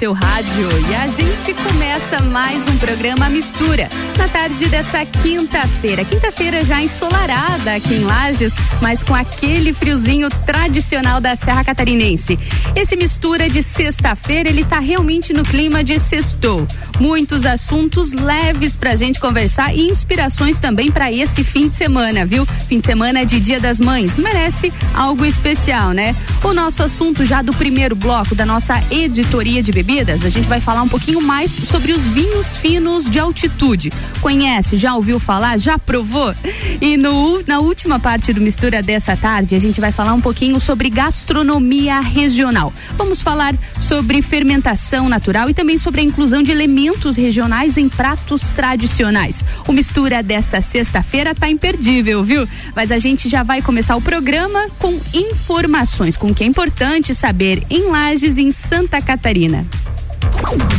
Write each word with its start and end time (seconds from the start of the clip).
seu 0.00 0.14
rádio 0.14 0.66
e 0.88 0.94
a 0.94 1.08
gente 1.08 1.52
começa 1.52 2.22
mais 2.22 2.66
um 2.66 2.78
programa 2.78 3.28
Mistura 3.28 3.86
na 4.16 4.28
tarde 4.28 4.66
dessa 4.66 5.04
quinta-feira. 5.04 6.06
Quinta-feira 6.06 6.64
já 6.64 6.80
ensolarada 6.80 7.74
aqui 7.74 7.96
em 7.96 8.04
Lages, 8.04 8.54
mas 8.80 9.02
com 9.02 9.14
aquele 9.14 9.74
friozinho 9.74 10.30
tradicional 10.46 11.20
da 11.20 11.36
Serra 11.36 11.64
Catarinense. 11.64 12.38
Esse 12.74 12.96
Mistura 12.96 13.50
de 13.50 13.62
sexta-feira, 13.62 14.48
ele 14.48 14.64
tá 14.64 14.80
realmente 14.80 15.34
no 15.34 15.42
clima 15.42 15.84
de 15.84 16.00
sextou. 16.00 16.66
Muitos 17.00 17.46
assuntos 17.46 18.12
leves 18.12 18.76
pra 18.76 18.94
gente 18.94 19.18
conversar 19.18 19.74
e 19.74 19.88
inspirações 19.88 20.60
também 20.60 20.90
para 20.90 21.10
esse 21.10 21.42
fim 21.42 21.66
de 21.66 21.74
semana, 21.74 22.26
viu? 22.26 22.44
Fim 22.68 22.78
de 22.78 22.84
semana 22.84 23.24
de 23.24 23.40
Dia 23.40 23.58
das 23.58 23.80
Mães, 23.80 24.18
merece 24.18 24.70
algo 24.94 25.24
especial, 25.24 25.92
né? 25.92 26.14
O 26.44 26.52
nosso 26.52 26.82
assunto 26.82 27.24
já 27.24 27.40
do 27.40 27.54
primeiro 27.54 27.96
bloco 27.96 28.34
da 28.34 28.44
nossa 28.44 28.84
editoria 28.90 29.62
de 29.62 29.72
bebidas, 29.72 30.26
a 30.26 30.28
gente 30.28 30.46
vai 30.46 30.60
falar 30.60 30.82
um 30.82 30.88
pouquinho 30.88 31.22
mais 31.22 31.50
sobre 31.50 31.92
os 31.92 32.06
vinhos 32.06 32.54
finos 32.56 33.08
de 33.08 33.18
altitude. 33.18 33.90
Conhece? 34.20 34.76
Já 34.76 34.94
ouviu 34.94 35.18
falar? 35.18 35.58
Já 35.58 35.78
provou? 35.78 36.34
E 36.82 36.98
no, 36.98 37.42
na 37.46 37.60
última 37.60 37.98
parte 37.98 38.30
do 38.34 38.42
Mistura 38.42 38.82
dessa 38.82 39.16
tarde, 39.16 39.56
a 39.56 39.58
gente 39.58 39.80
vai 39.80 39.90
falar 39.90 40.12
um 40.12 40.20
pouquinho 40.20 40.60
sobre 40.60 40.90
gastronomia 40.90 41.98
regional. 42.00 42.74
Vamos 42.98 43.22
falar 43.22 43.54
sobre 43.80 44.20
fermentação 44.20 45.08
natural 45.08 45.48
e 45.48 45.54
também 45.54 45.78
sobre 45.78 46.02
a 46.02 46.04
inclusão 46.04 46.42
de 46.42 46.50
elementos 46.50 46.89
regionais 47.16 47.76
em 47.76 47.88
pratos 47.88 48.50
tradicionais. 48.50 49.44
O 49.66 49.72
Mistura 49.72 50.22
dessa 50.22 50.60
sexta-feira 50.60 51.34
tá 51.34 51.48
imperdível, 51.48 52.22
viu? 52.22 52.48
Mas 52.74 52.90
a 52.90 52.98
gente 52.98 53.28
já 53.28 53.42
vai 53.42 53.62
começar 53.62 53.96
o 53.96 54.00
programa 54.00 54.68
com 54.78 54.98
informações, 55.14 56.16
com 56.16 56.28
o 56.28 56.34
que 56.34 56.44
é 56.44 56.46
importante 56.46 57.14
saber 57.14 57.62
em 57.70 57.90
Lages, 57.90 58.38
em 58.38 58.50
Santa 58.50 59.00
Catarina. 59.00 59.66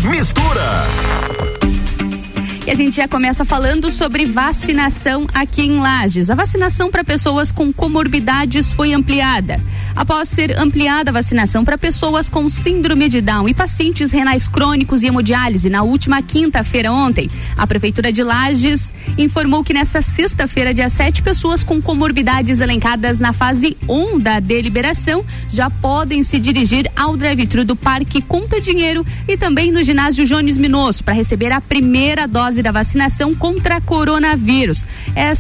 Mistura. 0.04 1.71
A 2.72 2.74
gente 2.74 2.96
já 2.96 3.06
começa 3.06 3.44
falando 3.44 3.92
sobre 3.92 4.26
vacinação 4.26 5.28
aqui 5.34 5.62
em 5.62 5.78
Lages. 5.78 6.30
A 6.30 6.36
vacinação 6.36 6.90
para 6.90 7.04
pessoas 7.04 7.52
com 7.52 7.74
comorbidades 7.74 8.72
foi 8.72 8.94
ampliada. 8.94 9.60
Após 9.94 10.30
ser 10.30 10.58
ampliada 10.58 11.12
a 11.12 11.14
vacinação 11.14 11.66
para 11.66 11.78
pessoas 11.78 12.30
com 12.30 12.48
síndrome 12.48 13.10
de 13.10 13.20
Down 13.20 13.50
e 13.50 13.54
pacientes 13.54 14.10
renais 14.12 14.48
crônicos 14.48 15.04
e 15.04 15.08
hemodiálise 15.08 15.70
na 15.70 15.84
última 15.84 16.22
quinta-feira 16.22 16.94
ontem, 16.94 17.30
a 17.58 17.68
Prefeitura 17.68 18.10
de 18.10 18.24
Lages 18.24 18.94
informou 19.18 19.66
que 19.66 19.74
nessa 19.74 20.02
sexta-feira, 20.02 20.74
dia 20.74 20.88
7, 20.88 21.22
pessoas 21.22 21.66
com 21.66 21.82
comorbidades 21.82 22.62
elencadas 22.62 23.20
na 23.20 23.34
fase 23.34 23.76
1 23.86 23.94
um 23.94 24.18
da 24.18 24.40
deliberação 24.40 25.26
já 25.50 25.70
podem 25.70 26.24
se 26.24 26.40
dirigir 26.40 26.90
ao 26.96 27.18
drive-thru 27.18 27.66
do 27.66 27.76
Parque 27.76 28.22
Conta 28.22 28.62
Dinheiro 28.62 29.06
e 29.28 29.36
também 29.36 29.74
no 29.74 29.84
ginásio 29.84 30.26
Jones 30.26 30.58
Minosso 30.58 31.04
para 31.04 31.14
receber 31.14 31.52
a 31.52 31.60
primeira 31.60 32.26
dose 32.26 32.61
da 32.62 32.72
vacinação 32.72 33.34
contra 33.36 33.82
coronavírus. 33.82 34.86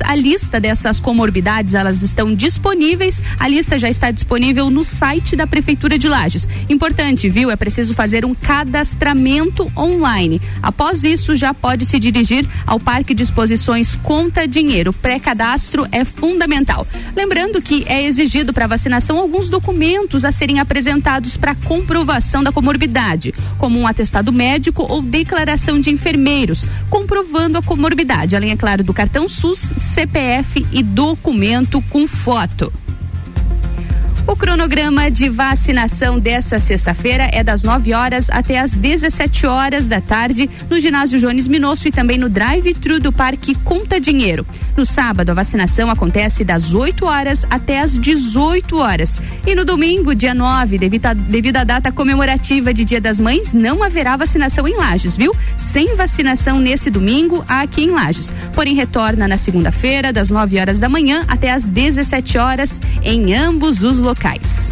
a 0.05 0.15
lista 0.15 0.59
dessas 0.59 0.99
comorbidades, 0.99 1.73
elas 1.73 2.01
estão 2.01 2.33
disponíveis. 2.33 3.21
A 3.39 3.47
lista 3.47 3.77
já 3.77 3.89
está 3.89 4.11
disponível 4.11 4.69
no 4.69 4.83
site 4.83 5.35
da 5.35 5.47
Prefeitura 5.47 5.97
de 5.97 6.07
Lages. 6.07 6.47
Importante, 6.69 7.29
viu? 7.29 7.51
É 7.51 7.55
preciso 7.55 7.93
fazer 7.93 8.25
um 8.25 8.33
cadastramento 8.33 9.71
online. 9.77 10.41
Após 10.61 11.03
isso, 11.03 11.35
já 11.35 11.53
pode 11.53 11.85
se 11.85 11.99
dirigir 11.99 12.47
ao 12.65 12.79
Parque 12.79 13.13
de 13.13 13.23
Exposições 13.23 13.95
Conta 13.95 14.47
Dinheiro. 14.47 14.93
Pré-cadastro 14.93 15.87
é 15.91 16.03
fundamental. 16.03 16.87
Lembrando 17.15 17.61
que 17.61 17.83
é 17.87 18.03
exigido 18.03 18.53
para 18.53 18.67
vacinação 18.67 19.17
alguns 19.17 19.49
documentos 19.49 20.25
a 20.25 20.31
serem 20.31 20.59
apresentados 20.59 21.37
para 21.37 21.55
comprovação 21.55 22.43
da 22.43 22.51
comorbidade, 22.51 23.33
como 23.57 23.79
um 23.79 23.87
atestado 23.87 24.31
médico 24.31 24.83
ou 24.83 25.01
declaração 25.01 25.79
de 25.79 25.89
enfermeiros, 25.89 26.67
comprovando 27.01 27.57
a 27.57 27.63
comorbidade, 27.63 28.35
além, 28.35 28.51
é 28.51 28.55
claro, 28.55 28.83
do 28.83 28.93
cartão 28.93 29.27
SUS, 29.27 29.73
CPF 29.75 30.65
e 30.71 30.83
documento 30.83 31.81
com 31.89 32.05
foto. 32.05 32.71
O 34.27 34.35
cronograma 34.35 35.09
de 35.09 35.29
vacinação 35.29 36.19
dessa 36.19 36.59
sexta-feira 36.59 37.27
é 37.33 37.43
das 37.43 37.63
9 37.63 37.93
horas 37.93 38.29
até 38.29 38.59
as 38.59 38.77
17 38.77 39.47
horas 39.47 39.87
da 39.87 39.99
tarde 39.99 40.49
no 40.69 40.79
ginásio 40.79 41.19
Jones 41.19 41.47
Minosso 41.47 41.87
e 41.87 41.91
também 41.91 42.17
no 42.19 42.29
drive-thru 42.29 42.99
do 42.99 43.11
Parque 43.11 43.55
Conta 43.55 43.99
Dinheiro. 43.99 44.45
No 44.77 44.85
sábado, 44.85 45.31
a 45.31 45.33
vacinação 45.33 45.89
acontece 45.89 46.43
das 46.45 46.73
8 46.73 47.05
horas 47.05 47.45
até 47.49 47.79
as 47.79 47.97
18 47.97 48.77
horas. 48.77 49.19
E 49.45 49.55
no 49.55 49.65
domingo, 49.65 50.13
dia 50.13 50.33
9, 50.33 50.77
devido, 50.77 51.07
a, 51.07 51.13
devido 51.13 51.57
à 51.57 51.63
data 51.63 51.91
comemorativa 51.91 52.73
de 52.73 52.85
Dia 52.85 53.01
das 53.01 53.19
Mães, 53.19 53.53
não 53.53 53.83
haverá 53.83 54.15
vacinação 54.15 54.67
em 54.67 54.75
Lages, 54.75 55.17
viu? 55.17 55.35
Sem 55.57 55.95
vacinação 55.95 56.59
nesse 56.59 56.89
domingo 56.89 57.43
aqui 57.47 57.83
em 57.83 57.89
Lages. 57.89 58.31
Porém, 58.53 58.75
retorna 58.75 59.27
na 59.27 59.35
segunda-feira, 59.35 60.13
das 60.13 60.29
9 60.29 60.59
horas 60.59 60.79
da 60.79 60.87
manhã 60.87 61.25
até 61.27 61.51
as 61.51 61.67
17 61.67 62.37
horas, 62.37 62.79
em 63.03 63.33
ambos 63.35 63.83
os 63.83 63.99
locais 63.99 64.10
locais. 64.11 64.71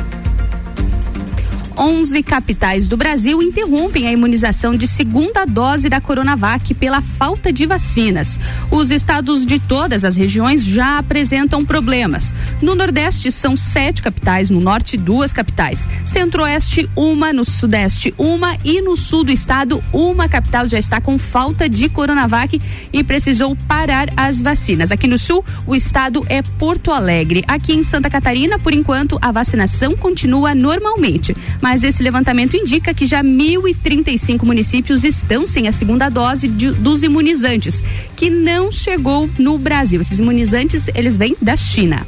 11 1.80 2.22
capitais 2.24 2.90
do 2.90 2.98
Brasil 2.98 3.42
interrompem 3.42 4.06
a 4.06 4.12
imunização 4.12 4.76
de 4.76 4.86
segunda 4.86 5.46
dose 5.46 5.88
da 5.88 6.02
Coronavac 6.02 6.74
pela 6.74 7.02
falta 7.02 7.54
de 7.54 7.66
vacinas. 7.66 8.38
Os 8.70 8.92
estados 8.92 9.46
de 9.46 9.62
todas 9.62 10.04
as 10.04 10.18
regiões 10.18 10.62
já 10.62 10.98
apresentam 10.98 11.64
problemas. 11.64 12.34
No 12.62 12.76
Nordeste 12.76 13.32
são 13.32 13.56
sete 13.56 14.02
capitais, 14.02 14.50
no 14.50 14.60
Norte 14.60 14.98
duas 14.98 15.32
capitais, 15.32 15.88
Centro-Oeste 16.04 16.90
uma, 16.98 17.32
no 17.32 17.46
Sudeste 17.46 18.14
uma 18.18 18.58
e 18.66 18.82
no 18.82 18.98
Sul 18.98 19.24
do 19.24 19.32
estado 19.32 19.82
uma 19.94 20.28
capital 20.28 20.68
já 20.68 20.78
está 20.78 21.00
com 21.00 21.18
falta 21.18 21.70
de 21.70 21.88
Coronavac 21.88 22.62
e 22.92 23.04
precisou 23.06 23.56
parar 23.68 24.10
as 24.18 24.42
vacinas. 24.42 24.92
Aqui 24.92 25.08
no 25.08 25.18
Sul 25.18 25.46
o 25.66 25.74
estado 25.74 26.26
é 26.28 26.42
Porto 26.42 26.92
Alegre. 26.92 27.46
Aqui 27.48 27.72
em 27.72 27.84
Santa 27.84 28.10
Catarina, 28.10 28.60
por 28.60 28.74
enquanto, 28.74 29.18
a 29.22 29.32
vacinação 29.32 29.96
continua 29.96 30.54
normalmente. 30.54 31.36
Mas 31.62 31.69
mas 31.70 31.84
esse 31.84 32.02
levantamento 32.02 32.56
indica 32.56 32.96
que 32.96 33.06
já 33.06 33.24
1.035 33.24 34.44
municípios 34.44 35.04
estão 35.04 35.46
sem 35.46 35.68
a 35.68 35.72
segunda 35.72 36.10
dose 36.10 36.48
de, 36.48 36.72
dos 36.72 37.04
imunizantes, 37.04 37.84
que 38.16 38.28
não 38.32 38.72
chegou 38.72 39.30
no 39.38 39.56
Brasil. 39.56 40.02
Esses 40.02 40.18
imunizantes, 40.18 40.90
eles 40.96 41.16
vêm 41.16 41.36
da 41.40 41.56
China. 41.56 42.08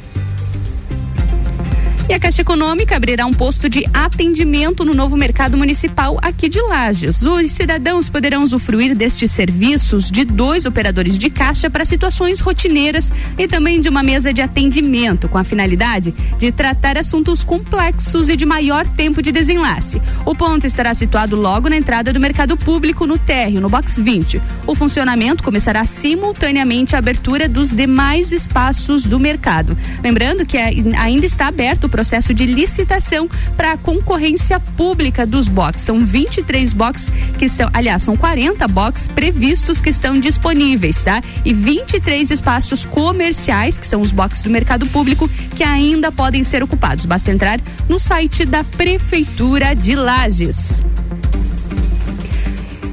E 2.12 2.14
a 2.14 2.20
Caixa 2.20 2.42
Econômica 2.42 2.94
abrirá 2.94 3.24
um 3.24 3.32
posto 3.32 3.70
de 3.70 3.86
atendimento 3.90 4.84
no 4.84 4.92
novo 4.92 5.16
mercado 5.16 5.56
municipal 5.56 6.18
aqui 6.20 6.46
de 6.46 6.60
Lages. 6.60 7.22
Os 7.22 7.50
cidadãos 7.50 8.10
poderão 8.10 8.44
usufruir 8.44 8.94
destes 8.94 9.30
serviços 9.30 10.10
de 10.10 10.22
dois 10.22 10.66
operadores 10.66 11.16
de 11.16 11.30
caixa 11.30 11.70
para 11.70 11.86
situações 11.86 12.38
rotineiras 12.38 13.10
e 13.38 13.48
também 13.48 13.80
de 13.80 13.88
uma 13.88 14.02
mesa 14.02 14.30
de 14.30 14.42
atendimento, 14.42 15.26
com 15.26 15.38
a 15.38 15.42
finalidade 15.42 16.12
de 16.36 16.52
tratar 16.52 16.98
assuntos 16.98 17.42
complexos 17.42 18.28
e 18.28 18.36
de 18.36 18.44
maior 18.44 18.86
tempo 18.86 19.22
de 19.22 19.32
desenlace. 19.32 19.98
O 20.26 20.34
ponto 20.34 20.66
estará 20.66 20.92
situado 20.92 21.34
logo 21.34 21.70
na 21.70 21.78
entrada 21.78 22.12
do 22.12 22.20
mercado 22.20 22.58
público 22.58 23.06
no 23.06 23.16
térreo, 23.16 23.58
no 23.58 23.70
box 23.70 23.98
20. 23.98 24.38
O 24.66 24.74
funcionamento 24.74 25.42
começará 25.42 25.82
simultaneamente 25.86 26.94
a 26.94 26.98
abertura 26.98 27.48
dos 27.48 27.72
demais 27.72 28.32
espaços 28.32 29.06
do 29.06 29.18
mercado. 29.18 29.74
Lembrando 30.04 30.44
que 30.44 30.58
ainda 30.58 31.24
está 31.24 31.46
aberto 31.46 31.84
o 31.84 31.88
processo 31.88 32.01
de 32.34 32.46
licitação 32.46 33.28
para 33.56 33.72
a 33.72 33.76
concorrência 33.76 34.58
pública 34.58 35.26
dos 35.26 35.48
boxes. 35.48 35.82
São 35.82 36.04
23 36.04 36.72
boxes 36.72 37.10
que 37.38 37.48
são, 37.48 37.70
aliás, 37.72 38.02
são 38.02 38.16
40 38.16 38.66
boxes 38.68 39.08
previstos 39.08 39.80
que 39.80 39.90
estão 39.90 40.18
disponíveis, 40.18 41.02
tá? 41.04 41.22
E 41.44 41.52
23 41.52 42.30
espaços 42.30 42.84
comerciais, 42.84 43.78
que 43.78 43.86
são 43.86 44.00
os 44.00 44.12
boxes 44.12 44.42
do 44.42 44.50
mercado 44.50 44.86
público, 44.86 45.28
que 45.54 45.62
ainda 45.62 46.10
podem 46.10 46.42
ser 46.42 46.62
ocupados. 46.62 47.06
Basta 47.06 47.30
entrar 47.30 47.60
no 47.88 47.98
site 47.98 48.44
da 48.44 48.64
Prefeitura 48.64 49.74
de 49.74 49.94
Lages. 49.94 50.84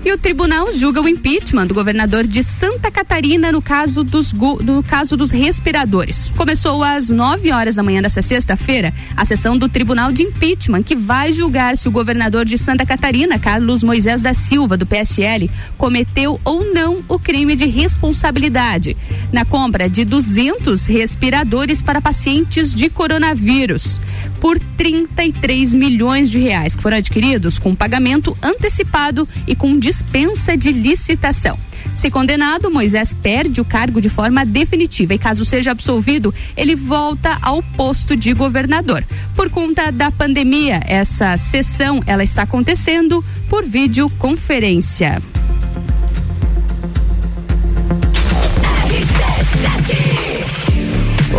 E 0.05 0.13
o 0.13 0.17
tribunal 0.17 0.71
julga 0.71 1.01
o 1.01 1.09
impeachment 1.09 1.67
do 1.67 1.73
governador 1.73 2.25
de 2.25 2.41
Santa 2.41 2.89
Catarina 2.89 3.51
no 3.51 3.61
caso 3.61 4.01
dos, 4.01 4.31
no 4.31 4.81
caso 4.81 5.17
dos 5.17 5.29
respiradores. 5.29 6.31
Começou 6.37 6.81
às 6.81 7.09
9 7.09 7.51
horas 7.51 7.75
da 7.75 7.83
manhã 7.83 8.01
dessa 8.01 8.21
sexta-feira 8.21 8.93
a 9.15 9.25
sessão 9.25 9.57
do 9.57 9.67
tribunal 9.67 10.13
de 10.13 10.23
impeachment 10.23 10.83
que 10.83 10.95
vai 10.95 11.33
julgar 11.33 11.75
se 11.75 11.89
o 11.89 11.91
governador 11.91 12.45
de 12.45 12.57
Santa 12.57 12.85
Catarina, 12.85 13.37
Carlos 13.37 13.83
Moisés 13.83 14.21
da 14.21 14.33
Silva, 14.33 14.77
do 14.77 14.85
PSL, 14.85 15.51
cometeu 15.77 16.39
ou 16.45 16.73
não 16.73 17.03
o 17.09 17.19
crime 17.19 17.53
de 17.53 17.65
responsabilidade 17.65 18.95
na 19.33 19.43
compra 19.43 19.89
de 19.89 20.05
200 20.05 20.87
respiradores 20.87 21.83
para 21.83 22.01
pacientes 22.01 22.73
de 22.73 22.89
coronavírus 22.89 23.99
por 24.39 24.57
33 24.77 25.73
milhões 25.73 26.29
de 26.29 26.39
reais 26.39 26.73
que 26.73 26.81
foram 26.81 26.97
adquiridos 26.97 27.59
com 27.59 27.75
pagamento 27.75 28.37
antecipado 28.41 29.27
e 29.45 29.53
com 29.53 29.77
dispensa 29.89 30.55
de 30.55 30.71
licitação. 30.71 31.57
Se 31.95 32.11
condenado, 32.11 32.69
Moisés 32.69 33.11
perde 33.11 33.59
o 33.59 33.65
cargo 33.65 33.99
de 33.99 34.07
forma 34.07 34.45
definitiva 34.45 35.15
e 35.15 35.17
caso 35.17 35.43
seja 35.43 35.71
absolvido, 35.71 36.31
ele 36.55 36.75
volta 36.75 37.39
ao 37.41 37.63
posto 37.63 38.15
de 38.15 38.31
governador. 38.35 39.03
Por 39.35 39.49
conta 39.49 39.91
da 39.91 40.11
pandemia, 40.11 40.79
essa 40.85 41.35
sessão 41.37 42.03
ela 42.05 42.23
está 42.23 42.43
acontecendo 42.43 43.25
por 43.49 43.65
videoconferência. 43.65 45.19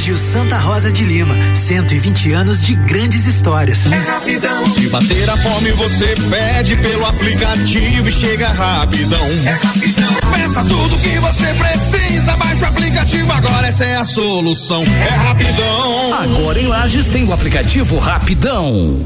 Colégio 0.00 0.16
Santa 0.16 0.56
Rosa 0.56 0.90
de 0.90 1.04
Lima, 1.04 1.36
120 1.54 2.32
anos 2.32 2.64
de 2.64 2.74
grandes 2.74 3.26
histórias. 3.26 3.84
É 3.84 3.98
rapidão. 3.98 4.64
Se 4.70 4.88
bater 4.88 5.28
a 5.28 5.36
fome, 5.36 5.72
você 5.72 6.14
pede 6.30 6.74
pelo 6.76 7.04
aplicativo 7.04 8.08
e 8.08 8.10
chega 8.10 8.48
rapidão. 8.48 9.26
É 9.44 9.50
rapidão. 9.50 10.14
Peça 10.32 10.64
tudo 10.64 10.96
que 11.00 11.18
você 11.18 11.44
precisa, 11.52 12.34
baixa 12.38 12.64
o 12.64 12.68
aplicativo 12.70 13.30
agora, 13.30 13.66
essa 13.66 13.84
é 13.84 13.96
a 13.96 14.04
solução. 14.04 14.82
É 14.84 15.14
rapidão. 15.16 16.14
Agora 16.14 16.58
em 16.58 16.66
Lages 16.66 17.06
tem 17.10 17.24
o 17.24 17.34
aplicativo 17.34 17.98
Rapidão. 17.98 19.04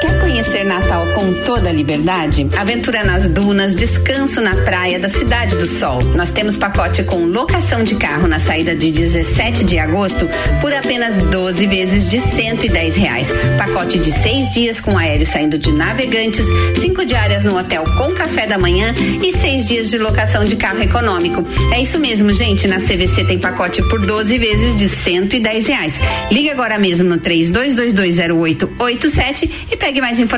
Quer 0.00 0.20
conhecer 0.20 0.37
Natal 0.64 1.06
com 1.14 1.34
toda 1.44 1.68
a 1.68 1.72
liberdade? 1.72 2.48
Aventura 2.56 3.04
nas 3.04 3.28
dunas, 3.28 3.74
descanso 3.74 4.40
na 4.40 4.56
praia 4.56 4.98
da 4.98 5.06
Cidade 5.08 5.56
do 5.56 5.66
Sol. 5.66 6.02
Nós 6.16 6.30
temos 6.30 6.56
pacote 6.56 7.02
com 7.04 7.26
locação 7.26 7.84
de 7.84 7.96
carro 7.96 8.26
na 8.26 8.38
saída 8.38 8.74
de 8.74 8.90
17 8.90 9.62
de 9.62 9.78
agosto 9.78 10.26
por 10.60 10.72
apenas 10.72 11.18
12 11.18 11.66
vezes 11.66 12.10
de 12.10 12.18
110 12.20 12.96
reais. 12.96 13.28
Pacote 13.58 13.98
de 13.98 14.10
seis 14.10 14.48
dias 14.50 14.80
com 14.80 14.96
aéreo 14.96 15.26
saindo 15.26 15.58
de 15.58 15.70
Navegantes, 15.70 16.46
cinco 16.80 17.04
diárias 17.04 17.44
no 17.44 17.58
hotel 17.58 17.84
com 17.98 18.14
café 18.14 18.46
da 18.46 18.56
manhã 18.58 18.94
e 19.22 19.36
seis 19.36 19.66
dias 19.66 19.90
de 19.90 19.98
locação 19.98 20.46
de 20.46 20.56
carro 20.56 20.82
econômico. 20.82 21.44
É 21.74 21.82
isso 21.82 21.98
mesmo, 21.98 22.32
gente. 22.32 22.66
Na 22.66 22.78
CVC 22.78 23.24
tem 23.24 23.38
pacote 23.38 23.82
por 23.90 24.00
12 24.04 24.38
vezes 24.38 24.74
de 24.76 24.88
110 24.88 25.66
reais. 25.66 26.00
Ligue 26.30 26.48
agora 26.50 26.78
mesmo 26.78 27.06
no 27.08 27.18
32220887 27.18 29.50
e 29.70 29.76
Pegue 29.76 30.00
mais 30.00 30.18
informações 30.18 30.37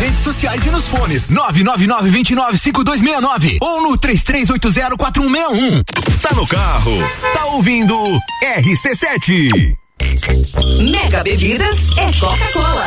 redes 0.00 0.20
sociais 0.20 0.64
e 0.64 0.70
nos 0.70 0.88
fones. 0.88 1.26
999-295269 1.28 3.58
ou 3.60 3.82
no 3.82 3.98
33804161. 3.98 5.82
Tá 6.22 6.34
no 6.34 6.46
carro, 6.46 6.92
tá 7.34 7.44
ouvindo 7.46 7.94
RC7. 8.42 9.76
Mega 10.90 11.22
Bebidas 11.22 11.76
é 11.98 12.10
Coca-Cola. 12.18 12.86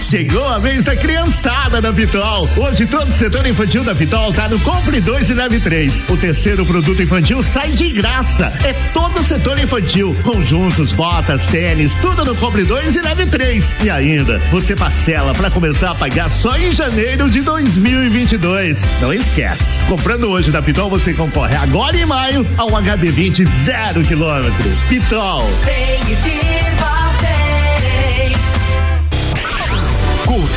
Chegou 0.00 0.48
a 0.48 0.58
vez 0.58 0.84
da 0.84 0.96
criançada 0.96 1.80
da 1.80 1.92
Pitol. 1.92 2.48
Hoje 2.56 2.86
todo 2.86 3.08
o 3.08 3.12
setor 3.12 3.46
infantil 3.46 3.84
da 3.84 3.94
Pitol 3.94 4.32
tá 4.32 4.48
no 4.48 4.58
Compre 4.60 4.98
2 5.00 5.30
e 5.30 5.34
Leve 5.34 5.60
3. 5.60 6.04
O 6.08 6.16
terceiro 6.16 6.64
produto 6.64 7.02
infantil 7.02 7.42
sai 7.42 7.70
de 7.72 7.90
graça. 7.90 8.52
É 8.64 8.72
todo 8.92 9.20
o 9.20 9.24
setor 9.24 9.58
infantil. 9.58 10.16
Conjuntos, 10.22 10.92
botas, 10.92 11.46
tênis, 11.46 11.94
tudo 12.00 12.24
no 12.24 12.34
Compre 12.34 12.64
2 12.64 12.96
e 12.96 13.00
Leve 13.00 13.26
3. 13.26 13.76
E 13.84 13.90
ainda, 13.90 14.38
você 14.50 14.74
parcela 14.74 15.34
para 15.34 15.50
começar 15.50 15.90
a 15.90 15.94
pagar 15.94 16.30
só 16.30 16.56
em 16.56 16.72
janeiro 16.72 17.30
de 17.30 17.42
2022. 17.42 18.84
Não 19.00 19.12
esquece. 19.12 19.78
Comprando 19.86 20.28
hoje 20.28 20.50
da 20.50 20.62
Pitol, 20.62 20.88
você 20.88 21.12
concorre 21.12 21.54
agora 21.56 21.96
em 21.96 22.06
maio 22.06 22.44
a 22.56 22.64
um 22.64 22.70
HB20 22.70 23.46
zero 23.64 24.02
quilômetro. 24.04 24.70
Pitol. 24.88 25.44
Vem 25.64 26.16
viva, 26.16 26.99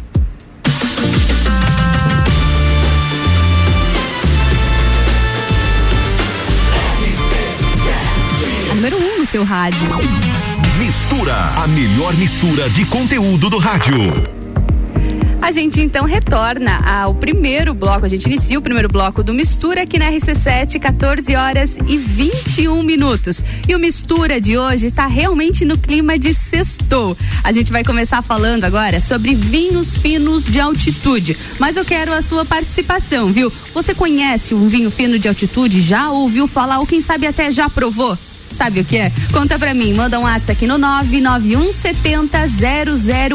Seu 9.34 9.42
rádio. 9.42 9.80
Mistura, 10.78 11.34
a 11.34 11.66
melhor 11.66 12.14
mistura 12.14 12.70
de 12.70 12.86
conteúdo 12.86 13.50
do 13.50 13.58
rádio. 13.58 13.98
A 15.42 15.50
gente 15.50 15.80
então 15.80 16.04
retorna 16.04 16.78
ao 16.88 17.16
primeiro 17.16 17.74
bloco. 17.74 18.06
A 18.06 18.08
gente 18.08 18.26
inicia 18.26 18.56
o 18.56 18.62
primeiro 18.62 18.88
bloco 18.88 19.24
do 19.24 19.34
Mistura 19.34 19.82
aqui 19.82 19.98
na 19.98 20.08
RC7, 20.08 20.78
14 20.78 21.34
horas 21.34 21.76
e 21.88 21.98
21 21.98 22.80
minutos. 22.84 23.42
E 23.66 23.74
o 23.74 23.78
Mistura 23.80 24.40
de 24.40 24.56
hoje 24.56 24.86
está 24.86 25.08
realmente 25.08 25.64
no 25.64 25.76
clima 25.76 26.16
de 26.16 26.32
sextou. 26.32 27.16
A 27.42 27.50
gente 27.50 27.72
vai 27.72 27.82
começar 27.82 28.22
falando 28.22 28.62
agora 28.62 29.00
sobre 29.00 29.34
vinhos 29.34 29.96
finos 29.96 30.44
de 30.44 30.60
altitude. 30.60 31.36
Mas 31.58 31.76
eu 31.76 31.84
quero 31.84 32.12
a 32.12 32.22
sua 32.22 32.44
participação, 32.44 33.32
viu? 33.32 33.52
Você 33.74 33.96
conhece 33.96 34.54
um 34.54 34.68
vinho 34.68 34.92
fino 34.92 35.18
de 35.18 35.26
altitude? 35.26 35.82
Já 35.82 36.08
ouviu 36.12 36.46
falar 36.46 36.78
ou 36.78 36.86
quem 36.86 37.00
sabe 37.00 37.26
até 37.26 37.50
já 37.50 37.68
provou? 37.68 38.16
Sabe 38.54 38.80
o 38.80 38.84
que 38.84 38.96
é? 38.96 39.10
Conta 39.32 39.58
pra 39.58 39.74
mim, 39.74 39.92
manda 39.92 40.18
um 40.18 40.22
WhatsApp 40.22 40.52
aqui 40.52 40.66
no 40.66 40.78
991 40.78 41.72
70 41.72 42.38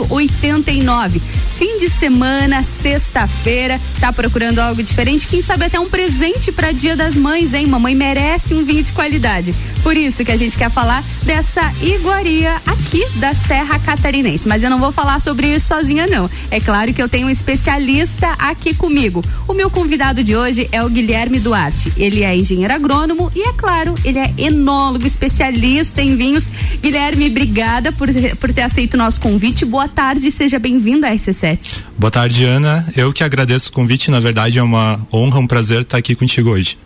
0089. 0.09 1.21
Fim 1.57 1.77
de 1.77 1.89
semana, 1.89 2.63
sexta-feira, 2.63 3.81
tá 3.99 4.13
procurando 4.13 4.59
algo 4.59 4.81
diferente? 4.81 5.27
Quem 5.27 5.41
sabe 5.41 5.65
até 5.65 5.77
um 5.77 5.89
presente 5.89 6.53
para 6.53 6.71
Dia 6.71 6.95
das 6.95 7.17
Mães, 7.17 7.53
hein? 7.53 7.67
Mamãe 7.67 7.93
merece 7.93 8.53
um 8.53 8.63
vinho 8.63 8.81
de 8.81 8.93
qualidade. 8.93 9.53
Por 9.83 9.95
isso 9.95 10.23
que 10.23 10.31
a 10.31 10.37
gente 10.37 10.57
quer 10.57 10.69
falar 10.69 11.03
dessa 11.23 11.61
iguaria 11.81 12.55
aqui 12.65 13.05
da 13.15 13.33
Serra 13.33 13.79
Catarinense. 13.79 14.47
Mas 14.47 14.63
eu 14.63 14.69
não 14.69 14.79
vou 14.79 14.91
falar 14.91 15.19
sobre 15.19 15.47
isso 15.47 15.67
sozinha, 15.67 16.07
não. 16.07 16.29
É 16.51 16.59
claro 16.59 16.93
que 16.93 17.01
eu 17.01 17.09
tenho 17.09 17.27
um 17.27 17.29
especialista 17.29 18.27
aqui 18.37 18.73
comigo. 18.73 19.23
O 19.47 19.53
meu 19.53 19.69
convidado 19.69 20.23
de 20.23 20.35
hoje 20.35 20.67
é 20.71 20.83
o 20.83 20.89
Guilherme 20.89 21.39
Duarte. 21.39 21.91
Ele 21.97 22.23
é 22.23 22.35
engenheiro 22.35 22.73
agrônomo 22.73 23.31
e, 23.35 23.47
é 23.47 23.53
claro, 23.53 23.95
ele 24.03 24.19
é 24.19 24.33
enólogo, 24.37 25.05
especialista 25.05 26.01
em 26.01 26.15
vinhos. 26.15 26.49
Guilherme, 26.81 27.27
obrigada 27.27 27.91
por, 27.91 28.09
por 28.39 28.53
ter 28.53 28.63
aceito 28.63 28.95
o 28.95 28.97
nosso 28.97 29.19
convite. 29.21 29.65
Boa 29.65 29.87
tarde, 29.87 30.29
seja 30.31 30.59
bem-vindo 30.59 31.05
à 31.05 31.11
RC7. 31.11 31.83
Boa 31.97 32.11
tarde, 32.11 32.43
Ana. 32.43 32.85
Eu 32.95 33.13
que 33.13 33.23
agradeço 33.23 33.69
o 33.69 33.73
convite. 33.73 34.11
Na 34.11 34.19
verdade, 34.19 34.59
é 34.59 34.63
uma 34.63 34.99
honra, 35.11 35.39
um 35.39 35.47
prazer 35.47 35.81
estar 35.81 35.97
aqui 35.97 36.15
contigo 36.15 36.49
hoje. 36.49 36.77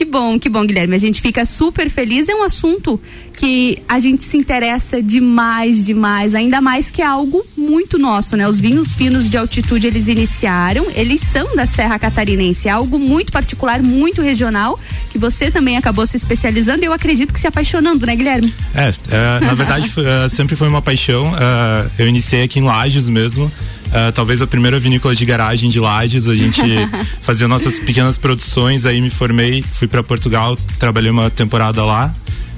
Que 0.00 0.06
bom, 0.06 0.38
que 0.38 0.48
bom, 0.48 0.64
Guilherme. 0.64 0.96
A 0.96 0.98
gente 0.98 1.20
fica 1.20 1.44
super 1.44 1.90
feliz. 1.90 2.26
É 2.26 2.34
um 2.34 2.42
assunto 2.42 2.98
que 3.36 3.82
a 3.86 3.98
gente 4.00 4.24
se 4.24 4.38
interessa 4.38 5.02
demais, 5.02 5.84
demais. 5.84 6.34
Ainda 6.34 6.58
mais 6.58 6.90
que 6.90 7.02
é 7.02 7.04
algo 7.04 7.44
muito 7.54 7.98
nosso, 7.98 8.34
né? 8.34 8.48
Os 8.48 8.58
vinhos 8.58 8.94
finos 8.94 9.28
de 9.28 9.36
altitude 9.36 9.86
eles 9.86 10.08
iniciaram, 10.08 10.86
eles 10.94 11.20
são 11.20 11.54
da 11.54 11.66
Serra 11.66 11.98
Catarinense. 11.98 12.66
É 12.66 12.70
algo 12.70 12.98
muito 12.98 13.30
particular, 13.30 13.82
muito 13.82 14.22
regional, 14.22 14.80
que 15.10 15.18
você 15.18 15.50
também 15.50 15.76
acabou 15.76 16.06
se 16.06 16.16
especializando 16.16 16.82
eu 16.82 16.94
acredito 16.94 17.34
que 17.34 17.38
se 17.38 17.46
apaixonando, 17.46 18.06
né, 18.06 18.16
Guilherme? 18.16 18.54
É, 18.74 18.94
é 19.10 19.40
na 19.44 19.52
verdade, 19.52 19.92
é, 19.98 20.30
sempre 20.30 20.56
foi 20.56 20.66
uma 20.66 20.80
paixão. 20.80 21.30
é, 21.36 22.02
eu 22.02 22.08
iniciei 22.08 22.42
aqui 22.42 22.58
em 22.58 22.62
Lages 22.62 23.06
mesmo. 23.06 23.52
É, 23.92 24.10
talvez 24.12 24.40
a 24.40 24.46
primeira 24.46 24.78
vinícola 24.78 25.14
de 25.14 25.24
garagem 25.24 25.68
de 25.70 25.80
Lages, 25.80 26.28
a 26.28 26.34
gente 26.34 26.60
fazia 27.22 27.48
nossas 27.48 27.78
pequenas 27.78 28.16
produções, 28.16 28.86
aí 28.86 29.00
me 29.00 29.10
formei, 29.10 29.62
fui 29.62 29.88
para 29.88 30.02
Portugal, 30.02 30.56
trabalhei 30.78 31.10
uma 31.10 31.30
temporada 31.30 31.84
lá. 31.84 32.14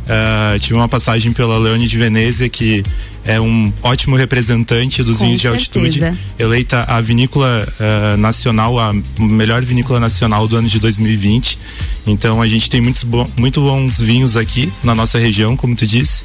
É, 0.09 0.59
tive 0.59 0.75
uma 0.75 0.89
passagem 0.89 1.33
pela 1.33 1.59
Leone 1.59 1.87
de 1.87 1.97
Venezia, 1.97 2.49
que 2.49 2.83
é 3.25 3.41
um 3.41 3.73
ótimo 3.83 4.17
representante 4.17 5.03
dos 5.03 5.19
Com 5.19 5.27
vinhos 5.27 5.41
de 5.41 5.47
altitude. 5.49 5.99
certeza. 5.99 6.19
Eleita 6.39 6.83
a 6.89 7.01
vinícola 7.01 7.69
eh, 7.79 8.17
nacional, 8.17 8.81
a 8.81 8.93
melhor 9.17 9.63
vinícola 9.63 10.01
nacional 10.01 10.49
do 10.49 10.57
ano 10.57 10.69
de 10.69 10.81
2020. 10.81 11.57
Então 12.05 12.43
a 12.43 12.49
gente 12.49 12.69
tem 12.69 12.81
muitos 12.81 13.05
bo- 13.05 13.31
muito 13.39 13.61
bons 13.61 14.01
vinhos 14.01 14.37
aqui 14.37 14.73
na 14.83 14.93
nossa 14.93 15.21
região, 15.21 15.57
como 15.57 15.77
tu 15.77 15.87
disse. 15.87 16.25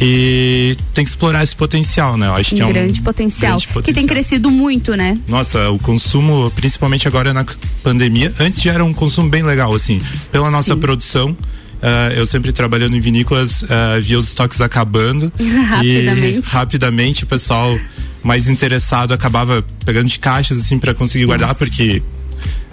E 0.00 0.76
tem 0.92 1.04
que 1.04 1.10
explorar 1.10 1.44
esse 1.44 1.54
potencial, 1.54 2.16
né? 2.16 2.26
Eu 2.26 2.34
acho 2.34 2.54
Um 2.54 2.56
que 2.56 2.62
é 2.62 2.66
um 2.66 2.72
grande 2.72 3.00
potencial, 3.02 3.50
grande 3.52 3.66
que 3.68 3.72
tem 3.74 3.82
potencial. 3.84 4.08
crescido 4.08 4.50
muito, 4.50 4.96
né? 4.96 5.16
Nossa, 5.28 5.70
o 5.70 5.78
consumo, 5.78 6.50
principalmente 6.56 7.06
agora 7.06 7.32
na 7.32 7.46
pandemia, 7.84 8.34
antes 8.40 8.60
já 8.60 8.72
era 8.72 8.84
um 8.84 8.92
consumo 8.92 9.28
bem 9.28 9.44
legal, 9.44 9.72
assim, 9.72 10.00
pela 10.32 10.50
nossa 10.50 10.74
Sim. 10.74 10.80
produção. 10.80 11.36
Ah, 11.82 12.12
eu 12.14 12.24
sempre 12.24 12.52
trabalhando 12.52 12.96
em 12.96 13.00
vinícolas, 13.00 13.64
ah, 13.68 13.98
via 14.00 14.18
os 14.18 14.28
estoques 14.28 14.60
acabando. 14.60 15.32
Rapidamente. 15.66 16.48
E 16.48 16.50
rapidamente 16.50 17.24
o 17.24 17.26
pessoal 17.26 17.76
mais 18.22 18.48
interessado 18.48 19.12
acabava 19.12 19.64
pegando 19.84 20.08
de 20.08 20.18
caixas, 20.18 20.60
assim, 20.60 20.78
para 20.78 20.94
conseguir 20.94 21.24
guardar, 21.24 21.54
porque 21.56 22.00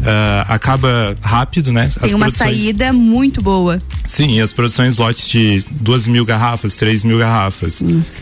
ah, 0.04 0.46
acaba 0.48 1.18
rápido, 1.22 1.72
né? 1.72 1.90
Tem 2.00 2.14
uma 2.14 2.30
saída 2.30 2.94
muito 2.94 3.42
boa. 3.42 3.82
Sim, 4.06 4.40
as 4.42 4.54
produções 4.54 4.98
lotes 4.98 5.28
de 5.28 5.64
duas 5.72 6.06
mil 6.06 6.24
garrafas, 6.24 6.76
três 6.76 7.04
mil 7.04 7.18
garrafas. 7.18 7.82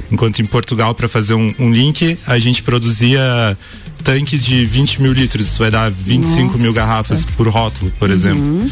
Enquanto 0.10 0.42
em 0.42 0.46
Portugal, 0.46 0.96
para 0.96 1.10
fazer 1.10 1.34
um, 1.34 1.54
um 1.60 1.70
link, 1.70 2.18
a 2.26 2.40
gente 2.40 2.64
produzia 2.64 3.58
tanques 4.06 4.46
de 4.46 4.66
20 4.66 5.02
mil 5.02 5.12
litros, 5.12 5.48
isso 5.48 5.60
vai 5.60 5.70
dar 5.70 5.92
25 5.92 6.58
mil 6.58 6.68
Nossa. 6.68 6.80
garrafas 6.80 7.26
por 7.26 7.48
rótulo, 7.50 7.92
por 8.00 8.10
exemplo. 8.10 8.72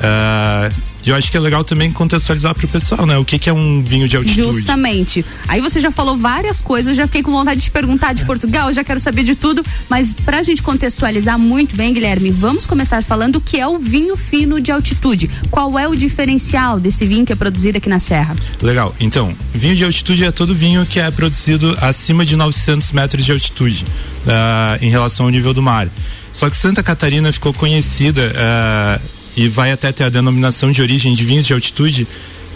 Ah, 0.00 0.70
e 1.06 1.10
eu 1.10 1.16
acho 1.16 1.30
que 1.30 1.36
é 1.36 1.40
legal 1.40 1.62
também 1.62 1.90
contextualizar 1.90 2.54
pro 2.54 2.66
pessoal, 2.66 3.06
né? 3.06 3.16
O 3.16 3.24
que, 3.24 3.38
que 3.38 3.48
é 3.48 3.52
um 3.52 3.82
vinho 3.82 4.08
de 4.08 4.16
altitude? 4.16 4.42
Justamente. 4.42 5.24
Aí 5.46 5.60
você 5.60 5.78
já 5.78 5.90
falou 5.90 6.16
várias 6.16 6.60
coisas, 6.60 6.88
eu 6.88 6.94
já 6.94 7.06
fiquei 7.06 7.22
com 7.22 7.30
vontade 7.30 7.60
de 7.60 7.66
te 7.66 7.70
perguntar 7.70 8.12
de 8.12 8.24
Portugal, 8.24 8.72
já 8.72 8.82
quero 8.82 8.98
saber 8.98 9.22
de 9.22 9.34
tudo, 9.34 9.64
mas 9.88 10.12
pra 10.12 10.42
gente 10.42 10.62
contextualizar 10.62 11.38
muito 11.38 11.76
bem, 11.76 11.92
Guilherme, 11.92 12.30
vamos 12.30 12.66
começar 12.66 13.02
falando 13.02 13.36
o 13.36 13.40
que 13.40 13.58
é 13.58 13.66
o 13.66 13.78
vinho 13.78 14.16
fino 14.16 14.60
de 14.60 14.72
altitude. 14.72 15.30
Qual 15.50 15.78
é 15.78 15.86
o 15.86 15.94
diferencial 15.94 16.80
desse 16.80 17.06
vinho 17.06 17.24
que 17.24 17.32
é 17.32 17.36
produzido 17.36 17.78
aqui 17.78 17.88
na 17.88 17.98
Serra? 17.98 18.36
Legal. 18.60 18.94
Então, 18.98 19.34
vinho 19.54 19.76
de 19.76 19.84
altitude 19.84 20.24
é 20.24 20.32
todo 20.32 20.54
vinho 20.54 20.84
que 20.86 20.98
é 20.98 21.10
produzido 21.10 21.76
acima 21.80 22.24
de 22.24 22.36
900 22.36 22.90
metros 22.92 23.24
de 23.24 23.32
altitude 23.32 23.84
ah, 24.26 24.78
em 24.80 24.90
relação 24.90 25.26
ao 25.26 25.30
nível 25.30 25.54
do 25.54 25.62
mar. 25.62 25.88
Só 26.32 26.50
que 26.50 26.56
Santa 26.56 26.82
Catarina 26.82 27.32
ficou 27.32 27.52
conhecida 27.52 28.32
ah, 28.36 29.00
e 29.36 29.48
vai 29.48 29.70
até 29.70 29.92
ter 29.92 30.04
a 30.04 30.08
denominação 30.08 30.72
de 30.72 30.80
origem 30.80 31.12
de 31.12 31.24
vinhos 31.24 31.46
de 31.46 31.52
altitude 31.52 32.08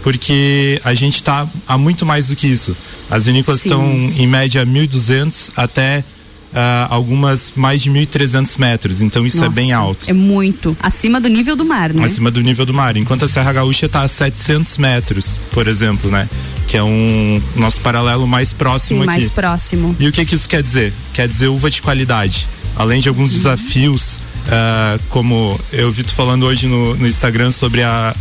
porque 0.02 0.80
a 0.82 0.94
gente 0.94 1.16
está 1.16 1.46
a 1.68 1.76
muito 1.76 2.06
mais 2.06 2.28
do 2.28 2.36
que 2.36 2.46
isso. 2.46 2.76
As 3.10 3.26
vinícolas 3.26 3.60
Sim. 3.60 3.68
estão 3.68 3.84
em 4.16 4.26
média 4.26 4.64
1.200 4.64 5.50
até 5.56 6.02
ah, 6.54 6.88
algumas 6.90 7.52
mais 7.54 7.82
de 7.82 7.90
1.300 7.90 8.58
metros. 8.58 9.00
Então 9.00 9.26
isso 9.26 9.38
é 9.38 9.40
Nossa, 9.40 9.52
bem 9.52 9.72
alto. 9.72 10.08
É 10.08 10.12
muito. 10.12 10.76
Acima 10.80 11.20
do 11.20 11.28
nível 11.28 11.54
do 11.54 11.64
mar, 11.64 11.92
né? 11.92 12.04
Acima 12.04 12.30
do 12.30 12.40
nível 12.40 12.66
do 12.66 12.74
mar. 12.74 12.96
Enquanto 12.96 13.24
a 13.24 13.28
Serra 13.28 13.52
Gaúcha 13.52 13.86
está 13.86 14.02
a 14.02 14.08
700 14.08 14.78
metros, 14.78 15.38
por 15.52 15.68
exemplo, 15.68 16.10
né? 16.10 16.28
Que 16.66 16.76
é 16.76 16.82
um 16.82 17.42
nosso 17.56 17.80
paralelo 17.80 18.26
mais 18.26 18.52
próximo 18.52 19.02
Sim, 19.02 19.08
aqui. 19.08 19.20
mais 19.20 19.30
próximo. 19.30 19.94
E 19.98 20.08
o 20.08 20.12
que 20.12 20.24
que 20.24 20.34
isso 20.34 20.48
quer 20.48 20.62
dizer? 20.62 20.92
Quer 21.12 21.28
dizer 21.28 21.48
uva 21.48 21.70
de 21.70 21.82
qualidade. 21.82 22.48
Além 22.76 23.00
de 23.00 23.08
alguns 23.08 23.32
desafios, 23.32 24.18
ah, 24.48 24.98
como 25.08 25.58
eu 25.72 25.90
vi 25.92 26.02
tu 26.02 26.14
falando 26.14 26.44
hoje 26.46 26.66
no, 26.66 26.94
no 26.96 27.06
Instagram 27.06 27.50
sobre 27.50 27.82
a, 27.82 28.14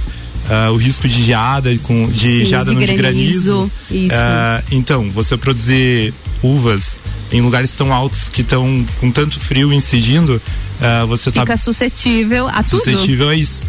ah, 0.50 0.72
o 0.72 0.78
risco 0.78 1.08
de 1.08 1.24
geada, 1.24 1.76
com, 1.84 2.10
de 2.10 2.40
Sim, 2.40 2.46
geada 2.46 2.72
de 2.72 2.78
não 2.78 2.86
de 2.86 2.94
granizo, 2.96 3.72
granizo. 3.90 4.14
Ah, 4.14 4.64
então, 4.72 5.10
você 5.12 5.38
produzir 5.38 6.14
uvas 6.42 7.00
em 7.32 7.42
lugares 7.42 7.76
tão 7.76 7.94
altos 7.94 8.30
que 8.30 8.42
estão 8.42 8.86
com 9.00 9.12
tanto 9.12 9.40
frio 9.40 9.72
incidindo, 9.72 10.42
ah, 10.82 11.06
você 11.06 11.30
está 11.30 11.42
Fica 11.42 11.58
suscetível 11.58 12.48
a 12.48 12.64
tudo. 12.64 12.80
suscetível 12.80 13.30
a 13.30 13.36
isso. 13.36 13.66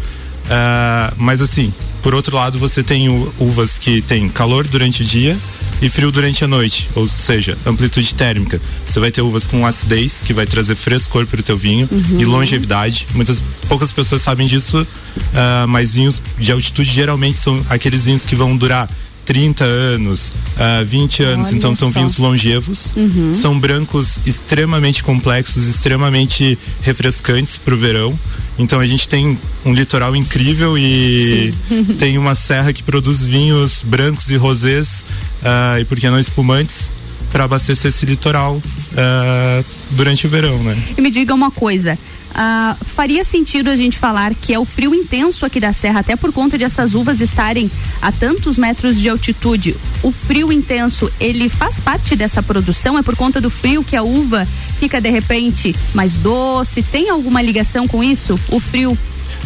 Ah, 0.53 1.13
mas 1.17 1.41
assim, 1.41 1.73
por 2.03 2.13
outro 2.13 2.35
lado, 2.35 2.59
você 2.59 2.83
tem 2.83 3.07
uvas 3.39 3.77
que 3.77 4.01
tem 4.01 4.27
calor 4.27 4.67
durante 4.67 5.01
o 5.01 5.05
dia 5.05 5.37
e 5.81 5.89
frio 5.89 6.11
durante 6.11 6.43
a 6.43 6.47
noite, 6.47 6.89
ou 6.93 7.07
seja, 7.07 7.57
amplitude 7.65 8.13
térmica. 8.13 8.61
Você 8.85 8.99
vai 8.99 9.09
ter 9.11 9.21
uvas 9.21 9.47
com 9.47 9.65
acidez, 9.65 10.21
que 10.21 10.33
vai 10.33 10.45
trazer 10.45 10.75
frescor 10.75 11.25
para 11.25 11.39
o 11.39 11.43
teu 11.43 11.57
vinho 11.57 11.87
Uhum. 11.91 12.19
e 12.19 12.25
longevidade. 12.25 13.07
Muitas 13.15 13.41
poucas 13.67 13.91
pessoas 13.91 14.21
sabem 14.21 14.45
disso, 14.45 14.85
ah, 15.33 15.65
mas 15.67 15.93
vinhos 15.95 16.21
de 16.37 16.51
altitude 16.51 16.91
geralmente 16.91 17.37
são 17.37 17.65
aqueles 17.69 18.05
vinhos 18.05 18.25
que 18.25 18.35
vão 18.35 18.55
durar 18.57 18.89
30 19.25 19.63
anos, 19.63 20.33
ah, 20.57 20.83
20 20.83 21.23
anos, 21.23 21.47
Olha 21.47 21.55
então 21.55 21.75
são 21.75 21.91
só. 21.91 21.99
vinhos 21.99 22.17
longevos. 22.17 22.91
Uhum. 22.95 23.33
São 23.33 23.59
brancos 23.59 24.19
extremamente 24.25 25.03
complexos, 25.03 25.67
extremamente 25.67 26.57
refrescantes 26.81 27.57
para 27.57 27.73
o 27.73 27.77
verão. 27.77 28.17
Então 28.57 28.79
a 28.79 28.85
gente 28.85 29.07
tem 29.07 29.37
um 29.65 29.73
litoral 29.73 30.15
incrível 30.15 30.77
e 30.77 31.53
tem 31.97 32.17
uma 32.17 32.35
serra 32.35 32.73
que 32.73 32.83
produz 32.83 33.23
vinhos 33.23 33.83
brancos 33.83 34.29
e 34.29 34.35
rosés 34.35 35.05
ah, 35.43 35.77
e 35.79 35.85
por 35.85 35.99
que 35.99 36.09
não 36.09 36.19
espumantes 36.19 36.91
para 37.31 37.45
abastecer 37.45 37.89
esse 37.89 38.05
litoral 38.05 38.61
ah, 38.97 39.63
durante 39.91 40.27
o 40.27 40.29
verão, 40.29 40.61
né? 40.63 40.77
E 40.97 41.01
me 41.01 41.09
diga 41.09 41.33
uma 41.33 41.49
coisa. 41.49 41.97
Ah, 42.33 42.75
faria 42.81 43.23
sentido 43.23 43.69
a 43.69 43.75
gente 43.75 43.97
falar 43.97 44.33
que 44.35 44.53
é 44.53 44.59
o 44.59 44.65
frio 44.65 44.93
intenso 44.93 45.45
aqui 45.45 45.59
da 45.59 45.73
Serra, 45.73 45.99
até 45.99 46.15
por 46.15 46.31
conta 46.31 46.57
de 46.57 46.63
essas 46.63 46.93
uvas 46.93 47.21
estarem 47.21 47.69
a 48.01 48.11
tantos 48.11 48.57
metros 48.57 48.99
de 48.99 49.09
altitude. 49.09 49.75
O 50.03 50.11
frio 50.11 50.51
intenso, 50.51 51.11
ele 51.19 51.49
faz 51.49 51.79
parte 51.79 52.15
dessa 52.15 52.41
produção? 52.41 52.97
É 52.97 53.01
por 53.03 53.15
conta 53.15 53.39
do 53.41 53.49
frio 53.49 53.83
que 53.83 53.95
a 53.95 54.03
uva 54.03 54.47
fica 54.79 54.99
de 55.01 55.09
repente 55.09 55.75
mais 55.93 56.15
doce? 56.15 56.81
Tem 56.83 57.09
alguma 57.09 57.41
ligação 57.41 57.87
com 57.87 58.03
isso? 58.03 58.39
O 58.49 58.59
frio? 58.59 58.97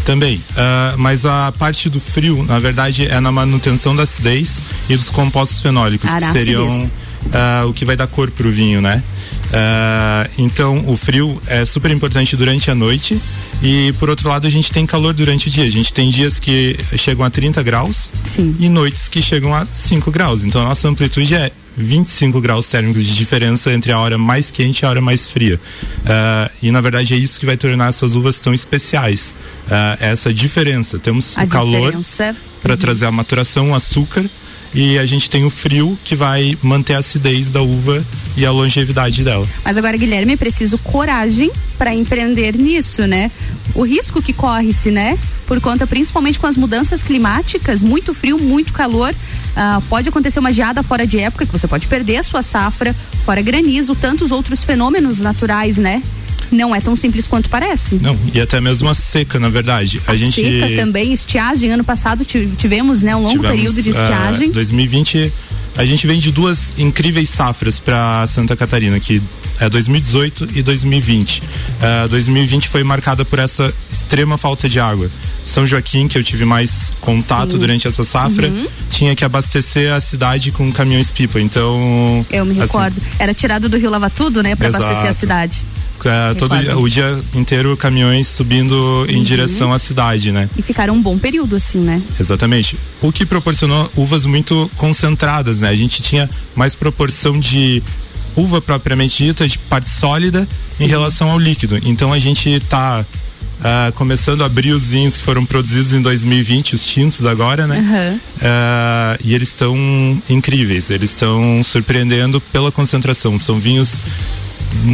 Também, 0.03 0.41
ah, 0.55 0.93
mas 0.97 1.25
a 1.25 1.51
parte 1.57 1.89
do 1.89 1.99
frio, 1.99 2.43
na 2.43 2.59
verdade, 2.59 3.07
é 3.07 3.19
na 3.19 3.31
manutenção 3.31 3.95
da 3.95 4.03
acidez 4.03 4.61
e 4.87 4.95
dos 4.95 5.09
compostos 5.09 5.61
fenólicos, 5.61 6.09
Ah, 6.11 6.15
que 6.17 6.21
na 6.25 6.31
seriam 6.31 6.67
acidez. 6.67 6.93
Ah, 7.33 7.65
o 7.67 7.73
que 7.73 7.85
vai 7.85 7.95
dar 7.95 8.07
cor 8.07 8.29
pro 8.31 8.51
vinho, 8.51 8.81
né? 8.81 9.03
Ah, 9.53 10.27
então, 10.37 10.83
o 10.87 10.97
frio 10.97 11.41
é 11.47 11.65
super 11.65 11.91
importante 11.91 12.35
durante 12.35 12.69
a 12.71 12.75
noite 12.75 13.19
e, 13.61 13.93
por 13.99 14.09
outro 14.09 14.27
lado, 14.29 14.47
a 14.47 14.49
gente 14.49 14.71
tem 14.71 14.85
calor 14.85 15.13
durante 15.13 15.47
o 15.47 15.51
dia. 15.51 15.63
A 15.65 15.69
gente 15.69 15.93
tem 15.93 16.09
dias 16.09 16.39
que 16.39 16.77
chegam 16.97 17.25
a 17.25 17.29
30 17.29 17.61
graus 17.63 18.11
e 18.59 18.69
noites 18.69 19.07
que 19.07 19.21
chegam 19.21 19.53
a 19.53 19.65
5 19.65 20.11
graus. 20.11 20.43
Então, 20.43 20.61
a 20.61 20.65
nossa 20.65 20.87
amplitude 20.89 21.33
é 21.35 21.51
25 21.77 22.39
graus 22.39 22.69
térmicos 22.69 23.05
de 23.05 23.13
diferença 23.13 23.71
entre 23.73 23.91
a 23.91 23.99
hora 23.99 24.17
mais 24.17 24.49
quente 24.49 24.79
e 24.81 24.85
a 24.85 24.89
hora 24.89 25.01
mais 25.01 25.29
fria. 25.29 25.59
Ah, 26.05 26.49
e 26.61 26.71
na 26.71 26.79
verdade 26.81 27.13
é 27.13 27.17
isso 27.17 27.39
que 27.39 27.45
vai 27.45 27.57
tornar 27.57 27.89
essas 27.89 28.15
uvas 28.15 28.39
tão 28.39 28.53
especiais. 28.53 29.35
Ah, 29.69 29.97
essa 29.99 30.33
diferença. 30.33 30.97
Temos 30.99 31.37
A 31.37 31.43
o 31.43 31.47
calor 31.47 31.93
para 32.61 32.73
Uhum. 32.73 32.77
trazer 32.79 33.05
a 33.05 33.11
maturação, 33.11 33.71
o 33.71 33.75
açúcar. 33.75 34.25
E 34.75 34.99
a 34.99 35.05
gente 35.05 35.29
tem 35.29 35.45
o 35.45 35.49
frio 35.49 35.97
que 36.03 36.15
vai 36.15 36.57
manter 36.61 36.95
a 36.95 36.99
acidez 36.99 37.49
da 37.49 37.61
uva 37.61 38.05
e 38.35 38.45
a 38.45 38.51
longevidade 38.51 39.23
dela. 39.23 39.47
Mas 39.63 39.77
agora, 39.77 39.95
Guilherme, 39.95 40.33
é 40.33 40.37
preciso 40.37 40.77
coragem 40.77 41.49
para 41.77 41.95
empreender 41.95 42.57
nisso, 42.57 43.07
né? 43.07 43.31
O 43.73 43.83
risco 43.83 44.21
que 44.21 44.33
corre-se, 44.33 44.91
né? 44.91 45.17
Por 45.47 45.61
conta, 45.61 45.87
principalmente 45.87 46.37
com 46.39 46.47
as 46.47 46.57
mudanças 46.57 47.01
climáticas, 47.01 47.81
muito 47.81 48.13
frio, 48.13 48.37
muito 48.37 48.73
calor. 48.73 49.15
ah, 49.55 49.81
pode 49.87 50.09
acontecer 50.09 50.39
uma 50.39 50.51
geada 50.51 50.83
fora 50.83 51.07
de 51.07 51.19
época, 51.19 51.45
que 51.45 51.51
você 51.51 51.67
pode 51.67 51.87
perder 51.87 52.17
a 52.17 52.23
sua 52.23 52.41
safra, 52.41 52.93
fora 53.23 53.41
granizo, 53.41 53.95
tantos 53.95 54.31
outros 54.31 54.63
fenômenos 54.63 55.21
naturais, 55.21 55.77
né? 55.77 56.03
Não 56.51 56.75
é 56.75 56.79
tão 56.81 56.95
simples 56.95 57.27
quanto 57.27 57.49
parece. 57.49 57.95
Não, 57.95 58.17
e 58.33 58.39
até 58.39 58.59
mesmo 58.61 58.87
a 58.89 58.95
seca, 58.95 59.39
na 59.39 59.49
verdade. 59.49 60.01
A, 60.07 60.15
gente 60.15 60.41
Seca 60.43 60.75
também, 60.75 61.11
estiagem. 61.13 61.71
Ano 61.71 61.83
passado 61.83 62.23
ti- 62.25 62.49
tivemos, 62.57 63.01
né, 63.03 63.15
um 63.15 63.21
longo 63.23 63.31
tivemos, 63.37 63.55
período 63.55 63.81
de 63.81 63.89
ah, 63.89 63.93
estiagem. 64.01 64.51
2020, 64.51 65.33
a 65.77 65.85
gente 65.85 66.05
vem 66.07 66.19
de 66.19 66.31
duas 66.31 66.73
incríveis 66.77 67.29
safras 67.29 67.79
para 67.79 68.25
Santa 68.27 68.55
Catarina, 68.55 68.99
que 68.99 69.21
é 69.59 69.69
2018 69.69 70.49
e 70.55 70.61
2020. 70.61 71.41
Ah, 71.81 72.07
2020 72.09 72.67
foi 72.69 72.83
marcada 72.83 73.23
por 73.25 73.39
essa 73.39 73.73
extrema 73.91 74.37
falta 74.37 74.67
de 74.69 74.79
água. 74.79 75.09
São 75.43 75.65
Joaquim, 75.67 76.07
que 76.07 76.17
eu 76.17 76.23
tive 76.23 76.43
mais 76.43 76.91
contato 76.99 77.51
Sim. 77.51 77.57
durante 77.59 77.87
essa 77.87 78.03
safra, 78.03 78.47
Uhum. 78.47 78.65
tinha 78.89 79.15
que 79.15 79.23
abastecer 79.23 79.93
a 79.93 80.01
cidade 80.01 80.51
com 80.51 80.71
caminhões 80.71 81.11
pipa. 81.11 81.39
Então, 81.39 82.25
Eu 82.31 82.43
me 82.45 82.51
assim, 82.53 82.61
recordo. 82.61 82.95
Era 83.19 83.31
tirado 83.33 83.69
do 83.69 83.77
Rio 83.77 83.91
Lava 83.91 84.09
Tudo, 84.09 84.41
né, 84.41 84.55
para 84.55 84.69
abastecer 84.69 85.09
a 85.09 85.13
cidade. 85.13 85.61
É, 86.09 86.33
todo 86.35 86.53
Recordo. 86.55 86.81
o 86.81 86.89
dia 86.89 87.19
inteiro 87.33 87.75
caminhões 87.77 88.27
subindo 88.27 89.05
em 89.09 89.17
Uhum. 89.17 89.23
direção 89.23 89.73
à 89.73 89.79
cidade, 89.79 90.31
né? 90.31 90.49
E 90.57 90.61
ficaram 90.61 90.93
um 90.95 91.01
bom 91.01 91.17
período, 91.17 91.55
assim, 91.55 91.79
né? 91.79 92.01
Exatamente. 92.19 92.77
O 93.01 93.11
que 93.11 93.25
proporcionou 93.25 93.91
uvas 93.95 94.25
muito 94.25 94.69
concentradas, 94.77 95.61
né? 95.61 95.69
A 95.69 95.75
gente 95.75 96.01
tinha 96.01 96.29
mais 96.55 96.75
proporção 96.75 97.39
de 97.39 97.81
uva 98.35 98.61
propriamente 98.61 99.23
dita, 99.23 99.47
de 99.47 99.57
parte 99.57 99.89
sólida, 99.89 100.47
em 100.79 100.87
relação 100.87 101.29
ao 101.29 101.39
líquido. 101.39 101.79
Então 101.83 102.11
a 102.11 102.19
gente 102.19 102.49
está 102.49 103.05
começando 103.95 104.43
a 104.43 104.45
abrir 104.45 104.73
os 104.73 104.89
vinhos 104.89 105.17
que 105.17 105.23
foram 105.23 105.45
produzidos 105.45 105.93
em 105.93 106.01
2020, 106.01 106.75
os 106.75 106.85
tintos 106.85 107.25
agora, 107.25 107.65
né? 107.65 107.79
Aham. 107.79 108.19
Ah, 108.41 109.17
e 109.23 109.33
eles 109.33 109.49
estão 109.49 109.75
incríveis, 110.29 110.89
eles 110.91 111.11
estão 111.11 111.61
surpreendendo 111.63 112.39
pela 112.41 112.71
concentração. 112.71 113.39
São 113.39 113.57
vinhos 113.59 114.01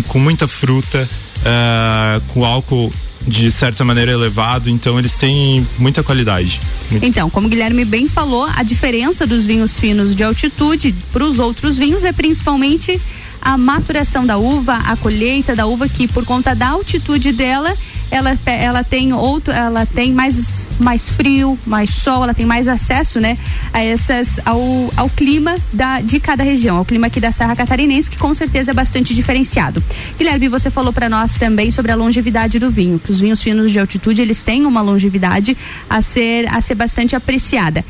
com 0.08 0.20
muita 0.20 0.48
fruta, 0.48 1.08
ah, 1.46 2.22
com 2.34 2.46
álcool 2.46 2.92
de 3.28 3.52
certa 3.52 3.84
maneira 3.86 4.12
elevado, 4.12 4.68
então 4.70 4.98
eles 4.98 5.16
têm 5.16 5.66
muita 5.78 6.02
qualidade. 6.02 6.60
Muito- 6.90 7.06
Então, 7.06 7.30
como 7.30 7.46
o 7.46 7.50
Guilherme 7.50 7.86
bem 7.86 8.10
falou, 8.10 8.46
a 8.56 8.64
diferença 8.64 9.28
dos 9.28 9.46
vinhos 9.46 9.80
finos 9.80 10.16
de 10.16 10.24
altitude 10.24 10.96
para 11.12 11.24
os 11.24 11.38
outros 11.38 11.78
vinhos 11.78 12.04
é 12.04 12.12
principalmente 12.12 13.00
a 13.40 13.58
maturação 13.58 14.26
da 14.26 14.38
uva, 14.38 14.74
a 14.76 14.96
colheita 14.96 15.56
da 15.56 15.66
uva, 15.68 15.88
que 15.88 16.08
por 16.08 16.26
conta 16.26 16.56
da 16.56 16.70
altitude 16.70 17.32
dela, 17.32 17.76
ela, 18.12 18.38
ela 18.46 18.84
tem 18.84 19.14
outro, 19.14 19.52
ela 19.54 19.86
tem 19.86 20.12
mais, 20.14 20.68
mais 20.80 21.08
frio, 21.10 21.58
mais 21.66 21.90
sol, 21.90 22.24
ela 22.24 22.34
tem 22.34 22.46
mais 22.46 22.68
acesso, 22.68 23.20
né, 23.20 23.38
a 23.74 23.82
essas, 23.84 24.40
ao, 24.46 24.62
ao 24.98 25.10
clima 25.10 25.56
da, 25.72 26.02
de 26.02 26.20
cada 26.20 26.44
região, 26.44 26.76
ao 26.78 26.86
clima 26.86 27.08
aqui 27.08 27.20
da 27.20 27.32
Serra 27.32 27.56
Catarinense, 27.56 28.12
que 28.12 28.18
com 28.18 28.34
certeza 28.34 28.72
é 28.72 28.74
bastante 28.74 29.14
diferenciado. 29.16 29.82
Guilherme, 30.18 30.48
você 30.50 30.70
falou 30.70 30.92
para 30.92 31.08
nós 31.10 31.36
também 31.38 31.72
sobre 31.72 31.92
a 31.92 31.96
longevidade 31.96 32.60
do 32.60 32.70
vinho, 32.70 33.00
que 33.00 33.10
os 33.12 33.20
vinhos 33.20 33.42
finos 33.42 33.72
de 33.72 33.80
altitude, 33.80 34.22
eles 34.22 34.44
têm 34.44 34.66
uma 34.66 34.82
longevidade 34.82 35.58
a 35.90 36.02
ser, 36.02 36.48
a 36.54 36.60
ser 36.60 36.76
bastante 36.76 37.16
apreciada. 37.16 37.84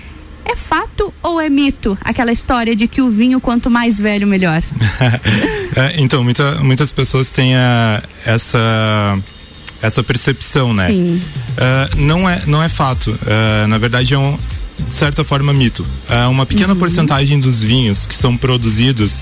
É 0.46 0.56
fato 0.56 1.14
ou 1.24 1.40
é 1.40 1.50
mito 1.50 1.98
aquela 2.02 2.32
história 2.32 2.76
de 2.76 2.88
que 2.88 3.02
o 3.02 3.10
vinho 3.10 3.40
quanto 3.40 3.70
mais 3.70 3.98
velho 4.00 4.28
melhor? 4.28 4.62
É, 5.74 6.02
então, 6.02 6.22
muita, 6.22 6.56
muitas 6.56 6.92
pessoas 6.92 7.32
têm 7.32 7.56
a- 7.56 8.04
essa 8.26 9.18
essa 9.82 10.04
percepção, 10.04 10.74
né? 10.74 10.88
Sim. 10.88 11.22
Ah, 11.58 11.90
não 11.96 12.30
é 12.30 12.42
não 12.48 12.62
é 12.62 12.70
fato. 12.70 13.18
Ah, 13.26 13.68
na 13.68 13.78
verdade 13.78 14.14
é 14.14 14.18
um 14.18 14.38
de 14.88 14.96
certa 14.96 15.24
forma 15.24 15.54
mito. 15.54 15.86
Ah, 16.10 16.28
uma 16.30 16.46
pequena 16.46 16.76
porcentagem 16.76 17.40
dos 17.40 17.62
vinhos 17.62 18.06
que 18.06 18.16
são 18.16 18.36
produzidos 18.36 19.22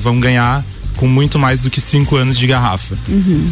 vão 0.00 0.20
ganhar 0.20 0.64
com 0.96 1.08
muito 1.08 1.38
mais 1.38 1.62
do 1.62 1.70
que 1.70 1.80
cinco 1.80 2.16
anos 2.16 2.38
de 2.38 2.46
garrafa. 2.46 2.96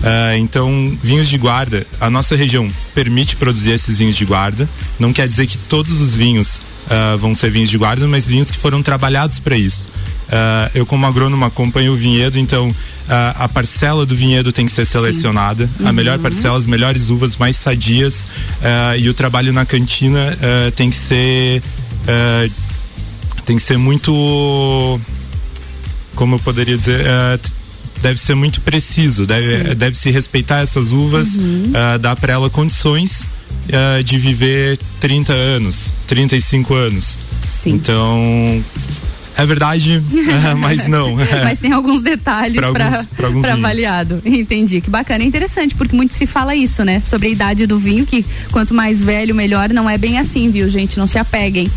Ah, 0.02 0.36
então, 0.36 0.96
vinhos 1.02 1.28
de 1.28 1.36
guarda, 1.38 1.86
a 2.00 2.08
nossa 2.08 2.36
região 2.36 2.68
permite 2.94 3.36
produzir 3.36 3.72
esses 3.72 3.98
vinhos 3.98 4.16
de 4.16 4.24
guarda. 4.24 4.68
Não 4.98 5.12
quer 5.12 5.26
dizer 5.28 5.46
que 5.46 5.58
todos 5.58 6.00
os 6.00 6.14
vinhos 6.14 6.60
ah, 6.88 7.16
vão 7.18 7.34
ser 7.34 7.50
vinhos 7.50 7.70
de 7.70 7.78
guarda, 7.78 8.06
mas 8.06 8.28
vinhos 8.28 8.50
que 8.50 8.58
foram 8.58 8.82
trabalhados 8.82 9.38
para 9.38 9.56
isso. 9.56 9.88
Ah, 10.34 10.70
eu, 10.74 10.86
como 10.86 11.04
agrônomo, 11.04 11.44
acompanho 11.44 11.92
o 11.92 11.96
vinhedo, 11.96 12.38
então 12.38 12.74
ah, 13.06 13.34
a 13.44 13.48
parcela 13.48 14.06
do 14.06 14.16
vinhedo 14.16 14.50
tem 14.50 14.64
que 14.64 14.72
ser 14.72 14.86
selecionada. 14.86 15.68
A 15.80 15.88
Uhum. 15.88 15.92
melhor 15.92 16.18
parcela, 16.18 16.56
as 16.58 16.64
melhores 16.64 17.10
uvas 17.10 17.36
mais 17.36 17.56
sadias 17.56 18.28
ah, 18.62 18.96
e 18.96 19.10
o 19.10 19.14
trabalho 19.14 19.52
na 19.52 19.66
cantina 19.66 20.34
tem 20.74 20.88
que 20.88 20.96
ser. 20.96 21.62
tem 23.44 23.56
que 23.56 23.62
ser 23.62 23.76
muito 23.76 25.00
como 26.14 26.36
eu 26.36 26.38
poderia 26.38 26.76
dizer, 26.76 27.04
deve 28.00 28.18
ser 28.20 28.34
muito 28.34 28.60
preciso, 28.60 29.26
deve, 29.26 29.74
deve 29.74 29.96
se 29.96 30.10
respeitar 30.10 30.60
essas 30.60 30.92
uvas, 30.92 31.36
Uhum. 31.36 31.72
dar 32.00 32.16
para 32.16 32.32
ela 32.32 32.48
condições 32.50 33.28
de 34.04 34.18
viver 34.18 34.78
30 35.00 35.32
anos, 35.32 35.92
35 36.06 36.74
anos. 36.74 37.18
Então, 37.66 38.62
É 39.36 39.46
verdade, 39.46 40.02
é, 40.50 40.54
mas 40.54 40.86
não. 40.86 41.16
Mas 41.44 41.58
tem 41.58 41.72
alguns 41.72 42.02
detalhes 42.02 42.60
para 42.60 43.52
avaliado. 43.52 44.22
Entendi. 44.24 44.80
Que 44.80 44.90
bacana. 44.90 45.24
É 45.24 45.26
interessante, 45.26 45.74
porque 45.74 45.94
muito 45.96 46.14
se 46.14 46.26
fala 46.26 46.54
isso, 46.54 46.84
né? 46.84 47.00
Sobre 47.04 47.28
a 47.28 47.30
idade 47.30 47.66
do 47.66 47.78
vinho, 47.78 48.04
que 48.04 48.24
quanto 48.50 48.74
mais 48.74 49.00
velho, 49.00 49.34
melhor. 49.34 49.70
Não 49.70 49.88
é 49.88 49.96
bem 49.96 50.18
assim, 50.18 50.50
viu, 50.50 50.68
gente? 50.68 50.98
Não 50.98 51.06
se 51.06 51.18
apeguem. 51.18 51.70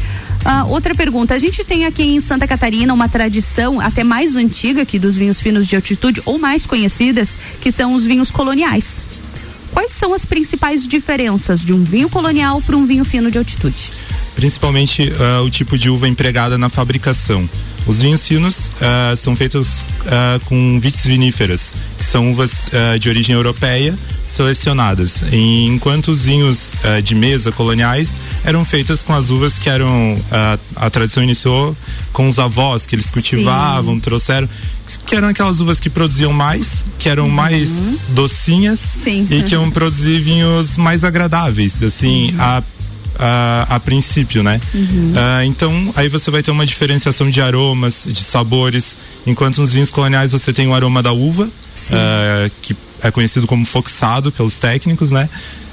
Ah, 0.43 0.65
outra 0.65 0.93
pergunta. 0.93 1.33
A 1.33 1.39
gente 1.39 1.63
tem 1.63 1.85
aqui 1.85 2.03
em 2.03 2.19
Santa 2.19 2.47
Catarina 2.47 2.93
uma 2.93 3.09
tradição 3.09 3.79
até 3.81 4.03
mais 4.03 4.35
antiga 4.35 4.83
aqui 4.83 4.99
dos 4.99 5.17
vinhos 5.17 5.41
finos 5.41 5.67
de 5.67 5.75
altitude, 5.75 6.21
ou 6.23 6.37
mais 6.37 6.67
conhecidas, 6.67 7.35
que 7.59 7.71
são 7.71 7.93
os 7.93 8.05
vinhos 8.05 8.29
coloniais. 8.29 9.05
Quais 9.75 9.91
são 9.91 10.13
as 10.13 10.23
principais 10.23 10.87
diferenças 10.87 11.59
de 11.59 11.73
um 11.73 11.83
vinho 11.83 12.09
colonial 12.09 12.61
para 12.61 12.77
um 12.77 12.85
vinho 12.85 13.03
fino 13.03 13.29
de 13.29 13.37
altitude? 13.37 13.91
Principalmente 14.33 15.11
ah, 15.19 15.41
o 15.41 15.49
tipo 15.49 15.77
de 15.77 15.89
uva 15.89 16.07
empregada 16.07 16.57
na 16.57 16.69
fabricação. 16.69 17.47
Os 17.85 17.99
vinhos 17.99 18.25
finos 18.25 18.71
ah, 18.81 19.13
são 19.17 19.35
feitos 19.35 19.83
ah, 20.05 20.39
com 20.45 20.79
vites 20.79 21.05
viníferas, 21.05 21.73
que 21.97 22.05
são 22.05 22.31
uvas 22.31 22.69
de 23.01 23.09
origem 23.09 23.35
europeia 23.35 23.93
selecionadas, 24.35 25.23
enquanto 25.31 26.09
os 26.09 26.25
vinhos 26.25 26.73
ah, 26.83 26.99
de 27.01 27.15
mesa 27.15 27.51
coloniais 27.51 28.19
eram 28.43 28.65
feitas 28.65 29.01
com 29.01 29.13
as 29.13 29.29
uvas 29.29 29.57
que 29.57 29.69
eram 29.69 30.21
ah, 30.31 30.59
a 30.75 30.89
tradição 30.89 31.23
iniciou 31.23 31.75
com 32.11 32.27
os 32.27 32.37
avós 32.37 32.85
que 32.85 32.95
eles 32.95 33.09
cultivavam, 33.09 33.99
trouxeram 33.99 34.47
que 35.05 35.15
eram 35.15 35.29
aquelas 35.29 35.59
uvas 35.61 35.79
que 35.79 35.89
produziam 35.89 36.31
mais, 36.31 36.85
que 36.99 37.09
eram 37.09 37.27
mais 37.27 37.81
docinhas 38.09 38.97
e 39.07 39.41
que 39.41 39.55
iam 39.55 39.71
produzir 39.71 40.21
vinhos 40.21 40.77
mais 40.77 41.03
agradáveis, 41.03 41.81
assim, 41.81 42.35
a 42.37 42.61
a, 43.17 43.75
a 43.75 43.79
princípio, 43.79 44.43
né? 44.43 44.59
Uhum. 44.73 45.13
Ah, 45.15 45.45
então, 45.45 45.93
aí 45.95 46.09
você 46.09 46.29
vai 46.29 46.43
ter 46.43 46.51
uma 46.51 46.65
diferenciação 46.65 47.29
de 47.29 47.41
aromas, 47.41 48.05
de 48.09 48.21
sabores, 48.21 48.97
enquanto 49.25 49.59
nos 49.59 49.73
vinhos 49.73 49.91
coloniais 49.91 50.31
você 50.31 50.51
tem 50.51 50.67
o 50.67 50.73
aroma 50.73 51.01
da 51.01 51.13
uva, 51.13 51.49
ah, 51.93 52.49
que 52.61 52.75
é 53.07 53.11
conhecido 53.11 53.45
como 53.47 53.65
foxado 53.65 54.31
pelos 54.31 54.59
técnicos, 54.59 55.11
né? 55.11 55.29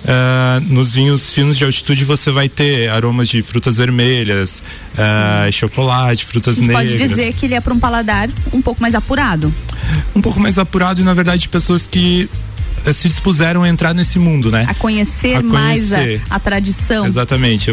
Ah, 0.06 0.60
nos 0.66 0.94
vinhos 0.94 1.30
finos 1.30 1.56
de 1.56 1.64
altitude 1.64 2.04
você 2.04 2.30
vai 2.30 2.48
ter 2.48 2.88
aromas 2.88 3.28
de 3.28 3.40
frutas 3.40 3.76
vermelhas, 3.76 4.62
ah, 4.98 5.48
chocolate, 5.52 6.24
frutas 6.24 6.58
negras. 6.58 6.90
pode 6.92 7.08
dizer 7.08 7.32
que 7.34 7.46
ele 7.46 7.54
é 7.54 7.60
para 7.60 7.72
um 7.72 7.78
paladar 7.78 8.28
um 8.52 8.60
pouco 8.60 8.82
mais 8.82 8.94
apurado. 8.94 9.52
Um 10.14 10.20
pouco 10.20 10.40
mais 10.40 10.58
apurado 10.58 11.00
e, 11.00 11.04
na 11.04 11.14
verdade, 11.14 11.48
pessoas 11.48 11.86
que 11.86 12.28
eh, 12.84 12.92
se 12.92 13.08
dispuseram 13.08 13.62
a 13.62 13.68
entrar 13.68 13.94
nesse 13.94 14.18
mundo, 14.18 14.50
né? 14.50 14.66
A 14.68 14.74
conhecer, 14.74 15.36
A 15.36 15.42
mais 15.42 15.92
a, 15.92 15.98
conhecer. 15.98 16.22
a 16.28 16.38
tradição. 16.40 17.06
Exatamente. 17.06 17.70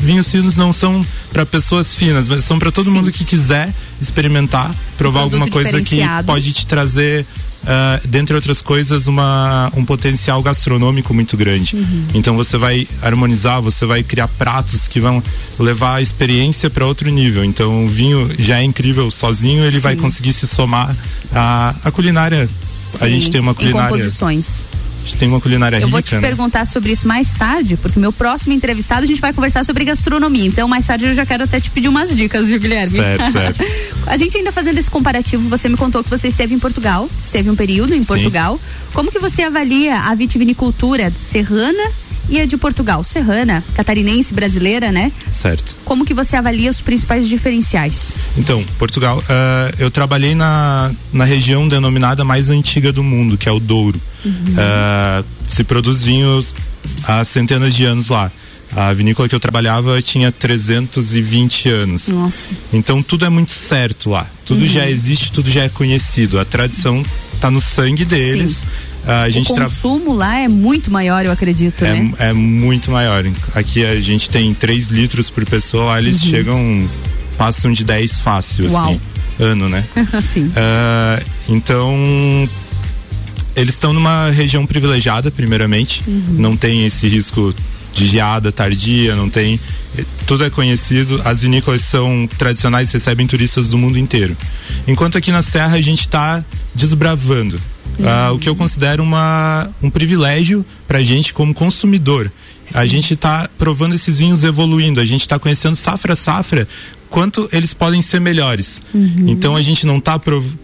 Vinhos 0.00 0.30
finos 0.30 0.56
não 0.56 0.72
são 0.72 1.04
para 1.32 1.46
pessoas 1.46 1.94
finas, 1.94 2.28
mas 2.28 2.44
são 2.44 2.58
para 2.58 2.70
todo 2.70 2.90
mundo 2.90 3.10
que 3.10 3.24
quiser 3.24 3.72
experimentar, 4.00 4.70
provar 4.98 5.20
Um 5.20 5.24
alguma 5.24 5.48
coisa 5.48 5.80
que 5.80 6.00
pode 6.26 6.52
te 6.52 6.66
trazer, 6.66 7.24
ah, 7.66 8.00
dentre 8.04 8.34
outras 8.34 8.60
coisas, 8.60 9.06
uma, 9.06 9.70
um 9.76 9.84
potencial 9.84 10.42
gastronômico 10.42 11.12
muito 11.14 11.36
grande. 11.36 11.76
Uhum. 11.76 12.06
Então 12.14 12.36
você 12.36 12.56
vai 12.58 12.86
harmonizar, 13.02 13.60
você 13.62 13.86
vai 13.86 14.02
criar 14.02 14.28
pratos 14.28 14.86
que 14.88 15.00
vão 15.00 15.22
levar 15.58 15.96
a 15.96 16.02
experiência 16.02 16.68
para 16.70 16.86
outro 16.86 17.08
nível. 17.10 17.44
Então 17.44 17.84
o 17.84 17.88
vinho 17.88 18.30
já 18.38 18.60
é 18.60 18.64
incrível 18.64 19.10
sozinho, 19.10 19.64
ele 19.64 19.78
vai 19.78 19.94
Sim. 19.94 20.00
conseguir 20.00 20.32
se 20.32 20.46
somar 20.46 20.94
à, 21.32 21.74
à 21.84 21.90
culinária. 21.90 22.48
a 22.94 22.98
Sim, 22.98 23.08
gente 23.08 23.30
tem 23.30 23.40
uma 23.40 23.52
Em 23.52 23.54
culinária. 23.54 23.88
composições. 23.88 24.64
A 25.04 25.06
gente 25.06 25.18
tem 25.18 25.28
uma 25.28 25.38
culinária 25.40 25.76
Eu 25.76 25.80
rica. 25.80 25.90
vou 25.90 26.00
te 26.02 26.14
né? 26.14 26.20
perguntar 26.22 26.64
sobre 26.64 26.90
isso 26.90 27.06
mais 27.06 27.34
tarde, 27.34 27.76
porque 27.76 27.98
meu 28.00 28.10
próximo 28.10 28.54
entrevistado 28.54 29.02
a 29.02 29.06
gente 29.06 29.20
vai 29.20 29.34
conversar 29.34 29.62
sobre 29.62 29.84
gastronomia. 29.84 30.46
Então, 30.46 30.66
mais 30.66 30.86
tarde 30.86 31.04
eu 31.04 31.14
já 31.14 31.26
quero 31.26 31.44
até 31.44 31.60
te 31.60 31.70
pedir 31.70 31.88
umas 31.88 32.14
dicas, 32.16 32.48
viu, 32.48 32.58
Guilherme? 32.58 32.96
Certo, 32.96 33.30
certo. 33.32 33.62
a 34.06 34.16
gente 34.16 34.38
ainda 34.38 34.50
fazendo 34.50 34.78
esse 34.78 34.90
comparativo, 34.90 35.46
você 35.48 35.68
me 35.68 35.76
contou 35.76 36.02
que 36.02 36.08
você 36.08 36.28
esteve 36.28 36.54
em 36.54 36.58
Portugal, 36.58 37.08
esteve 37.20 37.50
um 37.50 37.54
período 37.54 37.94
em 37.94 38.00
Sim. 38.00 38.08
Portugal. 38.08 38.58
Como 38.94 39.12
que 39.12 39.18
você 39.18 39.42
avalia 39.42 39.98
a 40.00 40.14
vitivinicultura 40.14 41.12
serrana 41.14 41.90
e 42.30 42.40
a 42.40 42.46
de 42.46 42.56
Portugal? 42.56 43.04
Serrana, 43.04 43.62
catarinense, 43.74 44.32
brasileira, 44.32 44.90
né? 44.90 45.12
Certo. 45.30 45.76
Como 45.84 46.06
que 46.06 46.14
você 46.14 46.34
avalia 46.34 46.70
os 46.70 46.80
principais 46.80 47.28
diferenciais? 47.28 48.14
Então, 48.38 48.64
Portugal, 48.78 49.22
ah, 49.28 49.70
eu 49.78 49.90
trabalhei 49.90 50.34
na, 50.34 50.90
na 51.12 51.26
região 51.26 51.68
denominada 51.68 52.24
mais 52.24 52.48
antiga 52.48 52.90
do 52.90 53.02
mundo, 53.02 53.36
que 53.36 53.50
é 53.50 53.52
o 53.52 53.60
Douro. 53.60 54.00
Uhum. 54.24 54.54
Ah, 54.56 55.22
se 55.46 55.62
produz 55.64 56.02
vinhos 56.02 56.54
há 57.06 57.24
centenas 57.24 57.74
de 57.74 57.84
anos 57.84 58.08
lá. 58.08 58.30
A 58.76 58.92
vinícola 58.92 59.28
que 59.28 59.34
eu 59.34 59.40
trabalhava 59.40 60.00
tinha 60.02 60.32
320 60.32 61.68
anos. 61.68 62.08
Nossa. 62.08 62.48
Então 62.72 63.02
tudo 63.02 63.24
é 63.24 63.28
muito 63.28 63.52
certo 63.52 64.10
lá. 64.10 64.26
Tudo 64.44 64.62
Uhum. 64.62 64.66
já 64.66 64.88
existe, 64.88 65.30
tudo 65.30 65.50
já 65.50 65.62
é 65.64 65.68
conhecido. 65.68 66.40
A 66.40 66.44
tradição 66.44 67.04
tá 67.40 67.50
no 67.50 67.60
sangue 67.60 68.04
deles. 68.04 68.64
Ah, 69.06 69.22
a 69.22 69.30
gente 69.30 69.52
o 69.52 69.54
tra- 69.54 69.66
consumo 69.66 70.14
lá 70.14 70.38
é 70.38 70.48
muito 70.48 70.90
maior, 70.90 71.24
eu 71.26 71.30
acredito, 71.30 71.84
né? 71.84 72.10
é, 72.18 72.28
é 72.30 72.32
muito 72.32 72.90
maior. 72.90 73.22
Aqui 73.54 73.84
a 73.84 74.00
gente 74.00 74.30
tem 74.30 74.52
3 74.54 74.88
litros 74.90 75.28
por 75.30 75.44
pessoa, 75.44 75.84
lá 75.84 75.98
eles 76.00 76.22
Uhum. 76.22 76.30
chegam, 76.30 76.90
passam 77.36 77.70
de 77.72 77.84
10 77.84 78.18
fácil, 78.20 78.70
Uau. 78.72 78.86
assim, 78.88 79.00
ano, 79.38 79.68
né? 79.68 79.84
Sim. 80.32 80.50
Ah, 80.56 81.20
então, 81.48 81.94
eles 83.56 83.74
estão 83.74 83.92
numa 83.92 84.30
região 84.30 84.66
privilegiada, 84.66 85.30
primeiramente. 85.30 86.02
Uhum. 86.06 86.24
Não 86.30 86.56
tem 86.56 86.86
esse 86.86 87.08
risco 87.08 87.54
de 87.92 88.06
geada 88.06 88.50
tardia, 88.50 89.14
não 89.14 89.30
tem. 89.30 89.58
Tudo 90.26 90.44
é 90.44 90.50
conhecido. 90.50 91.20
As 91.24 91.42
vinícolas 91.42 91.82
são 91.82 92.28
tradicionais, 92.38 92.90
recebem 92.92 93.26
turistas 93.26 93.70
do 93.70 93.78
mundo 93.78 93.98
inteiro. 93.98 94.36
Enquanto 94.86 95.16
aqui 95.16 95.30
na 95.30 95.42
Serra 95.42 95.76
a 95.76 95.80
gente 95.80 96.00
está 96.00 96.44
desbravando. 96.74 97.58
Ah, 98.02 98.32
o 98.32 98.38
que 98.38 98.48
eu 98.48 98.56
considero 98.56 99.02
uma, 99.02 99.70
um 99.80 99.88
privilégio 99.88 100.66
pra 100.88 101.02
gente 101.02 101.32
como 101.32 101.54
consumidor. 101.54 102.32
A 102.72 102.86
gente 102.86 103.14
está 103.14 103.48
provando 103.58 103.94
esses 103.94 104.18
vinhos 104.18 104.42
evoluindo, 104.42 105.00
a 105.00 105.04
gente 105.04 105.20
está 105.20 105.38
conhecendo 105.38 105.76
safra 105.76 106.14
a 106.14 106.16
safra 106.16 106.66
quanto 107.14 107.48
eles 107.52 107.72
podem 107.72 108.02
ser 108.02 108.20
melhores. 108.20 108.82
Uhum. 108.92 109.26
Então 109.28 109.54
a 109.54 109.62
gente 109.62 109.86
não 109.86 109.98
está 109.98 110.18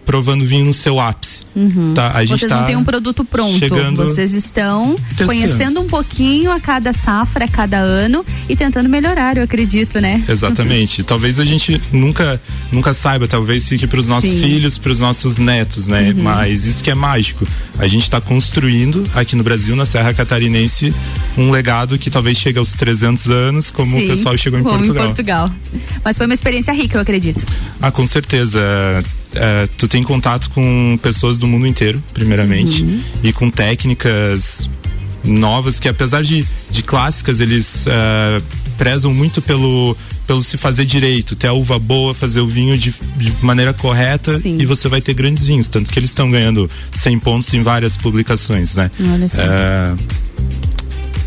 provando 0.05 0.45
vinho 0.45 0.65
no 0.65 0.73
seu 0.73 0.99
ápice. 0.99 1.43
Uhum. 1.55 1.93
Tá, 1.93 2.11
a 2.13 2.25
gente 2.25 2.39
Vocês 2.39 2.51
tá 2.51 2.57
não 2.59 2.65
têm 2.67 2.75
um 2.75 2.83
produto 2.83 3.23
pronto. 3.23 3.57
chegando- 3.57 3.95
Vocês 4.05 4.33
estão 4.33 4.97
Testando. 5.07 5.27
conhecendo 5.27 5.79
um 5.79 5.87
pouquinho 5.87 6.51
a 6.51 6.59
cada 6.59 6.91
safra, 6.91 7.45
a 7.45 7.47
cada 7.47 7.77
ano 7.77 8.25
e 8.49 8.55
tentando 8.57 8.89
melhorar, 8.89 9.37
eu 9.37 9.43
acredito, 9.43 10.01
né? 10.01 10.21
Exatamente. 10.27 11.03
talvez 11.07 11.39
a 11.39 11.45
gente 11.45 11.81
nunca 11.89 12.41
nunca 12.69 12.93
saiba, 12.93 13.29
talvez 13.29 13.69
fique 13.69 13.87
para 13.87 14.01
os 14.01 14.09
nossos 14.09 14.29
Sim. 14.29 14.41
filhos, 14.41 14.77
para 14.77 14.91
os 14.91 14.99
nossos 14.99 15.37
netos, 15.37 15.87
né? 15.87 16.09
Uhum. 16.13 16.21
Mas 16.23 16.65
isso 16.65 16.83
que 16.83 16.91
é 16.91 16.95
mágico. 16.95 17.47
A 17.79 17.87
gente 17.87 18.03
está 18.03 18.19
construindo 18.19 19.05
aqui 19.15 19.37
no 19.37 19.43
Brasil, 19.43 19.73
na 19.73 19.85
Serra 19.85 20.13
Catarinense, 20.13 20.93
um 21.37 21.49
legado 21.49 21.97
que 21.97 22.09
talvez 22.09 22.37
chegue 22.37 22.59
aos 22.59 22.73
300 22.73 23.27
anos, 23.29 23.71
como 23.71 23.97
Sim, 23.97 24.03
o 24.03 24.07
pessoal 24.09 24.37
chegou 24.37 24.59
em 24.59 24.63
Portugal. 24.63 25.03
em 25.05 25.07
Portugal. 25.07 25.51
Mas 26.03 26.17
foi 26.17 26.25
uma 26.25 26.33
experiência 26.41 26.73
rica, 26.73 26.97
eu 26.97 27.01
acredito. 27.01 27.45
Ah, 27.79 27.91
com 27.91 28.05
certeza. 28.07 28.59
É, 29.33 29.67
tu 29.77 29.87
tem 29.87 30.03
contato 30.03 30.49
com 30.49 30.99
pessoas 31.01 31.37
do 31.37 31.47
mundo 31.47 31.65
inteiro, 31.67 32.03
primeiramente, 32.13 32.83
Uhum. 32.83 33.01
e 33.23 33.31
com 33.31 33.49
técnicas 33.49 34.69
novas 35.23 35.79
que, 35.79 35.87
apesar 35.87 36.23
de, 36.23 36.45
de 36.69 36.81
clássicas, 36.83 37.39
eles 37.39 37.85
é, 37.87 38.41
prezam 38.77 39.13
muito 39.13 39.41
pelo 39.41 39.95
pelo 40.27 40.41
se 40.41 40.55
fazer 40.55 40.85
direito, 40.85 41.35
ter 41.35 41.47
a 41.47 41.53
uva 41.53 41.77
boa, 41.77 42.13
fazer 42.13 42.39
o 42.39 42.47
vinho 42.47 42.77
de, 42.77 42.93
de 43.17 43.33
maneira 43.41 43.73
correta 43.73 44.39
Sim. 44.39 44.57
e 44.61 44.65
você 44.65 44.87
vai 44.87 45.01
ter 45.01 45.13
grandes 45.13 45.45
vinhos, 45.45 45.67
tanto 45.67 45.91
que 45.91 45.99
eles 45.99 46.11
estão 46.11 46.31
ganhando 46.31 46.69
100 46.93 47.19
pontos 47.19 47.53
em 47.53 47.61
várias 47.61 47.97
publicações, 47.97 48.73
né? 48.75 48.89
Olha 49.13 49.27
só. 49.27 49.41
É, 49.41 49.93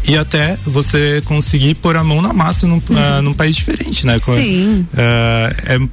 e 0.06 0.16
até 0.16 0.56
você 0.66 1.22
conseguir 1.24 1.74
pôr 1.76 1.96
a 1.96 2.04
mão 2.04 2.20
na 2.20 2.32
massa 2.32 2.66
num, 2.66 2.80
ah, 2.96 3.22
num 3.22 3.32
país 3.34 3.56
diferente, 3.56 4.06
né? 4.06 4.14
Uhum. 4.26 4.36
Sim. 4.36 4.86
é, 4.96 5.76
é 5.76 5.88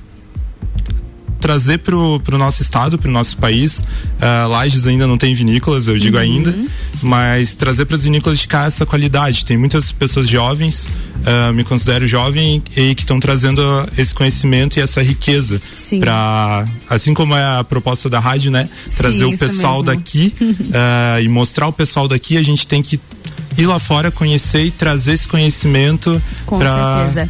trazer 1.41 1.79
pro, 1.79 2.19
pro 2.19 2.37
nosso 2.37 2.61
estado, 2.61 2.97
pro 2.99 3.09
nosso 3.11 3.35
país. 3.35 3.79
Uh, 3.79 4.47
Lages 4.47 4.85
ainda 4.85 5.07
não 5.07 5.17
tem 5.17 5.33
vinícolas, 5.33 5.87
eu 5.87 5.97
digo 5.97 6.15
Uhum. 6.15 6.21
ainda, 6.21 6.55
mas 7.01 7.55
trazer 7.55 7.85
para 7.85 7.95
as 7.95 8.03
vinícolas 8.03 8.39
de 8.39 8.47
cá 8.47 8.65
essa 8.65 8.85
qualidade. 8.85 9.43
Tem 9.43 9.57
muitas 9.57 9.91
pessoas 9.91 10.29
jovens, 10.29 10.87
uh, 10.87 11.51
me 11.51 11.63
considero 11.63 12.07
jovem, 12.07 12.61
e 12.77 12.93
que 12.93 13.01
estão 13.01 13.19
trazendo 13.19 13.61
esse 13.97 14.13
conhecimento 14.13 14.77
e 14.77 14.81
essa 14.81 15.01
riqueza 15.01 15.59
Sim. 15.73 15.99
para 15.99 16.65
assim 16.87 17.13
como 17.13 17.35
é 17.35 17.59
a 17.59 17.63
proposta 17.63 18.07
da 18.07 18.19
rádio, 18.19 18.51
né? 18.51 18.69
Trazer 18.95 19.25
Sim, 19.25 19.33
o 19.33 19.37
pessoal 19.37 19.83
mesmo. 19.83 19.95
daqui 19.97 20.33
uh, 20.39 21.19
e 21.23 21.27
mostrar 21.27 21.67
o 21.67 21.73
pessoal 21.73 22.07
daqui, 22.07 22.37
a 22.37 22.43
gente 22.43 22.67
tem 22.67 22.83
que 22.83 22.99
ir 23.57 23.65
lá 23.65 23.79
fora, 23.79 24.09
conhecer 24.11 24.65
e 24.65 24.71
trazer 24.71 25.13
esse 25.13 25.27
conhecimento 25.27 26.21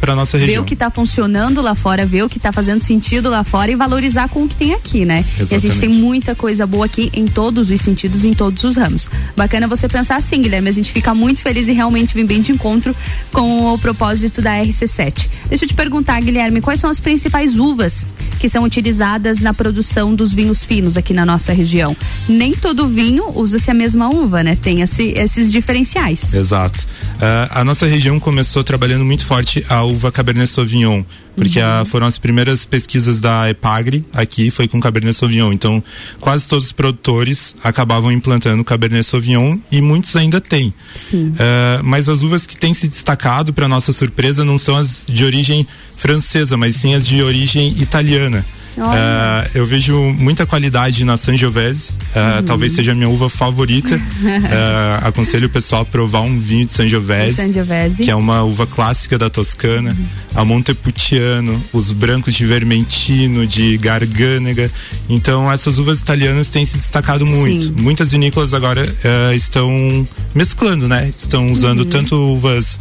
para 0.00 0.14
nossa 0.14 0.38
Ver 0.38 0.44
região. 0.46 0.62
o 0.62 0.66
que 0.66 0.74
está 0.74 0.90
funcionando 0.90 1.60
lá 1.60 1.74
fora, 1.74 2.04
ver 2.06 2.22
o 2.24 2.28
que 2.28 2.36
está 2.38 2.52
fazendo 2.52 2.82
sentido 2.82 3.28
lá 3.28 3.44
fora 3.44 3.70
e 3.70 3.74
valorizar 3.74 4.28
com 4.28 4.44
o 4.44 4.48
que 4.48 4.56
tem 4.56 4.72
aqui, 4.74 5.04
né? 5.04 5.24
E 5.38 5.42
a 5.42 5.44
gente 5.44 5.54
Exatamente. 5.66 5.80
tem 5.80 5.88
muita 5.88 6.34
coisa 6.34 6.66
boa 6.66 6.86
aqui 6.86 7.10
em 7.12 7.26
todos 7.26 7.70
os 7.70 7.80
sentidos, 7.80 8.24
em 8.24 8.32
todos 8.32 8.62
os 8.64 8.76
ramos. 8.76 9.10
Bacana 9.36 9.66
você 9.66 9.88
pensar 9.88 10.16
assim, 10.16 10.40
Guilherme. 10.42 10.68
A 10.68 10.72
gente 10.72 10.90
fica 10.92 11.14
muito 11.14 11.40
feliz 11.40 11.68
e 11.68 11.72
realmente 11.72 12.14
vem 12.14 12.24
bem 12.24 12.40
de 12.40 12.52
encontro 12.52 12.94
com 13.32 13.72
o 13.74 13.78
propósito 13.78 14.40
da 14.40 14.52
RC7. 14.62 15.28
Deixa 15.48 15.64
eu 15.64 15.68
te 15.68 15.74
perguntar, 15.74 16.20
Guilherme, 16.20 16.60
quais 16.60 16.80
são 16.80 16.88
as 16.90 17.00
principais 17.00 17.58
uvas 17.58 18.06
que 18.38 18.48
são 18.48 18.64
utilizadas 18.64 19.40
na 19.40 19.52
produção 19.54 20.14
dos 20.14 20.32
vinhos 20.32 20.64
finos 20.64 20.96
aqui 20.96 21.12
na 21.12 21.24
nossa 21.26 21.52
região? 21.52 21.96
Nem 22.28 22.52
todo 22.54 22.86
vinho 22.88 23.30
usa-se 23.34 23.70
a 23.70 23.74
mesma 23.74 24.08
uva, 24.08 24.42
né? 24.42 24.56
Tem 24.60 24.80
esse- 24.80 25.12
esses 25.16 25.50
diferenciais. 25.52 26.11
Exato. 26.12 26.86
Ah, 27.20 27.60
a 27.60 27.64
nossa 27.64 27.86
região 27.86 28.18
começou 28.20 28.62
trabalhando 28.64 29.04
muito 29.04 29.24
forte 29.24 29.64
a 29.68 29.82
uva 29.82 30.10
Cabernet 30.12 30.48
Sauvignon, 30.48 31.02
porque 31.36 31.58
Uhum. 31.58 31.64
ah, 31.64 31.84
foram 31.84 32.06
as 32.06 32.18
primeiras 32.18 32.64
pesquisas 32.64 33.20
da 33.20 33.48
Epagre 33.50 34.04
aqui, 34.12 34.50
foi 34.50 34.68
com 34.68 34.80
Cabernet 34.80 35.16
Sauvignon. 35.16 35.52
Então, 35.52 35.82
quase 36.20 36.48
todos 36.48 36.66
os 36.66 36.72
produtores 36.72 37.54
acabavam 37.62 38.10
implantando 38.12 38.62
Cabernet 38.64 39.04
Sauvignon 39.04 39.58
e 39.70 39.80
muitos 39.80 40.14
ainda 40.16 40.40
têm. 40.40 40.72
Sim. 40.96 41.34
Ah, 41.38 41.80
mas 41.82 42.08
as 42.08 42.22
uvas 42.22 42.46
que 42.46 42.56
têm 42.56 42.74
se 42.74 42.88
destacado, 42.88 43.52
para 43.52 43.68
nossa 43.68 43.92
surpresa, 43.92 44.44
não 44.44 44.58
são 44.58 44.76
as 44.76 45.04
de 45.08 45.24
origem 45.24 45.66
francesa, 45.96 46.56
mas 46.56 46.76
sim 46.76 46.94
as 46.94 47.06
de 47.06 47.22
origem 47.22 47.74
italiana. 47.80 48.44
Ah, 48.78 49.46
eu 49.54 49.66
vejo 49.66 49.94
muita 50.18 50.46
qualidade 50.46 51.04
na 51.04 51.16
Sangiovese, 51.16 51.90
ah, 52.14 52.38
Uhum. 52.38 52.44
talvez 52.46 52.72
seja 52.72 52.92
a 52.92 52.94
minha 52.94 53.08
uva 53.08 53.28
favorita. 53.28 54.00
Ah, 54.54 55.08
aconselho 55.08 55.46
o 55.46 55.50
pessoal 55.50 55.82
a 55.82 55.84
provar 55.84 56.20
um 56.20 56.38
vinho 56.38 56.64
de 56.66 56.72
Sangiovese, 56.72 57.36
Sangiovese. 57.36 58.02
que 58.04 58.10
é 58.10 58.14
uma 58.14 58.42
uva 58.42 58.66
clássica 58.66 59.18
da 59.18 59.28
Toscana, 59.30 59.96
a 60.34 60.44
Montepulciano, 60.44 61.62
os 61.72 61.90
brancos 61.92 62.34
de 62.34 62.44
Vermentino, 62.46 63.46
de 63.46 63.76
Garganega. 63.78 64.70
Então 65.08 65.50
essas 65.50 65.78
uvas 65.78 66.00
italianas 66.00 66.50
têm 66.50 66.64
se 66.64 66.76
destacado 66.78 67.26
muito. 67.26 67.64
Sim. 67.64 67.74
Muitas 67.78 68.10
vinícolas 68.12 68.54
agora 68.54 68.86
ah, 69.04 69.34
estão 69.34 70.06
mesclando, 70.34 70.88
né? 70.88 71.08
Estão 71.14 71.50
usando 71.52 71.80
Uhum. 71.80 71.86
tanto 71.90 72.14
uvas 72.16 72.78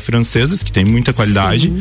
francesas, 0.00 0.62
que 0.62 0.72
têm 0.72 0.84
muita 0.84 1.12
qualidade, 1.12 1.72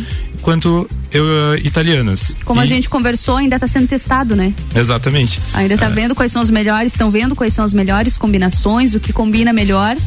quanto 0.41 0.87
ah, 1.15 1.57
italianas. 1.63 2.35
Como 2.45 2.59
a 2.59 2.65
E- 2.65 2.67
gente 2.67 2.89
conversou, 3.03 3.35
ainda 3.35 3.57
está 3.57 3.67
sendo 3.67 3.85
testado, 3.87 4.33
né? 4.33 4.53
Exatamente. 4.73 5.41
Ainda 5.53 5.77
tá 5.77 5.89
vendo 5.89 6.15
quais 6.15 6.31
são 6.31 6.41
os 6.41 6.49
melhores, 6.49 6.93
estão 6.93 7.11
vendo 7.11 7.35
quais 7.35 7.53
são 7.53 7.65
as 7.65 7.73
melhores 7.73 8.17
combinações, 8.17 8.95
o 8.95 8.99
que 8.99 9.11
combina 9.11 9.51
melhor. 9.51 9.97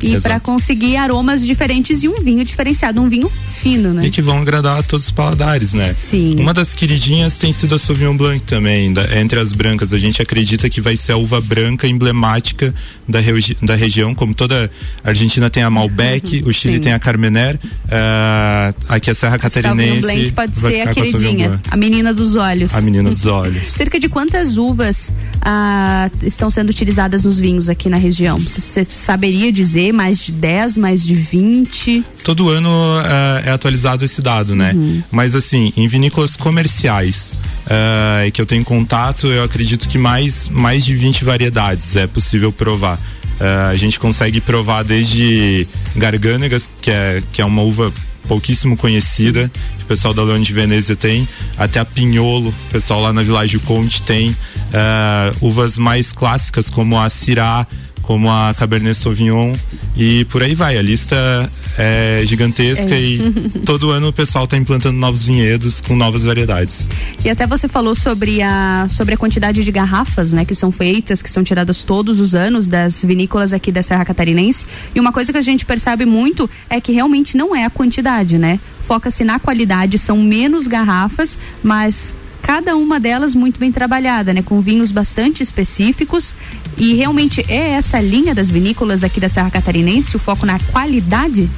E 0.00 0.20
para 0.20 0.38
conseguir 0.38 0.96
aromas 0.98 1.44
diferentes 1.44 2.02
e 2.02 2.08
um 2.08 2.16
vinho 2.22 2.44
diferenciado, 2.44 3.00
um 3.00 3.08
vinho 3.08 3.30
fino, 3.30 3.94
né? 3.94 4.06
E 4.06 4.10
que 4.10 4.20
vão 4.20 4.38
agradar 4.42 4.78
a 4.78 4.82
todos 4.82 5.06
os 5.06 5.10
paladares, 5.10 5.72
né? 5.72 5.90
Sim. 5.92 6.36
Uma 6.38 6.52
das 6.52 6.74
queridinhas 6.74 7.38
tem 7.38 7.50
sido 7.50 7.74
a 7.74 7.78
Sauvignon 7.78 8.14
Blanc 8.14 8.44
também, 8.44 8.92
da- 8.92 9.18
entre 9.18 9.40
as 9.40 9.52
brancas. 9.52 9.94
A 9.94 9.98
gente 9.98 10.20
acredita 10.20 10.68
que 10.68 10.82
vai 10.82 10.96
ser 10.98 11.12
a 11.12 11.16
uva 11.16 11.40
branca 11.40 11.88
emblemática 11.88 12.74
da, 13.08 13.20
regi- 13.20 13.56
da 13.62 13.74
região, 13.74 14.14
como 14.14 14.34
toda 14.34 14.70
a 15.04 15.08
Argentina 15.08 15.48
tem 15.50 15.62
a 15.62 15.70
Malbec, 15.70 16.42
o 16.46 16.52
Chile 16.52 16.74
Sim. 16.74 16.80
tem 16.80 16.92
a 16.92 16.98
Carmener, 16.98 17.58
ah, 17.90 18.74
aqui 18.88 19.10
a 19.10 19.14
Serra 19.14 19.38
Catarinense 19.38 20.32
pode 20.32 20.56
ser 20.56 20.82
a 20.82 20.94
queridinha, 20.94 21.48
Blanc. 21.48 21.62
a 21.70 21.76
menina 21.76 22.12
dos 22.12 22.34
olhos. 22.36 22.74
A 22.74 22.80
menina 22.80 23.08
dos 23.08 23.26
olhos. 23.26 23.68
Cerca 23.76 23.98
de 23.98 24.08
quantas 24.08 24.56
uvas 24.56 25.14
ah, 25.40 26.10
estão 26.22 26.50
sendo 26.50 26.70
utilizadas 26.70 27.24
nos 27.24 27.38
vinhos 27.38 27.68
aqui 27.68 27.88
na 27.88 27.96
região? 27.96 28.38
Você 28.38 28.84
saberia 28.90 29.52
dizer 29.52 29.92
mais 29.92 30.20
de 30.20 30.32
10, 30.32 30.78
mais 30.78 31.04
de 31.04 31.14
20? 31.14 32.04
Todo 32.24 32.48
ano 32.48 32.70
ah, 33.04 33.42
é 33.44 33.50
atualizado 33.50 34.04
esse 34.04 34.20
dado, 34.20 34.54
né? 34.56 34.74
Mas 35.10 35.34
assim, 35.34 35.72
em 35.76 35.86
vinícolas 35.86 36.36
comerciais 36.36 37.32
ah, 37.66 38.28
que 38.32 38.40
eu 38.40 38.46
tenho 38.46 38.64
contato, 38.64 39.26
eu 39.28 39.42
acredito 39.44 39.88
que 39.88 39.98
mais, 39.98 40.48
mais 40.48 40.84
de 40.84 40.94
20 40.94 41.24
variedades 41.24 41.96
é 41.96 42.06
possível 42.06 42.50
provar. 42.52 42.95
Ah, 43.40 43.68
a 43.68 43.76
gente 43.76 43.98
consegue 43.98 44.40
provar 44.40 44.82
desde 44.82 45.66
Garganegas, 45.94 46.70
que 46.80 46.90
é, 46.90 47.22
que 47.32 47.42
é 47.42 47.44
uma 47.44 47.62
uva 47.62 47.92
pouquíssimo 48.26 48.76
conhecida, 48.76 49.50
que 49.78 49.84
o 49.84 49.86
pessoal 49.86 50.12
da 50.12 50.22
Leone 50.22 50.44
de 50.44 50.52
Venezia 50.52 50.96
tem, 50.96 51.28
até 51.56 51.78
a 51.78 51.84
Pinholo, 51.84 52.48
o 52.48 52.72
pessoal 52.72 53.00
lá 53.00 53.12
na 53.12 53.22
Village 53.22 53.58
Conte 53.60 54.02
tem, 54.02 54.36
ah, 54.74 55.32
uvas 55.40 55.78
mais 55.78 56.12
clássicas 56.12 56.70
como 56.70 56.98
a 56.98 57.08
Syrah, 57.08 57.66
como 58.02 58.30
a 58.30 58.54
Cabernet 58.56 58.96
Sauvignon 58.96 59.52
e 59.96 60.24
por 60.26 60.42
aí 60.42 60.54
vai. 60.54 60.76
A 60.76 60.82
lista 60.82 61.50
é 61.78 62.22
gigantesca 62.24 62.94
É. 62.94 63.00
e 63.00 63.18
todo 63.64 63.90
ano 63.90 64.08
o 64.08 64.12
pessoal 64.12 64.44
está 64.44 64.56
implantando 64.56 64.98
novos 64.98 65.26
vinhedos 65.26 65.80
com 65.80 65.96
novas 65.96 66.24
variedades. 66.24 66.84
E 67.24 67.30
até 67.30 67.46
você 67.46 67.68
falou 67.68 67.94
sobre 67.94 68.42
a, 68.42 68.86
sobre 68.88 69.14
a 69.14 69.16
quantidade 69.16 69.64
de 69.64 69.72
garrafas, 69.72 70.32
né, 70.32 70.44
que 70.44 70.54
são 70.54 70.70
feitas, 70.70 71.22
que 71.22 71.30
são 71.30 71.42
tiradas 71.42 71.82
todos 71.82 72.20
os 72.20 72.34
anos 72.34 72.68
das 72.68 73.04
vinícolas 73.04 73.52
aqui 73.52 73.72
da 73.72 73.82
Serra 73.82 74.04
Catarinense. 74.04 74.66
E 74.94 75.00
uma 75.00 75.12
coisa 75.12 75.32
que 75.32 75.38
a 75.38 75.42
gente 75.42 75.64
percebe 75.64 76.04
muito 76.04 76.48
é 76.68 76.80
que 76.80 76.92
realmente 76.92 77.36
não 77.36 77.54
é 77.54 77.64
a 77.64 77.70
quantidade, 77.70 78.38
né? 78.38 78.60
Foca-se 78.82 79.24
na 79.24 79.38
qualidade, 79.38 79.98
são 79.98 80.18
menos 80.18 80.66
garrafas, 80.66 81.38
mas 81.62 82.14
cada 82.40 82.76
uma 82.76 83.00
delas 83.00 83.34
muito 83.34 83.58
bem 83.58 83.72
trabalhada, 83.72 84.32
né, 84.32 84.40
com 84.40 84.60
vinhos 84.60 84.92
bastante 84.92 85.42
específicos. 85.42 86.32
E 86.76 86.94
realmente 86.94 87.44
é 87.48 87.70
essa 87.70 88.00
linha 88.00 88.34
das 88.34 88.50
vinícolas 88.50 89.02
aqui 89.02 89.18
da 89.18 89.28
Serra 89.28 89.50
Catarinense, 89.50 90.16
o 90.16 90.18
foco 90.18 90.44
na 90.44 90.58
qualidade? 90.58 91.48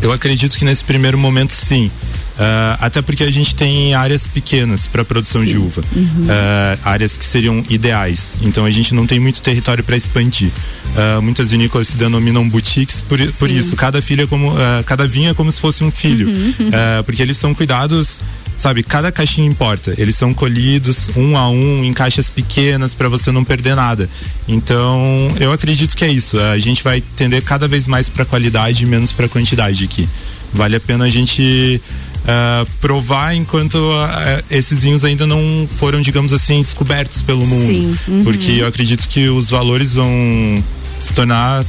Eu 0.00 0.12
acredito 0.12 0.56
que 0.56 0.64
nesse 0.64 0.84
primeiro 0.84 1.18
momento 1.18 1.52
sim. 1.52 1.90
Ah, 2.38 2.78
até 2.80 3.02
porque 3.02 3.22
a 3.24 3.30
gente 3.30 3.54
tem 3.54 3.94
áreas 3.94 4.26
pequenas 4.26 4.86
para 4.86 5.04
produção 5.04 5.44
de 5.44 5.58
uva, 5.58 5.82
Uhum. 5.94 6.26
Ah, 6.28 6.78
áreas 6.84 7.16
que 7.16 7.24
seriam 7.24 7.64
ideais. 7.68 8.38
Então 8.40 8.64
a 8.64 8.70
gente 8.70 8.94
não 8.94 9.06
tem 9.06 9.20
muito 9.20 9.42
território 9.42 9.84
para 9.84 9.96
expandir. 9.96 10.50
Ah, 10.96 11.20
muitas 11.20 11.50
vinícolas 11.50 11.88
se 11.88 11.96
denominam 11.96 12.48
boutiques 12.48 13.00
por, 13.02 13.18
por 13.34 13.50
isso. 13.50 13.76
Cada 13.76 14.00
filho 14.00 14.24
é 14.24 14.26
como, 14.26 14.52
cada 14.86 15.06
vinho 15.06 15.30
é 15.30 15.34
como 15.34 15.52
se 15.52 15.60
fosse 15.60 15.84
um 15.84 15.90
filho, 15.90 16.28
Uhum. 16.28 16.70
Porque 17.04 17.20
eles 17.22 17.36
são 17.36 17.54
cuidados. 17.54 18.20
Sabe, 18.56 18.82
cada 18.82 19.10
caixinha 19.10 19.48
importa. 19.48 19.94
Eles 19.98 20.16
são 20.16 20.32
colhidos 20.32 21.10
um 21.16 21.36
a 21.36 21.48
um 21.48 21.84
em 21.84 21.92
caixas 21.92 22.28
pequenas 22.28 22.94
para 22.94 23.08
você 23.08 23.32
não 23.32 23.44
perder 23.44 23.74
nada. 23.74 24.08
Então, 24.46 25.32
eu 25.40 25.52
acredito 25.52 25.96
que 25.96 26.04
é 26.04 26.08
isso. 26.08 26.38
A 26.38 26.58
gente 26.58 26.82
vai 26.82 27.00
tender 27.00 27.42
cada 27.42 27.66
vez 27.66 27.86
mais 27.86 28.08
para 28.08 28.24
qualidade 28.24 28.84
e 28.84 28.86
menos 28.86 29.10
para 29.10 29.28
quantidade 29.28 29.84
aqui. 29.84 30.08
Vale 30.52 30.76
a 30.76 30.80
pena 30.80 31.06
a 31.06 31.08
gente 31.08 31.80
ah, 32.26 32.64
provar 32.80 33.34
enquanto 33.34 33.76
ah, 33.92 34.42
esses 34.50 34.82
vinhos 34.82 35.04
ainda 35.04 35.26
não 35.26 35.68
foram, 35.76 36.00
digamos 36.00 36.32
assim, 36.32 36.60
descobertos 36.60 37.20
pelo 37.20 37.46
mundo. 37.46 37.72
Sim, 37.72 37.96
uhum. 38.06 38.24
Porque 38.24 38.52
eu 38.52 38.66
acredito 38.66 39.08
que 39.08 39.28
os 39.28 39.50
valores 39.50 39.94
vão 39.94 40.62
se 41.00 41.14
tornar 41.14 41.64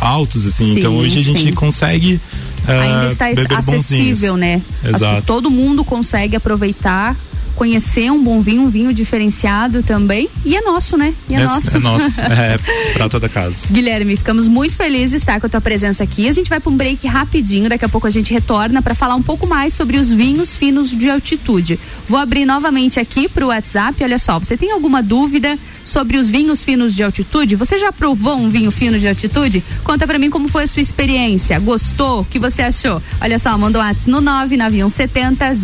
altos, 0.00 0.44
assim. 0.44 0.72
Sim, 0.72 0.78
então 0.78 0.96
hoje 0.96 1.18
a 1.18 1.22
gente 1.22 1.44
sim. 1.44 1.52
consegue. 1.52 2.20
Ah, 2.66 2.80
ainda 2.80 3.06
está 3.08 3.58
acessível, 3.58 4.34
vinhos. 4.34 4.36
né? 4.36 4.62
Exato. 4.84 5.26
todo 5.26 5.50
mundo 5.50 5.84
consegue 5.84 6.36
aproveitar, 6.36 7.16
conhecer 7.54 8.10
um 8.10 8.22
bom 8.22 8.40
vinho, 8.40 8.62
um 8.62 8.68
vinho 8.70 8.92
diferenciado 8.92 9.82
também. 9.82 10.28
E 10.44 10.56
é 10.56 10.60
nosso, 10.60 10.96
né? 10.96 11.14
E 11.28 11.34
é, 11.34 11.40
É- 11.40 11.44
nosso. 11.44 11.76
É 11.76 11.80
nosso, 11.80 12.20
é 12.22 12.58
prata 12.92 13.18
da 13.20 13.28
casa. 13.28 13.66
Guilherme, 13.70 14.16
ficamos 14.16 14.48
muito 14.48 14.74
felizes 14.74 15.10
de 15.12 15.16
estar 15.18 15.40
com 15.40 15.46
a 15.46 15.50
tua 15.50 15.60
presença 15.60 16.02
aqui. 16.02 16.28
A 16.28 16.32
gente 16.32 16.48
vai 16.48 16.58
para 16.60 16.70
um 16.70 16.76
break 16.76 17.06
rapidinho, 17.06 17.68
daqui 17.68 17.84
a 17.84 17.88
pouco 17.88 18.06
a 18.06 18.10
gente 18.10 18.32
retorna 18.32 18.80
para 18.82 18.94
falar 18.94 19.14
um 19.14 19.22
pouco 19.22 19.46
mais 19.46 19.74
sobre 19.74 19.96
os 19.98 20.10
vinhos 20.10 20.54
finos 20.56 20.90
de 20.90 21.08
altitude. 21.10 21.78
Vou 22.08 22.18
abrir 22.18 22.44
novamente 22.44 22.98
aqui 23.00 23.28
para 23.28 23.44
o 23.44 23.48
WhatsApp. 23.48 24.02
Olha 24.02 24.18
só, 24.18 24.38
você 24.38 24.56
tem 24.56 24.70
alguma 24.72 25.02
dúvida 25.02 25.58
sobre 25.84 26.16
os 26.16 26.28
vinhos 26.30 26.62
finos 26.64 26.94
de 26.94 27.02
altitude? 27.02 27.56
Você 27.56 27.78
já 27.78 27.92
provou 27.92 28.36
um 28.36 28.48
vinho 28.48 28.70
fino 28.70 28.98
de 28.98 29.06
altitude? 29.08 29.62
Conta 29.84 30.06
para 30.06 30.18
mim 30.18 30.30
como 30.30 30.48
foi 30.48 30.64
a 30.64 30.66
sua 30.66 30.82
experiência. 30.82 31.58
Gostou? 31.58 32.20
O 32.20 32.24
que 32.24 32.38
você 32.38 32.62
achou? 32.62 33.02
Olha 33.20 33.38
só, 33.38 33.56
manda 33.58 33.78
um 33.78 33.82
WhatsApp 33.82 34.10
no 34.10 34.20
99170 34.20 35.54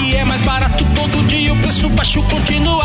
E 0.00 0.16
é 0.16 0.24
mais 0.24 0.40
barato 0.42 0.84
todo 0.94 1.26
dia, 1.26 1.52
o 1.52 1.56
preço 1.58 1.88
baixo 1.90 2.22
continua. 2.22 2.84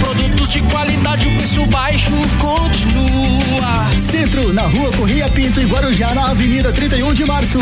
Produtos 0.00 0.48
de 0.48 0.60
qualidade, 0.62 1.26
o 1.28 1.36
preço 1.36 1.66
baixo 1.66 2.10
continua. 2.38 3.98
Centro, 3.98 4.52
na 4.52 4.62
rua 4.62 4.92
Correia 4.92 5.28
Pinto 5.28 5.60
e 5.60 5.64
Guarujá, 5.64 6.14
na 6.14 6.30
Avenida 6.30 6.72
31 6.72 7.14
de 7.14 7.24
Março. 7.24 7.58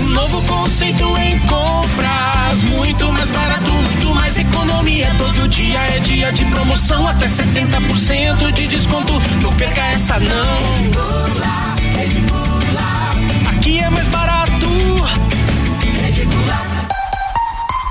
Um 0.00 0.08
novo 0.08 0.40
conceito 0.42 1.04
em 1.18 1.38
compras, 1.40 2.62
muito 2.70 3.12
mais 3.12 3.30
barato, 3.30 3.72
muito 3.72 4.14
mais 4.14 4.38
economia. 4.38 5.10
Todo 5.18 5.48
dia 5.48 5.78
é 5.78 5.98
dia 6.00 6.32
de 6.32 6.44
promoção, 6.46 7.06
até 7.06 7.26
70% 7.26 8.52
de 8.52 8.66
desconto. 8.66 9.14
Não 9.42 9.52
perca 9.54 9.82
essa 9.86 10.18
não. 10.20 10.34
Aqui 10.74 11.63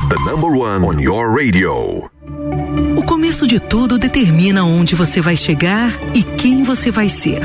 The 0.10 0.16
number 0.26 0.50
one 0.50 0.86
on 0.86 1.00
your 1.00 1.30
radio. 1.30 2.10
O 2.98 3.04
começo 3.04 3.48
de 3.48 3.60
tudo 3.60 3.98
determina 3.98 4.64
onde 4.64 4.96
você 4.96 5.22
vai 5.22 5.36
chegar 5.36 5.92
e 6.16 6.24
quem 6.24 6.64
você 6.64 6.90
vai 6.90 7.10
ser. 7.10 7.42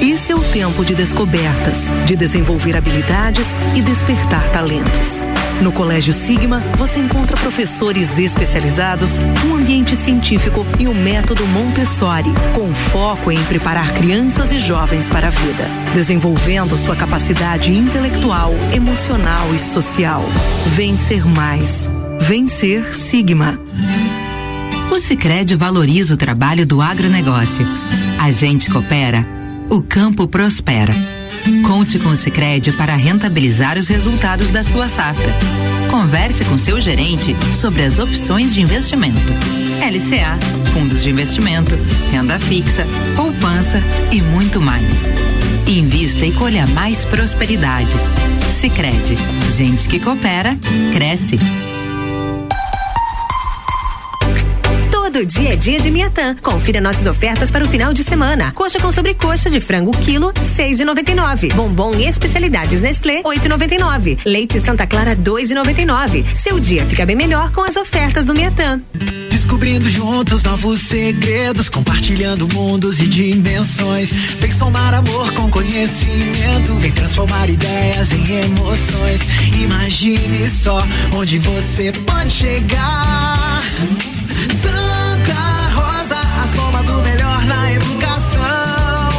Esse 0.00 0.32
é 0.32 0.34
o 0.34 0.42
tempo 0.52 0.84
de 0.84 0.94
descobertas, 0.94 1.92
de 2.06 2.16
desenvolver 2.16 2.76
habilidades 2.76 3.46
e 3.74 3.82
despertar 3.82 4.48
talentos. 4.50 5.24
No 5.62 5.72
Colégio 5.72 6.12
Sigma, 6.12 6.60
você 6.76 6.98
encontra 6.98 7.36
professores 7.36 8.18
especializados, 8.18 9.18
um 9.46 9.56
ambiente 9.56 9.96
científico 9.96 10.66
e 10.78 10.86
o 10.86 10.94
método 10.94 11.46
Montessori, 11.46 12.30
com 12.54 12.72
foco 12.74 13.32
em 13.32 13.42
preparar 13.44 13.92
crianças 13.92 14.52
e 14.52 14.58
jovens 14.58 15.08
para 15.08 15.28
a 15.28 15.30
vida, 15.30 15.64
desenvolvendo 15.94 16.76
sua 16.76 16.94
capacidade 16.94 17.72
intelectual, 17.72 18.52
emocional 18.74 19.54
e 19.54 19.58
social. 19.58 20.22
Vencer 20.74 21.26
mais. 21.26 21.88
Vencer 22.20 22.94
Sigma. 22.94 23.58
O 24.90 24.98
Sicredi 24.98 25.56
valoriza 25.56 26.14
o 26.14 26.16
trabalho 26.16 26.66
do 26.66 26.80
agronegócio. 26.82 27.66
A 28.20 28.30
gente 28.30 28.70
coopera, 28.70 29.26
o 29.68 29.82
campo 29.82 30.28
prospera. 30.28 30.94
Conte 31.64 31.98
com 31.98 32.08
o 32.08 32.16
Sicredi 32.16 32.72
para 32.72 32.96
rentabilizar 32.96 33.78
os 33.78 33.86
resultados 33.86 34.50
da 34.50 34.62
sua 34.62 34.88
safra. 34.88 35.32
Converse 35.90 36.44
com 36.44 36.58
seu 36.58 36.80
gerente 36.80 37.36
sobre 37.54 37.82
as 37.82 37.98
opções 37.98 38.52
de 38.52 38.62
investimento. 38.62 39.20
LCA, 39.80 40.36
fundos 40.72 41.04
de 41.04 41.10
investimento, 41.10 41.78
renda 42.10 42.38
fixa, 42.40 42.84
poupança 43.14 43.80
e 44.10 44.20
muito 44.20 44.60
mais. 44.60 44.92
Invista 45.66 46.26
e 46.26 46.32
colha 46.32 46.66
mais 46.68 47.04
prosperidade. 47.04 47.94
Sicredi, 48.50 49.16
gente 49.56 49.88
que 49.88 50.00
coopera, 50.00 50.56
cresce. 50.92 51.38
Todo 55.16 55.24
dia 55.24 55.54
é 55.54 55.56
dia 55.56 55.80
de 55.80 55.90
Miatã. 55.90 56.36
Confira 56.42 56.78
nossas 56.78 57.06
ofertas 57.06 57.50
para 57.50 57.64
o 57.64 57.68
final 57.68 57.94
de 57.94 58.04
semana. 58.04 58.52
Coxa 58.52 58.78
com 58.78 58.92
sobrecoxa 58.92 59.48
de 59.48 59.62
frango 59.62 59.90
quilo, 59.92 60.30
seis 60.44 60.78
e 60.78 60.84
noventa 60.84 61.10
e 61.10 61.14
nove. 61.14 61.48
Bombom 61.54 61.90
e 61.94 62.06
especialidades 62.06 62.82
Nestlé, 62.82 63.22
oito 63.24 63.46
e 63.46 63.48
noventa 63.48 63.74
e 63.74 63.78
nove. 63.78 64.18
Leite 64.26 64.60
Santa 64.60 64.86
Clara, 64.86 65.16
dois 65.16 65.50
e 65.50 65.54
noventa 65.54 65.80
e 65.80 65.86
nove. 65.86 66.22
Seu 66.34 66.60
dia 66.60 66.84
fica 66.84 67.06
bem 67.06 67.16
melhor 67.16 67.50
com 67.50 67.62
as 67.62 67.76
ofertas 67.76 68.26
do 68.26 68.34
Miatã. 68.34 68.78
Descobrindo 69.30 69.88
juntos 69.88 70.42
novos 70.42 70.82
segredos, 70.82 71.70
compartilhando 71.70 72.46
mundos 72.52 73.00
e 73.00 73.06
dimensões. 73.06 74.12
Vem 74.38 74.54
somar 74.54 74.92
amor 74.92 75.32
com 75.32 75.48
conhecimento, 75.50 76.74
vem 76.74 76.92
transformar 76.92 77.48
ideias 77.48 78.12
em 78.12 78.40
emoções. 78.42 79.22
Imagine 79.62 80.50
só 80.50 80.86
onde 81.14 81.38
você 81.38 81.90
pode 82.04 82.30
chegar. 82.30 83.62
Educação. 87.86 89.10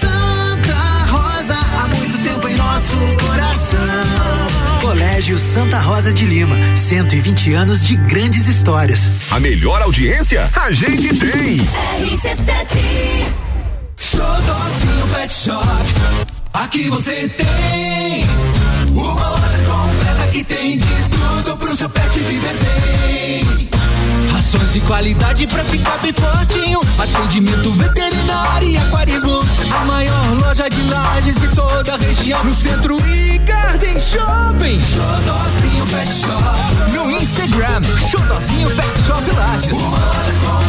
Santa 0.00 1.04
Rosa, 1.06 1.54
há 1.54 1.88
muito 1.88 2.22
tempo 2.22 2.48
em 2.48 2.56
nosso 2.56 2.96
coração. 3.26 4.80
Colégio 4.80 5.38
Santa 5.38 5.80
Rosa 5.80 6.12
de 6.12 6.26
Lima, 6.26 6.56
120 6.76 7.54
anos 7.54 7.86
de 7.86 7.96
grandes 7.96 8.46
histórias. 8.46 9.32
A 9.32 9.40
melhor 9.40 9.82
audiência 9.82 10.48
a 10.54 10.70
gente 10.72 11.08
tem. 11.16 11.60
Xodózinho 13.96 15.08
Pet 15.14 15.32
Shop. 15.32 15.66
Aqui 16.52 16.88
você 16.88 17.28
tem 17.28 18.26
uma 18.94 19.28
loja 19.30 19.58
completa 19.66 20.28
que 20.30 20.44
tem 20.44 20.78
de 20.78 20.86
tudo 20.86 21.56
pro 21.56 21.76
seu 21.76 21.88
pet 21.88 22.18
viver 22.20 22.54
bem. 22.54 23.83
Rações 24.54 24.72
de 24.72 24.80
qualidade 24.82 25.46
pra 25.48 25.64
ficar 25.64 25.98
bem 25.98 26.12
fortinho. 26.12 26.80
Atendimento 26.98 27.72
veterinário 27.72 28.68
e 28.68 28.76
aquarismo. 28.76 29.44
A 29.74 29.84
maior 29.84 30.40
loja 30.40 30.68
de 30.68 30.82
lajes 30.88 31.34
de 31.34 31.48
toda 31.48 31.94
a 31.94 31.96
região. 31.96 32.44
No 32.44 32.54
centro 32.54 32.96
e 33.08 33.38
Garden 33.38 33.98
Shopping. 33.98 34.80
Xodózinho 34.80 35.86
Pet 35.86 36.12
Shop. 36.20 36.92
No 36.92 37.10
Instagram, 37.10 37.82
Xodózinho 38.08 38.68
Pet 38.68 39.02
Shop 39.06 39.30
Lages. 39.32 40.63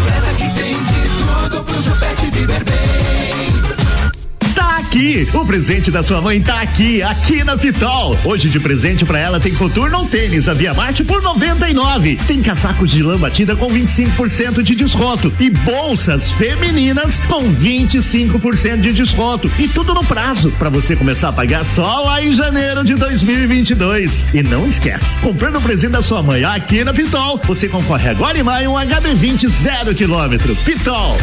O 5.06 5.46
presente 5.46 5.92
da 5.92 6.02
sua 6.02 6.20
mãe 6.20 6.42
tá 6.42 6.62
aqui, 6.62 7.00
aqui 7.04 7.44
na 7.44 7.56
Pitol. 7.56 8.18
Hoje 8.26 8.50
de 8.50 8.60
presente 8.60 9.06
pra 9.06 9.20
ela 9.20 9.40
tem 9.40 9.54
coturno 9.54 10.04
tênis, 10.08 10.50
a 10.50 10.54
Via 10.54 10.74
Marte 10.74 11.04
por 11.04 11.22
99. 11.22 12.18
Tem 12.26 12.42
casacos 12.42 12.90
de 12.90 13.04
lã 13.04 13.16
batida 13.16 13.56
com 13.56 13.68
25% 13.68 14.64
de 14.64 14.74
desconto 14.74 15.32
e 15.40 15.52
bolsas 15.52 16.32
femininas 16.32 17.20
com 17.28 17.44
25% 17.54 18.82
de 18.82 18.94
desconto 18.94 19.52
e 19.60 19.68
tudo 19.68 19.94
no 19.94 20.04
prazo 20.04 20.50
pra 20.58 20.70
você 20.70 20.96
começar 20.96 21.30
a 21.30 21.34
pagar 21.34 21.66
só 21.66 22.02
lá 22.02 22.24
em 22.24 22.34
janeiro 22.34 22.84
de 22.84 22.96
2022. 22.96 24.34
E 24.34 24.42
não 24.42 24.66
esquece, 24.66 25.20
comprando 25.20 25.58
o 25.58 25.62
presente 25.62 25.92
da 25.92 26.02
sua 26.02 26.24
mãe 26.24 26.44
aqui 26.44 26.84
na 26.84 26.96
Pitol, 26.96 27.40
você 27.46 27.70
concorre 27.70 28.10
agora 28.10 28.40
em 28.40 28.44
maio 28.44 28.72
um 28.72 28.74
HB20 28.74 29.50
zero 29.50 29.94
quilômetro. 29.94 30.56
Pitol. 30.66 31.16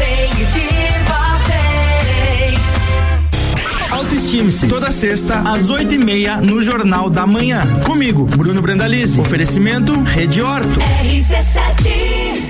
Autoestime-se. 4.03 4.67
Toda 4.67 4.91
sexta, 4.91 5.39
às 5.49 5.71
oito 5.71 5.95
e 5.95 5.99
meia, 5.99 6.39
no 6.39 6.61
Jornal 6.61 7.09
da 7.09 7.25
Manhã. 7.25 7.65
Comigo, 7.85 8.25
Bruno 8.25 8.61
Brandalize. 8.61 9.21
Oferecimento 9.21 9.93
Rede 10.03 10.43
Horto. 10.43 10.81
RC7 10.81 12.43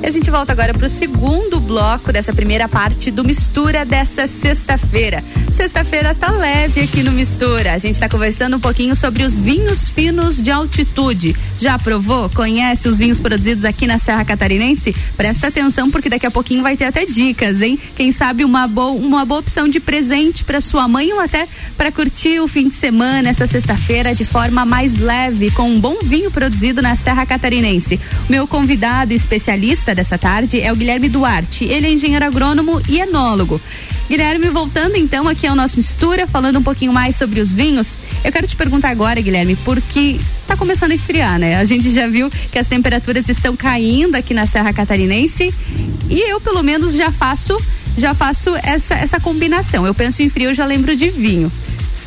A 0.10 0.12
gente 0.12 0.32
volta 0.32 0.51
agora 0.51 0.74
para 0.74 0.88
o 0.88 0.89
segundo 0.89 1.60
bloco 1.60 2.12
dessa 2.12 2.34
primeira 2.34 2.68
parte 2.68 3.12
do 3.12 3.24
Mistura 3.24 3.86
dessa 3.86 4.26
sexta-feira. 4.26 5.24
Sexta-feira 5.51 6.16
tá 6.16 6.32
leve 6.32 6.82
aqui 6.82 7.03
no 7.03 7.12
Mistura. 7.12 7.74
A 7.74 7.78
gente 7.78 7.93
está 7.93 8.10
conversando 8.10 8.57
um 8.57 8.60
pouquinho 8.60 8.95
sobre 8.95 9.22
os 9.22 9.38
vinhos 9.38 9.88
finos 9.88 10.41
de 10.41 10.49
altitude. 10.49 11.36
Já 11.60 11.78
provou? 11.78 12.28
Conhece 12.28 12.88
os 12.88 12.97
vinhos 12.97 13.20
produzidos 13.20 13.66
aqui 13.66 13.86
na 13.86 13.99
Serra 13.99 14.26
Catarinense? 14.26 14.95
Presta 15.16 15.49
atenção 15.49 15.91
porque 15.91 16.10
daqui 16.10 16.26
a 16.26 16.32
pouquinho 16.32 16.64
vai 16.64 16.76
ter 16.76 16.86
até 16.86 17.05
dicas, 17.05 17.62
hein? 17.62 17.78
Quem 17.95 18.12
sabe 18.12 18.43
uma 18.43 18.68
boa, 18.68 18.89
uma 18.89 19.26
boa 19.26 19.41
opção 19.41 19.68
de 19.68 19.80
presente 19.80 20.43
para 20.43 20.60
sua 20.60 20.88
mãe 20.88 21.14
ou 21.14 21.20
até 21.20 21.47
para 21.78 21.91
curtir 21.91 22.39
o 22.39 22.47
fim 22.47 22.68
de 22.68 22.74
semana 22.74 23.30
essa 23.30 23.45
sexta-feira 23.45 24.16
de 24.16 24.26
forma 24.26 24.66
mais 24.66 24.97
leve 24.97 25.51
com 25.51 25.70
um 25.70 25.80
bom 25.80 25.97
vinho 26.03 26.32
produzido 26.32 26.82
na 26.82 26.95
Serra 26.95 27.28
Catarinense. 27.28 27.99
Meu 28.28 28.47
convidado 28.47 29.14
especialista 29.14 29.99
dessa 30.00 30.18
tarde 30.18 30.62
é 30.62 30.72
o 30.72 30.76
Guilherme 30.78 31.10
Duarte. 31.10 31.66
Ele 31.66 31.86
é 31.86 31.91
engenheiro 31.91 32.24
agrônomo 32.24 32.82
e 32.88 33.00
enólogo. 33.00 33.60
Guilherme, 34.10 34.50
voltando 34.50 34.95
então 34.95 35.28
aqui 35.28 35.45
ao 35.45 35.56
nosso 35.56 35.76
mistura, 35.76 36.26
falando 36.26 36.58
um 36.58 36.64
pouquinho 36.64 36.93
mais 36.93 37.18
sobre 37.18 37.41
os 37.41 37.52
vinhos, 37.52 37.97
eu 38.24 38.32
quero 38.32 38.47
te 38.47 38.56
perguntar 38.56 38.89
agora, 38.89 39.20
Guilherme, 39.20 39.58
porque 39.58 40.18
tá 40.47 40.56
começando 40.56 40.91
a 40.91 40.95
esfriar, 40.95 41.38
né? 41.38 41.58
A 41.58 41.66
gente 41.66 41.91
já 41.91 42.08
viu 42.08 42.30
que 42.30 42.58
as 42.58 42.66
temperaturas 42.66 43.28
estão 43.28 43.58
caindo 43.58 44.16
aqui 44.16 44.34
na 44.34 44.45
Serra 44.45 44.72
Catarinense 44.72 45.54
e 46.10 46.32
eu 46.32 46.39
pelo 46.39 46.64
menos 46.64 46.93
já 46.93 47.12
faço 47.12 47.56
já 47.97 48.14
faço 48.14 48.56
essa 48.64 48.95
essa 48.95 49.20
combinação. 49.20 49.86
Eu 49.86 49.93
penso 49.93 50.24
em 50.24 50.30
frio, 50.30 50.52
eu 50.52 50.56
já 50.56 50.66
lembro 50.66 50.95
de 50.95 51.10
vinho. 51.10 51.52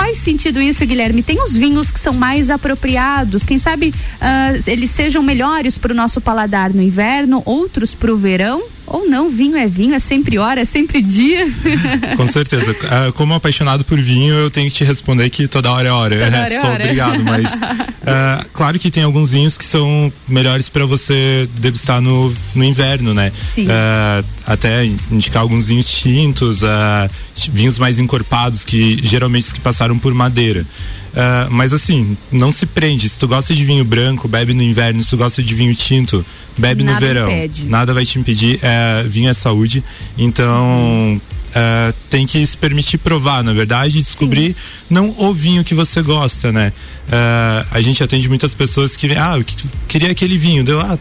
Faz 0.03 0.19
sentido 0.19 0.61
isso, 0.61 0.85
Guilherme? 0.85 1.23
Tem 1.23 1.41
os 1.41 1.57
vinhos 1.57 1.93
que 1.93 2.01
são 2.01 2.13
mais 2.13 2.51
apropriados, 2.51 3.45
quem 3.45 3.57
sabe 3.57 3.95
ah, 4.21 4.51
eles 4.67 4.91
sejam 4.91 5.23
melhores 5.23 5.79
para 5.79 5.93
o 5.93 5.95
nosso 5.95 6.21
paladar 6.21 6.75
no 6.75 6.83
inverno, 6.83 7.41
outros 7.47 7.95
para 7.95 8.13
o 8.13 8.17
verão? 8.17 8.65
Ou 8.87 9.09
não, 9.09 9.31
vinho 9.31 9.57
é 9.57 9.67
vinho, 9.67 9.95
é 9.95 9.99
sempre 9.99 10.39
hora, 10.39 10.61
é 10.61 10.65
sempre 10.65 11.01
dia. 11.01 11.47
Com 12.17 12.27
certeza. 12.27 12.77
Ah, 12.91 13.13
como 13.13 13.33
apaixonado 13.35 13.85
por 13.85 13.99
vinho, 14.01 14.35
eu 14.35 14.51
tenho 14.51 14.71
que 14.71 14.77
te 14.77 14.85
responder 14.85 15.31
que 15.31 15.47
toda 15.47 15.71
hora 15.71 15.89
é 15.89 15.93
hora. 15.93 16.25
Toda 16.25 16.41
hora 16.41 16.55
é 16.55 16.61
Sou 16.61 16.71
hora. 16.71 16.85
obrigado, 16.85 17.25
mas 17.25 17.59
ah, 18.07 18.45
claro 18.53 18.79
que 18.79 18.91
tem 18.91 19.03
alguns 19.03 19.33
vinhos 19.33 19.57
que 19.57 19.65
são 19.65 20.13
melhores 20.29 20.69
para 20.69 20.85
você 20.85 21.49
degustar 21.59 22.01
no, 22.01 22.35
no 22.55 22.65
inverno, 22.65 23.15
né? 23.15 23.33
Sim. 23.55 23.69
Ah, 23.71 24.23
até 24.47 24.85
indicar 24.85 25.43
alguns 25.43 25.69
vinhos 25.69 25.89
tintos, 25.89 26.65
ah, 26.65 27.09
vinhos 27.51 27.79
mais 27.79 27.99
encorpados 27.99 28.65
que 28.65 29.01
geralmente 29.03 29.45
os 29.45 29.53
que 29.53 29.61
passaram 29.61 29.99
por 29.99 30.13
madeira. 30.13 30.67
Ah, 31.15 31.47
mas 31.51 31.73
assim, 31.73 32.17
não 32.31 32.51
se 32.51 32.65
prende. 32.67 33.09
Se 33.09 33.19
tu 33.19 33.29
gosta 33.29 33.55
de 33.55 33.65
vinho 33.65 33.85
branco, 33.85 34.27
bebe 34.29 34.55
no 34.55 34.63
inverno. 34.63 35.03
Se 35.03 35.11
tu 35.11 35.17
gosta 35.17 35.43
de 35.43 35.55
vinho 35.55 35.75
tinto, 35.75 36.25
bebe 36.57 36.83
Nada 36.85 37.01
no 37.01 37.07
verão. 37.07 37.31
impede. 37.31 37.65
Nada 37.65 37.93
vai 37.95 38.05
te 38.07 38.19
impedir. 38.19 38.59
É, 38.63 39.05
vinho 39.07 39.29
é 39.31 39.35
saúde. 39.35 39.83
Então. 40.17 41.21
é, 41.55 41.93
tem 42.09 42.27
que 42.27 42.45
se 42.47 42.57
permitir 42.57 42.97
provar, 42.97 43.45
na 43.45 43.53
verdade, 43.53 43.99
e 43.99 44.03
descobrir 44.03 44.57
não 44.89 45.15
o 45.19 45.35
vinho 45.35 45.63
que 45.63 45.75
você 45.75 46.01
gosta, 46.01 46.51
né? 46.51 46.73
É, 47.11 47.67
a 47.71 47.81
gente 47.83 48.03
atende 48.03 48.27
muitas 48.27 48.55
pessoas 48.55 48.97
que, 48.97 49.13
ah, 49.13 49.35
eu 49.37 49.45
que- 49.45 49.57
queria 49.87 50.11
aquele 50.13 50.39
vinho, 50.39 50.65
deu, 50.65 50.81
ah, 50.81 50.99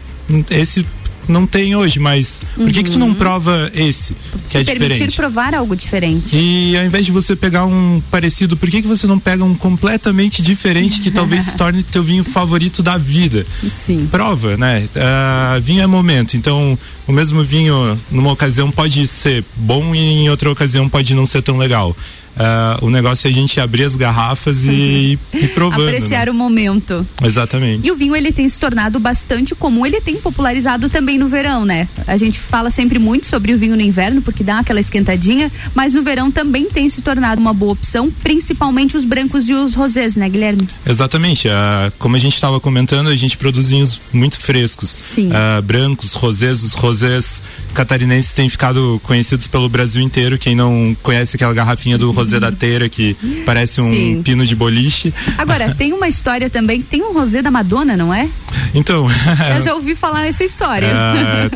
esse 0.50 0.84
não 1.28 1.46
tem 1.46 1.74
hoje, 1.76 1.98
mas 1.98 2.42
por 2.56 2.70
que 2.72 2.82
que 2.82 2.90
tu 2.90 2.98
não 2.98 3.14
prova 3.14 3.70
esse, 3.74 4.14
que 4.14 4.50
Se 4.50 4.58
é 4.58 4.64
permitir 4.64 4.88
diferente? 4.92 5.16
provar 5.16 5.54
algo 5.54 5.76
diferente. 5.76 6.36
E 6.36 6.76
ao 6.76 6.84
invés 6.84 7.06
de 7.06 7.12
você 7.12 7.36
pegar 7.36 7.64
um 7.64 8.02
parecido, 8.10 8.56
por 8.56 8.68
que, 8.68 8.82
que 8.82 8.88
você 8.88 9.06
não 9.06 9.18
pega 9.18 9.44
um 9.44 9.54
completamente 9.54 10.42
diferente 10.42 11.00
que 11.00 11.10
talvez 11.10 11.44
se 11.44 11.56
torne 11.56 11.82
teu 11.82 12.02
vinho 12.02 12.24
favorito 12.24 12.82
da 12.82 12.98
vida? 12.98 13.46
Sim. 13.68 14.08
Prova, 14.10 14.56
né? 14.56 14.88
Ah, 14.96 15.58
vinho 15.62 15.82
é 15.82 15.86
momento, 15.86 16.36
então 16.36 16.78
o 17.06 17.12
mesmo 17.12 17.42
vinho 17.44 17.98
numa 18.10 18.32
ocasião 18.32 18.70
pode 18.70 19.06
ser 19.06 19.44
bom 19.56 19.94
e 19.94 19.98
em 19.98 20.30
outra 20.30 20.50
ocasião 20.50 20.88
pode 20.88 21.14
não 21.14 21.26
ser 21.26 21.42
tão 21.42 21.56
legal. 21.56 21.96
Ah, 22.36 22.78
o 22.80 22.90
negócio 22.90 23.26
é 23.26 23.30
a 23.30 23.32
gente 23.32 23.60
abrir 23.60 23.84
as 23.84 23.96
garrafas 23.96 24.64
e 24.64 25.18
ir 25.32 25.48
provando. 25.54 25.88
Apreciar 25.88 26.26
né? 26.26 26.32
o 26.32 26.34
momento. 26.34 27.06
Exatamente. 27.22 27.86
E 27.86 27.90
o 27.90 27.96
vinho 27.96 28.16
ele 28.16 28.32
tem 28.32 28.48
se 28.48 28.58
tornado 28.58 28.98
bastante 28.98 29.54
comum, 29.54 29.84
ele 29.84 30.00
tem 30.00 30.16
popularizado 30.16 30.88
também 30.88 31.18
no 31.18 31.28
verão, 31.28 31.64
né? 31.64 31.88
A 32.06 32.16
gente 32.16 32.38
fala 32.38 32.70
sempre 32.70 32.98
muito 32.98 33.26
sobre 33.26 33.52
o 33.52 33.58
vinho 33.58 33.76
no 33.76 33.82
inverno 33.82 34.22
porque 34.22 34.42
dá 34.42 34.58
aquela 34.58 34.80
esquentadinha, 34.80 35.50
mas 35.74 35.92
no 35.92 36.02
verão 36.02 36.30
também 36.30 36.66
tem 36.66 36.88
se 36.88 37.02
tornado 37.02 37.40
uma 37.40 37.52
boa 37.52 37.72
opção, 37.72 38.10
principalmente 38.22 38.96
os 38.96 39.04
brancos 39.04 39.48
e 39.48 39.54
os 39.54 39.74
rosés, 39.74 40.16
né, 40.16 40.28
Guilherme? 40.28 40.68
Exatamente. 40.86 41.48
ah, 41.48 41.92
como 41.98 42.16
a 42.16 42.18
gente 42.18 42.34
estava 42.34 42.58
comentando, 42.60 43.08
a 43.08 43.16
gente 43.16 43.36
produz 43.36 43.68
vinhos 43.68 44.00
muito 44.12 44.38
frescos. 44.38 44.90
Sim. 44.90 45.30
Ah, 45.32 45.60
brancos, 45.60 46.14
rosés, 46.14 46.62
os 46.62 46.72
rosés 46.72 47.40
catarinenses 47.72 48.34
têm 48.34 48.48
ficado 48.48 49.00
conhecidos 49.02 49.46
pelo 49.46 49.68
Brasil 49.68 50.02
inteiro. 50.02 50.38
Quem 50.38 50.54
não 50.54 50.96
conhece 51.02 51.36
aquela 51.36 51.54
garrafinha 51.54 51.98
do 51.98 52.10
rosé 52.22 52.38
da 52.40 52.52
teira 52.52 52.88
que 52.88 53.16
parece 53.44 53.80
um 53.80 53.90
Sim. 53.90 54.22
pino 54.22 54.46
de 54.46 54.54
boliche. 54.54 55.12
Agora, 55.36 55.74
tem 55.74 55.92
uma 55.92 56.08
história 56.08 56.48
também, 56.48 56.80
tem 56.80 57.02
um 57.02 57.12
rosé 57.12 57.42
da 57.42 57.50
Madonna, 57.50 57.96
não 57.96 58.14
é? 58.14 58.28
Então. 58.74 59.06
Eu 59.56 59.62
já 59.62 59.74
ouvi 59.74 59.94
falar 59.94 60.26
essa 60.26 60.44
história. 60.44 60.88
Ah, 60.92 61.50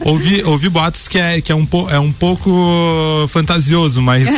ouvi, 0.00 0.42
ouvi 0.44 0.68
boatos 0.68 1.08
que 1.08 1.18
é, 1.18 1.40
que 1.40 1.50
é, 1.50 1.54
um, 1.54 1.66
po, 1.66 1.88
é 1.90 1.98
um 1.98 2.12
pouco 2.12 2.50
fantasioso, 3.28 4.00
mas 4.00 4.28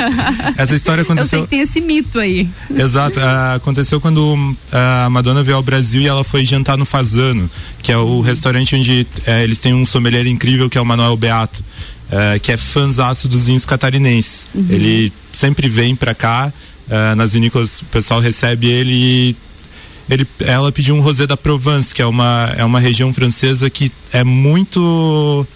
essa 0.56 0.74
história 0.74 1.00
Eu 1.02 1.06
sei 1.06 1.14
aconteceu. 1.14 1.42
que 1.42 1.48
tem 1.48 1.60
esse 1.60 1.80
mito 1.80 2.18
aí. 2.18 2.48
Exato. 2.70 3.18
ah, 3.20 3.54
aconteceu 3.54 4.00
quando 4.00 4.54
ah, 4.70 5.06
a 5.06 5.10
Madonna 5.10 5.42
veio 5.42 5.56
ao 5.56 5.62
Brasil 5.62 6.02
e 6.02 6.06
ela 6.06 6.22
foi 6.24 6.44
jantar 6.44 6.76
no 6.76 6.84
Fazano, 6.84 7.50
que 7.82 7.90
é 7.90 7.96
o 7.96 8.20
restaurante 8.20 8.76
onde 8.76 9.06
eh, 9.26 9.42
eles 9.42 9.58
têm 9.58 9.72
um 9.72 9.86
sommelier 9.86 10.26
incrível 10.26 10.68
que 10.68 10.76
é 10.76 10.80
o 10.80 10.84
Manuel 10.84 11.16
Beato, 11.16 11.64
eh, 12.10 12.38
que 12.38 12.52
é 12.52 12.56
fãzaço 12.56 13.28
dos 13.28 13.46
vinhos 13.46 13.64
catarinenses. 13.64 14.46
Uhum. 14.54 14.66
Ele 14.68 15.12
sempre 15.32 15.68
vem 15.68 15.96
pra 15.96 16.14
cá, 16.14 16.52
ah, 16.90 17.14
nas 17.16 17.32
vinícolas 17.32 17.80
o 17.80 17.86
pessoal 17.86 18.20
recebe 18.20 18.68
ele 18.68 18.92
e 18.92 19.36
ele, 20.08 20.26
ela 20.40 20.70
pediu 20.70 20.94
um 20.94 21.00
rosé 21.00 21.26
da 21.26 21.36
Provence, 21.36 21.94
que 21.94 22.02
é 22.02 22.06
uma, 22.06 22.52
é 22.56 22.64
uma 22.64 22.78
região 22.78 23.12
francesa 23.12 23.70
que 23.70 23.90
é 24.12 24.22
muito 24.22 25.46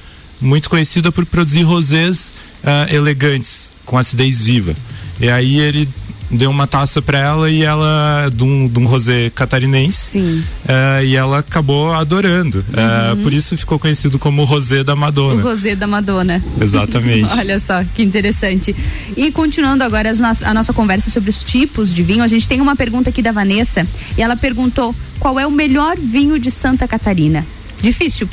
muito 0.41 0.71
conhecida 0.71 1.13
por 1.13 1.27
produzir 1.27 1.63
rosés 1.63 2.33
ah, 2.65 2.87
elegantes, 2.91 3.71
com 3.85 3.99
acidez 3.99 4.45
viva. 4.45 4.75
E 5.21 5.29
aí 5.29 5.59
ele 5.59 5.89
deu 6.31 6.51
uma 6.51 6.67
taça 6.67 7.01
para 7.01 7.19
ela 7.19 7.51
e 7.51 7.63
ela 7.63 8.29
de 8.33 8.45
um, 8.45 8.69
de 8.69 8.79
um 8.79 8.87
rosé 8.87 9.31
catarinense 9.31 10.11
Sim. 10.13 10.45
ah, 10.69 11.03
e 11.03 11.17
ela 11.17 11.39
acabou 11.39 11.93
adorando 11.95 12.65
Ah, 12.75 13.15
Uhum. 13.15 13.23
por 13.23 13.33
isso 13.33 13.57
ficou 13.57 13.79
conhecido 13.79 14.19
como 14.19 14.45
rosé 14.45 14.85
da 14.85 14.93
O 14.95 14.97
Madonna 14.97 15.43
rosé 15.43 15.75
da 15.75 15.87
Madonna. 15.87 16.43
Exatamente. 16.61 17.33
Olha 17.39 17.59
só, 17.59 17.83
que 17.95 18.03
interessante. 18.03 18.75
E 19.17 19.31
continuando 19.33 19.83
agora 19.85 20.13
no- 20.13 20.27
a 20.49 20.55
nossa 20.55 20.73
conversa 20.73 21.11
sobre 21.11 21.31
os 21.31 21.43
tipos 21.43 21.93
de 21.95 22.03
vinho, 22.03 22.23
a 22.23 22.29
gente 22.29 22.47
tem 22.49 22.61
uma 22.61 22.77
pergunta 22.77 23.09
aqui 23.11 23.23
da 23.23 23.33
Vanessa 23.33 23.87
e 24.17 24.23
ela 24.23 24.37
perguntou 24.37 24.95
qual 25.19 25.39
é 25.41 25.47
o 25.47 25.51
melhor 25.51 25.97
vinho 25.97 26.39
de 26.39 26.51
Santa 26.51 26.87
Catarina. 26.87 27.47
Difícil. 27.81 28.29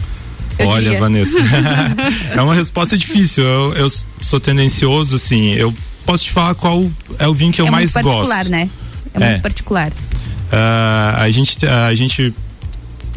eu 0.59 0.67
Olha, 0.67 0.83
diria. 0.83 0.99
Vanessa, 0.99 1.37
é 2.35 2.41
uma 2.41 2.53
resposta 2.55 2.97
difícil. 2.97 3.43
Eu, 3.43 3.73
eu 3.73 3.91
sou 4.21 4.39
tendencioso, 4.39 5.15
assim. 5.15 5.53
Eu 5.53 5.73
posso 6.05 6.23
te 6.25 6.31
falar 6.31 6.55
qual 6.55 6.85
é 7.19 7.27
o 7.27 7.33
vinho 7.33 7.51
que 7.51 7.61
eu 7.61 7.67
é 7.67 7.71
mais 7.71 7.93
muito 7.93 8.03
particular, 8.05 8.37
gosto. 8.37 8.51
né? 8.51 8.69
É, 9.13 9.23
É. 9.23 9.29
muito 9.29 9.41
particular. 9.41 9.91
Ah, 10.51 11.15
a 11.19 11.29
gente, 11.31 11.65
a 11.67 11.93
gente 11.95 12.33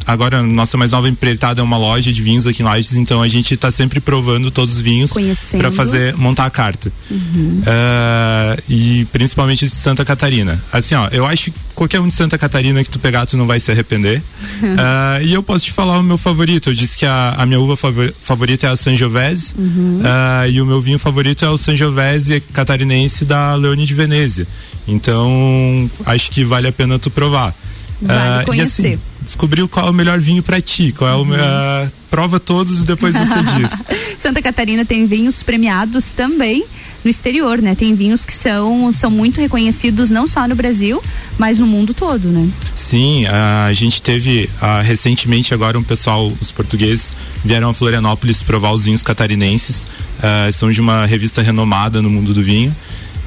agora 0.09 0.43
nossa 0.43 0.77
mais 0.77 0.91
nova 0.93 1.09
empreitada 1.09 1.61
é 1.61 1.65
uma 1.65 1.77
loja 1.77 2.13
de 2.13 2.21
vinhos 2.23 2.47
aqui 2.47 2.63
em 2.63 2.65
Lages, 2.65 2.95
então 2.95 3.23
a 3.23 3.29
gente 3.29 3.55
está 3.55 3.71
sempre 3.71 4.01
provando 4.01 4.51
todos 4.51 4.75
os 4.77 4.81
vinhos 4.81 5.13
para 5.57 5.71
fazer 5.71 6.17
montar 6.17 6.47
a 6.47 6.51
carta. 6.51 6.91
Uhum. 7.11 7.63
Ah, 7.67 8.57
e 8.69 9.07
principalmente 9.13 9.67
de 9.67 9.71
Santa 9.71 10.05
Catarina. 10.05 10.61
Assim, 10.73 10.95
ó, 10.95 11.09
eu 11.13 11.27
acho 11.27 11.51
que 11.51 11.53
qualquer 11.75 12.01
um 12.01 12.09
de 12.09 12.15
Santa 12.15 12.37
Catarina 12.37 12.83
que 12.83 12.91
tu 12.91 12.99
pegar, 12.99 13.27
tu 13.27 13.37
não 13.37 13.47
vai 13.47 13.61
se 13.61 13.71
arrepender. 13.71 14.23
Ah, 14.81 15.21
e 15.23 15.33
eu 15.35 15.43
posso 15.43 15.65
te 15.67 15.73
falar 15.73 15.99
o 15.99 16.03
meu 16.03 16.17
favorito. 16.19 16.71
Eu 16.71 16.75
disse 16.75 16.97
que 16.97 17.05
a, 17.07 17.35
a 17.37 17.45
minha 17.47 17.61
uva 17.61 17.77
favor- 17.77 18.13
favorita 18.21 18.67
é 18.67 18.71
a 18.71 18.77
Sangiovese. 18.77 19.55
Uhum. 19.59 20.01
Ah, 20.05 20.47
e 20.49 20.61
o 20.61 20.67
meu 20.67 20.81
vinho 20.81 20.99
favorito 20.99 21.45
é 21.45 21.49
o 21.51 21.57
Sangiovese 21.59 22.41
catarinense 22.53 23.25
da 23.25 23.55
Leone 23.55 23.85
de 23.87 23.95
Venezia. 23.95 24.47
Então, 24.87 25.91
acho 26.07 26.31
que 26.31 26.45
vale 26.45 26.67
a 26.69 26.73
pena 26.73 26.99
tu 26.99 27.11
provar. 27.11 27.55
Vale 28.01 28.21
Ah, 28.21 28.43
conhecer. 28.45 28.83
E 28.83 28.95
assim, 28.95 28.99
descobriu 29.29 29.69
qual 29.69 29.89
é 29.89 29.91
o 29.91 29.93
melhor 29.93 30.19
vinho 30.19 30.43
para 30.43 30.59
ti, 30.59 30.91
qual 30.97 31.11
é 31.11 31.15
o 31.15 31.35
ah, 31.35 31.87
prova 32.11 32.41
todos 32.41 32.81
e 32.81 32.87
depois 32.87 33.15
você 33.15 33.43
diz. 33.61 33.85
Santa 34.17 34.41
Catarina 34.41 34.87
tem 34.87 35.05
vinhos 35.05 35.43
premiados 35.43 36.13
também 36.13 36.65
no 37.05 37.11
exterior, 37.11 37.61
né? 37.61 37.75
Tem 37.75 37.95
vinhos 37.95 38.25
que 38.25 38.33
são, 38.33 38.91
são 38.91 39.11
muito 39.11 39.39
reconhecidos 39.39 40.09
não 40.09 40.27
só 40.27 40.49
no 40.49 40.57
Brasil, 40.57 41.03
mas 41.37 41.59
no 41.59 41.67
mundo 41.67 41.93
todo, 41.93 42.29
né? 42.29 42.49
Sim, 42.75 43.27
a 43.27 43.71
gente 43.75 44.01
teve 44.01 44.49
recentemente 44.83 45.53
agora 45.53 45.79
um 45.79 45.83
pessoal, 45.83 46.33
os 46.41 46.51
portugueses, 46.51 47.13
vieram 47.45 47.69
a 47.69 47.75
Florianópolis 47.75 48.43
provar 48.43 48.73
os 48.73 48.87
vinhos 48.87 49.03
catarinenses. 49.03 49.87
ah, 50.23 50.51
são 50.53 50.71
de 50.71 50.81
uma 50.81 51.05
revista 51.05 51.43
renomada 51.43 52.01
no 52.01 52.09
mundo 52.09 52.33
do 52.33 52.43
vinho. 52.43 52.75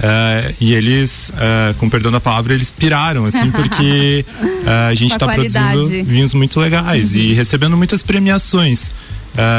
Ah, 0.02 0.52
e 0.60 0.74
eles, 0.74 1.32
ah, 1.36 1.76
com 1.78 1.90
perdão 1.90 2.12
da 2.12 2.20
palavra, 2.20 2.54
eles 2.54 2.72
piraram, 2.72 3.26
assim, 3.26 3.50
porque 3.52 4.26
ah, 4.66 4.88
a 4.88 4.96
gente 4.96 5.14
está 5.14 5.28
produzindo 5.28 5.88
vinhos 6.06 6.34
muito 6.34 6.60
legais 6.60 7.14
e 7.14 7.34
recebendo 7.34 7.78
muitas 7.78 8.02
premiações. 8.02 8.90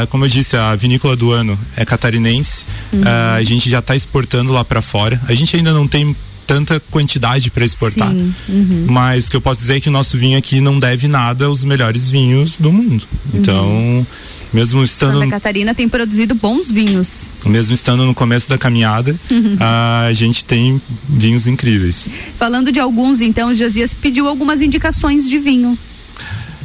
Como 0.09 0.23
eu 0.23 0.29
disse, 0.29 0.55
a 0.55 0.75
vinícola 0.75 1.15
do 1.15 1.31
ano 1.31 1.57
é 1.75 1.83
catarinense. 1.83 2.67
Uhum. 2.91 3.01
A 3.35 3.43
gente 3.43 3.71
já 3.71 3.79
está 3.79 3.95
exportando 3.95 4.53
lá 4.53 4.63
para 4.63 4.83
fora. 4.83 5.19
A 5.27 5.33
gente 5.33 5.55
ainda 5.55 5.73
não 5.73 5.87
tem 5.87 6.15
tanta 6.45 6.79
quantidade 6.91 7.49
para 7.49 7.65
exportar. 7.65 8.11
Sim. 8.11 8.33
Uhum. 8.47 8.85
Mas 8.87 9.25
o 9.25 9.31
que 9.31 9.37
eu 9.37 9.41
posso 9.41 9.61
dizer 9.61 9.77
é 9.77 9.79
que 9.79 9.89
o 9.89 9.91
nosso 9.91 10.15
vinho 10.15 10.37
aqui 10.37 10.61
não 10.61 10.79
deve 10.79 11.07
nada 11.07 11.45
aos 11.45 11.63
melhores 11.63 12.11
vinhos 12.11 12.57
do 12.59 12.71
mundo. 12.71 13.03
Então, 13.33 14.05
mesmo 14.53 14.83
estando, 14.83 15.19
Santa 15.19 15.31
Catarina 15.31 15.73
tem 15.73 15.89
produzido 15.89 16.35
bons 16.35 16.69
vinhos. 16.71 17.23
mesmo 17.45 17.73
estando 17.73 18.05
no 18.05 18.13
começo 18.13 18.47
da 18.49 18.57
caminhada, 18.57 19.15
Uhum. 19.29 19.57
a 19.59 20.13
gente 20.13 20.45
tem 20.45 20.81
vinhos 21.09 21.47
incríveis. 21.47 22.09
Falando 22.37 22.71
de 22.71 22.79
alguns, 22.79 23.19
então, 23.21 23.49
o 23.49 23.55
Josias 23.55 23.93
pediu 23.93 24.27
algumas 24.27 24.61
indicações 24.61 25.27
de 25.27 25.39
vinho. 25.39 25.77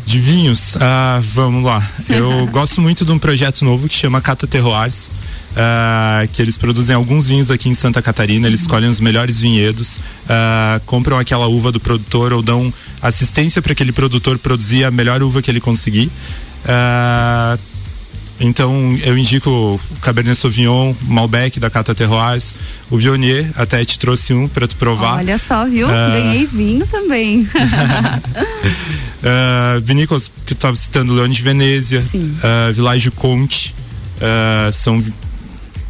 De 0.06 0.18
vinhos, 0.18 0.74
ah, 0.80 1.20
vamos 1.34 1.62
lá. 1.64 1.86
Eu 2.08 2.46
gosto 2.52 2.80
muito 2.80 3.04
de 3.04 3.12
um 3.12 3.18
projeto 3.18 3.62
novo 3.64 3.88
que 3.88 3.94
chama 3.94 4.20
Cata 4.22 4.46
Terroirs. 4.46 5.10
ah, 5.56 6.26
que 6.32 6.40
eles 6.40 6.56
produzem 6.56 6.94
alguns 6.96 7.28
vinhos 7.28 7.50
aqui 7.50 7.68
em 7.68 7.74
Santa 7.74 8.00
Catarina, 8.00 8.46
eles 8.46 8.60
escolhem 8.62 8.88
os 8.88 9.00
melhores 9.00 9.40
vinhedos, 9.40 9.98
ah, 10.28 10.80
compram 10.86 11.18
aquela 11.18 11.46
uva 11.48 11.70
do 11.72 11.80
produtor 11.80 12.32
ou 12.32 12.40
dão 12.42 12.72
assistência 13.02 13.60
para 13.60 13.72
aquele 13.72 13.92
produtor 13.92 14.38
produzir 14.38 14.84
a 14.84 14.90
melhor 14.90 15.22
uva 15.22 15.42
que 15.42 15.50
ele 15.50 15.60
conseguir. 15.60 16.10
Ah, 16.64 17.58
então 18.40 18.96
eu 19.02 19.18
indico 19.18 19.50
o 19.50 19.80
Cabernet 20.00 20.38
Sauvignon, 20.38 20.94
Malbec 21.02 21.58
da 21.58 21.68
Cata 21.68 21.94
Terroirs, 21.94 22.54
o 22.90 22.96
Viognier, 22.96 23.50
até 23.56 23.84
te 23.84 23.98
trouxe 23.98 24.32
um 24.32 24.46
para 24.46 24.66
tu 24.66 24.76
provar. 24.76 25.18
Olha 25.18 25.38
só, 25.38 25.64
viu? 25.66 25.88
Ah. 25.88 26.10
Ganhei 26.12 26.46
vinho 26.46 26.86
também. 26.86 27.42
Uh, 27.42 27.48
vinícolas 29.82 30.30
que 30.46 30.52
eu 30.52 30.56
estava 30.56 30.76
citando, 30.76 31.12
Leone 31.14 31.34
de 31.34 31.42
Venezia, 31.42 32.00
uh, 32.00 32.72
Village 32.72 33.10
Conte, 33.10 33.74
uh, 34.18 34.72
são 34.72 35.02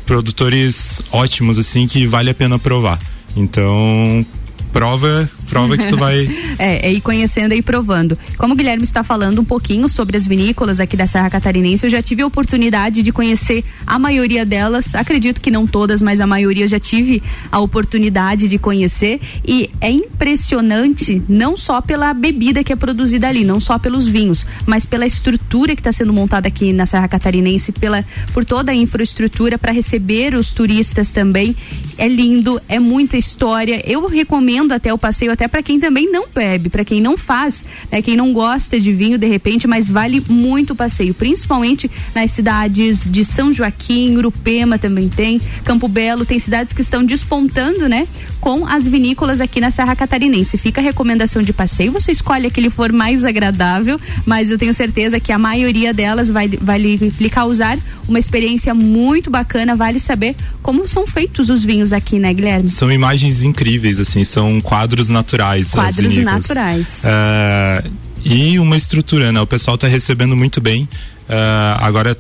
produtores 0.07 1.03
ótimos, 1.13 1.59
assim, 1.59 1.87
que 1.87 2.07
vale 2.07 2.31
a 2.31 2.35
pena 2.35 2.59
provar. 2.59 2.99
Então, 3.37 4.25
prova, 4.73 5.29
prova 5.49 5.77
que 5.77 5.87
tu 5.87 5.97
vai. 5.97 6.29
é, 6.59 6.89
é 6.89 6.93
ir 6.93 7.01
conhecendo 7.01 7.55
e 7.55 7.63
provando. 7.63 8.17
Como 8.37 8.55
o 8.55 8.57
Guilherme 8.57 8.85
está 8.85 9.03
falando 9.03 9.41
um 9.41 9.45
pouquinho 9.45 9.89
sobre 9.89 10.17
as 10.17 10.27
vinícolas 10.27 10.81
aqui 10.81 10.97
da 10.97 11.07
Serra 11.07 11.31
Catarinense, 11.31 11.87
eu 11.87 11.91
já 11.91 12.03
tive 12.03 12.23
a 12.23 12.27
oportunidade 12.27 13.03
de 13.03 13.13
conhecer 13.13 13.65
a 13.87 13.99
maioria 13.99 14.45
delas. 14.45 14.95
Acredito 14.95 15.41
que 15.41 15.51
não 15.51 15.67
todas, 15.67 16.03
mas 16.03 16.21
a 16.21 16.27
maioria 16.27 16.65
eu 16.65 16.69
já 16.69 16.79
tive 16.81 17.23
a 17.51 17.59
oportunidade 17.59 18.49
de 18.49 18.59
conhecer. 18.59 19.21
E 19.47 19.71
é 19.81 19.91
impressionante, 19.91 21.23
não 21.29 21.57
só 21.57 21.81
pela 21.81 22.13
bebida 22.13 22.63
que 22.63 22.73
é 22.73 22.77
produzida 22.77 23.29
ali, 23.29 23.45
não 23.45 23.61
só 23.61 23.79
pelos 23.79 24.07
vinhos, 24.07 24.47
mas 24.67 24.85
pela 24.85 25.07
estrutura 25.07 25.75
que 25.75 25.81
está 25.81 25.93
sendo 25.93 26.13
montada 26.13 26.49
aqui 26.49 26.73
na 26.73 26.87
Serra 26.87 27.09
Catarinense, 27.09 27.73
pela, 27.73 28.05
por 28.33 28.45
toda 28.45 28.73
a 28.73 28.75
infraestrutura 28.75 29.59
para 29.59 29.73
receber 29.73 30.35
os 30.35 30.53
turistas 30.53 31.13
também. 31.13 31.57
É 31.97 32.07
lindo, 32.07 32.61
é 32.69 32.79
muita 32.79 33.17
história. 33.17 33.83
Eu 33.85 34.07
recomendo 34.07 34.73
até 34.73 34.93
o 34.93 34.99
passeio, 34.99 35.33
até 35.39 35.47
para 35.47 35.63
quem 35.63 35.79
também 35.79 36.11
não 36.11 36.27
bebe, 36.35 36.69
para 36.69 36.85
quem 36.85 37.01
não 37.01 37.17
faz, 37.17 37.65
né, 37.93 38.03
quem 38.03 38.17
não 38.17 38.33
gosta 38.33 38.81
de 38.81 38.93
vinho 38.93 39.17
de 39.17 39.29
repente, 39.29 39.69
mas 39.69 39.89
vale 39.89 40.21
muito 40.29 40.73
o 40.73 40.77
passeio, 40.77 41.15
principalmente 41.15 41.89
nas 42.13 42.33
cidades 42.33 43.07
de 43.09 43.25
São 43.25 43.53
Joaquim, 43.53 44.17
Urupema 44.17 44.81
também 44.81 45.09
tem, 45.09 45.41
Campo 45.63 45.87
Belo, 45.87 46.27
tem 46.27 46.41
cidades 46.41 46.75
que 46.75 46.83
estão 46.83 47.05
despontando, 47.05 47.89
né, 47.89 48.09
com 48.41 48.67
as 48.67 48.85
vinícolas 48.85 49.41
aqui 49.41 49.61
na 49.61 49.71
Serra 49.71 49.95
Catarinense. 49.95 50.59
Fica 50.59 50.81
a 50.81 50.85
recomendação 50.85 51.41
de 51.41 51.53
passeio, 51.53 51.93
você 51.93 52.11
escolhe 52.11 52.49
a 52.49 52.51
que 52.51 52.61
lhe 52.61 52.71
for 52.71 52.93
mais 52.93 53.25
agradável, 53.25 54.01
mas 54.27 54.51
eu 54.51 54.59
tenho 54.59 54.75
certeza 54.75 55.21
que 55.21 55.31
a 55.31 55.39
maioria 55.39 55.95
delas 55.95 56.31
vai, 56.31 56.49
vai 56.49 56.81
lhe 56.81 57.31
causar 57.31 57.79
uma 58.09 58.19
experiência 58.19 58.75
muito 58.75 59.31
bacana, 59.31 59.77
vale 59.77 60.01
saber 60.01 60.35
como 60.63 60.89
são 60.89 61.07
feitos 61.07 61.49
os 61.49 61.65
vinhos 61.65 61.93
aqui, 61.93 62.19
né, 62.19 62.35
Guilherme? 62.35 62.69
São 62.69 62.91
imagens 62.91 63.43
incríveis, 63.43 64.01
assim, 64.01 64.25
são 64.25 64.61
quadros 64.61 65.09
naturais. 65.09 65.28
As 65.37 65.71
Quadros 65.71 66.17
naturais. 66.19 67.03
Ah, 67.05 67.85
e 68.25 68.59
uma 68.59 68.77
estrutura, 68.77 69.31
né? 69.33 69.41
O 69.41 69.47
pessoal 69.47 69.75
está 69.77 69.87
recebendo 69.87 70.37
muito 70.37 70.61
bem. 70.61 70.89
Ah, 71.29 71.79
agora 71.81 72.17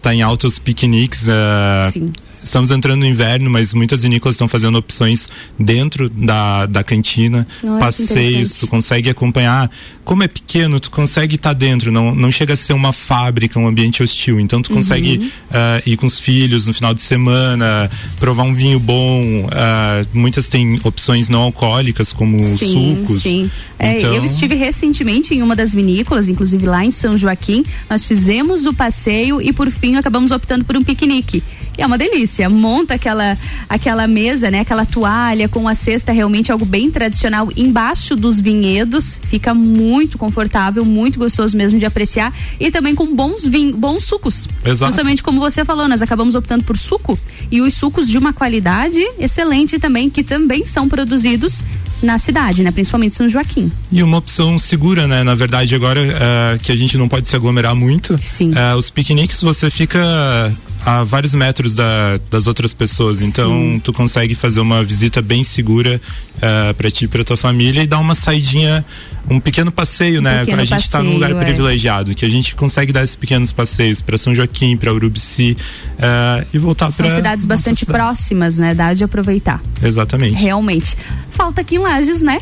tá 0.00 0.14
em 0.14 0.22
alta 0.22 0.46
os 0.46 0.58
piqueniques. 0.58 1.28
ah, 1.28 1.90
Sim. 1.92 2.12
Estamos 2.44 2.70
entrando 2.70 3.00
no 3.00 3.06
inverno, 3.06 3.48
mas 3.50 3.72
muitas 3.72 4.02
vinícolas 4.02 4.34
estão 4.34 4.46
fazendo 4.46 4.76
opções 4.76 5.28
dentro 5.58 6.10
da, 6.10 6.66
da 6.66 6.84
cantina, 6.84 7.46
que 7.60 7.66
passeios, 7.80 8.58
tu 8.58 8.68
consegue 8.68 9.08
acompanhar. 9.08 9.70
Como 10.04 10.22
é 10.22 10.28
pequeno, 10.28 10.78
tu 10.78 10.90
consegue 10.90 11.36
estar 11.36 11.54
dentro, 11.54 11.90
não, 11.90 12.14
não 12.14 12.30
chega 12.30 12.52
a 12.52 12.56
ser 12.56 12.74
uma 12.74 12.92
fábrica, 12.92 13.58
um 13.58 13.66
ambiente 13.66 14.02
hostil. 14.02 14.38
Então 14.38 14.60
tu 14.60 14.70
consegue 14.70 15.16
Uhum. 15.18 15.30
ah, 15.50 15.82
ir 15.86 15.96
com 15.96 16.06
os 16.06 16.20
filhos 16.20 16.66
no 16.66 16.74
final 16.74 16.92
de 16.92 17.00
semana, 17.00 17.90
provar 18.20 18.42
um 18.44 18.54
vinho 18.54 18.78
bom. 18.78 19.48
ah, 19.50 20.04
muitas 20.12 20.48
têm 20.50 20.78
opções 20.84 21.30
não 21.30 21.40
alcoólicas, 21.40 22.12
como 22.12 22.38
Sim, 22.58 22.98
sucos. 23.06 23.22
sim. 23.22 23.50
É, 23.78 23.96
Então- 23.98 24.12
Eu 24.14 24.24
estive 24.24 24.54
recentemente 24.54 25.34
em 25.34 25.42
uma 25.42 25.56
das 25.56 25.72
vinícolas, 25.72 26.28
inclusive 26.28 26.66
lá 26.66 26.84
em 26.84 26.90
São 26.90 27.16
Joaquim. 27.16 27.64
Nós 27.88 28.04
fizemos 28.04 28.66
o 28.66 28.74
passeio 28.74 29.40
e 29.40 29.52
por 29.52 29.70
fim 29.70 29.96
acabamos 29.96 30.30
optando 30.30 30.64
por 30.64 30.76
um 30.76 30.82
piquenique. 30.84 31.42
E 31.76 31.82
é 31.82 31.86
uma 31.86 31.98
delícia. 31.98 32.48
Monta 32.48 32.94
aquela 32.94 33.36
aquela 33.68 34.06
mesa, 34.06 34.50
né? 34.50 34.60
Aquela 34.60 34.84
toalha 34.84 35.48
com 35.48 35.66
a 35.68 35.74
cesta, 35.74 36.12
realmente 36.12 36.52
algo 36.52 36.64
bem 36.64 36.90
tradicional 36.90 37.48
embaixo 37.56 38.16
dos 38.16 38.40
vinhedos. 38.40 39.18
Fica 39.28 39.52
muito 39.54 40.18
confortável, 40.18 40.84
muito 40.84 41.18
gostoso 41.18 41.56
mesmo 41.56 41.78
de 41.78 41.84
apreciar 41.84 42.32
e 42.58 42.70
também 42.70 42.94
com 42.94 43.14
bons 43.14 43.44
vinhos, 43.44 43.74
bons 43.76 44.04
sucos. 44.04 44.48
Exato. 44.64 44.92
Justamente 44.92 45.22
como 45.22 45.40
você 45.40 45.64
falou, 45.64 45.88
nós 45.88 46.02
acabamos 46.02 46.34
optando 46.34 46.64
por 46.64 46.76
suco 46.76 47.18
e 47.50 47.60
os 47.60 47.74
sucos 47.74 48.08
de 48.08 48.18
uma 48.18 48.32
qualidade 48.32 49.00
excelente 49.18 49.78
também, 49.78 50.08
que 50.08 50.22
também 50.22 50.64
são 50.64 50.88
produzidos 50.88 51.62
na 52.02 52.18
cidade, 52.18 52.62
né? 52.62 52.70
Principalmente 52.70 53.16
São 53.16 53.28
Joaquim. 53.28 53.70
E 53.90 54.02
uma 54.02 54.18
opção 54.18 54.58
segura, 54.58 55.06
né? 55.06 55.22
Na 55.22 55.34
verdade, 55.34 55.74
agora 55.74 56.00
ah, 56.00 56.58
que 56.58 56.70
a 56.70 56.76
gente 56.76 56.96
não 56.98 57.08
pode 57.08 57.26
se 57.26 57.34
aglomerar 57.34 57.74
muito, 57.74 58.18
ah, 58.54 58.76
os 58.76 58.90
piqueniques 58.90 59.40
você 59.40 59.70
fica 59.70 60.54
a 60.84 61.02
vários 61.02 61.34
metros 61.34 61.74
da- 61.74 62.20
das 62.30 62.46
outras 62.46 62.74
pessoas. 62.74 63.20
Então, 63.22 63.50
Sim. 63.50 63.80
tu 63.82 63.92
consegue 63.92 64.34
fazer 64.34 64.60
uma 64.60 64.84
visita 64.84 65.22
bem 65.22 65.42
segura 65.42 66.00
uh, 66.36 66.74
para 66.74 66.90
ti 66.90 67.06
e 67.06 67.08
pra 67.08 67.24
tua 67.24 67.36
família 67.36 67.82
e 67.82 67.86
dar 67.86 67.98
uma 67.98 68.14
saidinha, 68.14 68.84
um 69.28 69.40
pequeno 69.40 69.72
passeio, 69.72 70.20
né? 70.20 70.40
pequeno 70.40 70.62
a 70.62 70.64
gente 70.64 70.90
tá 70.90 71.02
num 71.02 71.14
lugar 71.14 71.30
passeio, 71.30 71.42
é. 71.42 71.44
privilegiado, 71.44 72.14
que 72.14 72.24
a 72.24 72.28
gente 72.28 72.54
consegue 72.54 72.92
dar 72.92 73.02
esses 73.02 73.16
pequenos 73.16 73.50
passeios 73.52 74.00
para 74.02 74.18
São 74.18 74.34
Joaquim, 74.34 74.76
para 74.76 74.92
Urubici 74.92 75.56
ah, 75.98 76.44
e 76.52 76.58
voltar 76.58 76.92
São 76.92 77.06
para 77.06 77.14
cidades 77.14 77.46
bastante 77.46 77.86
próximas, 77.86 78.58
né? 78.58 78.74
Dá 78.74 78.92
de 78.92 79.04
aproveitar. 79.04 79.62
Exatamente. 79.82 80.34
Realmente. 80.34 80.96
Falta 81.30 81.62
aqui 81.62 81.76
em 81.76 81.78
Lages, 81.78 82.20
né? 82.20 82.38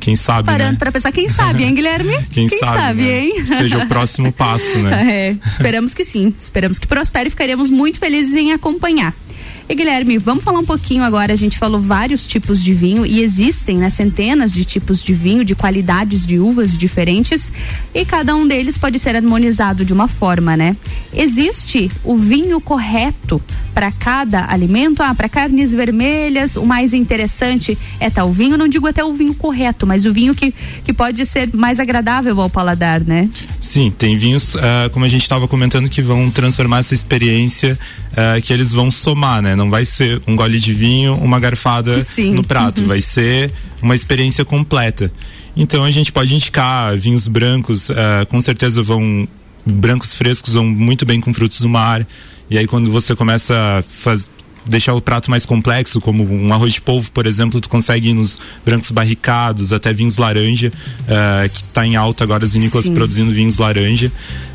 Quem 0.00 0.16
sabe, 0.16 0.46
Parando 0.46 0.72
né? 0.72 0.78
pra 0.78 0.90
pensar, 0.90 1.12
quem 1.12 1.28
sabe, 1.28 1.64
hein, 1.64 1.74
Guilherme? 1.74 2.18
Quem, 2.30 2.48
sabe, 2.48 3.02
né? 3.02 3.24
hein? 3.24 3.46
Seja 3.46 3.78
o 3.78 3.86
próximo 3.86 4.30
passo, 4.32 4.78
né? 4.78 5.12
É, 5.12 5.36
esperamos 5.50 5.94
que 5.94 6.04
sim. 6.04 6.34
Esperamos 6.38 6.78
que 6.78 6.86
prospere 6.86 7.28
e 7.28 7.30
ficaremos 7.30 7.70
muito 7.70 7.98
felizes 7.98 8.34
em 8.34 8.52
acompanhar. 8.52 9.14
E 9.68 9.74
Guilherme, 9.74 10.18
vamos 10.18 10.42
falar 10.44 10.58
um 10.58 10.64
pouquinho 10.64 11.02
agora. 11.02 11.32
A 11.32 11.36
gente 11.36 11.58
falou 11.58 11.80
vários 11.80 12.26
tipos 12.26 12.62
de 12.62 12.74
vinho 12.74 13.06
e 13.06 13.22
existem 13.22 13.78
né, 13.78 13.88
centenas 13.90 14.52
de 14.52 14.64
tipos 14.64 15.02
de 15.02 15.14
vinho, 15.14 15.44
de 15.44 15.54
qualidades 15.54 16.26
de 16.26 16.38
uvas 16.38 16.76
diferentes 16.76 17.52
e 17.94 18.04
cada 18.04 18.34
um 18.34 18.46
deles 18.46 18.76
pode 18.76 18.98
ser 18.98 19.16
harmonizado 19.16 19.84
de 19.84 19.92
uma 19.92 20.08
forma, 20.08 20.56
né? 20.56 20.76
Existe 21.14 21.90
o 22.04 22.16
vinho 22.16 22.60
correto 22.60 23.40
para 23.74 23.90
cada 23.92 24.50
alimento? 24.52 25.02
Ah, 25.02 25.14
para 25.14 25.28
carnes 25.28 25.72
vermelhas, 25.72 26.56
o 26.56 26.64
mais 26.64 26.92
interessante 26.92 27.76
é 27.98 28.10
tal 28.10 28.30
vinho. 28.32 28.56
Não 28.58 28.68
digo 28.68 28.86
até 28.86 29.04
o 29.04 29.12
vinho 29.14 29.34
correto, 29.34 29.86
mas 29.86 30.04
o 30.04 30.12
vinho 30.12 30.34
que, 30.34 30.54
que 30.84 30.92
pode 30.92 31.24
ser 31.26 31.48
mais 31.54 31.80
agradável 31.80 32.40
ao 32.40 32.50
paladar, 32.50 33.00
né? 33.00 33.28
Sim, 33.60 33.90
tem 33.96 34.16
vinhos, 34.18 34.54
ah, 34.56 34.88
como 34.92 35.04
a 35.04 35.08
gente 35.08 35.22
estava 35.22 35.46
comentando, 35.48 35.88
que 35.88 36.02
vão 36.02 36.30
transformar 36.30 36.80
essa 36.80 36.94
experiência, 36.94 37.78
ah, 38.16 38.40
que 38.40 38.52
eles 38.52 38.72
vão 38.72 38.90
somar, 38.90 39.42
né? 39.42 39.56
Não 39.56 39.70
vai 39.70 39.84
ser 39.84 40.20
um 40.26 40.36
gole 40.36 40.58
de 40.58 40.72
vinho, 40.72 41.14
uma 41.16 41.40
garfada 41.40 42.02
Sim. 42.04 42.34
no 42.34 42.44
prato, 42.44 42.80
Uhum. 42.82 42.86
vai 42.88 43.00
ser 43.00 43.50
uma 43.80 43.94
experiência 43.94 44.44
completa. 44.44 45.12
Então 45.56 45.84
a 45.84 45.90
gente 45.90 46.12
pode 46.12 46.34
indicar 46.34 46.96
vinhos 46.96 47.26
brancos, 47.28 47.90
ah, 47.90 48.26
com 48.28 48.40
certeza 48.40 48.82
vão 48.82 49.26
brancos 49.64 50.14
frescos 50.14 50.54
vão 50.54 50.64
muito 50.66 51.06
bem 51.06 51.20
com 51.20 51.32
frutos 51.32 51.60
do 51.60 51.68
mar. 51.68 52.06
E 52.52 52.58
aí 52.58 52.66
quando 52.66 52.90
você 52.90 53.16
começa 53.16 53.54
a 53.54 53.82
faz, 53.82 54.28
deixar 54.66 54.94
o 54.94 55.00
prato 55.00 55.30
mais 55.30 55.46
complexo, 55.46 56.02
como 56.02 56.22
um 56.22 56.52
arroz 56.52 56.74
de 56.74 56.82
polvo, 56.82 57.10
por 57.10 57.26
exemplo, 57.26 57.60
tu 57.60 57.68
consegue 57.68 58.10
ir 58.10 58.14
nos 58.14 58.38
brancos 58.62 58.90
barricados, 58.90 59.72
até 59.72 59.90
vinhos 59.92 60.18
laranja, 60.18 60.70
ah, 61.08 61.48
que 61.48 61.62
está 61.62 61.86
em 61.86 61.96
alta 61.96 62.24
agora 62.24 62.44
as 62.44 62.52
vinícolas 62.52 62.84
Sim. 62.84 62.94
produzindo 62.94 63.32
vinhos 63.32 63.56
laranja. 63.56 64.12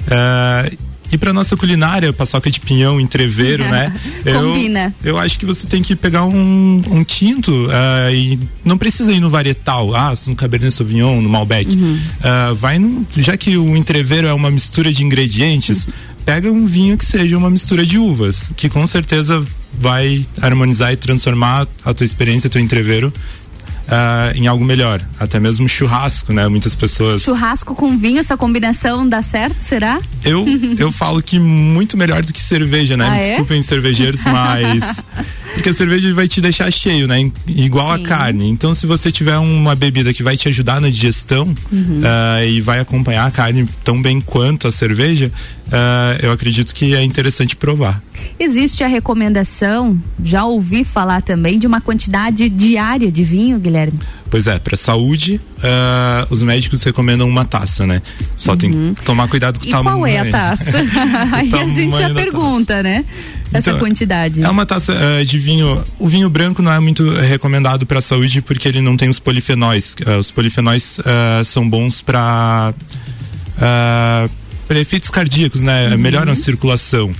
Ah, 0.10 0.70
e 1.12 1.18
para 1.18 1.32
nossa 1.32 1.56
culinária, 1.56 2.12
paçoca 2.12 2.52
de 2.52 2.60
pinhão, 2.60 3.00
entreveiro, 3.00 3.64
né? 3.64 3.93
Combina. 4.24 4.93
Eu, 5.02 5.12
eu 5.12 5.18
acho 5.18 5.39
que 5.39 5.45
você 5.45 5.66
tem 5.66 5.82
que 5.82 5.95
pegar 5.95 6.26
um, 6.26 6.82
um 6.89 7.04
tinto 7.04 7.68
ah, 7.72 8.12
e 8.12 8.38
não 8.64 8.78
precisa 8.78 9.12
ir 9.12 9.20
no 9.20 9.30
varietal, 9.30 9.95
ah, 9.95 10.14
no 10.28 10.36
Cabernet 10.36 10.74
Sauvignon, 10.74 11.22
no 11.22 11.30
Malbec. 11.30 11.74
Uhum. 11.74 12.00
Ah, 12.22 12.54
vai 12.54 12.78
no, 12.78 13.08
já 13.18 13.38
que 13.38 13.58
o 13.58 13.76
entreveiro 13.76 14.28
é 14.28 14.34
uma 14.34 14.52
mistura 14.52 14.91
de 14.91 15.04
ingredientes, 15.04 15.88
pega 16.28 16.51
um 16.51 16.65
vinho 16.65 16.97
que 16.97 17.05
seja 17.05 17.38
uma 17.38 17.49
mistura 17.49 17.86
de 17.86 17.97
uvas, 17.97 18.51
que 18.57 18.67
com 18.67 18.86
certeza 18.86 19.41
vai 19.80 20.25
harmonizar 20.41 20.91
e 20.91 20.97
transformar 20.97 21.65
a 21.86 21.93
tua 21.93 22.03
experiência, 22.03 22.49
teu 22.49 22.59
entreveiro 22.59 23.13
ah, 23.88 24.34
em 24.36 24.45
algo 24.45 24.65
melhor. 24.65 25.01
Até 25.17 25.39
mesmo 25.39 25.69
churrasco, 25.69 26.34
né? 26.34 26.45
Muitas 26.49 26.75
pessoas. 26.75 27.21
Churrasco 27.21 27.73
com 27.73 27.97
vinho, 27.97 28.19
essa 28.19 28.36
combinação 28.36 29.07
dá 29.07 29.21
certo, 29.21 29.61
será? 29.61 30.01
Eu, 30.21 30.45
eu 30.78 30.91
falo 30.91 31.23
que 31.23 31.39
muito 31.39 31.95
melhor 31.95 32.21
do 32.21 32.34
que 32.34 32.41
cerveja, 32.41 32.97
né? 32.97 33.05
Ah, 33.07 33.11
Me 33.11 33.19
é? 33.19 33.28
Desculpem 33.30 33.61
cervejeiros, 33.61 34.19
mas. 34.28 35.05
Porque 35.53 35.69
a 35.69 35.73
cerveja 35.73 36.13
vai 36.13 36.28
te 36.28 36.41
deixar 36.41 36.69
cheio, 36.71 37.07
né? 37.07 37.32
Igual 37.47 37.89
a 37.89 37.99
carne. 37.99 38.49
Então, 38.49 38.73
se 38.75 38.86
você 38.86 39.11
tiver 39.13 39.38
uma 39.38 39.75
bebida 39.75 40.13
que 40.13 40.21
vai 40.21 40.36
te 40.36 40.49
ajudar 40.49 40.82
na 40.82 40.89
digestão 40.89 41.55
Uhum. 41.71 42.01
ah, 42.03 42.43
e 42.43 42.59
vai 42.59 42.80
acompanhar 42.80 43.25
a 43.25 43.32
carne 43.32 43.65
tão 43.84 44.01
bem 44.01 44.19
quanto 44.19 44.67
a 44.67 44.71
cerveja, 44.71 45.32
ah, 45.72 46.18
eu 46.22 46.32
acredito 46.32 46.74
que 46.74 46.95
é 46.95 47.03
interessante 47.03 47.55
provar. 47.55 48.01
Existe 48.39 48.84
a 48.84 48.88
recomendação, 48.88 49.99
já 50.24 50.43
ouvi 50.45 50.84
falar 50.84 51.22
também, 51.22 51.57
de 51.59 51.68
uma 51.68 51.82
quantidade 51.82 52.49
diária 52.49 53.11
de 53.11 53.24
vinho, 53.24 53.59
Guilherme? 53.59 53.99
Pois 54.30 54.45
é, 54.47 54.59
para 54.59 54.76
saúde, 54.76 55.39
ah, 55.63 56.28
os 56.30 56.41
médicos 56.41 56.84
recomendam 56.84 57.28
uma 57.28 57.45
taça, 57.45 57.86
né? 57.88 58.01
Só 58.36 58.55
tem 58.55 58.72
que 58.93 59.01
tomar 59.03 59.28
cuidado 59.28 59.59
com 59.59 59.65
o 59.65 59.68
Uhum. 59.68 59.70
E 59.70 59.72
tamanho. 59.84 59.97
qual 59.97 60.07
é 60.07 60.18
a 60.20 60.32
taça? 60.32 60.78
Aí 61.34 61.51
a 61.53 61.68
gente 61.68 61.97
já 61.97 62.13
pergunta, 62.13 62.82
né? 62.84 63.05
Essa 63.53 63.70
Então, 63.70 63.80
quantidade. 63.80 64.43
É 64.43 64.49
uma 64.49 64.65
taça 64.65 64.91
eh, 64.93 65.24
de 65.24 65.39
vinho. 65.39 65.82
O 65.99 66.07
vinho 66.09 66.30
branco 66.30 66.61
não 66.61 66.72
é 66.72 66.80
muito 66.82 67.09
recomendado 67.11 67.86
para 67.86 67.99
a 67.99 68.01
saúde 68.01 68.41
porque 68.41 68.68
ele 68.68 68.82
não 68.82 68.97
tem 68.97 69.07
os 69.09 69.20
polifenóis. 69.20 69.95
Eh, 70.05 70.18
os 70.18 70.30
polifenóis 70.32 70.97
são 71.45 71.68
bons 71.70 72.01
para 72.01 72.74
para 74.68 74.80
efeitos 74.80 75.09
cardíacos, 75.09 75.63
né? 75.63 75.95
Melhoram 75.97 76.32
a 76.32 76.36
circulação. 76.36 77.13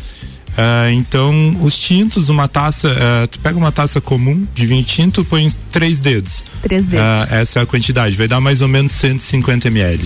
Ah, 0.58 0.92
então, 0.92 1.56
os 1.62 1.78
tintos, 1.78 2.30
uma 2.30 2.48
taça, 2.48 2.90
ah, 3.00 3.28
tu 3.28 3.40
pega 3.40 3.56
uma 3.56 3.72
taça 3.72 4.02
comum 4.02 4.44
de 4.56 4.66
vinho 4.66 4.84
tinto, 4.84 5.24
põe 5.24 5.48
três 5.72 6.00
dedos. 6.00 6.44
Três 6.64 6.88
dedos. 6.88 7.06
Ah, 7.06 7.28
essa 7.30 7.60
é 7.60 7.62
a 7.62 7.66
quantidade, 7.66 8.16
vai 8.18 8.28
dar 8.28 8.42
mais 8.42 8.60
ou 8.62 8.68
menos 8.68 8.92
150 8.94 9.68
ml. 9.68 10.04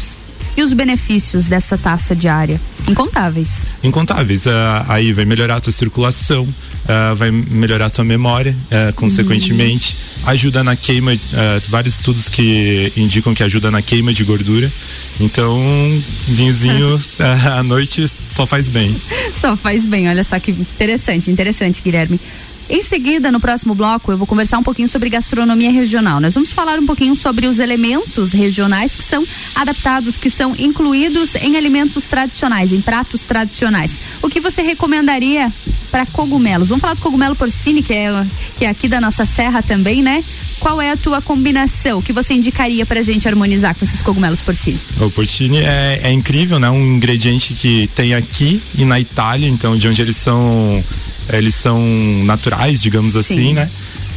E 0.56 0.62
os 0.62 0.74
benefícios 0.74 1.48
dessa 1.48 1.78
taça 1.78 2.16
diária? 2.16 2.60
Incontáveis. 2.88 3.66
incontáveis. 3.84 4.48
Ah, 4.48 4.86
aí 4.90 5.14
vai 5.14 5.24
melhorar 5.24 5.58
a 5.58 5.62
tua 5.62 5.72
circulação, 5.72 6.48
ah, 6.88 7.14
vai 7.14 7.32
melhorar 7.32 7.86
a 7.86 7.90
tua 7.90 8.04
memória, 8.04 8.56
ah, 8.70 8.92
consequentemente. 8.94 9.96
Ajuda 10.26 10.64
na 10.64 10.76
queima, 10.76 11.12
vários 11.68 11.96
estudos 11.96 12.30
que 12.30 12.92
indicam 12.96 13.34
que 13.34 13.44
ajuda 13.44 13.72
na 13.72 13.82
queima 13.82 14.14
de 14.14 14.24
gordura. 14.24 14.72
Então, 15.20 15.60
vinhozinho 16.28 17.02
à 17.58 17.64
noite 17.64 18.06
só 18.30 18.46
faz 18.46 18.68
bem. 18.68 18.96
Só 19.34 19.56
faz 19.56 19.86
bem, 19.86 20.10
olha 20.10 20.24
só 20.24 20.40
que 20.40 20.52
interessante, 20.52 21.32
interessante, 21.32 21.82
Guilherme. 21.82 22.20
Em 22.74 22.82
seguida, 22.82 23.34
no 23.34 23.40
próximo 23.42 23.76
bloco, 23.76 24.14
eu 24.14 24.18
vou 24.18 24.26
conversar 24.26 24.58
um 24.58 24.64
pouquinho 24.64 24.88
sobre 24.88 25.10
gastronomia 25.10 25.70
regional. 25.70 26.22
Nós 26.22 26.34
vamos 26.34 26.54
falar 26.54 26.80
um 26.80 26.86
pouquinho 26.86 27.18
sobre 27.18 27.46
os 27.46 27.60
elementos 27.60 28.32
regionais 28.32 28.96
que 28.96 29.04
são 29.04 29.28
adaptados, 29.54 30.18
que 30.18 30.30
são 30.30 30.56
incluídos 30.58 31.36
em 31.36 31.58
alimentos 31.58 32.08
tradicionais, 32.08 32.72
em 32.72 32.80
pratos 32.80 33.24
tradicionais. 33.24 34.00
O 34.22 34.30
que 34.30 34.40
você 34.40 34.62
recomendaria 34.62 35.52
para 35.92 36.06
cogumelos? 36.06 36.70
Vamos 36.70 36.80
falar 36.80 36.94
do 36.94 37.02
cogumelo 37.02 37.36
porcini, 37.36 37.84
que 37.84 37.92
é, 37.92 38.26
que 38.58 38.64
é 38.64 38.70
aqui 38.70 38.88
da 38.88 39.02
nossa 39.02 39.26
serra 39.26 39.62
também, 39.62 40.02
né? 40.02 40.24
Qual 40.58 40.82
é 40.82 40.92
a 40.92 40.98
tua 40.98 41.22
combinação 41.22 42.02
que 42.02 42.14
você 42.14 42.36
indicaria 42.36 42.86
pra 42.86 43.02
gente 43.02 43.28
harmonizar 43.28 43.76
com 43.76 43.84
esses 43.84 44.02
cogumelos 44.02 44.42
porcini? 44.42 44.80
O 44.98 45.12
porcini 45.12 45.58
é, 45.58 46.00
é 46.04 46.12
incrível, 46.14 46.58
né? 46.58 46.70
Um 46.70 46.96
ingrediente 46.96 47.54
que 47.54 47.90
tem 47.94 48.14
aqui 48.14 48.62
e 48.78 48.86
na 48.86 48.98
Itália, 48.98 49.50
então 49.50 49.76
de 49.76 49.90
onde 49.90 50.02
eles 50.02 50.16
são 50.16 50.82
eles 51.38 51.56
são 51.56 51.80
naturais, 52.26 52.82
digamos 52.82 53.16
assim, 53.16 53.48
Sim. 53.48 53.54
né? 53.54 53.70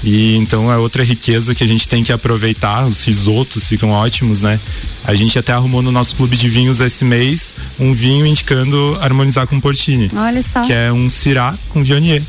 E 0.03 0.37
então 0.37 0.71
é 0.71 0.77
outra 0.77 1.03
riqueza 1.03 1.55
que 1.55 1.65
a 1.65 1.67
gente 1.67 1.89
tem 1.89 2.05
que 2.05 2.13
aproveitar. 2.13 2.87
Os 2.87 3.03
risotos 3.03 3.67
ficam 3.67 3.91
ótimos, 3.91 4.43
né? 4.43 4.61
A 5.03 5.15
gente 5.15 5.39
até 5.39 5.53
arrumou 5.53 5.81
no 5.81 5.91
nosso 5.91 6.15
clube 6.15 6.37
de 6.37 6.49
vinhos 6.49 6.81
esse 6.81 7.05
mês 7.05 7.55
um 7.81 7.95
vinho 7.95 8.27
indicando 8.27 8.99
harmonizar 9.01 9.47
com 9.47 9.59
porcini, 9.59 10.11
Olha 10.15 10.43
só. 10.43 10.63
que 10.63 10.73
é 10.73 10.93
um 10.93 11.09
Syrah 11.09 11.57
com 11.71 11.83
Viognier. 11.83 12.23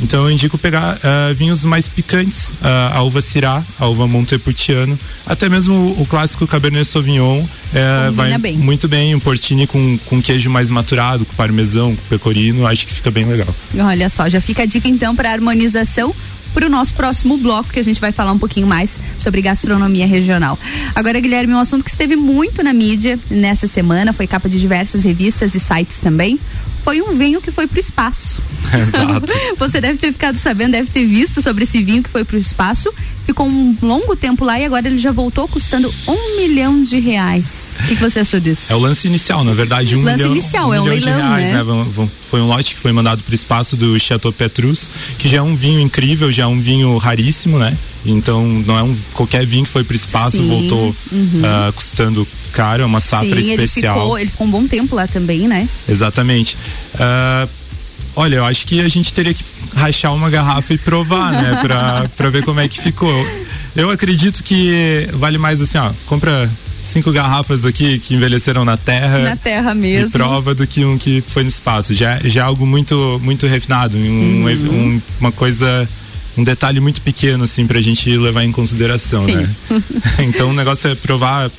Então 0.00 0.24
eu 0.24 0.30
indico 0.30 0.58
pegar 0.58 0.98
ah, 1.02 1.32
vinhos 1.34 1.64
mais 1.64 1.88
picantes, 1.88 2.52
ah, 2.62 2.92
a 2.94 3.02
uva 3.02 3.20
Syrah, 3.20 3.62
a 3.78 3.86
uva 3.86 4.06
Montepulciano, 4.06 4.98
até 5.26 5.48
mesmo 5.48 5.74
o, 5.74 6.02
o 6.02 6.06
clássico 6.06 6.46
Cabernet 6.46 6.86
Sauvignon 6.86 7.44
eh, 7.74 8.10
vai 8.12 8.36
bem. 8.38 8.56
muito 8.56 8.88
bem, 8.88 9.14
um 9.14 9.20
portini 9.20 9.66
com, 9.66 9.98
com 10.06 10.20
queijo 10.20 10.50
mais 10.50 10.68
maturado, 10.70 11.24
com 11.24 11.34
parmesão, 11.34 11.94
com 11.94 12.02
pecorino, 12.08 12.66
acho 12.66 12.86
que 12.86 12.94
fica 12.94 13.10
bem 13.10 13.24
legal. 13.24 13.54
Olha 13.78 14.10
só, 14.10 14.28
já 14.28 14.40
fica 14.40 14.62
a 14.62 14.66
dica 14.66 14.88
então 14.88 15.14
para 15.14 15.30
harmonização 15.30 16.14
para 16.52 16.66
o 16.66 16.68
nosso 16.68 16.94
próximo 16.94 17.36
bloco, 17.38 17.70
que 17.70 17.80
a 17.80 17.82
gente 17.82 18.00
vai 18.00 18.12
falar 18.12 18.32
um 18.32 18.38
pouquinho 18.38 18.66
mais 18.66 18.98
sobre 19.16 19.40
gastronomia 19.40 20.06
regional. 20.06 20.58
Agora, 20.94 21.18
Guilherme, 21.18 21.54
um 21.54 21.58
assunto 21.58 21.82
que 21.82 21.90
esteve 21.90 22.14
muito 22.14 22.62
na 22.62 22.72
mídia 22.72 23.18
nessa 23.30 23.66
semana, 23.66 24.12
foi 24.12 24.26
capa 24.26 24.48
de 24.48 24.60
diversas 24.60 25.02
revistas 25.02 25.54
e 25.54 25.60
sites 25.60 26.00
também. 26.00 26.38
Foi 26.82 27.00
um 27.00 27.16
vinho 27.16 27.40
que 27.40 27.50
foi 27.50 27.66
para 27.66 27.76
o 27.76 27.80
espaço. 27.80 28.42
Exato. 28.74 29.32
Você 29.58 29.80
deve 29.80 29.98
ter 29.98 30.12
ficado 30.12 30.38
sabendo, 30.38 30.72
deve 30.72 30.90
ter 30.90 31.04
visto 31.04 31.40
sobre 31.40 31.64
esse 31.64 31.82
vinho 31.82 32.02
que 32.02 32.10
foi 32.10 32.24
para 32.24 32.36
o 32.36 32.40
espaço. 32.40 32.92
Ficou 33.24 33.46
um 33.46 33.76
longo 33.80 34.16
tempo 34.16 34.44
lá 34.44 34.58
e 34.58 34.64
agora 34.64 34.86
ele 34.88 34.98
já 34.98 35.12
voltou 35.12 35.46
custando 35.46 35.92
um 36.08 36.36
milhão 36.36 36.82
de 36.82 36.98
reais. 36.98 37.74
O 37.80 37.86
que, 37.88 37.94
que 37.96 38.00
você 38.02 38.20
achou 38.20 38.40
disso? 38.40 38.72
É 38.72 38.74
o 38.74 38.78
lance 38.78 39.06
inicial, 39.06 39.44
na 39.44 39.52
verdade, 39.54 39.94
um 39.96 40.02
Lance 40.02 40.16
milhão, 40.18 40.32
inicial, 40.32 40.74
é 40.74 40.80
um 40.80 40.84
milhão 40.84 40.98
de 40.98 41.04
leilão, 41.04 41.28
reais, 41.28 41.52
né? 41.52 41.62
Vão- 41.62 42.10
Foi 42.30 42.40
um 42.40 42.46
lote 42.46 42.74
que 42.74 42.80
foi 42.80 42.92
mandado 42.92 43.22
para 43.22 43.32
o 43.32 43.34
espaço 43.34 43.76
do 43.76 43.98
Chateau 44.00 44.32
Petrus, 44.32 44.90
que 45.18 45.28
já 45.28 45.38
é 45.38 45.42
um 45.42 45.54
vinho 45.54 45.78
incrível, 45.80 46.32
já 46.32 46.42
é 46.44 46.46
um 46.46 46.60
vinho 46.60 46.96
raríssimo, 46.98 47.58
né? 47.58 47.76
Então 48.04 48.44
não 48.66 48.76
é 48.78 48.82
um 48.82 48.96
qualquer 49.14 49.46
vinho 49.46 49.64
que 49.64 49.70
foi 49.70 49.84
para 49.84 49.92
o 49.92 49.96
espaço 49.96 50.38
Sim, 50.38 50.48
voltou 50.48 50.96
uhum. 51.12 51.42
ah, 51.44 51.72
custando 51.76 52.26
caro, 52.50 52.82
é 52.82 52.86
uma 52.86 53.00
safra 53.00 53.40
Sim, 53.40 53.52
ele 53.52 53.62
especial. 53.64 53.94
ficou, 54.00 54.18
ele 54.18 54.30
ficou 54.30 54.46
um 54.46 54.50
bom 54.50 54.66
tempo 54.66 54.96
lá 54.96 55.06
também, 55.06 55.46
né? 55.46 55.68
Exatamente. 55.88 56.56
Ah, 56.98 57.46
olha, 58.16 58.36
eu 58.36 58.44
acho 58.44 58.66
que 58.66 58.80
a 58.80 58.88
gente 58.88 59.12
teria 59.12 59.34
que 59.34 59.44
rachar 59.74 60.14
uma 60.14 60.28
garrafa 60.30 60.74
e 60.74 60.78
provar, 60.78 61.32
né? 61.32 61.58
Pra, 61.62 62.08
pra 62.16 62.30
ver 62.30 62.44
como 62.44 62.60
é 62.60 62.68
que 62.68 62.80
ficou. 62.80 63.26
Eu 63.74 63.90
acredito 63.90 64.42
que 64.42 65.08
vale 65.14 65.38
mais 65.38 65.60
assim, 65.60 65.78
ó, 65.78 65.90
compra 66.06 66.50
cinco 66.82 67.10
garrafas 67.12 67.64
aqui 67.64 67.98
que 67.98 68.14
envelheceram 68.14 68.64
na 68.64 68.76
terra. 68.76 69.18
Na 69.20 69.36
terra 69.36 69.72
E 69.72 69.74
mesmo. 69.74 70.10
prova 70.12 70.54
do 70.54 70.66
que 70.66 70.84
um 70.84 70.98
que 70.98 71.22
foi 71.26 71.42
no 71.42 71.48
espaço. 71.48 71.94
Já, 71.94 72.18
já 72.24 72.40
é 72.42 72.44
algo 72.44 72.66
muito, 72.66 73.20
muito 73.22 73.46
refinado, 73.46 73.96
um- 73.96 74.44
Uhum. 74.44 74.70
um- 74.96 75.02
uma 75.20 75.32
coisa, 75.32 75.88
um 76.36 76.44
detalhe 76.44 76.80
muito 76.80 77.00
pequeno, 77.00 77.44
assim, 77.44 77.66
pra 77.66 77.80
gente 77.80 78.10
levar 78.16 78.44
em 78.44 78.52
consideração, 78.52 79.24
Sim. 79.24 79.36
né? 79.36 79.50
então 80.20 80.50
o 80.50 80.52
negócio 80.52 80.90
é 80.90 80.94
provar, 80.94 81.50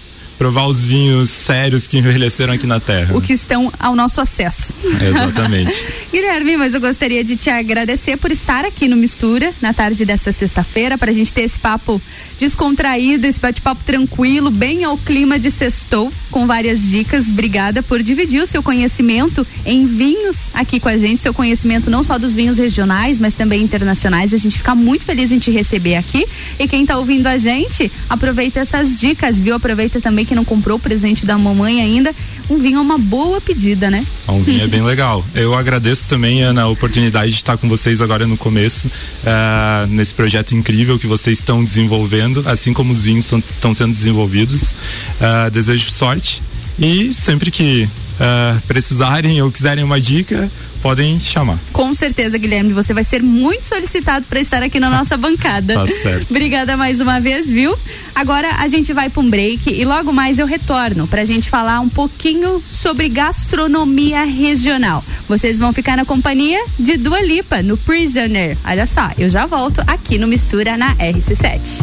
provar 0.44 0.68
os 0.68 0.86
vinhos 0.86 1.30
sérios 1.30 1.88
que 1.88 1.98
envelheceram 1.98 2.54
aqui 2.54 2.68
na 2.68 2.78
terra. 2.78 3.16
O 3.16 3.22
que 3.22 3.32
estão 3.32 3.72
ao 3.80 3.96
nosso 3.96 4.20
acesso. 4.20 4.74
Exatamente. 5.02 5.74
Guilherme, 6.12 6.58
mas 6.58 6.74
eu 6.74 6.82
gostaria 6.82 7.24
de 7.24 7.38
te 7.38 7.50
agradecer 7.50 8.18
por 8.18 8.30
estar 8.30 8.66
aqui 8.66 8.90
no 8.90 8.98
Mistura 8.98 9.54
na 9.62 9.74
tarde 9.74 10.04
dessa 10.04 10.34
sexta-feira 10.34 10.98
para 10.98 11.12
a 11.12 11.14
gente 11.14 11.32
ter 11.32 11.44
esse 11.44 11.58
papo 11.58 12.02
descontraído, 12.44 13.26
esse 13.26 13.40
bate-papo 13.40 13.86
tranquilo, 13.86 14.52
bem 14.52 14.84
ao 14.84 14.98
clima 14.98 15.40
de 15.40 15.50
sextou, 15.50 16.12
com 16.30 16.46
várias 16.46 16.82
dicas. 16.82 17.30
Obrigada 17.30 17.82
por 17.82 18.04
dividir 18.04 18.42
o 18.42 18.46
seu 18.46 18.62
conhecimento 18.62 19.48
em 19.66 19.86
vinhos 19.86 20.52
aqui 20.54 20.78
com 20.78 20.90
a 20.90 20.98
gente, 20.98 21.22
seu 21.22 21.34
conhecimento 21.34 21.90
não 21.90 22.04
só 22.04 22.18
dos 22.18 22.36
vinhos 22.36 22.58
regionais, 22.58 23.18
mas 23.18 23.38
também 23.38 23.62
internacionais. 23.62 24.34
A 24.34 24.38
gente 24.38 24.58
fica 24.58 24.76
muito 24.76 25.06
feliz 25.06 25.32
em 25.32 25.40
te 25.40 25.52
receber 25.52 25.96
aqui. 25.96 26.26
E 26.60 26.68
quem 26.68 26.82
está 26.82 26.98
ouvindo 26.98 27.28
a 27.28 27.38
gente, 27.38 27.90
aproveita 28.10 28.60
essas 28.60 28.98
dicas, 28.98 29.40
viu? 29.40 29.56
Aproveita 29.56 30.02
também 30.02 30.26
que 30.26 30.36
não 30.36 30.44
comprou 30.44 30.76
o 30.76 30.82
presente 30.82 31.26
da 31.26 31.38
mamãe 31.38 31.80
ainda. 31.80 32.14
Um 32.50 32.58
vinho 32.58 32.78
é 32.78 32.82
uma 32.82 32.98
boa 32.98 33.40
pedida, 33.40 33.90
né? 33.90 34.06
Um 34.28 34.44
vinho 34.44 34.64
é 34.64 34.68
bem 34.68 34.84
legal. 34.84 35.26
Eu 35.34 35.56
agradeço 35.56 36.08
também, 36.08 36.42
Ana, 36.42 36.64
a 36.64 36.68
oportunidade 36.68 37.32
de 37.32 37.38
estar 37.38 37.58
com 37.58 37.70
vocês 37.70 38.02
agora 38.02 38.28
no 38.28 38.38
começo, 38.38 38.88
uh, 38.88 39.88
nesse 39.88 40.14
projeto 40.14 40.54
incrível 40.54 41.00
que 41.00 41.08
vocês 41.08 41.40
estão 41.40 41.64
desenvolvendo, 41.64 42.44
assim 42.48 42.74
como 42.74 42.92
os 42.92 43.04
vinhos 43.04 43.32
estão 43.32 43.74
sendo 43.74 43.92
desenvolvidos. 43.92 44.74
Uh, 44.74 45.50
desejo 45.52 45.90
sorte 45.92 46.42
e 46.80 47.14
sempre 47.14 47.52
que 47.52 47.84
uh, 47.84 48.62
precisarem 48.68 49.42
ou 49.42 49.52
quiserem 49.52 49.84
uma 49.84 50.00
dica, 50.00 50.50
podem 50.84 51.18
chamar. 51.18 51.58
Com 51.72 51.94
certeza, 51.94 52.38
Guilherme, 52.38 52.74
você 52.74 52.94
vai 52.94 53.06
ser 53.06 53.24
muito 53.24 53.66
solicitado 53.66 54.26
para 54.26 54.42
estar 54.42 54.62
aqui 54.62 54.82
na 54.82 54.90
nossa 54.92 55.16
bancada. 55.16 55.76
Tá 55.76 55.88
certo. 55.88 56.30
Obrigada 56.30 56.76
mais 56.76 57.00
uma 57.00 57.22
vez, 57.22 57.50
viu? 57.50 57.74
Agora 58.14 58.58
a 58.60 58.68
gente 58.68 58.92
vai 58.92 59.10
para 59.10 59.22
um 59.22 59.30
break 59.30 59.74
e 59.74 59.86
logo 59.86 60.12
mais 60.12 60.40
eu 60.40 60.46
retorno 60.46 61.08
para 61.08 61.22
a 61.22 61.26
gente 61.26 61.50
falar 61.50 61.80
um 61.80 61.88
pouquinho 61.88 62.62
sobre 62.68 63.08
gastronomia 63.08 64.26
regional. 64.26 65.04
Vocês 65.28 65.58
vão 65.58 65.72
ficar 65.72 65.96
na 65.96 66.04
companhia 66.04 66.62
de 66.78 66.98
Dua 66.98 67.22
Lipa 67.22 67.64
no 67.64 67.78
Prisoner. 67.78 68.58
Olha 68.66 68.86
só, 68.86 69.10
eu 69.18 69.30
já 69.30 69.46
volto 69.46 69.82
aqui 69.88 70.20
no 70.20 70.28
Mistura 70.28 70.76
na 70.76 70.94
RC7. 70.98 71.82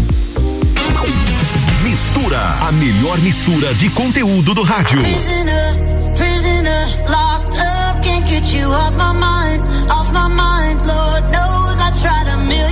Mistura, 1.82 2.38
a 2.38 2.72
melhor 2.72 3.18
mistura 3.20 3.72
de 3.74 3.88
conteúdo 3.90 4.54
do 4.54 4.62
rádio. 4.62 5.00
Prisoner, 5.00 6.14
prisoner, 6.14 7.10
locked 7.10 7.58
up, 7.58 7.89
can't 8.20 8.30
get 8.30 8.52
you 8.52 8.66
off 8.66 8.94
my 8.96 9.12
mind, 9.12 9.62
off 9.90 10.12
my 10.12 10.28
mind. 10.28 10.78
Lord 10.86 11.24
knows 11.32 11.76
I 11.78 11.90
tried 12.00 12.28
a 12.34 12.38
million 12.48 12.69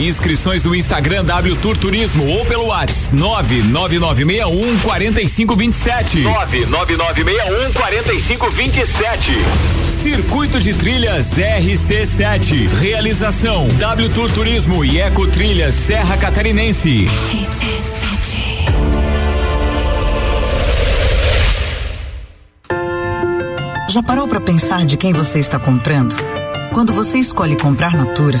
Inscrições 0.00 0.64
no 0.64 0.74
Instagram 0.74 1.26
W 1.26 1.56
Tour 1.56 1.76
Turismo 1.76 2.26
ou 2.26 2.46
pelo 2.46 2.68
WhatsApp 2.68 3.12
99961 3.14 4.78
4527. 4.78 6.22
99961 6.22 7.72
4527. 7.74 9.32
Circuito 9.90 10.58
de 10.58 10.72
Trilhas 10.72 11.36
RC7. 11.36 12.66
Realização 12.80 13.68
W 13.68 14.08
Tour 14.08 14.32
Turismo 14.32 14.82
e 14.82 14.98
Eco 14.98 15.26
Trilhas 15.26 15.74
Serra 15.74 16.16
Catarinense. 16.16 17.06
Já 23.90 24.02
parou 24.02 24.26
para 24.26 24.40
pensar 24.40 24.86
de 24.86 24.96
quem 24.96 25.12
você 25.12 25.40
está 25.40 25.58
comprando? 25.58 26.14
Quando 26.72 26.92
você 26.92 27.18
escolhe 27.18 27.56
comprar 27.56 27.92
Natura, 27.92 28.40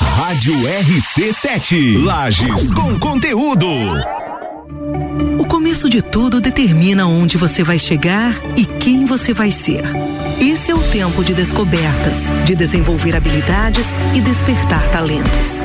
Rádio 0.00 0.54
RC7. 0.54 2.04
Lages 2.04 2.70
com 2.72 2.98
conteúdo. 2.98 3.66
O 5.38 5.44
começo 5.46 5.88
de 5.88 6.02
tudo 6.02 6.40
determina 6.40 7.06
onde 7.06 7.38
você 7.38 7.62
vai 7.62 7.78
chegar 7.78 8.34
e 8.56 8.66
quem 8.66 9.04
você 9.06 9.32
vai 9.32 9.50
ser. 9.50 9.84
Esse 10.40 10.70
é 10.70 10.74
o 10.74 10.82
tempo 10.90 11.24
de 11.24 11.32
descobertas, 11.32 12.30
de 12.44 12.54
desenvolver 12.54 13.16
habilidades 13.16 13.86
e 14.14 14.20
despertar 14.20 14.86
talentos. 14.90 15.64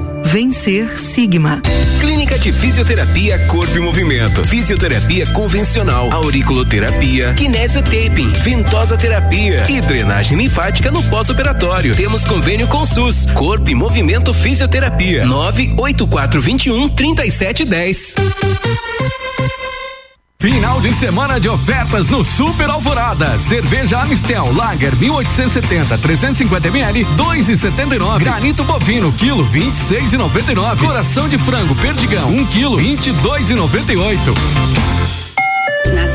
Vencer 0.31 0.97
Sigma. 0.97 1.61
Clínica 1.99 2.39
de 2.39 2.53
Fisioterapia 2.53 3.37
Corpo 3.47 3.75
e 3.75 3.81
Movimento. 3.81 4.41
Fisioterapia 4.47 5.27
convencional, 5.33 6.09
auriculoterapia, 6.09 7.33
kinesiotaping, 7.33 8.31
ventosa 8.41 8.95
terapia 8.95 9.65
e 9.69 9.81
drenagem 9.81 10.37
linfática 10.37 10.89
no 10.89 11.03
pós-operatório. 11.09 11.93
Temos 11.97 12.23
convênio 12.23 12.65
com 12.69 12.85
SUS. 12.85 13.25
Corpo 13.33 13.69
e 13.69 13.75
Movimento 13.75 14.33
Fisioterapia. 14.33 15.25
98421 15.25 16.87
3710. 16.87 18.15
Final 20.41 20.81
de 20.81 20.91
semana 20.91 21.39
de 21.39 21.47
ofertas 21.47 22.09
no 22.09 22.23
Super 22.23 22.67
Alvorada. 22.67 23.37
Cerveja 23.37 23.99
Amistel 23.99 24.51
Lager 24.55 24.95
1870 24.95 25.99
350 25.99 26.67
ml 26.67 27.05
2,79. 27.15 28.17
Granito 28.17 28.63
bovino 28.63 29.13
quilo 29.13 29.45
26,99. 29.45 30.79
Coração 30.79 31.29
de 31.29 31.37
frango 31.37 31.75
perdigão 31.75 32.31
1 32.31 32.45
quilo 32.47 32.75
22,98. 32.75 35.10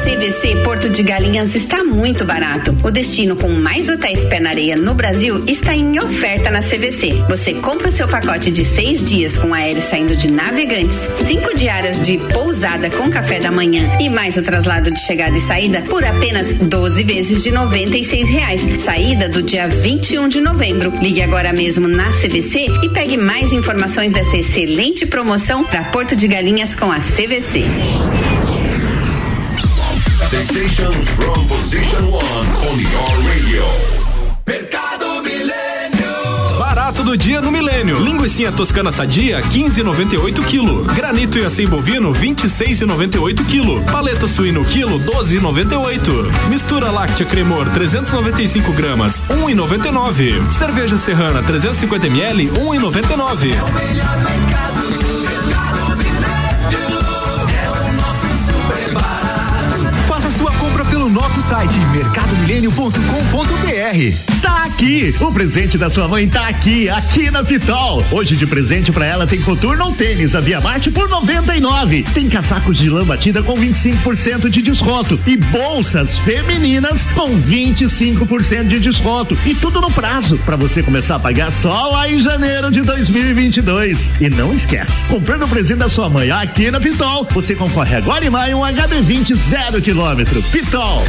CVC 0.03 0.57
Porto 0.63 0.91
de 0.91 1.03
Galinhas 1.03 1.55
está 1.55 1.83
muito 1.85 2.25
barato. 2.25 2.77
O 2.83 2.91
destino 2.91 3.37
com 3.37 3.49
mais 3.49 3.89
hotéis 3.89 4.25
pé 4.25 4.41
na 4.41 4.51
areia 4.51 4.77
no 4.77 4.95
Brasil 4.95 5.45
está 5.47 5.75
em 5.75 5.99
oferta 5.99 6.51
na 6.51 6.61
CVC. 6.61 7.25
Você 7.29 7.55
compra 7.55 7.89
o 7.89 7.91
seu 7.91 8.07
pacote 8.07 8.51
de 8.51 8.65
seis 8.65 9.03
dias 9.03 9.37
com 9.37 9.55
aéreo 9.55 9.83
saindo 9.83 10.17
de 10.17 10.31
Navegantes, 10.31 10.99
cinco 11.25 11.55
diárias 11.55 12.05
de 12.05 12.19
pousada 12.19 12.91
com 12.91 13.11
café 13.11 13.41
da 13.41 13.51
manhã 13.51 13.97
e 14.01 14.09
mais 14.09 14.37
o 14.37 14.43
traslado 14.43 14.91
de 14.91 15.01
chegada 15.01 15.37
e 15.37 15.41
saída 15.41 15.83
por 15.83 16.05
apenas 16.05 16.53
12 16.55 17.03
vezes 17.05 17.43
de 17.43 17.51
R$ 17.51 18.25
reais. 18.25 18.61
Saída 18.83 19.29
do 19.29 19.43
dia 19.43 19.67
21 19.69 20.29
de 20.29 20.41
novembro. 20.41 20.93
Ligue 21.01 21.23
agora 21.23 21.53
mesmo 21.53 21.89
na 21.89 22.11
CVC 22.11 22.67
e 22.83 22.89
pegue 22.91 23.17
mais 23.17 23.53
informações 23.53 24.13
dessa 24.13 24.37
excelente 24.37 25.07
promoção 25.07 25.65
para 25.65 25.85
Porto 25.85 26.15
de 26.15 26.29
Galinhas 26.29 26.75
com 26.75 26.91
a 26.91 26.99
CVC. 26.99 27.65
The 30.37 30.45
station 30.45 30.93
from 30.93 31.49
position 31.49 32.13
one 32.13 32.49
on 32.69 32.79
your 32.79 33.11
radio. 33.27 33.65
Mercado 34.47 35.23
Milênio. 35.23 36.59
Barato 36.59 37.03
do 37.03 37.17
dia 37.17 37.41
no 37.41 37.51
Milênio. 37.51 37.99
Linguiça 37.99 38.53
toscana 38.53 38.93
sadia 38.93 39.41
15,98 39.41 40.45
kg. 40.45 40.95
Granito 40.95 41.39
e 41.39 41.45
assim 41.47 41.67
bovino 41.67 42.13
26,98 42.13 43.47
kg. 43.47 43.91
Paleta 43.91 44.27
suíno 44.27 44.63
quilo 44.63 45.01
12,98. 45.01 46.49
Mistura 46.51 46.91
láctea 46.91 47.25
cremor 47.25 47.71
395 47.71 48.73
gramas 48.75 49.23
1,99. 49.31 50.53
Cerveja 50.53 50.99
serrana 50.99 51.43
350 51.43 52.09
ml 52.09 52.51
1,99. 52.51 53.57
Faça 53.57 54.37
sua 54.37 54.45
compra 54.45 54.75
pelo 54.75 54.86
site 61.47 61.79
mercadomilênio.com.br. 61.93 64.43
Tá 64.43 64.65
aqui! 64.65 65.15
O 65.21 65.33
presente 65.33 65.79
da 65.79 65.89
sua 65.89 66.09
mãe 66.09 66.29
tá 66.29 66.49
aqui, 66.49 66.89
aqui 66.89 67.31
na 67.31 67.45
Pitol. 67.45 68.05
Hoje 68.11 68.35
de 68.35 68.45
presente 68.49 68.91
pra 68.91 69.07
ela 69.07 69.29
tem 69.29 69.41
coturno 69.41 69.85
ou 69.85 69.93
tênis 69.93 70.35
a 70.35 70.41
Via 70.41 70.61
Marte 70.61 70.91
por 70.91 71.09
99. 71.09 72.03
Tem 72.13 72.29
casacos 72.29 72.77
de 72.77 72.91
lã 72.91 73.05
batida 73.05 73.45
com 73.45 73.55
25% 73.55 74.49
de 74.49 74.61
desconto 74.61 75.17
e 75.25 75.37
bolsas 75.37 76.19
femininas 76.19 77.07
com 77.15 77.41
25% 77.41 78.67
de 78.67 78.81
desconto 78.81 79.39
e 79.47 79.55
tudo 79.55 79.81
no 79.81 79.93
prazo 79.93 80.37
para 80.39 80.57
você 80.57 80.83
começar 80.83 81.15
a 81.15 81.21
pagar 81.21 81.53
só 81.53 81.91
lá 81.91 82.11
em 82.11 82.21
janeiro 82.21 82.73
de 82.73 82.83
2022. 82.83 84.21
E 84.21 84.29
não 84.29 84.53
esquece, 84.53 85.05
comprando 85.05 85.45
o 85.45 85.49
presente 85.49 85.79
da 85.79 85.89
sua 85.89 86.11
mãe 86.11 86.29
aqui 86.29 86.73
na 86.73 86.81
Pitol, 86.81 87.25
você 87.31 87.55
concorre 87.55 87.95
agora 87.95 88.27
em 88.27 88.31
maio 88.31 88.59
um 88.59 88.63
HB20 88.63 89.37
zero 89.37 89.81
quilômetro. 89.81 90.43
Pitol. 90.43 91.05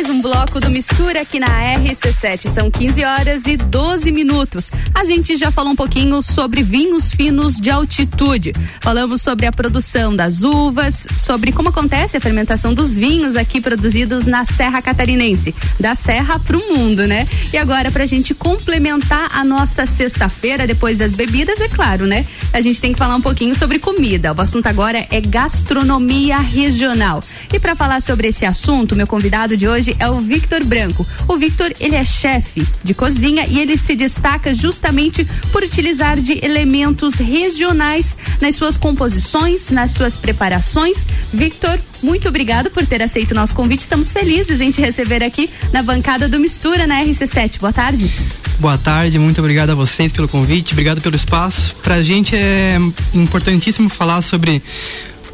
Mais 0.00 0.08
um 0.08 0.22
bloco 0.22 0.58
do 0.60 0.70
Mistura 0.70 1.20
aqui 1.20 1.38
na 1.38 1.46
RC7. 1.46 2.48
São 2.48 2.70
15 2.70 3.04
horas 3.04 3.44
e 3.44 3.58
12 3.58 4.10
minutos. 4.10 4.72
A 4.94 5.04
gente 5.04 5.36
já 5.36 5.50
falou 5.50 5.72
um 5.72 5.76
pouquinho 5.76 6.22
sobre 6.22 6.62
vinhos 6.62 7.12
finos 7.12 7.60
de 7.60 7.68
altitude. 7.68 8.54
Falamos 8.80 9.20
sobre 9.20 9.44
a 9.44 9.52
produção 9.52 10.16
das 10.16 10.42
uvas, 10.42 11.06
sobre 11.18 11.52
como 11.52 11.68
acontece 11.68 12.16
a 12.16 12.20
fermentação 12.20 12.72
dos 12.72 12.96
vinhos 12.96 13.36
aqui 13.36 13.60
produzidos 13.60 14.24
na 14.26 14.42
Serra 14.42 14.80
Catarinense. 14.80 15.54
Da 15.78 15.94
Serra 15.94 16.38
para 16.38 16.56
o 16.56 16.74
mundo, 16.74 17.06
né? 17.06 17.28
E 17.52 17.58
agora, 17.58 17.90
para 17.90 18.04
a 18.04 18.06
gente 18.06 18.32
complementar 18.32 19.28
a 19.34 19.44
nossa 19.44 19.84
sexta-feira, 19.84 20.66
depois 20.66 20.96
das 20.96 21.12
bebidas, 21.12 21.60
é 21.60 21.68
claro, 21.68 22.06
né? 22.06 22.24
A 22.54 22.62
gente 22.62 22.80
tem 22.80 22.94
que 22.94 22.98
falar 22.98 23.16
um 23.16 23.22
pouquinho 23.22 23.54
sobre 23.54 23.78
comida. 23.78 24.32
O 24.32 24.40
assunto 24.40 24.66
agora 24.66 25.06
é 25.10 25.20
gastronomia 25.20 26.38
regional. 26.38 27.22
E 27.52 27.60
para 27.60 27.76
falar 27.76 28.00
sobre 28.00 28.28
esse 28.28 28.46
assunto, 28.46 28.96
meu 28.96 29.06
convidado 29.06 29.58
de 29.58 29.68
hoje 29.68 29.89
é 29.98 30.08
o 30.08 30.20
Victor 30.20 30.64
Branco. 30.64 31.06
O 31.26 31.36
Victor, 31.36 31.72
ele 31.80 31.96
é 31.96 32.04
chefe 32.04 32.66
de 32.82 32.94
cozinha 32.94 33.46
e 33.48 33.58
ele 33.58 33.76
se 33.76 33.94
destaca 33.94 34.52
justamente 34.54 35.26
por 35.52 35.62
utilizar 35.62 36.20
de 36.20 36.44
elementos 36.44 37.14
regionais 37.14 38.16
nas 38.40 38.54
suas 38.56 38.76
composições, 38.76 39.70
nas 39.70 39.92
suas 39.92 40.16
preparações. 40.16 41.06
Victor, 41.32 41.78
muito 42.02 42.28
obrigado 42.28 42.70
por 42.70 42.86
ter 42.86 43.02
aceito 43.02 43.32
o 43.32 43.34
nosso 43.34 43.54
convite. 43.54 43.80
Estamos 43.80 44.12
felizes 44.12 44.60
em 44.60 44.70
te 44.70 44.80
receber 44.80 45.22
aqui 45.22 45.50
na 45.72 45.82
bancada 45.82 46.28
do 46.28 46.38
Mistura 46.38 46.86
na 46.86 47.02
RC7. 47.02 47.58
Boa 47.58 47.72
tarde. 47.72 48.10
Boa 48.58 48.76
tarde, 48.76 49.18
muito 49.18 49.40
obrigado 49.40 49.70
a 49.70 49.74
vocês 49.74 50.12
pelo 50.12 50.28
convite, 50.28 50.72
obrigado 50.72 51.00
pelo 51.00 51.16
espaço. 51.16 51.74
Pra 51.82 52.02
gente 52.02 52.36
é 52.36 52.76
importantíssimo 53.14 53.88
falar 53.88 54.20
sobre 54.20 54.62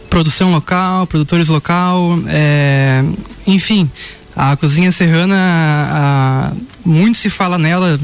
produção 0.09 0.53
local, 0.53 1.07
produtores 1.07 1.49
local, 1.49 2.19
é, 2.29 3.05
enfim, 3.47 3.91
a 4.37 4.55
cozinha 4.55 4.93
serrana, 4.93 5.35
a, 5.39 6.53
muito 6.85 7.17
se 7.17 7.31
fala 7.31 7.57
nela 7.59 7.99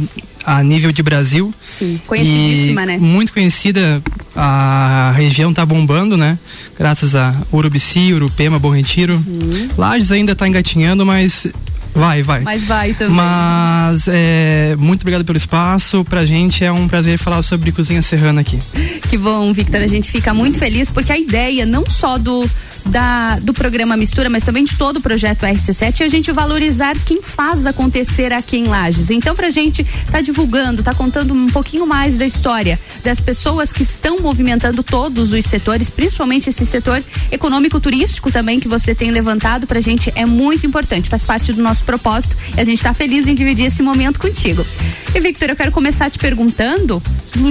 a 0.44 0.62
nível 0.62 0.90
de 0.90 1.02
Brasil. 1.02 1.52
Sim, 1.60 2.00
conhecidíssima, 2.06 2.86
né? 2.86 2.96
Muito 2.98 3.32
conhecida, 3.32 4.02
a 4.34 5.12
região 5.14 5.52
tá 5.52 5.64
bombando, 5.66 6.16
né? 6.16 6.38
Graças 6.78 7.14
a 7.14 7.34
Urubici, 7.52 8.12
Urupema, 8.14 8.58
Bom 8.58 8.70
Retiro. 8.70 9.22
Uhum. 9.26 9.68
Lages 9.76 10.10
ainda 10.10 10.34
tá 10.34 10.48
engatinhando, 10.48 11.04
mas 11.04 11.46
vai, 11.94 12.22
vai. 12.22 12.40
Mas 12.40 12.64
vai 12.64 12.94
também. 12.94 13.14
Mas 13.14 14.08
é, 14.08 14.74
muito 14.78 15.02
obrigado 15.02 15.24
pelo 15.24 15.36
espaço. 15.36 16.04
Pra 16.04 16.24
gente 16.24 16.64
é 16.64 16.72
um 16.72 16.88
prazer 16.88 17.18
falar 17.18 17.42
sobre 17.42 17.70
cozinha 17.70 18.02
serrana 18.02 18.40
aqui. 18.40 18.58
Que 19.10 19.18
bom, 19.18 19.52
Victor. 19.52 19.80
A 19.82 19.86
gente 19.86 20.10
fica 20.10 20.32
muito 20.32 20.58
feliz 20.58 20.90
porque 20.90 21.12
a 21.12 21.18
ideia 21.18 21.66
não 21.66 21.84
só 21.86 22.16
do 22.16 22.48
da, 22.86 23.38
do 23.38 23.52
programa 23.52 23.96
Mistura, 23.96 24.28
mas 24.28 24.44
também 24.44 24.64
de 24.64 24.76
todo 24.76 24.96
o 24.96 25.00
projeto 25.00 25.44
RC7 25.46 26.00
é 26.00 26.04
a 26.04 26.08
gente 26.08 26.32
valorizar 26.32 26.96
quem 27.04 27.22
faz 27.22 27.66
acontecer 27.66 28.32
aqui 28.32 28.56
em 28.56 28.64
Lages. 28.64 29.10
Então, 29.10 29.34
pra 29.34 29.50
gente 29.50 29.84
tá 30.10 30.20
divulgando, 30.20 30.82
tá 30.82 30.94
contando 30.94 31.34
um 31.34 31.48
pouquinho 31.48 31.86
mais 31.86 32.18
da 32.18 32.26
história 32.26 32.78
das 33.04 33.20
pessoas 33.20 33.72
que 33.72 33.82
estão 33.82 34.20
movimentando 34.20 34.82
todos 34.82 35.32
os 35.32 35.44
setores, 35.44 35.90
principalmente 35.90 36.48
esse 36.48 36.64
setor 36.64 37.02
econômico 37.30 37.80
turístico 37.80 38.30
também 38.30 38.60
que 38.60 38.68
você 38.68 38.94
tem 38.94 39.10
levantado 39.10 39.66
pra 39.66 39.80
gente 39.80 40.12
é 40.14 40.24
muito 40.24 40.66
importante, 40.66 41.08
faz 41.08 41.24
parte 41.24 41.52
do 41.52 41.62
nosso 41.62 41.84
propósito 41.84 42.36
e 42.56 42.60
a 42.60 42.64
gente 42.64 42.82
tá 42.82 42.92
feliz 42.94 43.26
em 43.26 43.34
dividir 43.34 43.66
esse 43.66 43.82
momento 43.82 44.18
contigo. 44.20 44.64
E 45.14 45.20
Victor, 45.20 45.50
eu 45.50 45.56
quero 45.56 45.70
começar 45.70 46.10
te 46.10 46.18
perguntando 46.18 47.02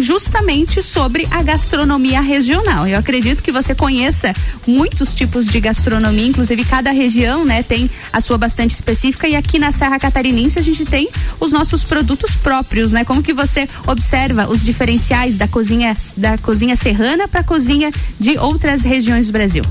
justamente 0.01 0.81
sobre 0.81 1.27
a 1.31 1.41
gastronomia 1.43 2.21
regional. 2.21 2.87
Eu 2.87 2.97
acredito 2.97 3.43
que 3.43 3.51
você 3.51 3.73
conheça 3.75 4.33
muitos 4.65 5.13
tipos 5.21 5.45
de 5.45 5.59
gastronomia, 5.59 6.25
inclusive 6.25 6.65
cada 6.65 6.89
região, 6.89 7.45
né, 7.45 7.61
tem 7.61 7.87
a 8.11 8.19
sua 8.19 8.39
bastante 8.39 8.71
específica 8.71 9.27
e 9.27 9.35
aqui 9.35 9.59
na 9.59 9.71
Serra 9.71 9.99
Catarinense 9.99 10.57
a 10.57 10.63
gente 10.63 10.83
tem 10.83 11.09
os 11.39 11.51
nossos 11.51 11.83
produtos 11.83 12.35
próprios, 12.35 12.91
né? 12.91 13.05
Como 13.05 13.21
que 13.21 13.31
você 13.31 13.67
observa 13.85 14.49
os 14.49 14.65
diferenciais 14.65 15.37
da 15.37 15.47
cozinha 15.47 15.95
da 16.17 16.39
cozinha 16.39 16.75
serrana 16.75 17.27
para 17.27 17.41
a 17.41 17.43
cozinha 17.43 17.91
de 18.19 18.35
outras 18.39 18.81
regiões 18.81 19.27
do 19.27 19.33
Brasil? 19.33 19.63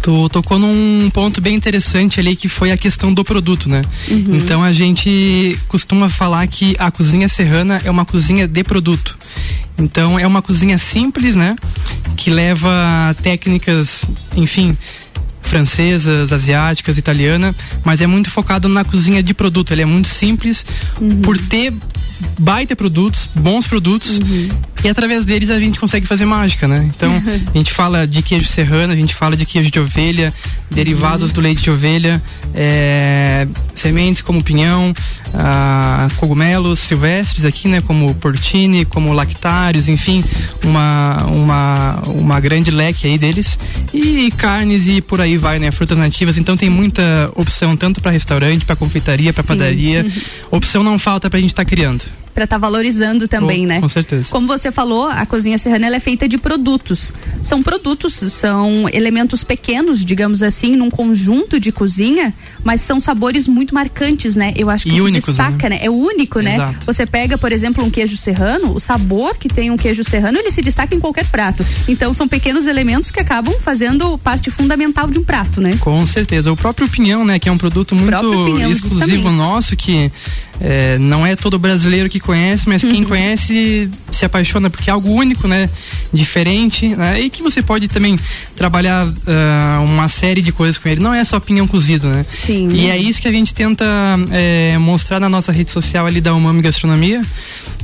Tu 0.00 0.28
tocou 0.30 0.58
num 0.58 1.10
ponto 1.12 1.38
bem 1.38 1.54
interessante 1.54 2.18
ali 2.18 2.34
que 2.34 2.48
foi 2.48 2.72
a 2.72 2.76
questão 2.78 3.12
do 3.12 3.22
produto, 3.22 3.68
né? 3.68 3.82
Uhum. 4.08 4.36
Então 4.36 4.62
a 4.64 4.72
gente 4.72 5.58
costuma 5.68 6.08
falar 6.08 6.46
que 6.46 6.74
a 6.78 6.90
cozinha 6.90 7.28
serrana 7.28 7.78
é 7.84 7.90
uma 7.90 8.06
cozinha 8.06 8.48
de 8.48 8.64
produto. 8.64 9.18
Então 9.78 10.18
é 10.18 10.26
uma 10.26 10.42
cozinha 10.42 10.78
simples, 10.78 11.36
né? 11.36 11.56
Que 12.16 12.30
leva 12.30 12.70
técnicas, 13.22 14.04
enfim, 14.36 14.76
francesas, 15.42 16.32
asiáticas, 16.32 16.98
italiana, 16.98 17.54
mas 17.84 18.00
é 18.00 18.06
muito 18.06 18.30
focado 18.30 18.68
na 18.68 18.84
cozinha 18.84 19.22
de 19.22 19.32
produto. 19.32 19.72
Ele 19.72 19.82
é 19.82 19.86
muito 19.86 20.08
simples 20.08 20.64
por 21.22 21.38
ter 21.38 21.72
baita 22.38 22.74
produtos, 22.76 23.28
bons 23.34 23.66
produtos, 23.66 24.20
e 24.82 24.88
através 24.88 25.24
deles 25.24 25.50
a 25.50 25.58
gente 25.58 25.78
consegue 25.78 26.06
fazer 26.06 26.24
mágica, 26.24 26.68
né? 26.68 26.88
Então, 26.94 27.12
a 27.54 27.56
gente 27.56 27.72
fala 27.72 28.06
de 28.06 28.22
queijo 28.22 28.46
serrano, 28.46 28.92
a 28.92 28.96
gente 28.96 29.14
fala 29.14 29.36
de 29.36 29.46
queijo 29.46 29.70
de 29.70 29.80
ovelha, 29.80 30.32
derivados 30.70 31.32
do 31.32 31.40
leite 31.40 31.62
de 31.62 31.70
ovelha, 31.70 32.22
é, 32.54 33.46
sementes 33.74 34.22
como 34.22 34.42
pinhão, 34.42 34.92
ah, 35.34 36.08
cogumelos 36.16 36.78
silvestres 36.78 37.44
aqui, 37.44 37.68
né? 37.68 37.80
Como 37.80 38.14
portini, 38.14 38.84
como 38.84 39.12
lactários, 39.12 39.88
enfim, 39.88 40.24
uma, 40.64 41.24
uma, 41.26 42.02
uma 42.06 42.40
grande 42.40 42.70
leque 42.70 43.06
aí 43.06 43.18
deles. 43.18 43.58
E 43.92 44.30
carnes 44.36 44.86
e 44.86 45.00
por 45.00 45.20
aí 45.20 45.36
vai, 45.36 45.58
né? 45.58 45.70
Frutas 45.70 45.98
nativas. 45.98 46.38
Então 46.38 46.56
tem 46.56 46.70
muita 46.70 47.30
opção, 47.34 47.76
tanto 47.76 48.00
para 48.00 48.10
restaurante, 48.10 48.64
para 48.64 48.76
confeitaria, 48.76 49.32
para 49.32 49.42
padaria. 49.42 50.04
Uhum. 50.04 50.58
Opção 50.58 50.82
não 50.82 50.98
falta 50.98 51.28
pra 51.28 51.40
gente 51.40 51.50
estar 51.50 51.64
criando. 51.64 52.04
Para 52.38 52.44
estar 52.44 52.58
valorizando 52.58 53.26
também, 53.26 53.66
né? 53.66 53.80
com 53.80 53.88
certeza. 53.88 54.28
Como 54.30 54.46
você 54.46 54.70
falou, 54.70 55.08
a 55.08 55.26
cozinha 55.26 55.58
serrana 55.58 55.96
é 55.96 55.98
feita 55.98 56.28
de 56.28 56.38
produtos. 56.38 57.12
São 57.42 57.64
produtos, 57.64 58.14
são 58.14 58.86
elementos 58.92 59.42
pequenos, 59.42 60.04
digamos 60.04 60.40
assim, 60.40 60.76
num 60.76 60.88
conjunto 60.88 61.58
de 61.58 61.72
cozinha, 61.72 62.32
mas 62.62 62.80
são 62.80 63.00
sabores 63.00 63.48
muito 63.48 63.74
marcantes, 63.74 64.36
né? 64.36 64.52
Eu 64.54 64.70
acho 64.70 64.84
que 64.84 64.94
E 64.94 65.00
únicos, 65.00 65.34
destaca, 65.34 65.68
né? 65.68 65.80
É 65.82 65.90
único, 65.90 66.38
né? 66.38 66.54
Exato. 66.54 66.86
Você 66.86 67.04
pega, 67.06 67.36
por 67.36 67.50
exemplo, 67.50 67.84
um 67.84 67.90
queijo 67.90 68.16
serrano, 68.16 68.72
o 68.72 68.78
sabor 68.78 69.36
que 69.36 69.48
tem 69.48 69.72
um 69.72 69.76
queijo 69.76 70.04
serrano, 70.04 70.38
ele 70.38 70.52
se 70.52 70.62
destaca 70.62 70.94
em 70.94 71.00
qualquer 71.00 71.26
prato. 71.26 71.66
Então 71.88 72.14
são 72.14 72.28
pequenos 72.28 72.68
elementos 72.68 73.10
que 73.10 73.18
acabam 73.18 73.54
fazendo 73.60 74.16
parte 74.18 74.48
fundamental 74.48 75.10
de 75.10 75.18
um 75.18 75.24
prato, 75.24 75.60
né? 75.60 75.76
Com 75.80 76.06
certeza. 76.06 76.52
O 76.52 76.56
próprio 76.56 76.88
pinhão, 76.88 77.24
né, 77.24 77.40
que 77.40 77.48
é 77.48 77.52
um 77.52 77.58
produto 77.58 77.96
muito 77.96 78.14
exclusivo 78.70 79.06
justamente. 79.06 79.36
nosso, 79.36 79.76
que 79.76 80.12
é, 80.60 80.98
não 80.98 81.26
é 81.26 81.36
todo 81.36 81.58
brasileiro 81.58 82.08
que 82.08 82.18
conhece, 82.20 82.68
mas 82.68 82.82
Uhum. 82.82 82.90
quem 82.92 83.04
conhece 83.04 83.90
se 84.10 84.24
apaixona 84.24 84.68
porque 84.70 84.90
é 84.90 84.92
algo 84.92 85.10
único, 85.10 85.46
né, 85.46 85.68
diferente, 86.12 86.88
né, 86.88 87.20
e 87.20 87.30
que 87.30 87.42
você 87.42 87.62
pode 87.62 87.88
também 87.88 88.18
trabalhar 88.56 89.08
ah, 89.26 89.80
uma 89.84 90.08
série 90.08 90.40
de 90.42 90.52
coisas 90.52 90.78
com 90.78 90.88
ele. 90.88 91.00
Não 91.00 91.14
é 91.14 91.24
só 91.24 91.38
pinhão 91.38 91.66
cozido, 91.66 92.08
né? 92.08 92.24
Sim. 92.28 92.68
E 92.72 92.90
é 92.90 92.96
isso 92.96 93.20
que 93.20 93.28
a 93.28 93.32
gente 93.32 93.54
tenta 93.54 93.84
é, 94.30 94.76
mostrar 94.78 95.20
na 95.20 95.28
nossa 95.28 95.52
rede 95.52 95.70
social 95.70 96.06
ali 96.06 96.20
da 96.20 96.34
Umami 96.34 96.62
Gastronomia. 96.62 97.20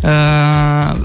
Ah, 0.03 0.97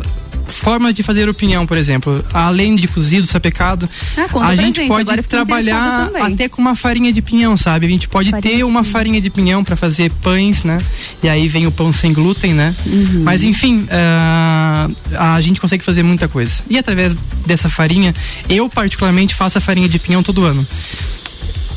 Forma 0.48 0.92
de 0.92 1.04
fazer 1.04 1.30
o 1.30 1.34
pinhão, 1.34 1.66
por 1.66 1.78
exemplo, 1.78 2.26
além 2.34 2.76
de 2.76 2.88
cozido, 2.88 3.26
sapecado, 3.26 3.88
Ah, 4.18 4.48
a 4.48 4.56
gente, 4.56 4.78
gente, 4.78 4.88
pode 4.88 5.22
trabalhar 5.24 6.10
até 6.20 6.50
com 6.50 6.60
uma 6.62 6.76
farinha 6.76 7.14
de 7.14 7.22
pinhão, 7.22 7.56
sabe? 7.56 7.86
A 7.86 7.90
gente 7.90 8.10
pode 8.10 8.32
ter 8.42 8.64
uma 8.64 8.84
farinha 8.84 9.22
de 9.22 9.30
pinhão 9.30 9.64
para 9.64 9.76
fazer 9.76 10.12
pães, 10.22 10.64
né? 10.64 10.80
E 11.22 11.28
aí 11.28 11.48
vem 11.48 11.68
o 11.68 11.72
pão 11.72 11.92
sem 11.92 12.14
glúten, 12.14 12.54
né? 12.54 12.74
Uhum. 12.86 13.24
Mas 13.24 13.44
enfim, 13.44 13.86
ah, 13.92 14.88
a 15.36 15.42
gente 15.42 15.60
consegue 15.60 15.84
fazer 15.84 16.02
muita 16.02 16.28
coisa. 16.28 16.64
E 16.70 16.78
através 16.78 17.16
dessa 17.46 17.70
farinha, 17.70 18.14
eu 18.48 18.70
particularmente 18.70 19.36
faço 19.36 19.58
a 19.58 19.62
farinha 19.62 19.90
de 19.90 20.00
pinhão 20.00 20.24
todo 20.24 20.46
ano. 20.46 20.66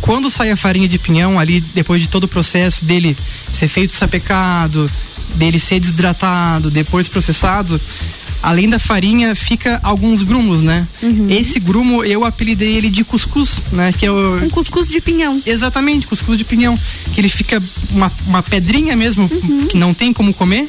Quando 0.01 0.31
sai 0.31 0.51
a 0.51 0.57
farinha 0.57 0.89
de 0.89 0.99
pinhão 0.99 1.39
ali, 1.39 1.61
depois 1.75 2.03
de 2.03 2.09
todo 2.09 2.25
o 2.25 2.29
processo 2.29 2.85
dele 2.85 3.17
ser 3.53 3.69
feito 3.69 3.93
sapecado, 3.95 4.91
dele 5.35 5.59
ser 5.59 5.81
desidratado, 5.81 6.71
depois 6.71 7.09
processado, 7.09 7.81
além 8.43 8.69
da 8.69 8.79
farinha 8.79 9.35
fica 9.35 9.81
alguns 9.83 10.23
grumos, 10.23 10.63
né? 10.63 10.87
Esse 11.31 11.61
grumo 11.61 12.05
eu 12.05 12.25
apelidei 12.25 12.75
ele 12.75 12.91
de 12.91 13.05
cuscuz, 13.05 13.61
né? 13.73 13.93
Que 13.97 14.07
é 14.07 14.11
o 14.11 14.45
Um 14.45 14.51
cuscuz 14.51 14.89
de 14.89 15.01
pinhão. 15.01 15.41
Exatamente, 15.47 16.07
cuscuz 16.07 16.37
de 16.37 16.45
pinhão, 16.45 16.79
que 17.13 17.21
ele 17.21 17.29
fica 17.29 17.63
uma, 17.91 18.11
uma 18.27 18.43
pedrinha 18.43 18.97
mesmo 18.97 19.29
que 19.69 19.77
não 19.77 19.95
tem 19.95 20.13
como 20.13 20.35
comer. 20.35 20.69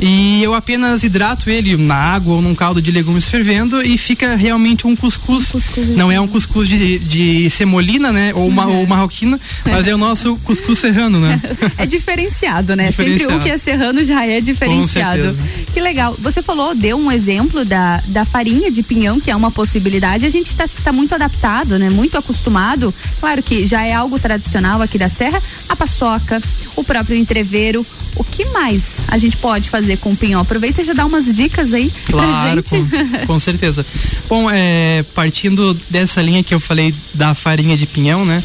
E 0.00 0.42
eu 0.42 0.54
apenas 0.54 1.02
hidrato 1.02 1.50
ele 1.50 1.76
na 1.76 1.94
água 1.94 2.36
ou 2.36 2.42
num 2.42 2.54
caldo 2.54 2.80
de 2.80 2.90
legumes 2.90 3.28
fervendo 3.28 3.82
e 3.82 3.98
fica 3.98 4.34
realmente 4.34 4.86
um 4.86 4.96
cuscuz. 4.96 5.52
não 5.94 6.10
é 6.10 6.18
um 6.20 6.26
cuscuz 6.26 6.68
de, 6.68 6.98
de 6.98 7.50
semolina, 7.50 8.10
né? 8.10 8.32
Ou, 8.34 8.48
uma, 8.48 8.66
ou 8.66 8.86
marroquina, 8.86 9.38
mas 9.64 9.86
é 9.86 9.94
o 9.94 9.98
nosso 9.98 10.36
cuscuz 10.38 10.78
serrano, 10.78 11.20
né? 11.20 11.40
É 11.76 11.86
diferenciado, 11.86 12.74
né? 12.76 12.90
Sempre 12.90 13.12
Diferenciado. 13.12 13.40
o 13.40 13.42
que 13.42 13.50
é 13.50 13.58
serrano 13.58 14.04
já 14.04 14.26
é 14.26 14.40
diferenciado. 14.40 15.36
Que 15.72 15.80
legal. 15.80 16.14
Você 16.18 16.42
falou, 16.42 16.74
deu 16.74 16.96
um 16.96 17.10
exemplo 17.10 17.64
da, 17.64 18.02
da 18.06 18.24
farinha 18.24 18.70
de 18.70 18.82
pinhão, 18.82 19.20
que 19.20 19.30
é 19.30 19.36
uma 19.36 19.50
possibilidade. 19.50 20.26
A 20.26 20.30
gente 20.30 20.48
está 20.48 20.66
tá 20.82 20.92
muito 20.92 21.14
adaptado, 21.14 21.78
né? 21.78 21.90
Muito 21.90 22.16
acostumado. 22.16 22.94
Claro 23.18 23.42
que 23.42 23.66
já 23.66 23.84
é 23.84 23.92
algo 23.92 24.18
tradicional 24.18 24.82
aqui 24.82 24.98
da 24.98 25.08
Serra. 25.08 25.42
A 25.68 25.76
paçoca, 25.76 26.42
o 26.76 26.82
próprio 26.82 27.16
entreveiro. 27.16 27.86
O 28.16 28.24
que 28.24 28.44
mais 28.46 29.00
a 29.06 29.16
gente 29.16 29.36
pode 29.36 29.70
fazer 29.70 29.89
com 29.96 30.10
o 30.12 30.16
pinhão? 30.16 30.40
Aproveita 30.40 30.82
e 30.82 30.84
já 30.84 30.92
dá 30.92 31.04
umas 31.06 31.32
dicas 31.34 31.72
aí 31.72 31.90
pra 32.06 32.12
Claro, 32.22 32.64
gente. 32.70 32.90
com, 33.20 33.26
com 33.26 33.40
certeza. 33.40 33.84
Bom, 34.28 34.48
é, 34.50 35.04
partindo 35.14 35.74
dessa 35.88 36.20
linha 36.22 36.42
que 36.42 36.54
eu 36.54 36.60
falei 36.60 36.94
da 37.14 37.34
farinha 37.34 37.76
de 37.76 37.86
pinhão, 37.86 38.24
né? 38.24 38.42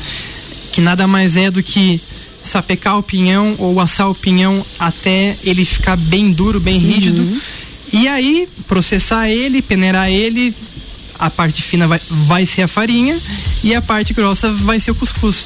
Que 0.71 0.81
nada 0.81 1.07
mais 1.07 1.37
é 1.37 1.49
do 1.49 1.63
que 1.63 2.01
sapecar 2.43 2.97
o 2.97 3.03
pinhão 3.03 3.55
ou 3.57 3.79
assar 3.79 4.09
o 4.09 4.13
pinhão 4.15 4.63
até 4.77 5.35
ele 5.43 5.65
ficar 5.65 5.95
bem 5.95 6.31
duro, 6.31 6.59
bem 6.59 6.77
rígido. 6.77 7.25
E 7.93 8.07
aí, 8.07 8.47
processar 8.67 9.29
ele, 9.29 9.61
peneirar 9.61 10.09
ele. 10.09 10.53
A 11.17 11.29
parte 11.29 11.61
fina 11.61 11.87
vai, 11.87 11.99
vai 12.09 12.45
ser 12.45 12.63
a 12.63 12.67
farinha 12.67 13.17
e 13.63 13.73
a 13.73 13.81
parte 13.81 14.13
grossa 14.13 14.51
vai 14.51 14.81
ser 14.81 14.91
o 14.91 14.95
cuscuz. 14.95 15.45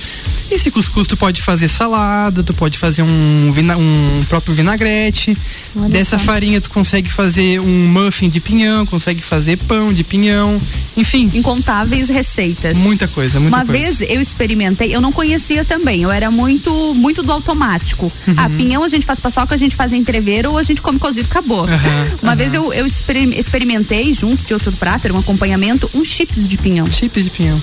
Esse 0.51 0.71
cuscuz 0.71 1.07
tu 1.07 1.15
pode 1.15 1.41
fazer 1.41 1.67
salada, 1.67 2.41
tu 2.43 2.53
pode 2.53 2.77
fazer 2.77 3.03
um, 3.03 3.51
vina- 3.53 3.77
um 3.77 4.23
próprio 4.27 4.53
vinagrete. 4.53 5.37
Olha 5.75 5.89
Dessa 5.89 6.17
só. 6.17 6.23
farinha 6.25 6.59
tu 6.59 6.69
consegue 6.69 7.09
fazer 7.11 7.59
um 7.59 7.87
muffin 7.87 8.29
de 8.29 8.39
pinhão, 8.39 8.85
consegue 8.85 9.21
fazer 9.21 9.57
pão 9.57 9.93
de 9.93 10.03
pinhão, 10.03 10.59
enfim. 10.97 11.29
Incontáveis 11.33 12.09
receitas. 12.09 12.75
Muita 12.77 13.07
coisa, 13.07 13.39
muita 13.39 13.57
Uma 13.57 13.65
coisa. 13.65 13.97
vez 13.97 14.01
eu 14.09 14.19
experimentei, 14.21 14.93
eu 14.95 14.99
não 15.01 15.11
conhecia 15.11 15.63
também, 15.63 16.01
eu 16.01 16.11
era 16.11 16.31
muito 16.31 16.93
muito 16.95 17.21
do 17.21 17.31
automático. 17.31 18.11
Uhum. 18.27 18.33
Ah, 18.35 18.49
pinhão 18.49 18.83
a 18.83 18.87
gente 18.87 19.05
faz 19.05 19.19
paçoca, 19.19 19.53
a 19.53 19.57
gente 19.57 19.75
faz 19.75 19.93
entreveiro 19.93 20.51
ou 20.51 20.57
a 20.57 20.63
gente 20.63 20.81
come 20.81 20.97
cozido, 20.97 21.27
acabou. 21.29 21.65
Aham, 21.65 22.07
Uma 22.23 22.31
aham. 22.31 22.35
vez 22.35 22.53
eu, 22.53 22.73
eu 22.73 22.85
experim- 22.85 23.37
experimentei, 23.37 24.13
junto 24.13 24.45
de 24.45 24.53
outro 24.53 24.71
prato, 24.73 25.05
era 25.05 25.13
um 25.13 25.19
acompanhamento, 25.19 25.89
um 25.93 26.03
chips 26.03 26.47
de 26.47 26.57
pinhão. 26.57 26.89
Chips 26.89 27.23
de 27.23 27.29
pinhão. 27.29 27.61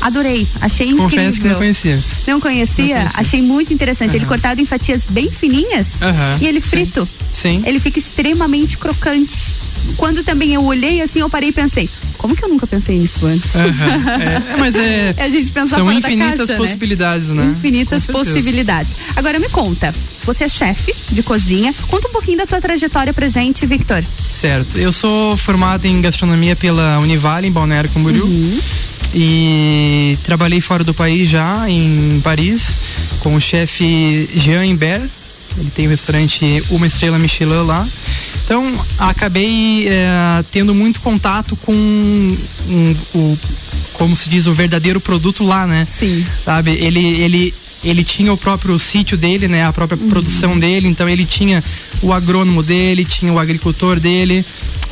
Adorei, 0.00 0.46
achei 0.60 0.88
incrível. 0.88 1.08
Confesso 1.08 1.40
que 1.40 1.48
não 1.48 1.54
conhecia. 1.54 1.98
Não 2.26 2.40
conhecia? 2.40 2.84
Não 2.84 2.94
conhecia. 2.94 3.20
Achei 3.20 3.42
muito 3.42 3.72
interessante. 3.72 4.10
Ele 4.16 4.20
Aham. 4.24 4.28
cortado 4.28 4.60
em 4.60 4.64
fatias 4.66 5.06
bem 5.08 5.30
fininhas 5.30 6.00
Aham, 6.02 6.38
e 6.40 6.46
ele 6.46 6.60
sim. 6.60 6.68
frito. 6.68 7.08
Sim. 7.32 7.62
Ele 7.66 7.80
fica 7.80 7.98
extremamente 7.98 8.78
crocante. 8.78 9.52
Quando 9.96 10.22
também 10.24 10.54
eu 10.54 10.64
olhei 10.64 11.02
assim, 11.02 11.20
eu 11.20 11.28
parei 11.28 11.50
e 11.50 11.52
pensei, 11.52 11.90
como 12.16 12.34
que 12.34 12.42
eu 12.42 12.48
nunca 12.48 12.66
pensei 12.66 12.98
nisso 12.98 13.26
antes? 13.26 13.54
Aham, 13.54 14.10
é, 14.22 14.56
mas 14.58 14.74
é. 14.74 15.14
a 15.22 15.28
gente 15.28 15.52
pensar 15.52 15.76
São 15.76 15.92
infinitas 15.92 16.38
caixa, 16.38 16.52
né? 16.54 16.58
possibilidades, 16.58 17.28
né? 17.28 17.44
Infinitas 17.54 18.06
Com 18.06 18.12
certeza. 18.14 18.38
possibilidades. 18.38 18.96
Agora 19.14 19.38
me 19.38 19.48
conta, 19.50 19.94
você 20.24 20.44
é 20.44 20.48
chefe 20.48 20.94
de 21.10 21.22
cozinha, 21.22 21.74
conta 21.88 22.08
um 22.08 22.12
pouquinho 22.12 22.38
da 22.38 22.46
tua 22.46 22.62
trajetória 22.62 23.12
pra 23.12 23.28
gente, 23.28 23.66
Victor. 23.66 24.02
Certo. 24.32 24.78
Eu 24.78 24.90
sou 24.90 25.36
formado 25.36 25.84
em 25.84 26.00
gastronomia 26.00 26.56
pela 26.56 26.98
Univale, 26.98 27.46
em 27.48 27.52
Balneário 27.52 27.90
Camboriú. 27.90 28.24
Uhum. 28.24 28.58
E 29.14 30.18
trabalhei 30.24 30.60
fora 30.60 30.82
do 30.82 30.92
país 30.92 31.30
já, 31.30 31.70
em 31.70 32.20
Paris, 32.22 32.74
com 33.20 33.36
o 33.36 33.40
chefe 33.40 34.28
Jean 34.34 34.66
Imbert. 34.66 35.08
Ele 35.56 35.70
tem 35.70 35.86
o 35.86 35.90
restaurante 35.90 36.64
Uma 36.68 36.86
Estrela 36.86 37.16
Michelin 37.16 37.64
lá. 37.64 37.86
Então, 38.44 38.84
acabei 38.98 39.86
eh, 39.88 40.44
tendo 40.50 40.74
muito 40.74 41.00
contato 41.00 41.56
com 41.56 41.72
um, 41.72 42.96
o, 43.14 43.38
como 43.92 44.16
se 44.16 44.28
diz, 44.28 44.46
o 44.46 44.52
verdadeiro 44.52 45.00
produto 45.00 45.44
lá, 45.44 45.66
né? 45.66 45.86
Sim. 45.86 46.26
Sabe? 46.44 46.72
Ele, 46.72 47.22
ele, 47.22 47.54
ele 47.84 48.02
tinha 48.02 48.32
o 48.32 48.36
próprio 48.36 48.78
sítio 48.78 49.16
dele, 49.16 49.46
né? 49.46 49.64
A 49.64 49.72
própria 49.72 49.96
produção 49.96 50.58
dele, 50.58 50.88
então 50.88 51.08
ele 51.08 51.24
tinha 51.24 51.62
o 52.02 52.12
agrônomo 52.12 52.62
dele, 52.62 53.04
tinha 53.04 53.32
o 53.32 53.38
agricultor 53.38 54.00
dele. 54.00 54.44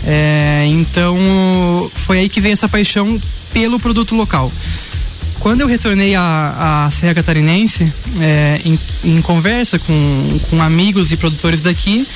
É, 0.05 0.65
então 0.69 1.91
foi 1.95 2.21
aí 2.21 2.29
que 2.29 2.41
veio 2.41 2.53
essa 2.53 2.69
paixão 2.69 3.21
pelo 3.53 3.79
produto 3.79 4.15
local. 4.15 4.51
Quando 5.39 5.63
eu 5.63 5.67
retornei 5.67 6.15
à, 6.15 6.85
à 6.87 6.91
Serra 6.93 7.15
Catarinense, 7.15 7.93
é, 8.21 8.61
em, 8.65 8.79
em 9.05 9.21
conversa 9.21 9.77
com, 9.77 10.41
com 10.49 10.63
amigos 10.63 11.11
e 11.11 11.17
produtores 11.17 11.61
daqui, 11.61 12.07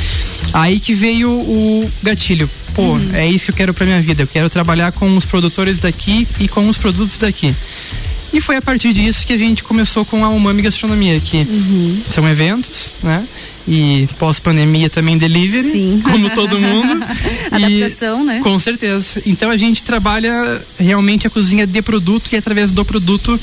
aí 0.53 0.79
que 0.79 0.95
veio 0.95 1.31
o 1.31 1.91
gatilho. 2.03 2.49
Pô, 2.73 2.97
é 3.15 3.27
isso 3.27 3.47
que 3.47 3.51
eu 3.51 3.57
quero 3.57 3.75
pra 3.75 3.85
minha 3.85 4.01
vida. 4.01 4.23
Eu 4.23 4.29
quero 4.29 4.49
trabalhar 4.49 4.93
com 4.93 5.17
os 5.17 5.25
produtores 5.25 5.79
daqui 5.79 6.29
e 6.39 6.47
com 6.47 6.69
os 6.69 6.77
produtos 6.77 7.17
daqui. 7.17 7.53
E 8.33 8.41
foi 8.41 8.57
a 8.57 8.63
partir 8.63 8.93
disso 8.93 9.27
que 9.27 9.33
a 9.33 9.39
gente 9.39 9.63
começou 9.65 10.05
com 10.05 10.25
a 10.25 10.29
Umami 10.29 10.63
Gastronomia, 10.63 11.19
que 11.21 11.47
são 12.11 12.29
eventos, 12.29 12.91
né? 13.03 13.27
E 13.69 14.09
pós-pandemia 14.19 14.89
também 14.89 15.19
delivery, 15.19 15.71
Sim. 15.73 16.01
como 16.05 16.31
todo 16.31 16.59
mundo. 16.61 17.05
E- 17.59 17.65
Adaptação, 17.83 18.25
né? 18.25 18.41
com 18.43 18.59
certeza. 18.59 19.23
Então 19.25 19.51
a 19.51 19.57
gente 19.57 19.83
trabalha 19.83 20.61
realmente 20.79 21.27
a 21.27 21.31
cozinha 21.31 21.67
de 21.67 21.81
produto 21.81 22.31
e 22.33 22.37
através 22.37 22.71
do 22.73 22.85
produto 22.85 23.41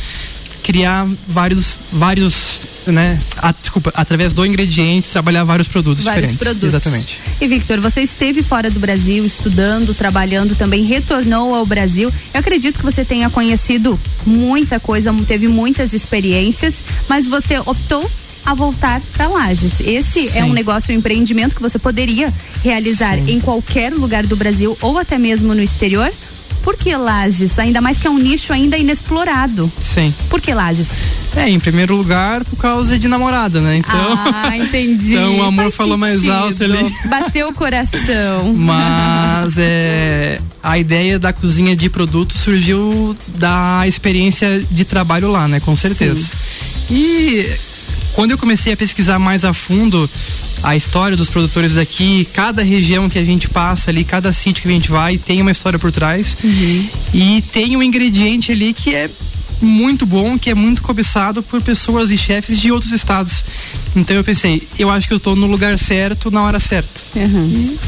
criar 0.63 1.07
vários, 1.27 1.77
vários, 1.91 2.61
né? 2.87 3.19
a- 3.37 3.51
desculpa, 3.51 3.91
através 3.93 4.33
do 4.33 4.45
ingrediente 4.45 5.09
trabalhar 5.09 5.43
vários 5.43 5.67
produtos 5.67 6.03
Vários 6.03 6.31
diferentes. 6.31 6.57
produtos. 6.57 6.69
Exatamente. 6.69 7.19
E 7.41 7.47
Victor, 7.47 7.79
você 7.79 8.01
esteve 8.01 8.41
fora 8.41 8.71
do 8.71 8.79
Brasil, 8.79 9.25
estudando, 9.25 9.93
trabalhando, 9.93 10.55
também 10.55 10.83
retornou 10.85 11.53
ao 11.53 11.65
Brasil. 11.65 12.11
Eu 12.33 12.39
acredito 12.39 12.79
que 12.79 12.85
você 12.85 13.03
tenha 13.03 13.29
conhecido 13.29 13.99
muita 14.25 14.79
coisa, 14.79 15.13
teve 15.27 15.47
muitas 15.47 15.93
experiências, 15.93 16.81
mas 17.09 17.27
você 17.27 17.59
optou 17.59 18.09
a 18.45 18.53
voltar 18.53 19.01
para 19.13 19.27
Lages. 19.27 19.79
Esse 19.79 20.27
é 20.29 20.31
Sim. 20.31 20.43
um 20.43 20.53
negócio, 20.53 20.93
um 20.93 20.97
empreendimento 20.97 21.55
que 21.55 21.61
você 21.61 21.79
poderia 21.79 22.33
realizar 22.61 23.17
Sim. 23.17 23.31
em 23.35 23.39
qualquer 23.39 23.93
lugar 23.93 24.25
do 24.25 24.35
Brasil 24.35 24.77
ou 24.81 24.97
até 24.97 25.17
mesmo 25.17 25.53
no 25.53 25.61
exterior? 25.61 26.11
Por 26.63 26.77
que 26.77 26.95
Lages? 26.95 27.59
Ainda 27.59 27.81
mais 27.81 27.99
que 27.99 28.07
é 28.07 28.09
um 28.09 28.17
nicho 28.17 28.53
ainda 28.53 28.77
inexplorado. 28.77 29.71
Sim. 29.79 30.13
Por 30.29 30.39
que 30.41 30.53
Lages? 30.53 30.89
É, 31.35 31.49
em 31.49 31.59
primeiro 31.59 31.95
lugar, 31.95 32.43
por 32.45 32.55
causa 32.55 32.97
de 32.97 33.07
namorada, 33.07 33.59
né? 33.59 33.77
Então. 33.77 34.17
Ah, 34.33 34.55
entendi. 34.55 35.13
então 35.15 35.39
o 35.39 35.43
amor 35.43 35.65
Faz 35.65 35.75
falou 35.75 35.97
mais 35.97 36.15
sentido. 36.15 36.31
alto 36.31 36.63
ali. 36.63 36.95
Bateu 37.05 37.49
o 37.49 37.53
coração. 37.53 38.53
Mas 38.55 39.55
é, 39.57 40.39
a 40.61 40.77
ideia 40.77 41.19
da 41.19 41.33
cozinha 41.33 41.75
de 41.75 41.89
produto 41.89 42.33
surgiu 42.33 43.13
da 43.27 43.83
experiência 43.85 44.63
de 44.71 44.85
trabalho 44.85 45.29
lá, 45.29 45.47
né? 45.47 45.59
Com 45.59 45.75
certeza. 45.75 46.31
E 46.89 47.45
quando 48.13 48.31
eu 48.31 48.37
comecei 48.37 48.73
a 48.73 48.77
pesquisar 48.77 49.19
mais 49.19 49.43
a 49.43 49.53
fundo 49.53 50.09
a 50.61 50.75
história 50.75 51.17
dos 51.17 51.29
produtores 51.29 51.73
daqui, 51.73 52.27
cada 52.33 52.63
região 52.63 53.09
que 53.09 53.19
a 53.19 53.25
gente 53.25 53.49
passa 53.49 53.91
ali, 53.91 54.03
cada 54.03 54.31
sítio 54.31 54.63
que 54.63 54.69
a 54.69 54.71
gente 54.71 54.89
vai, 54.89 55.17
tem 55.17 55.41
uma 55.41 55.51
história 55.51 55.77
por 55.77 55.91
trás. 55.91 56.37
E 57.13 57.41
tem 57.51 57.75
um 57.75 57.83
ingrediente 57.83 58.51
ali 58.51 58.73
que 58.73 58.95
é 58.95 59.09
muito 59.61 60.05
bom, 60.05 60.37
que 60.37 60.49
é 60.49 60.53
muito 60.53 60.81
cobiçado 60.81 61.41
por 61.41 61.61
pessoas 61.61 62.11
e 62.11 62.17
chefes 62.17 62.59
de 62.59 62.71
outros 62.71 62.91
estados. 62.91 63.43
Então 63.95 64.15
eu 64.15 64.23
pensei, 64.23 64.67
eu 64.77 64.89
acho 64.89 65.07
que 65.07 65.13
eu 65.13 65.19
tô 65.19 65.35
no 65.35 65.47
lugar 65.47 65.77
certo, 65.79 66.29
na 66.29 66.43
hora 66.43 66.59
certa. 66.59 67.01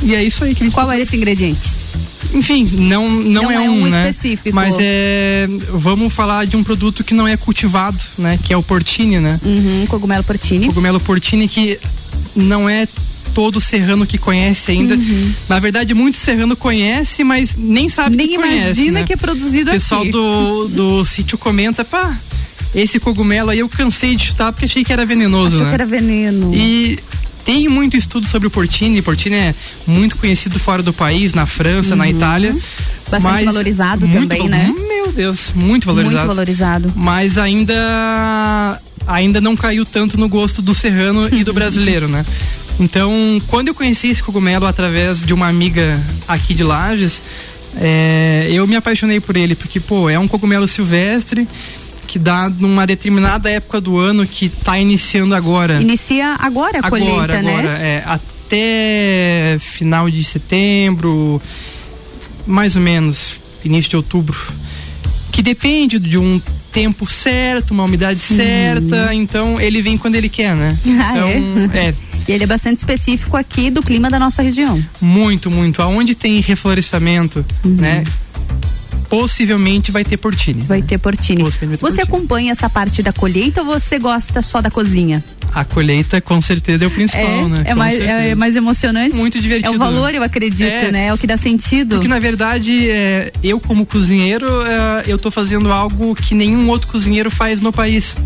E, 0.01 0.09
e 0.09 0.15
é 0.15 0.23
isso 0.23 0.43
aí 0.43 0.55
que 0.55 0.63
a 0.63 0.65
gente 0.65 0.73
Qual 0.73 0.91
era 0.91 1.01
esse 1.01 1.15
ingrediente? 1.15 1.71
Enfim, 2.33 2.65
não, 2.79 3.09
não, 3.09 3.43
Não 3.43 3.51
é, 3.51 3.65
é 3.65 3.69
um, 3.69 3.83
um 3.83 3.87
né? 3.87 4.09
específico. 4.09 4.55
Mas 4.55 4.75
é. 4.79 5.47
Vamos 5.71 6.13
falar 6.13 6.45
de 6.45 6.55
um 6.57 6.63
produto 6.63 7.03
que 7.03 7.13
não 7.13 7.27
é 7.27 7.37
cultivado, 7.37 8.01
né? 8.17 8.39
Que 8.43 8.53
é 8.53 8.57
o 8.57 8.63
portini, 8.63 9.19
né? 9.19 9.39
Uhum, 9.43 9.85
cogumelo 9.87 10.23
portini. 10.23 10.67
Cogumelo 10.67 10.99
portini 10.99 11.47
que 11.47 11.79
não 12.35 12.67
é 12.69 12.87
todo 13.33 13.59
serrano 13.59 14.05
que 14.05 14.17
conhece 14.17 14.71
ainda. 14.71 14.95
Uhum. 14.95 15.33
Na 15.49 15.59
verdade, 15.59 15.93
muito 15.93 16.17
serrano 16.17 16.55
conhece, 16.55 17.23
mas 17.23 17.55
nem 17.57 17.89
sabe 17.89 18.15
Nem 18.15 18.29
que 18.29 18.35
conhece, 18.37 18.65
imagina 18.65 18.99
né? 19.01 19.05
que 19.05 19.13
é 19.13 19.17
produzido 19.17 19.69
O 19.69 19.73
pessoal 19.73 20.01
aqui. 20.01 20.11
do, 20.11 20.67
do 20.69 21.03
sítio 21.05 21.37
comenta, 21.37 21.83
pá, 21.83 22.17
esse 22.73 22.97
cogumelo 22.99 23.49
aí 23.49 23.59
eu 23.59 23.67
cansei 23.67 24.15
de 24.15 24.27
chutar 24.27 24.53
porque 24.53 24.65
achei 24.65 24.83
que 24.85 24.91
era 24.93 25.05
venenoso, 25.05 25.55
Achou 25.55 25.65
né? 25.65 25.69
que 25.69 25.73
era 25.75 25.85
veneno. 25.85 26.53
E 26.55 26.97
tem 27.45 27.69
muito 27.69 27.95
estudo 27.95 28.27
sobre 28.27 28.47
o 28.47 28.51
portini. 28.51 29.01
Portini 29.01 29.35
é 29.35 29.55
muito 29.85 30.17
conhecido 30.17 30.59
fora 30.59 30.81
do 30.81 30.91
país, 30.91 31.33
na 31.33 31.45
França, 31.45 31.95
na 31.95 32.09
Itália. 32.09 32.51
Uhum. 32.51 32.61
Bastante 33.09 33.45
valorizado 33.45 34.07
muito 34.07 34.35
também, 34.35 34.49
né? 34.49 34.73
Meu 34.75 35.11
Deus, 35.11 35.53
muito 35.55 35.85
valorizado. 35.85 36.17
Muito 36.17 36.27
valorizado. 36.27 36.93
Mas 36.95 37.37
ainda 37.37 38.81
ainda 39.07 39.39
não 39.39 39.55
caiu 39.55 39.85
tanto 39.85 40.19
no 40.19 40.27
gosto 40.27 40.63
do 40.63 40.73
serrano 40.73 41.29
e 41.31 41.43
do 41.43 41.53
brasileiro, 41.53 42.07
né? 42.07 42.25
Então, 42.79 43.13
quando 43.47 43.67
eu 43.69 43.75
conheci 43.75 44.07
esse 44.07 44.23
cogumelo 44.23 44.65
através 44.65 45.23
de 45.23 45.33
uma 45.33 45.47
amiga 45.47 46.01
aqui 46.27 46.53
de 46.53 46.63
Lages, 46.63 47.21
é, 47.77 48.47
eu 48.49 48.65
me 48.67 48.75
apaixonei 48.75 49.19
por 49.19 49.37
ele, 49.37 49.55
porque, 49.55 49.79
pô, 49.79 50.09
é 50.09 50.17
um 50.17 50.27
cogumelo 50.27 50.67
silvestre 50.67 51.47
que 52.05 52.19
dá 52.19 52.49
numa 52.49 52.85
determinada 52.85 53.49
época 53.49 53.81
do 53.81 53.97
ano 53.97 54.25
que 54.25 54.49
tá 54.49 54.77
iniciando 54.79 55.35
agora. 55.35 55.81
Inicia 55.81 56.35
agora 56.39 56.79
a 56.79 56.89
colheita, 56.89 57.13
agora, 57.13 57.41
né? 57.41 57.51
agora, 57.51 57.77
é, 57.77 58.03
até 58.05 59.57
final 59.59 60.09
de 60.09 60.23
setembro, 60.23 61.41
mais 62.45 62.75
ou 62.75 62.81
menos, 62.81 63.39
início 63.63 63.89
de 63.89 63.95
outubro. 63.97 64.37
Que 65.31 65.41
depende 65.41 65.99
de 65.99 66.17
um 66.17 66.39
tempo 66.71 67.09
certo, 67.09 67.71
uma 67.71 67.85
umidade 67.85 68.19
certa, 68.19 69.13
então 69.13 69.59
ele 69.59 69.81
vem 69.81 69.97
quando 69.97 70.15
ele 70.15 70.27
quer, 70.27 70.53
né? 70.55 70.77
Uhum. 70.85 71.01
Ah, 71.01 71.11
então, 71.13 71.71
é? 71.73 71.87
é, 71.87 71.95
E 72.27 72.31
ele 72.33 72.43
é 72.43 72.47
bastante 72.47 72.79
específico 72.79 73.37
aqui 73.37 73.69
do 73.69 73.81
clima 73.81 74.09
da 74.09 74.19
nossa 74.19 74.41
região. 74.41 74.83
muito, 74.99 75.49
muito. 75.49 75.81
Aonde 75.81 76.15
tem 76.15 76.39
reflorestamento, 76.41 77.45
né? 77.63 78.03
Possivelmente 79.09 79.91
vai 79.91 80.03
ter 80.03 80.17
portini. 80.17 80.61
Vai 80.61 80.81
ter 80.81 80.97
portini. 80.97 81.43
Possivelmente 81.43 81.81
vai 81.81 81.91
ter 81.91 81.95
Você 81.95 82.01
acompanha 82.01 82.51
essa 82.51 82.69
parte 82.69 83.01
da 83.03 83.13
colheita 83.13 83.61
ou 83.61 83.67
você 83.67 83.97
gosta 83.99 84.41
só 84.41 84.61
da 84.61 84.69
cozinha? 84.71 85.23
A 85.53 85.63
colheita 85.63 86.19
com 86.19 86.41
certeza 86.41 86.83
é 86.83 86.87
o 86.87 86.91
principal, 86.91 87.21
é, 87.23 87.47
né? 87.47 87.61
é, 87.65 87.69
Com 87.71 87.75
mais, 87.79 87.93
é, 87.95 87.97
certeza. 87.99 88.19
é 88.19 88.35
mais 88.35 88.55
emocionante? 88.57 89.15
Muito 89.15 89.39
divertido, 89.39 89.71
É 89.73 89.75
o 89.75 89.79
valor, 89.79 90.11
né? 90.11 90.17
eu 90.17 90.23
acredito, 90.23 90.69
É. 90.69 90.91
né? 90.91 91.05
É 91.07 91.13
o 91.13 91.17
que 91.17 91.25
dá 91.25 91.37
sentido. 91.37 91.95
Porque 91.95 92.09
na 92.09 92.19
verdade, 92.19 92.89
é, 92.89 93.31
eu 93.41 93.57
como 93.59 93.85
cozinheiro, 93.85 94.47
é, 94.63 95.03
eu 95.07 95.17
tô 95.17 95.31
fazendo 95.31 95.71
algo 95.71 96.13
que 96.13 96.35
nenhum 96.35 96.67
outro 96.67 96.89
cozinheiro 96.89 97.31
faz 97.31 97.61
no 97.61 97.71
país. 97.71 98.17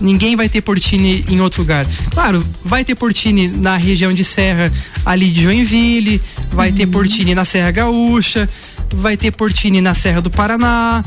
Ninguém 0.00 0.34
vai 0.34 0.48
ter 0.48 0.62
portini 0.62 1.24
em 1.28 1.40
outro 1.40 1.60
lugar. 1.60 1.86
Claro, 2.10 2.42
vai 2.64 2.84
ter 2.84 2.94
portini 2.94 3.48
na 3.48 3.76
região 3.76 4.10
de 4.14 4.24
Serra, 4.24 4.72
ali 5.04 5.28
de 5.30 5.42
Joinville, 5.42 6.22
vai 6.50 6.72
ter 6.72 6.86
portini 6.86 7.34
na 7.34 7.44
Serra 7.44 7.70
Gaúcha, 7.70 8.48
vai 8.94 9.16
ter 9.16 9.30
portini 9.30 9.80
na 9.80 9.94
Serra 9.94 10.20
do 10.20 10.30
Paraná, 10.30 11.04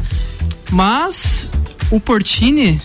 mas 0.72 1.50
o 1.92 2.00
portini 2.00 2.80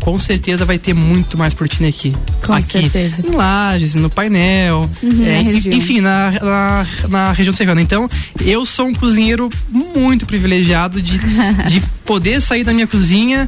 com 0.00 0.18
certeza 0.18 0.66
vai 0.66 0.78
ter 0.78 0.92
muito 0.92 1.38
mais 1.38 1.54
portini 1.54 1.88
aqui. 1.88 2.14
Com 2.44 2.52
aqui, 2.52 2.72
certeza. 2.72 3.26
Em 3.26 3.30
Lages, 3.30 3.94
no 3.94 4.10
painel, 4.10 4.90
Uhum, 5.02 5.24
é, 5.24 5.42
na 5.42 5.74
enfim, 5.74 6.00
na, 6.02 6.30
na, 6.30 6.86
na 7.08 7.32
região 7.32 7.54
serrana. 7.54 7.80
Então, 7.80 8.08
eu 8.44 8.66
sou 8.66 8.88
um 8.88 8.94
cozinheiro 8.94 9.48
muito 9.70 10.26
privilegiado 10.26 11.00
de, 11.00 11.18
de 11.70 11.80
poder 12.04 12.42
sair 12.42 12.64
da 12.64 12.74
minha 12.74 12.86
cozinha 12.86 13.46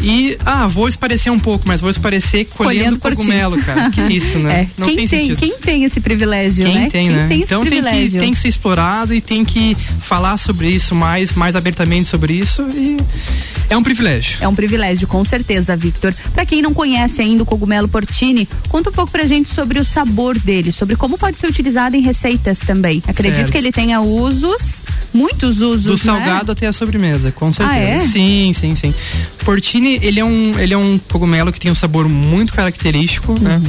e, 0.00 0.36
ah, 0.44 0.66
vou 0.66 0.88
esparecer 0.88 1.32
um 1.32 1.38
pouco, 1.38 1.64
mas 1.66 1.80
vou 1.80 1.90
esparecer 1.90 2.46
colhendo, 2.46 2.98
portini. 2.98 3.24
cogumelo, 3.24 3.62
cara. 3.62 3.90
Que 3.90 4.02
isso, 4.12 4.38
né? 4.38 4.62
É, 4.62 4.68
Não 4.78 4.86
quem 4.86 4.96
tem, 4.96 5.06
tem, 5.08 5.36
quem 5.36 5.58
tem 5.58 5.84
esse 5.84 6.00
privilégio, 6.00 6.64
Quem 6.66 6.74
né? 6.74 6.88
tem, 6.90 7.06
quem 7.06 7.16
né? 7.16 7.28
tem 7.28 7.42
esse 7.42 7.52
então 7.52 7.62
tem 7.62 7.70
que, 7.70 7.80
privilégio. 7.82 8.20
tem 8.20 8.32
que 8.32 8.38
ser 8.38 8.48
explorado 8.48 9.14
e 9.14 9.20
tem 9.20 9.44
que 9.44 9.76
falar 10.00 10.36
sobre 10.36 10.68
isso 10.68 10.94
mais, 10.94 11.32
mais 11.32 11.56
abertamente 11.56 12.08
sobre 12.08 12.34
isso 12.34 12.62
e 12.74 12.96
é 13.68 13.76
um 13.76 13.82
privilégio. 13.82 14.38
É 14.40 14.48
um 14.48 14.54
privilégio, 14.54 15.06
com 15.08 15.24
certeza, 15.24 15.76
Victor. 15.76 16.14
Pra 16.32 16.46
quem 16.46 16.62
não 16.62 16.72
conhece 16.72 17.20
ainda 17.22 17.42
o 17.42 17.46
cogumelo 17.46 17.88
portini, 17.88 18.48
conta 18.68 18.90
um 18.90 18.92
pouco 18.92 19.10
pra 19.10 19.24
gente 19.26 19.48
sobre 19.48 19.78
o 19.80 19.84
sabor 19.84 20.38
dele, 20.38 20.72
sobre 20.72 20.96
como 20.96 21.18
pode 21.18 21.38
ser 21.38 21.46
utilizado 21.48 21.96
em 21.96 22.00
receitas 22.00 22.58
também. 22.60 23.02
Acredito 23.06 23.36
Certo. 23.36 23.52
que 23.52 23.58
ele 23.58 23.72
tenha 23.72 24.00
usos, 24.00 24.82
muitos 25.12 25.60
usos, 25.60 25.84
Do 25.84 25.92
né? 25.92 25.96
salgado 26.18 26.52
até 26.52 26.66
a 26.66 26.72
sobremesa, 26.72 27.32
com 27.32 27.52
certeza. 27.52 27.78
Ah, 27.78 27.82
é? 27.82 28.00
Sim, 28.00 28.52
sim, 28.54 28.74
sim. 28.74 28.94
Portini, 29.44 29.98
ele 30.02 30.20
é 30.20 30.24
um, 30.24 30.58
ele 30.58 30.74
é 30.74 30.78
um 30.78 30.98
cogumelo 30.98 31.52
que 31.52 31.60
tem 31.60 31.70
um 31.70 31.74
sabor 31.74 32.08
muito 32.08 32.52
característico, 32.52 33.34
né? 33.40 33.60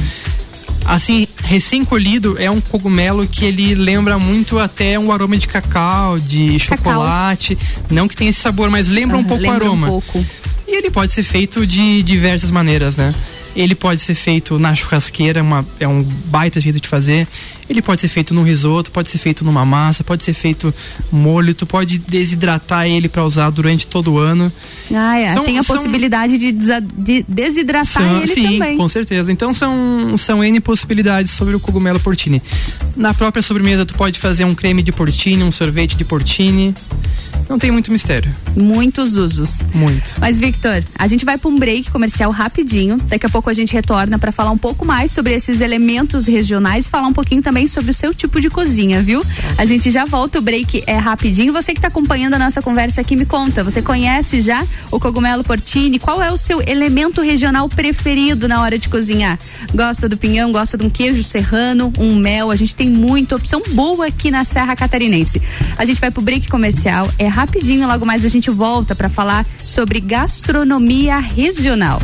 Assim, 0.88 1.28
recém-colhido 1.44 2.36
é 2.38 2.50
um 2.50 2.62
cogumelo 2.62 3.26
que 3.26 3.44
ele 3.44 3.74
lembra 3.74 4.18
muito 4.18 4.58
até 4.58 4.98
um 4.98 5.12
aroma 5.12 5.36
de 5.36 5.46
cacau, 5.46 6.18
de 6.18 6.58
chocolate. 6.58 7.58
Não 7.90 8.08
que 8.08 8.16
tenha 8.16 8.30
esse 8.30 8.40
sabor, 8.40 8.70
mas 8.70 8.88
lembra 8.88 9.18
um 9.18 9.22
pouco 9.22 9.38
o 9.38 9.42
lembra 9.42 9.64
um 9.64 9.66
aroma. 9.66 9.86
pouco. 9.86 10.24
E 10.66 10.76
ele 10.76 10.90
pode 10.90 11.12
ser 11.12 11.24
feito 11.24 11.66
de 11.66 12.02
diversas 12.02 12.50
maneiras, 12.50 12.96
né? 12.96 13.14
Ele 13.56 13.74
pode 13.74 14.00
ser 14.00 14.14
feito 14.14 14.58
na 14.58 14.74
churrasqueira, 14.74 15.42
uma- 15.42 15.66
é 15.80 15.88
um 15.88 16.02
baita 16.02 16.60
jeito 16.60 16.80
de 16.80 16.86
fazer. 16.88 17.26
Ele 17.68 17.82
pode 17.82 18.00
ser 18.00 18.08
feito 18.08 18.32
no 18.32 18.42
risoto, 18.42 18.90
pode 18.90 19.08
ser 19.08 19.18
feito 19.18 19.44
numa 19.44 19.64
massa, 19.66 20.02
pode 20.04 20.22
ser 20.22 20.32
feito 20.32 20.72
molho. 21.10 21.52
Tu 21.54 21.66
pode 21.66 21.98
desidratar 21.98 22.86
ele 22.86 23.08
para 23.08 23.24
usar 23.24 23.50
durante 23.50 23.86
todo 23.86 24.12
o 24.12 24.18
ano. 24.18 24.50
Ah, 24.94 25.18
é. 25.18 25.32
São- 25.32 25.44
tem 25.44 25.58
a 25.58 25.62
são- 25.62 25.76
possibilidade 25.76 26.38
de, 26.38 26.52
de 26.52 27.24
desidratar 27.28 27.84
São- 28.08 28.18
ele 28.22 28.32
sim, 28.34 28.52
também. 28.58 28.76
com 28.76 28.88
certeza. 28.88 29.30
Então 29.32 29.52
são, 29.52 30.16
são 30.16 30.42
N 30.42 30.60
possibilidades 30.60 31.32
sobre 31.32 31.54
o 31.56 31.60
cogumelo 31.60 31.98
portini. 32.00 32.40
Na 32.96 33.12
própria 33.12 33.42
sobremesa 33.42 33.84
tu 33.84 33.94
pode 33.94 34.18
fazer 34.18 34.44
um 34.44 34.54
creme 34.54 34.82
de 34.82 34.92
portini, 34.92 35.42
um 35.42 35.50
sorvete 35.52 35.96
de 35.96 36.04
portini. 36.04 36.74
Não 37.48 37.58
tem 37.58 37.70
muito 37.70 37.90
mistério. 37.90 38.34
Muitos 38.54 39.16
usos. 39.16 39.58
Muito. 39.74 40.14
Mas, 40.20 40.36
Victor, 40.38 40.84
a 40.98 41.06
gente 41.06 41.24
vai 41.24 41.38
para 41.38 41.48
um 41.48 41.56
break 41.56 41.90
comercial 41.90 42.30
rapidinho. 42.30 42.96
Daqui 43.08 43.24
a 43.24 43.28
pouco 43.28 43.48
a 43.48 43.54
gente 43.54 43.72
retorna 43.72 44.18
para 44.18 44.30
falar 44.30 44.50
um 44.50 44.58
pouco 44.58 44.84
mais 44.84 45.12
sobre 45.12 45.32
esses 45.32 45.62
elementos 45.62 46.26
regionais 46.26 46.86
e 46.86 46.90
falar 46.90 47.08
um 47.08 47.12
pouquinho 47.12 47.42
também 47.42 47.66
sobre 47.66 47.90
o 47.90 47.94
seu 47.94 48.12
tipo 48.12 48.38
de 48.38 48.50
cozinha, 48.50 49.00
viu? 49.00 49.24
A 49.56 49.64
gente 49.64 49.90
já 49.90 50.04
volta, 50.04 50.38
o 50.38 50.42
break 50.42 50.84
é 50.86 50.96
rapidinho. 50.96 51.52
Você 51.52 51.72
que 51.72 51.78
está 51.78 51.88
acompanhando 51.88 52.34
a 52.34 52.38
nossa 52.38 52.60
conversa 52.60 53.00
aqui, 53.00 53.16
me 53.16 53.24
conta. 53.24 53.64
Você 53.64 53.80
conhece 53.80 54.42
já 54.42 54.66
o 54.90 55.00
cogumelo 55.00 55.42
portini? 55.42 55.98
Qual 55.98 56.22
é 56.22 56.30
o 56.30 56.36
seu 56.36 56.60
elemento 56.66 57.22
regional 57.22 57.66
preferido 57.68 58.46
na 58.46 58.60
hora 58.60 58.78
de 58.78 58.88
cozinhar? 58.90 59.38
Gosta 59.74 60.06
do 60.08 60.18
pinhão? 60.18 60.52
Gosta 60.52 60.76
de 60.76 60.84
um 60.84 60.90
queijo 60.90 61.24
serrano? 61.24 61.92
Um 61.98 62.14
mel? 62.16 62.50
A 62.50 62.56
gente 62.56 62.76
tem 62.76 62.90
muita 62.90 63.36
opção 63.36 63.62
boa 63.70 64.06
aqui 64.06 64.30
na 64.30 64.44
Serra 64.44 64.76
Catarinense. 64.76 65.40
A 65.78 65.84
gente 65.86 66.00
vai 66.00 66.10
pro 66.10 66.20
break 66.20 66.48
comercial, 66.48 67.10
é 67.18 67.37
rapidinho, 67.38 67.86
logo 67.86 68.04
mais 68.04 68.24
a 68.24 68.28
gente 68.28 68.50
volta 68.50 68.96
para 68.96 69.08
falar 69.08 69.46
sobre 69.62 70.00
gastronomia 70.00 71.20
regional. 71.20 72.00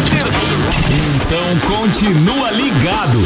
Então 1.31 1.77
continua 1.77 2.51
ligado. 2.51 3.19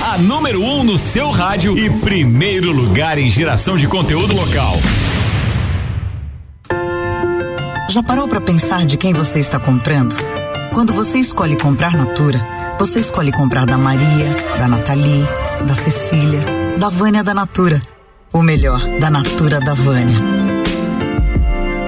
A 0.00 0.18
número 0.18 0.60
1 0.62 0.78
um 0.78 0.84
no 0.84 0.96
seu 0.96 1.28
rádio 1.30 1.76
e 1.76 1.90
primeiro 1.90 2.70
lugar 2.70 3.18
em 3.18 3.28
geração 3.28 3.76
de 3.76 3.88
conteúdo 3.88 4.32
local. 4.32 4.74
Já 7.88 8.00
parou 8.04 8.28
para 8.28 8.40
pensar 8.40 8.86
de 8.86 8.96
quem 8.96 9.12
você 9.12 9.40
está 9.40 9.58
comprando? 9.58 10.14
Quando 10.72 10.92
você 10.92 11.18
escolhe 11.18 11.56
comprar 11.58 11.96
Natura, 11.96 12.40
você 12.78 13.00
escolhe 13.00 13.32
comprar 13.32 13.66
da 13.66 13.76
Maria, 13.76 14.28
da 14.56 14.68
Nathalie, 14.68 15.26
da 15.66 15.74
Cecília, 15.74 16.44
da 16.78 16.88
Vânia 16.88 17.24
da 17.24 17.34
Natura. 17.34 17.82
Ou 18.32 18.40
melhor, 18.40 18.78
da 19.00 19.10
Natura 19.10 19.58
da 19.58 19.74
Vânia. 19.74 20.55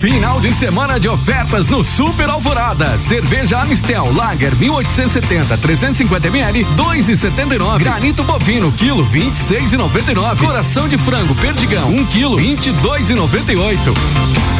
Final 0.00 0.40
de 0.40 0.50
semana 0.54 0.98
de 0.98 1.10
ofertas 1.10 1.68
no 1.68 1.84
Super 1.84 2.30
Alvorada. 2.30 2.98
Cerveja 2.98 3.58
Amistel 3.58 4.10
Lager 4.14 4.56
1870 4.56 5.58
350 5.58 6.28
ml 6.28 6.64
2,79. 6.74 7.80
Granito 7.80 8.24
bovino 8.24 8.72
quilo 8.72 9.06
26,99. 9.06 10.38
Coração 10.38 10.88
de 10.88 10.96
frango 10.96 11.34
perdigão 11.34 11.90
1 11.90 12.06
quilo 12.06 12.38
22,98. 12.38 14.59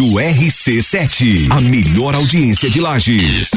RC7, 0.09 1.51
a 1.51 1.61
melhor 1.61 2.15
audiência 2.15 2.69
de 2.69 2.79
Lages. 2.79 3.51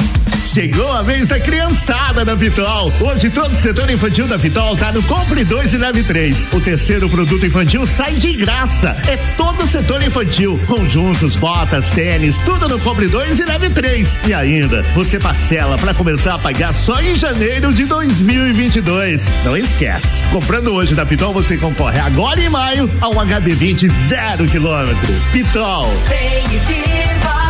Chegou 0.44 0.92
a 0.92 1.02
vez 1.02 1.26
da 1.26 1.40
criançada 1.40 2.24
da 2.24 2.36
Pitol. 2.36 2.92
Hoje 3.00 3.30
todo 3.30 3.50
o 3.50 3.56
setor 3.56 3.90
infantil 3.90 4.26
da 4.28 4.38
Pitol 4.38 4.76
tá 4.76 4.92
no 4.92 5.02
Compre 5.04 5.42
2 5.42 5.72
e 5.72 5.76
Leve 5.78 6.02
3. 6.02 6.48
O 6.52 6.60
terceiro 6.60 7.08
produto 7.08 7.46
infantil 7.46 7.86
sai 7.86 8.14
de 8.14 8.34
graça. 8.34 8.94
É 9.08 9.16
todo 9.36 9.64
o 9.64 9.66
setor 9.66 10.02
infantil. 10.02 10.60
Conjuntos, 10.66 11.34
botas, 11.36 11.90
tênis, 11.90 12.38
tudo 12.44 12.68
no 12.68 12.78
Compre 12.80 13.08
2 13.08 13.40
e 13.40 13.44
Leve 13.44 13.70
3. 13.70 14.18
E 14.28 14.34
ainda, 14.34 14.82
você 14.94 15.18
parcela 15.18 15.78
para 15.78 15.94
começar 15.94 16.34
a 16.34 16.38
pagar 16.38 16.74
só 16.74 17.00
em 17.00 17.16
janeiro 17.16 17.72
de 17.72 17.86
2022. 17.86 19.30
Não 19.44 19.56
esquece. 19.56 20.22
Comprando 20.30 20.72
hoje 20.72 20.94
da 20.94 21.06
Pitol, 21.06 21.32
você 21.32 21.56
concorre 21.56 21.98
agora 21.98 22.40
em 22.40 22.50
maio 22.50 22.88
a 23.00 23.08
um 23.08 23.14
HB20 23.14 23.90
zero 24.08 24.46
quilômetro. 24.46 25.14
Pitol. 25.32 25.88
Vem 26.35 26.43
e 26.47 26.59
viva, 26.59 27.43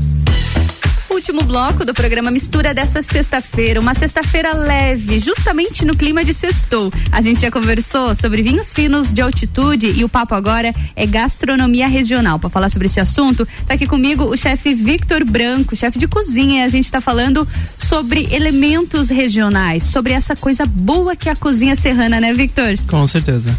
Último 1.31 1.47
bloco 1.47 1.85
do 1.85 1.93
programa 1.93 2.29
Mistura 2.29 2.73
dessa 2.73 3.01
sexta-feira, 3.01 3.79
uma 3.79 3.93
sexta-feira 3.93 4.53
leve, 4.53 5.17
justamente 5.17 5.85
no 5.85 5.95
clima 5.95 6.25
de 6.25 6.33
sextou. 6.33 6.91
A 7.09 7.21
gente 7.21 7.39
já 7.39 7.49
conversou 7.49 8.13
sobre 8.13 8.43
vinhos 8.43 8.73
finos 8.73 9.13
de 9.13 9.21
altitude 9.21 9.93
e 9.95 10.03
o 10.03 10.09
papo 10.09 10.35
agora 10.35 10.73
é 10.93 11.05
gastronomia 11.07 11.87
regional. 11.87 12.37
Para 12.37 12.49
falar 12.49 12.67
sobre 12.67 12.87
esse 12.87 12.99
assunto, 12.99 13.47
tá 13.65 13.75
aqui 13.75 13.87
comigo 13.87 14.25
o 14.25 14.35
chefe 14.35 14.73
Victor 14.73 15.23
Branco, 15.23 15.73
chefe 15.73 15.97
de 15.97 16.05
cozinha. 16.05 16.63
E 16.63 16.65
a 16.65 16.67
gente 16.67 16.83
está 16.83 16.99
falando 16.99 17.47
sobre 17.77 18.27
elementos 18.29 19.07
regionais, 19.07 19.83
sobre 19.83 20.11
essa 20.11 20.35
coisa 20.35 20.65
boa 20.65 21.15
que 21.15 21.29
é 21.29 21.31
a 21.31 21.35
cozinha 21.35 21.77
serrana, 21.77 22.19
né, 22.19 22.33
Victor? 22.33 22.77
Com 22.89 23.07
certeza. 23.07 23.57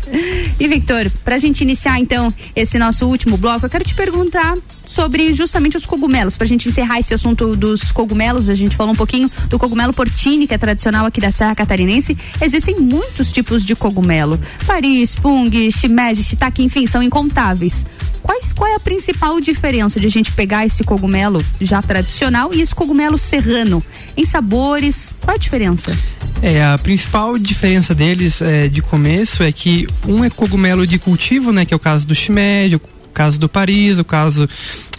E 0.60 0.68
Victor, 0.68 1.10
pra 1.24 1.38
gente 1.38 1.62
iniciar 1.62 1.98
então 1.98 2.34
esse 2.54 2.78
nosso 2.78 3.06
último 3.06 3.38
bloco, 3.38 3.64
eu 3.64 3.70
quero 3.70 3.82
te 3.82 3.94
perguntar 3.94 4.58
sobre 4.92 5.32
justamente 5.32 5.76
os 5.76 5.86
cogumelos, 5.86 6.36
pra 6.36 6.46
gente 6.46 6.68
encerrar 6.68 7.00
esse 7.00 7.14
assunto 7.14 7.56
dos 7.56 7.90
cogumelos, 7.90 8.48
a 8.48 8.54
gente 8.54 8.76
falou 8.76 8.92
um 8.92 8.96
pouquinho 8.96 9.30
do 9.48 9.58
cogumelo 9.58 9.92
portini, 9.92 10.46
que 10.46 10.54
é 10.54 10.58
tradicional 10.58 11.06
aqui 11.06 11.20
da 11.20 11.30
Serra 11.30 11.54
Catarinense. 11.54 12.16
Existem 12.40 12.78
muitos 12.78 13.32
tipos 13.32 13.64
de 13.64 13.74
cogumelo. 13.74 14.38
Paris, 14.66 15.14
fungo, 15.14 15.56
shimeji, 15.70 16.22
shiitake, 16.22 16.62
enfim, 16.62 16.86
são 16.86 17.02
incontáveis. 17.02 17.86
Quais, 18.22 18.52
qual 18.52 18.70
é 18.70 18.76
a 18.76 18.80
principal 18.80 19.40
diferença 19.40 19.98
de 19.98 20.06
a 20.06 20.10
gente 20.10 20.30
pegar 20.30 20.64
esse 20.64 20.84
cogumelo 20.84 21.44
já 21.60 21.82
tradicional 21.82 22.54
e 22.54 22.60
esse 22.60 22.74
cogumelo 22.74 23.18
serrano? 23.18 23.82
Em 24.16 24.24
sabores, 24.24 25.14
qual 25.20 25.34
a 25.34 25.38
diferença? 25.38 25.96
É, 26.40 26.64
a 26.64 26.76
principal 26.76 27.38
diferença 27.38 27.94
deles 27.94 28.42
é, 28.42 28.68
de 28.68 28.82
começo 28.82 29.42
é 29.42 29.52
que 29.52 29.86
um 30.06 30.24
é 30.24 30.30
cogumelo 30.30 30.86
de 30.86 30.98
cultivo, 30.98 31.52
né? 31.52 31.64
Que 31.64 31.72
é 31.72 31.76
o 31.76 31.80
caso 31.80 32.06
do 32.06 32.14
shimeji, 32.14 32.80
caso 33.12 33.38
do 33.38 33.48
Paris, 33.48 33.98
o 33.98 34.04
caso 34.04 34.48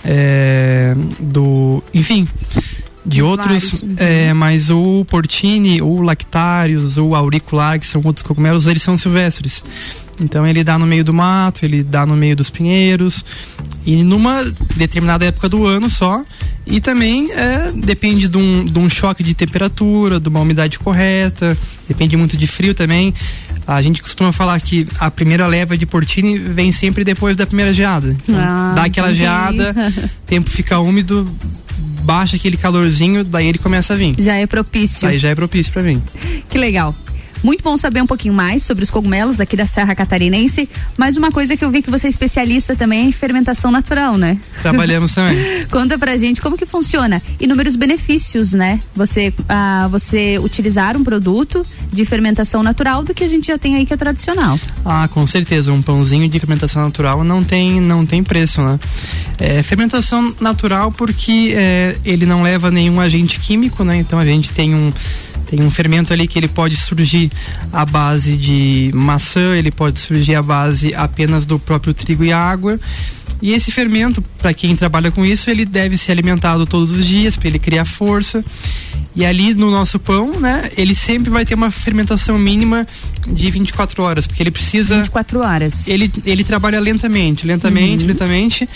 é, 0.03 0.95
do. 1.19 1.83
Enfim. 1.93 2.27
De 3.05 3.21
outros, 3.21 3.83
é, 3.97 4.33
mas 4.33 4.69
o 4.69 5.03
portini, 5.03 5.81
o 5.81 6.01
lactários, 6.01 6.97
o 6.97 7.15
auricular, 7.15 7.77
que 7.77 7.85
são 7.85 8.01
outros 8.05 8.25
cogumelos, 8.25 8.65
eles 8.65 8.81
são 8.81 8.97
silvestres. 8.97 9.61
Então 10.19 10.45
ele 10.45 10.63
dá 10.63 10.77
no 10.77 10.85
meio 10.85 11.03
do 11.03 11.13
mato, 11.13 11.65
ele 11.65 11.83
dá 11.83 12.05
no 12.05 12.15
meio 12.15 12.35
dos 12.35 12.49
pinheiros 12.49 13.23
e 13.85 14.03
numa 14.03 14.43
determinada 14.75 15.25
época 15.25 15.49
do 15.49 15.65
ano 15.65 15.89
só. 15.89 16.23
E 16.65 16.79
também 16.79 17.29
é, 17.33 17.71
depende 17.75 18.29
de 18.29 18.37
um, 18.37 18.63
de 18.63 18.79
um 18.79 18.87
choque 18.87 19.21
de 19.21 19.33
temperatura, 19.33 20.17
de 20.19 20.29
uma 20.29 20.39
umidade 20.39 20.79
correta, 20.79 21.57
depende 21.87 22.15
muito 22.15 22.37
de 22.37 22.47
frio 22.47 22.73
também. 22.73 23.13
A 23.67 23.81
gente 23.81 24.01
costuma 24.01 24.31
falar 24.31 24.59
que 24.61 24.87
a 24.99 25.11
primeira 25.11 25.45
leva 25.47 25.77
de 25.77 25.85
portini 25.85 26.37
vem 26.37 26.71
sempre 26.71 27.03
depois 27.03 27.35
da 27.35 27.45
primeira 27.45 27.73
geada. 27.73 28.15
Então, 28.23 28.35
Ah, 28.39 28.73
dá 28.75 28.83
aquela 28.83 29.07
entendi. 29.09 29.23
geada, 29.23 29.75
tempo 30.25 30.49
fica 30.49 30.79
úmido, 30.79 31.29
baixa 32.03 32.35
aquele 32.37 32.55
calorzinho, 32.55 33.23
daí 33.25 33.47
ele 33.47 33.57
começa 33.57 33.93
a 33.93 33.97
vir. 33.97 34.15
Já 34.17 34.35
é 34.35 34.45
propício. 34.47 35.07
Aí 35.07 35.17
já 35.17 35.29
é 35.29 35.35
propício 35.35 35.71
para 35.73 35.81
vir. 35.81 35.99
Que 36.49 36.57
legal. 36.57 36.95
Muito 37.43 37.61
bom 37.61 37.75
saber 37.75 38.01
um 38.01 38.07
pouquinho 38.07 38.33
mais 38.33 38.63
sobre 38.63 38.85
os 38.85 38.89
cogumelos 38.89 39.41
aqui 39.41 39.57
da 39.57 39.65
Serra 39.65 39.93
Catarinense, 39.93 40.69
mas 40.95 41.17
uma 41.17 41.29
coisa 41.29 41.57
que 41.57 41.65
eu 41.65 41.69
vi 41.69 41.81
que 41.81 41.91
você 41.91 42.07
é 42.07 42.09
especialista 42.09 42.73
também 42.73 43.01
é 43.01 43.03
em 43.03 43.11
fermentação 43.11 43.69
natural, 43.69 44.17
né? 44.17 44.37
Trabalhamos 44.61 45.11
também. 45.15 45.65
Conta 45.69 45.99
pra 45.99 46.15
gente 46.15 46.41
como 46.41 46.57
que 46.57 46.65
funciona. 46.65 47.21
Inúmeros 47.41 47.75
benefícios, 47.75 48.53
né? 48.53 48.79
Você, 48.95 49.33
ah, 49.49 49.89
você 49.91 50.39
utilizar 50.39 50.95
um 50.95 51.03
produto 51.03 51.65
de 51.91 52.05
fermentação 52.05 52.63
natural 52.63 53.03
do 53.03 53.13
que 53.13 53.25
a 53.25 53.27
gente 53.27 53.47
já 53.47 53.57
tem 53.57 53.75
aí 53.75 53.85
que 53.85 53.93
é 53.93 53.97
tradicional. 53.97 54.57
Ah, 54.85 55.09
com 55.09 55.27
certeza, 55.27 55.73
um 55.73 55.81
pãozinho 55.81 56.29
de 56.29 56.39
fermentação 56.39 56.83
natural 56.83 57.25
não 57.25 57.43
tem, 57.43 57.81
não 57.81 58.05
tem 58.05 58.23
preço, 58.23 58.61
né? 58.61 58.79
É, 59.37 59.61
fermentação 59.61 60.33
natural 60.39 60.93
porque 60.93 61.53
é, 61.57 61.97
ele 62.05 62.25
não 62.25 62.41
leva 62.41 62.71
nenhum 62.71 63.01
agente 63.01 63.39
químico, 63.39 63.83
né? 63.83 63.97
Então 63.97 64.17
a 64.17 64.25
gente 64.25 64.51
tem 64.51 64.73
um 64.73 64.93
tem 65.55 65.63
um 65.63 65.69
fermento 65.69 66.11
ali 66.11 66.27
que 66.27 66.39
ele 66.39 66.47
pode 66.47 66.75
surgir 66.75 67.29
à 67.71 67.85
base 67.85 68.35
de 68.35 68.89
maçã, 68.91 69.55
ele 69.55 69.69
pode 69.69 69.99
surgir 69.99 70.33
à 70.33 70.41
base 70.41 70.95
apenas 70.95 71.45
do 71.45 71.59
próprio 71.59 71.93
trigo 71.93 72.23
e 72.23 72.33
água. 72.33 72.79
E 73.43 73.51
esse 73.51 73.73
fermento, 73.73 74.21
para 74.41 74.53
quem 74.53 74.73
trabalha 74.73 75.11
com 75.11 75.25
isso, 75.25 75.49
ele 75.49 75.65
deve 75.65 75.97
ser 75.97 76.13
alimentado 76.13 76.65
todos 76.65 76.91
os 76.91 77.05
dias 77.05 77.35
para 77.35 77.49
ele 77.49 77.59
criar 77.59 77.83
força. 77.83 78.41
E 79.13 79.25
ali 79.25 79.53
no 79.53 79.69
nosso 79.69 79.99
pão, 79.99 80.31
né, 80.39 80.71
ele 80.77 80.95
sempre 80.95 81.29
vai 81.29 81.45
ter 81.45 81.53
uma 81.53 81.69
fermentação 81.69 82.39
mínima 82.39 82.87
de 83.27 83.51
24 83.51 84.01
horas, 84.01 84.25
porque 84.25 84.41
ele 84.41 84.49
precisa 84.49 84.95
24 84.99 85.39
horas. 85.41 85.87
Ele 85.89 86.09
ele 86.25 86.43
trabalha 86.45 86.79
lentamente, 86.79 87.45
lentamente, 87.45 88.03
Uhum. 88.03 88.07
lentamente. 88.07 88.67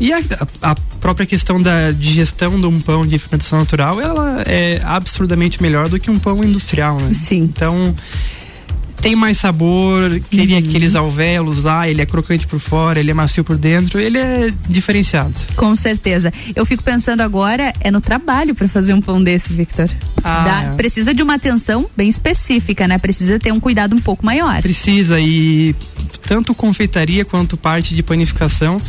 E 0.00 0.10
a, 0.10 0.20
a 0.62 0.74
própria 0.98 1.26
questão 1.26 1.60
da 1.60 1.92
digestão 1.92 2.58
de 2.58 2.66
um 2.66 2.80
pão 2.80 3.06
de 3.06 3.18
fermentação 3.18 3.58
natural, 3.58 4.00
ela 4.00 4.42
é 4.46 4.80
absurdamente 4.84 5.60
melhor 5.62 5.88
do 5.90 6.00
que 6.00 6.10
um 6.10 6.18
pão 6.18 6.42
industrial, 6.42 6.98
né? 6.98 7.12
Sim. 7.12 7.42
Então, 7.42 7.94
tem 9.04 9.14
mais 9.14 9.36
sabor, 9.36 10.18
queria 10.30 10.56
Uhum. 10.58 10.66
aqueles 10.66 10.94
alvéolos 10.94 11.62
lá, 11.62 11.86
ele 11.86 12.00
é 12.00 12.06
crocante 12.06 12.46
por 12.46 12.58
fora, 12.58 12.98
ele 12.98 13.10
é 13.10 13.14
macio 13.14 13.44
por 13.44 13.58
dentro, 13.58 14.00
ele 14.00 14.16
é 14.16 14.50
diferenciado. 14.66 15.34
Com 15.54 15.76
certeza. 15.76 16.32
Eu 16.56 16.64
fico 16.64 16.82
pensando 16.82 17.20
agora 17.20 17.70
é 17.80 17.90
no 17.90 18.00
trabalho 18.00 18.54
pra 18.54 18.66
fazer 18.66 18.94
um 18.94 19.02
pão 19.02 19.22
desse, 19.22 19.52
Victor. 19.52 19.90
Ah, 20.22 20.44
Dá- 20.44 20.62
é. 20.72 20.74
Precisa 20.76 21.12
de 21.12 21.22
uma 21.22 21.34
atenção 21.34 21.86
bem 21.94 22.08
específica, 22.08 22.88
né? 22.88 22.96
Precisa 22.96 23.38
ter 23.38 23.52
um 23.52 23.60
cuidado 23.60 23.94
um 23.94 24.00
pouco 24.00 24.24
maior. 24.24 24.62
Precisa 24.62 25.20
e 25.20 25.76
tanto 26.26 26.54
confeitaria 26.54 27.26
quanto 27.26 27.58
parte 27.58 27.94
de 27.94 28.02
panificação, 28.02 28.80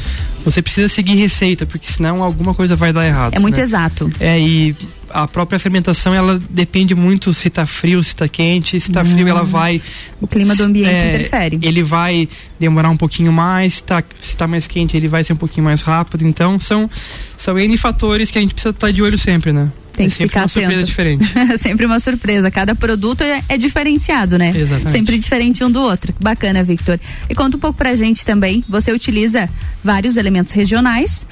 você 0.46 0.62
precisa 0.62 0.88
seguir 0.88 1.16
receita, 1.16 1.66
porque 1.66 1.92
senão 1.92 2.24
alguma 2.24 2.54
coisa 2.54 2.74
vai 2.78 2.94
dar 2.94 3.06
errado. 3.06 3.34
É 3.34 3.40
muito 3.40 3.58
né? 3.58 3.64
exato. 3.64 4.10
É, 4.18 4.40
e 4.40 4.74
a 5.16 5.28
própria 5.28 5.58
fermentação, 5.58 6.14
ela 6.14 6.38
depende 6.50 6.94
muito 6.94 7.34
se 7.34 7.50
tá 7.50 7.66
frio, 7.66 8.04
se 8.04 8.14
tá 8.14 8.28
quente. 8.28 8.78
Se 8.80 8.92
tá 8.92 9.02
Hum. 9.02 9.06
frio, 9.06 9.28
ela 9.30 9.44
vai. 9.44 9.82
O 10.20 10.28
clima 10.28 10.54
do 10.56 10.64
ambiente 10.64 10.90
é, 10.90 11.16
interfere. 11.16 11.60
Ele 11.62 11.82
vai 11.82 12.28
demorar 12.60 12.90
um 12.90 12.98
pouquinho 12.98 13.32
mais. 13.32 13.76
Se 13.76 13.84
tá, 13.84 14.04
se 14.20 14.36
tá 14.36 14.46
mais 14.46 14.68
quente, 14.68 14.98
ele 14.98 15.08
vai 15.08 15.24
ser 15.24 15.32
um 15.32 15.38
pouquinho 15.38 15.64
mais 15.64 15.82
rápido. 15.82 16.28
Então, 16.28 16.60
são, 16.60 16.90
são 17.38 17.58
N 17.58 17.78
fatores 17.78 18.30
que 18.30 18.38
a 18.38 18.42
gente 18.42 18.54
precisa 18.54 18.72
estar 18.72 18.92
de 18.92 19.02
olho 19.02 19.18
sempre, 19.18 19.54
né? 19.54 19.72
Tem 19.96 20.06
é 20.06 20.10
que 20.10 20.16
sempre 20.16 20.28
ficar 20.28 20.42
uma 20.42 20.48
surpresa 20.48 20.84
diferente. 20.84 21.26
Sempre 21.58 21.86
uma 21.86 22.00
surpresa. 22.00 22.52
Cada 22.52 22.76
produto 22.76 23.22
é, 23.22 23.42
é 23.48 23.58
diferenciado, 23.58 24.38
né? 24.38 24.52
Exatamente. 24.56 24.92
Sempre 24.92 25.18
diferente 25.18 25.64
um 25.64 25.72
do 25.72 25.82
outro. 25.82 26.14
Bacana, 26.20 26.64
Victor. 26.64 27.00
E 27.30 27.36
conta 27.36 27.58
um 27.58 27.60
pouco 27.60 27.78
pra 27.78 27.96
gente 27.96 28.26
também. 28.26 28.64
Você 28.68 28.92
utiliza 28.92 29.50
vários 29.84 30.18
elementos 30.18 30.54
regionais 30.54 31.26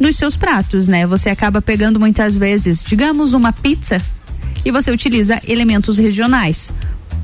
nos 0.00 0.16
seus 0.16 0.36
pratos, 0.36 0.88
né? 0.88 1.06
Você 1.06 1.30
acaba 1.30 1.62
pegando 1.62 2.00
muitas 2.00 2.36
vezes, 2.36 2.82
digamos, 2.82 3.32
uma 3.32 3.52
pizza 3.52 4.02
e 4.64 4.70
você 4.70 4.90
utiliza 4.90 5.40
elementos 5.46 5.98
regionais. 5.98 6.72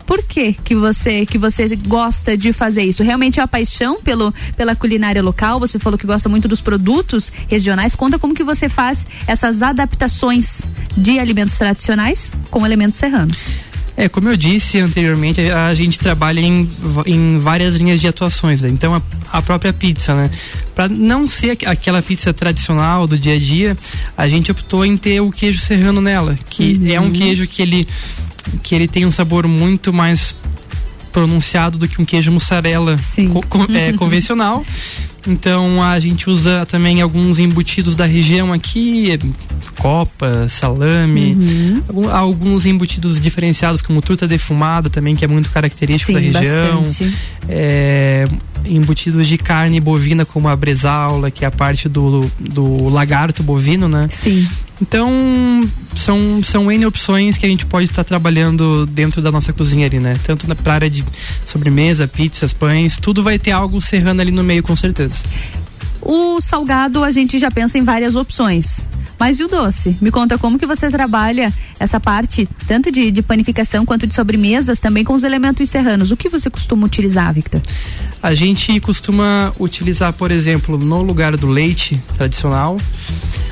Por 0.06 0.22
que 0.22 0.52
que 0.52 0.74
você 0.74 1.26
que 1.26 1.36
você 1.36 1.74
gosta 1.76 2.36
de 2.36 2.52
fazer 2.52 2.82
isso? 2.84 3.02
Realmente 3.02 3.40
é 3.40 3.42
uma 3.42 3.48
paixão 3.48 4.00
pelo, 4.00 4.32
pela 4.56 4.76
culinária 4.76 5.20
local? 5.22 5.58
Você 5.60 5.78
falou 5.78 5.98
que 5.98 6.06
gosta 6.06 6.28
muito 6.28 6.46
dos 6.46 6.60
produtos 6.60 7.32
regionais. 7.48 7.94
Conta 7.96 8.18
como 8.18 8.34
que 8.34 8.44
você 8.44 8.68
faz 8.68 9.06
essas 9.26 9.62
adaptações 9.62 10.62
de 10.96 11.18
alimentos 11.18 11.56
tradicionais 11.58 12.32
com 12.50 12.64
elementos 12.64 12.98
serranos. 12.98 13.50
É, 13.98 14.10
como 14.10 14.28
eu 14.28 14.36
disse 14.36 14.78
anteriormente, 14.78 15.40
a, 15.50 15.74
gente 15.74 15.98
trabalha 15.98 16.38
em, 16.40 16.70
em 17.06 17.38
várias 17.38 17.76
linhas 17.76 17.98
de 17.98 18.06
atuações. 18.06 18.60
né? 18.60 18.68
Então, 18.68 18.94
a, 18.94 19.00
a 19.32 19.40
própria 19.40 19.72
pizza, 19.72 20.14
né? 20.14 20.30
Para 20.74 20.86
não 20.86 21.26
ser 21.26 21.52
aqu- 21.52 21.66
aquela 21.66 22.02
pizza 22.02 22.30
tradicional 22.30 23.06
do 23.06 23.18
dia 23.18 23.36
a 23.36 23.38
dia, 23.38 23.74
a 24.14 24.28
gente 24.28 24.50
optou 24.52 24.84
em 24.84 24.98
ter 24.98 25.20
o 25.22 25.30
queijo 25.30 25.58
serrano 25.60 26.02
nela, 26.02 26.38
que 26.50 26.78
é 26.92 27.00
um 27.00 27.10
queijo 27.10 27.46
que 27.46 27.62
ele, 27.62 27.88
que 28.62 28.74
ele 28.74 28.86
tem 28.88 29.04
um 29.06 29.10
sabor 29.12 29.46
muito 29.48 29.92
mais 29.92 30.34
pronunciado 31.12 31.78
do 31.78 31.88
que 31.88 32.00
um 32.00 32.04
queijo 32.04 32.30
mussarela 32.30 32.96
co- 33.32 33.42
co- 33.48 33.72
é, 33.72 33.92
convencional. 33.96 34.64
Então 35.26 35.82
a 35.82 35.98
gente 35.98 36.30
usa 36.30 36.64
também 36.66 37.00
alguns 37.02 37.40
embutidos 37.40 37.96
da 37.96 38.04
região 38.06 38.52
aqui, 38.52 39.18
copa, 39.78 40.48
salame, 40.48 41.34
Uhum. 41.90 42.10
alguns 42.12 42.64
embutidos 42.64 43.20
diferenciados 43.20 43.82
como 43.82 44.00
truta 44.00 44.28
defumada 44.28 44.88
também, 44.88 45.16
que 45.16 45.24
é 45.24 45.28
muito 45.28 45.50
característico 45.50 46.12
Sim, 46.12 46.30
da 46.30 46.38
região. 46.40 46.82
bastante. 46.82 47.12
É, 47.48 48.24
embutidos 48.68 49.26
de 49.26 49.38
carne 49.38 49.80
bovina 49.80 50.24
como 50.24 50.48
a 50.48 50.56
bresaula, 50.56 51.30
que 51.30 51.44
é 51.44 51.48
a 51.48 51.50
parte 51.50 51.88
do, 51.88 52.30
do 52.38 52.88
lagarto 52.88 53.42
bovino, 53.42 53.88
né? 53.88 54.08
Sim. 54.10 54.46
Então, 54.80 55.10
são, 55.94 56.42
são 56.42 56.70
N 56.70 56.84
opções 56.84 57.38
que 57.38 57.46
a 57.46 57.48
gente 57.48 57.64
pode 57.64 57.86
estar 57.86 58.04
trabalhando 58.04 58.84
dentro 58.86 59.22
da 59.22 59.32
nossa 59.32 59.52
cozinha 59.52 59.86
ali, 59.86 59.98
né? 59.98 60.16
Tanto 60.24 60.46
na 60.46 60.54
pra 60.54 60.74
área 60.74 60.90
de 60.90 61.04
sobremesa, 61.44 62.06
pizzas, 62.06 62.52
pães, 62.52 62.98
tudo 62.98 63.22
vai 63.22 63.38
ter 63.38 63.52
algo 63.52 63.80
serrano 63.80 64.20
ali 64.20 64.30
no 64.30 64.44
meio, 64.44 64.62
com 64.62 64.76
certeza. 64.76 65.24
O 66.08 66.40
salgado 66.40 67.02
a 67.02 67.10
gente 67.10 67.36
já 67.36 67.50
pensa 67.50 67.76
em 67.76 67.82
várias 67.82 68.14
opções. 68.14 68.86
Mas 69.18 69.40
e 69.40 69.44
o 69.44 69.48
doce? 69.48 69.96
Me 70.00 70.12
conta 70.12 70.38
como 70.38 70.56
que 70.56 70.66
você 70.66 70.88
trabalha 70.88 71.52
essa 71.80 71.98
parte, 71.98 72.48
tanto 72.68 72.92
de, 72.92 73.10
de 73.10 73.22
panificação 73.22 73.84
quanto 73.84 74.06
de 74.06 74.14
sobremesas, 74.14 74.78
também 74.78 75.02
com 75.02 75.14
os 75.14 75.24
elementos 75.24 75.68
serranos. 75.68 76.12
O 76.12 76.16
que 76.16 76.28
você 76.28 76.48
costuma 76.48 76.86
utilizar, 76.86 77.34
Victor? 77.34 77.60
A 78.22 78.34
gente 78.34 78.78
costuma 78.78 79.52
utilizar, 79.58 80.12
por 80.12 80.30
exemplo, 80.30 80.78
no 80.78 81.02
lugar 81.02 81.36
do 81.36 81.48
leite 81.48 82.00
tradicional, 82.16 82.76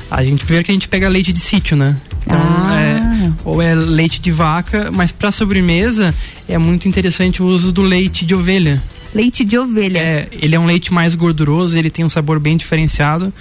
a 0.09 0.23
gente 0.23 0.45
primeiro 0.45 0.63
que 0.63 0.71
a 0.71 0.75
gente 0.75 0.87
pega 0.87 1.09
leite 1.09 1.33
de 1.33 1.39
sítio, 1.39 1.75
né? 1.75 1.97
Então, 2.25 2.39
é, 2.71 3.31
ou 3.43 3.61
é 3.61 3.75
leite 3.75 4.21
de 4.21 4.31
vaca, 4.31 4.91
mas 4.93 5.11
para 5.11 5.29
sobremesa 5.29 6.15
é 6.47 6.57
muito 6.57 6.87
interessante 6.87 7.43
o 7.43 7.45
uso 7.45 7.71
do 7.71 7.81
leite 7.81 8.25
de 8.25 8.33
ovelha. 8.33 8.81
Leite 9.15 9.45
de 9.45 9.57
ovelha. 9.57 9.97
É, 9.97 10.27
ele 10.31 10.53
é 10.55 10.59
um 10.59 10.65
leite 10.65 10.93
mais 10.93 11.15
gorduroso, 11.15 11.77
ele 11.77 11.89
tem 11.89 12.03
um 12.03 12.09
sabor 12.09 12.37
bem 12.39 12.57
diferenciado. 12.57 13.33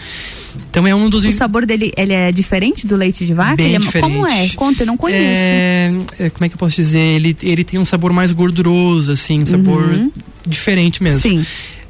Então 0.70 0.86
é 0.86 0.94
um 0.94 1.10
dos 1.10 1.24
O 1.24 1.32
sabor 1.32 1.66
dele 1.66 1.92
ele 1.96 2.12
é 2.12 2.30
diferente 2.30 2.86
do 2.86 2.94
leite 2.94 3.26
de 3.26 3.34
vaca? 3.34 3.56
Bem 3.56 3.66
Ele 3.66 3.76
é- 3.76 3.78
diferente. 3.80 4.12
Como 4.12 4.24
é? 4.26 4.48
Conta, 4.50 4.82
eu 4.84 4.86
não 4.86 4.96
conheço. 4.96 5.20
É, 5.20 5.92
é, 6.20 6.30
como 6.30 6.44
é 6.44 6.48
que 6.48 6.54
eu 6.54 6.58
posso 6.58 6.76
dizer? 6.76 6.98
Ele, 6.98 7.36
ele 7.42 7.64
tem 7.64 7.80
um 7.80 7.84
sabor 7.84 8.12
mais 8.12 8.30
gorduroso, 8.30 9.10
assim, 9.12 9.42
um 9.42 9.46
sabor 9.46 9.82
Uhum. 9.82 10.12
diferente 10.46 11.02
mesmo. 11.02 11.18
Sim. 11.20 11.44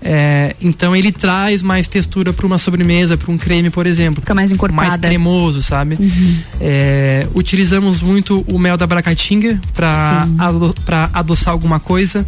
É, 0.07 0.55
então 0.61 0.95
ele 0.95 1.11
traz 1.13 1.63
mais 1.63 1.89
textura 1.89 2.31
para 2.33 2.47
uma 2.47 2.59
sobremesa, 2.59 3.17
para 3.17 3.31
um 3.33 3.39
creme, 3.39 3.71
por 3.71 3.87
exemplo. 3.87 4.21
Fica 4.21 4.35
mais 4.35 4.51
encorpada. 4.51 4.89
Mais 4.89 5.01
cremoso, 5.01 5.63
sabe? 5.63 5.97
Uhum. 5.99 6.37
É, 6.61 7.27
utilizamos 7.35 8.01
muito 8.03 8.45
o 8.49 8.59
mel 8.59 8.77
da 8.77 8.87
bracatinga 8.87 9.59
para 9.75 10.27
ado 10.39 10.75
adoçar 11.13 11.53
alguma 11.53 11.81
coisa. 11.81 12.27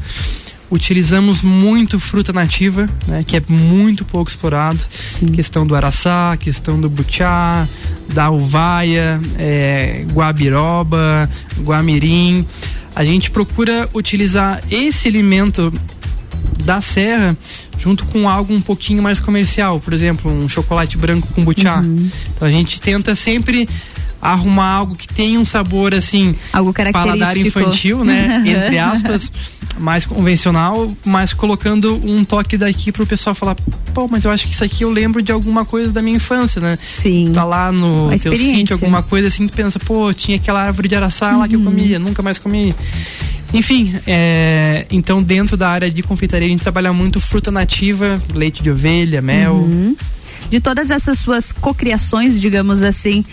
Utilizamos 0.71 1.43
muito 1.43 2.01
fruta 2.01 2.33
nativa, 2.33 2.89
né, 3.07 3.25
que 3.25 3.37
é 3.37 3.43
muito 3.49 4.05
pouco 4.05 4.29
explorado. 4.29 4.81
Questão 5.33 5.67
do 5.67 5.75
araçá, 5.77 6.37
questão 6.39 6.81
do 6.81 6.91
butiá, 6.91 7.69
da 8.13 8.31
uvaia, 8.31 9.21
é, 9.39 10.05
guabiroba, 10.13 11.31
guamirim. 11.61 12.47
A 12.95 13.05
gente 13.05 13.31
procura 13.31 13.89
utilizar 13.95 14.61
esse 14.71 15.07
alimento 15.07 15.73
da 16.65 16.81
serra 16.81 17.37
junto 17.79 18.05
com 18.07 18.29
algo 18.29 18.53
um 18.53 18.61
pouquinho 18.61 19.03
mais 19.03 19.21
comercial, 19.21 19.79
por 19.79 19.93
exemplo, 19.93 20.33
um 20.33 20.49
chocolate 20.49 20.97
branco 20.97 21.29
com 21.33 21.45
butiá. 21.45 21.85
Então 22.35 22.49
a 22.49 22.51
gente 22.51 22.81
tenta 22.81 23.15
sempre 23.15 23.69
arrumar 24.33 24.67
algo 24.73 24.95
que 24.97 25.07
tenha 25.09 25.39
um 25.39 25.45
sabor 25.45 25.95
assim, 25.95 26.35
algo 26.53 26.73
paladar 26.73 27.19
característico. 27.19 27.61
infantil, 27.61 28.05
né, 28.05 28.43
entre 28.47 28.79
aspas, 28.79 29.31
mais 29.79 30.05
convencional, 30.07 30.93
mas 31.05 31.33
colocando 31.35 31.95
um 32.05 32.25
toque 32.25 32.57
daqui 32.57 32.91
pro 32.91 33.07
pessoal 33.07 33.35
falar, 33.35 33.57
pô, 33.95 34.09
mas 34.09 34.25
eu 34.25 34.31
acho 34.31 34.47
que 34.47 34.53
isso 34.55 34.65
aqui 34.65 34.83
eu 34.85 34.91
lembro 34.91 35.21
de 35.23 35.31
alguma 35.33 35.65
coisa 35.65 35.93
da 35.93 36.01
minha 36.03 36.17
infância, 36.17 36.61
né? 36.61 36.79
Sim. 36.87 37.31
Tá 37.35 37.45
lá 37.45 37.71
no 37.71 38.09
teu 38.19 38.37
sítio, 38.37 38.75
alguma 38.75 39.03
coisa 39.03 39.29
assim, 39.29 39.47
tu 39.47 39.53
pensa, 39.53 39.79
pô, 39.79 40.13
tinha 40.15 40.37
aquela 40.37 40.63
árvore 40.63 40.89
de 40.89 40.95
araçá 40.95 41.37
lá 41.37 41.47
que 41.47 41.55
eu 41.55 41.59
Uhum. 41.61 41.67
comia, 41.67 41.99
nunca 41.99 42.23
mais 42.23 42.39
comi. 42.39 42.75
Enfim, 43.55 43.95
é, 44.07 44.87
então 44.91 45.23
dentro 45.23 45.57
da 45.57 45.69
área 45.71 45.91
de 45.91 46.03
confeitaria 46.03 46.49
a 46.49 46.51
gente 46.51 46.63
trabalha 46.63 46.93
muito 46.93 47.21
fruta 47.21 47.51
nativa, 47.51 48.21
leite 48.35 48.63
de 48.63 48.71
ovelha, 48.71 49.23
mel. 49.23 49.55
Uhum. 49.55 49.95
De 50.51 50.61
todas 50.61 50.91
essas 50.91 51.19
suas 51.19 51.53
cocriações, 51.53 52.41
digamos 52.41 52.83
assim, 52.83 53.25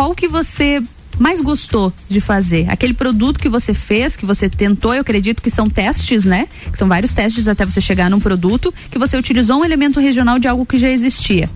qual 0.00 0.14
que 0.14 0.26
você 0.26 0.82
mais 1.18 1.42
gostou 1.42 1.92
de 2.08 2.22
fazer? 2.22 2.64
Aquele 2.70 2.94
produto 2.94 3.38
que 3.38 3.50
você 3.50 3.74
fez, 3.74 4.16
que 4.16 4.24
você 4.24 4.48
tentou, 4.48 4.94
eu 4.94 5.02
acredito 5.02 5.42
que 5.42 5.50
são 5.50 5.68
testes, 5.68 6.24
né? 6.24 6.48
Que 6.72 6.78
são 6.78 6.88
vários 6.88 7.12
testes 7.12 7.46
até 7.46 7.66
você 7.66 7.82
chegar 7.82 8.08
num 8.08 8.18
produto, 8.18 8.72
que 8.90 8.98
você 8.98 9.18
utilizou 9.18 9.60
um 9.60 9.64
elemento 9.64 10.00
regional 10.00 10.38
de 10.38 10.48
algo 10.48 10.64
que 10.64 10.78
já 10.78 10.88
existia. 10.88 11.50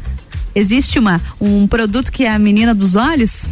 Existe 0.54 0.98
uma, 0.98 1.22
um 1.40 1.66
produto 1.66 2.12
que 2.12 2.24
é 2.24 2.32
a 2.34 2.38
menina 2.38 2.74
dos 2.74 2.96
olhos? 2.96 3.46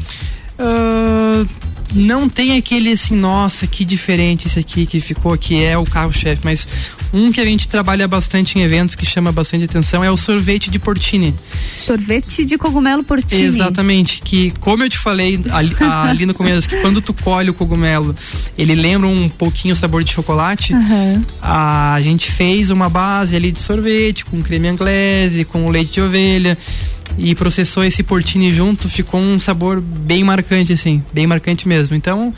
Ah, 0.58 1.46
não 1.94 2.28
tem 2.28 2.58
aquele 2.58 2.92
assim, 2.92 3.16
nossa, 3.16 3.66
que 3.66 3.86
diferente 3.86 4.46
esse 4.46 4.58
aqui 4.58 4.84
que 4.84 5.00
ficou 5.00 5.32
aqui, 5.32 5.64
é 5.64 5.78
o 5.78 5.84
carro-chefe, 5.84 6.42
mas 6.44 6.68
um 7.12 7.30
que 7.30 7.40
a 7.40 7.44
gente 7.44 7.68
trabalha 7.68 8.08
bastante 8.08 8.58
em 8.58 8.62
eventos 8.62 8.94
que 8.94 9.04
chama 9.04 9.30
bastante 9.30 9.64
atenção 9.64 10.02
é 10.02 10.10
o 10.10 10.16
sorvete 10.16 10.70
de 10.70 10.78
portini. 10.78 11.34
Sorvete 11.78 12.44
de 12.44 12.56
cogumelo 12.56 13.04
portini. 13.04 13.42
Exatamente, 13.42 14.22
que 14.22 14.50
como 14.60 14.82
eu 14.82 14.88
te 14.88 14.98
falei 14.98 15.40
ali, 15.50 15.76
ali 15.80 16.26
no 16.26 16.34
começo, 16.34 16.68
que 16.68 16.76
quando 16.80 17.00
tu 17.00 17.12
colhe 17.12 17.50
o 17.50 17.54
cogumelo, 17.54 18.14
ele 18.56 18.74
lembra 18.74 19.08
um 19.08 19.28
pouquinho 19.28 19.74
o 19.74 19.76
sabor 19.76 20.02
de 20.02 20.12
chocolate. 20.12 20.72
Aham. 20.72 21.22
A 21.40 21.98
gente 22.00 22.30
fez 22.30 22.70
uma 22.70 22.88
base 22.88 23.36
ali 23.36 23.52
de 23.52 23.60
sorvete 23.60 24.24
com 24.24 24.42
creme 24.42 24.68
anglese, 24.68 25.44
com 25.44 25.70
leite 25.70 25.92
de 25.92 26.00
ovelha 26.00 26.56
e 27.18 27.34
processou 27.34 27.84
esse 27.84 28.02
portini 28.02 28.52
junto, 28.52 28.88
ficou 28.88 29.20
um 29.20 29.38
sabor 29.38 29.80
bem 29.80 30.24
marcante 30.24 30.72
assim, 30.72 31.02
bem 31.12 31.26
marcante 31.26 31.68
mesmo. 31.68 31.94
Então, 31.94 32.32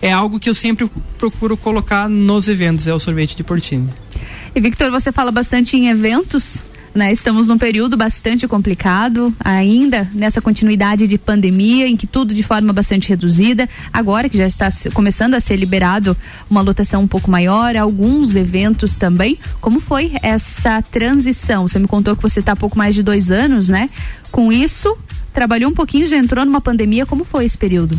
é 0.00 0.12
algo 0.12 0.38
que 0.38 0.48
eu 0.48 0.54
sempre 0.54 0.88
procuro 1.16 1.56
colocar 1.56 2.08
nos 2.08 2.48
eventos, 2.48 2.86
é 2.86 2.94
o 2.94 2.98
sorvete 2.98 3.36
de 3.36 3.42
portini. 3.42 3.88
E 4.54 4.60
Victor, 4.60 4.90
você 4.90 5.12
fala 5.12 5.30
bastante 5.30 5.76
em 5.76 5.88
eventos, 5.88 6.62
né? 6.94 7.12
Estamos 7.12 7.48
num 7.48 7.58
período 7.58 7.96
bastante 7.96 8.48
complicado, 8.48 9.32
ainda 9.40 10.08
nessa 10.12 10.40
continuidade 10.40 11.06
de 11.06 11.16
pandemia, 11.16 11.86
em 11.86 11.96
que 11.96 12.06
tudo 12.06 12.34
de 12.34 12.42
forma 12.42 12.72
bastante 12.72 13.08
reduzida. 13.08 13.68
Agora 13.92 14.28
que 14.28 14.36
já 14.36 14.46
está 14.46 14.68
começando 14.92 15.34
a 15.34 15.40
ser 15.40 15.56
liberado 15.56 16.16
uma 16.50 16.60
lotação 16.60 17.02
um 17.02 17.06
pouco 17.06 17.30
maior, 17.30 17.76
alguns 17.76 18.34
eventos 18.36 18.96
também. 18.96 19.38
Como 19.60 19.80
foi 19.80 20.12
essa 20.22 20.82
transição? 20.82 21.68
Você 21.68 21.78
me 21.78 21.86
contou 21.86 22.16
que 22.16 22.22
você 22.22 22.40
está 22.40 22.52
há 22.52 22.56
pouco 22.56 22.76
mais 22.76 22.94
de 22.94 23.02
dois 23.02 23.30
anos, 23.30 23.68
né? 23.68 23.90
Com 24.32 24.52
isso, 24.52 24.96
trabalhou 25.32 25.70
um 25.70 25.74
pouquinho, 25.74 26.08
já 26.08 26.16
entrou 26.16 26.44
numa 26.44 26.60
pandemia. 26.60 27.06
Como 27.06 27.24
foi 27.24 27.44
esse 27.44 27.56
período? 27.56 27.98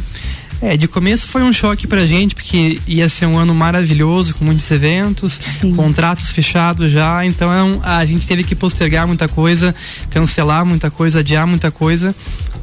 É, 0.62 0.76
de 0.76 0.88
começo 0.88 1.28
foi 1.28 1.42
um 1.42 1.54
choque 1.54 1.88
pra 1.88 2.06
gente, 2.06 2.36
porque 2.36 2.82
ia 2.86 3.08
ser 3.08 3.26
um 3.26 3.38
ano 3.38 3.56
maravilhoso, 3.56 4.36
com 4.36 4.44
muitos 4.44 4.70
eventos, 4.72 5.40
contratos 5.76 6.32
fechados 6.32 6.92
já, 6.92 7.26
então 7.26 7.50
é 7.52 7.80
a 7.84 8.06
gente 8.06 8.28
teve 8.28 8.44
que 8.44 8.56
postergar 8.56 9.08
muita 9.08 9.28
coisa, 9.28 9.74
cancelar 10.10 10.66
muita 10.66 10.92
coisa, 10.92 11.20
adiar 11.20 11.48
muita 11.48 11.72
coisa. 11.72 12.14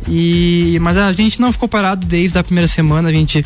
E 0.06 0.78
mas 0.82 0.96
a 0.96 1.12
gente 1.12 1.40
não 1.40 1.50
ficou 1.50 1.68
parado 1.68 2.06
desde 2.06 2.38
a 2.38 2.44
primeira 2.44 2.68
semana, 2.68 3.08
a 3.08 3.12
gente 3.12 3.44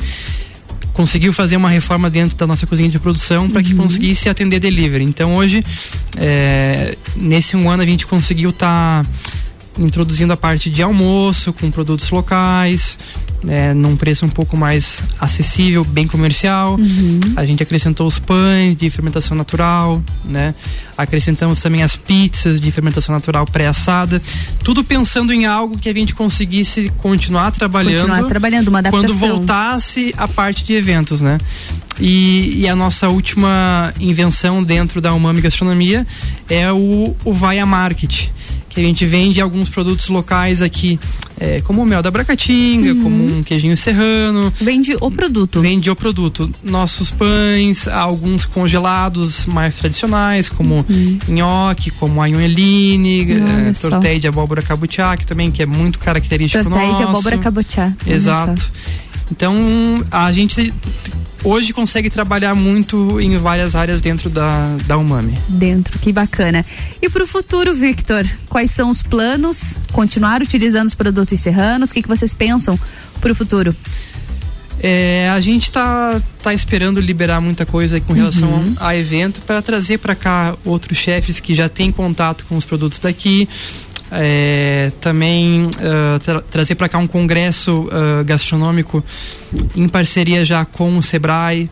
conseguiu 0.92 1.32
fazer 1.32 1.56
uma 1.56 1.70
reforma 1.70 2.10
dentro 2.10 2.36
da 2.36 2.46
nossa 2.46 2.66
cozinha 2.66 2.88
de 2.88 2.98
produção 2.98 3.48
para 3.48 3.62
que 3.62 3.74
conseguisse 3.74 4.28
atender 4.28 4.58
delivery. 4.58 5.04
Então 5.04 5.34
hoje, 5.34 5.64
é, 6.16 6.96
nesse 7.16 7.56
um 7.56 7.70
ano 7.70 7.82
a 7.82 7.86
gente 7.86 8.06
conseguiu 8.06 8.50
estar 8.50 9.06
introduzindo 9.78 10.32
a 10.32 10.36
parte 10.36 10.68
de 10.68 10.82
almoço 10.82 11.52
com 11.52 11.70
produtos 11.70 12.10
locais, 12.10 12.98
né, 13.42 13.72
num 13.72 13.96
preço 13.96 14.26
um 14.26 14.28
pouco 14.28 14.56
mais 14.56 15.00
acessível, 15.18 15.84
bem 15.84 16.06
comercial. 16.06 16.76
A 17.36 17.46
gente 17.46 17.62
acrescentou 17.62 18.06
os 18.06 18.18
pães 18.18 18.76
de 18.76 18.90
fermentação 18.90 19.36
natural, 19.36 20.02
né? 20.24 20.54
Acrescentamos 20.98 21.60
também 21.62 21.82
as 21.82 21.96
pizzas 21.96 22.60
de 22.60 22.70
fermentação 22.70 23.14
natural 23.14 23.46
pré-assada, 23.46 24.20
tudo 24.62 24.84
pensando 24.84 25.32
em 25.32 25.46
algo 25.46 25.78
que 25.78 25.88
a 25.88 25.94
gente 25.94 26.14
conseguisse 26.14 26.92
continuar 26.98 27.50
trabalhando, 27.52 28.00
Continuar 28.00 28.24
trabalhando, 28.24 28.68
uma 28.68 28.82
quando 28.82 29.06
adaptação. 29.06 29.36
voltasse 29.36 30.14
a 30.18 30.28
parte 30.28 30.64
de 30.64 30.74
eventos, 30.74 31.22
né? 31.22 31.38
E, 31.98 32.60
e 32.60 32.68
a 32.68 32.74
nossa 32.76 33.08
última 33.08 33.92
invenção 33.98 34.62
dentro 34.62 35.00
da 35.00 35.14
Umami 35.14 35.40
Gastronomia 35.40 36.06
é 36.48 36.70
o, 36.72 37.14
o 37.24 37.32
Vaia 37.32 37.64
Market, 37.64 38.28
que 38.70 38.80
a 38.80 38.84
gente 38.84 39.04
vende 39.04 39.40
alguns 39.40 39.68
produtos 39.68 40.08
locais 40.08 40.62
aqui, 40.62 40.98
é, 41.38 41.60
como 41.60 41.82
o 41.82 41.86
mel 41.86 42.02
da 42.02 42.10
Bracatinga, 42.10 42.94
como 43.02 43.38
um 43.38 43.42
queijinho 43.42 43.76
serrano. 43.76 44.52
Vende 44.60 44.96
o 45.00 45.10
produto. 45.10 45.60
Vende 45.60 45.90
o 45.90 45.96
produto. 45.96 46.48
Nossos 46.62 47.10
pães, 47.10 47.88
alguns 47.88 48.46
congelados 48.46 49.44
mais 49.46 49.74
tradicionais, 49.74 50.48
como 50.48 50.86
nhoque, 51.28 51.90
como 51.90 52.22
a 52.22 52.28
Olha 52.28 53.66
é, 53.68 53.74
de 54.18 54.28
abóbora 54.28 54.62
cabuchá, 54.62 55.16
que 55.16 55.26
também 55.26 55.50
que 55.50 55.62
é 55.62 55.66
muito 55.66 55.98
característico 55.98 56.70
nosso. 56.70 56.96
de 56.96 57.02
abóbora 57.02 57.38
cabotiá. 57.38 57.92
Exato. 58.06 58.70
Então 59.30 59.54
a 60.10 60.30
gente 60.32 60.72
hoje 61.42 61.72
consegue 61.72 62.10
trabalhar 62.10 62.54
muito 62.54 63.20
em 63.20 63.36
várias 63.38 63.74
áreas 63.74 64.00
dentro 64.00 64.28
da, 64.28 64.76
da 64.86 64.98
Umami. 64.98 65.34
Dentro, 65.48 65.98
que 65.98 66.12
bacana. 66.12 66.64
E 67.00 67.08
para 67.08 67.24
o 67.24 67.26
futuro, 67.26 67.72
Victor, 67.74 68.26
quais 68.48 68.70
são 68.70 68.90
os 68.90 69.02
planos? 69.02 69.78
Continuar 69.92 70.42
utilizando 70.42 70.88
os 70.88 70.94
produtos 70.94 71.40
serranos? 71.40 71.90
O 71.90 71.94
que, 71.94 72.02
que 72.02 72.08
vocês 72.08 72.34
pensam 72.34 72.78
para 73.20 73.32
o 73.32 73.34
futuro? 73.34 73.74
É, 74.82 75.28
a 75.30 75.40
gente 75.42 75.64
está 75.64 76.18
tá 76.42 76.54
esperando 76.54 77.00
liberar 77.02 77.38
muita 77.40 77.66
coisa 77.66 78.00
com 78.00 78.14
relação 78.14 78.48
Uhum. 78.50 78.74
a 78.80 78.96
evento 78.96 79.42
para 79.42 79.60
trazer 79.60 79.98
para 79.98 80.14
cá 80.14 80.54
outros 80.64 80.96
chefes 80.96 81.38
que 81.38 81.54
já 81.54 81.68
têm 81.68 81.92
contato 81.92 82.46
com 82.48 82.56
os 82.56 82.64
produtos 82.64 82.98
daqui. 82.98 83.46
É, 84.12 84.90
também 85.00 85.70
ah, 85.78 86.18
tra- 86.22 86.40
trazer 86.42 86.74
para 86.74 86.88
cá 86.88 86.98
um 86.98 87.06
congresso 87.06 87.88
ah, 87.92 88.22
gastronômico 88.24 89.04
em 89.74 89.88
parceria 89.88 90.44
já 90.44 90.64
com 90.64 90.96
o 90.96 91.02
Sebrae 91.02 91.68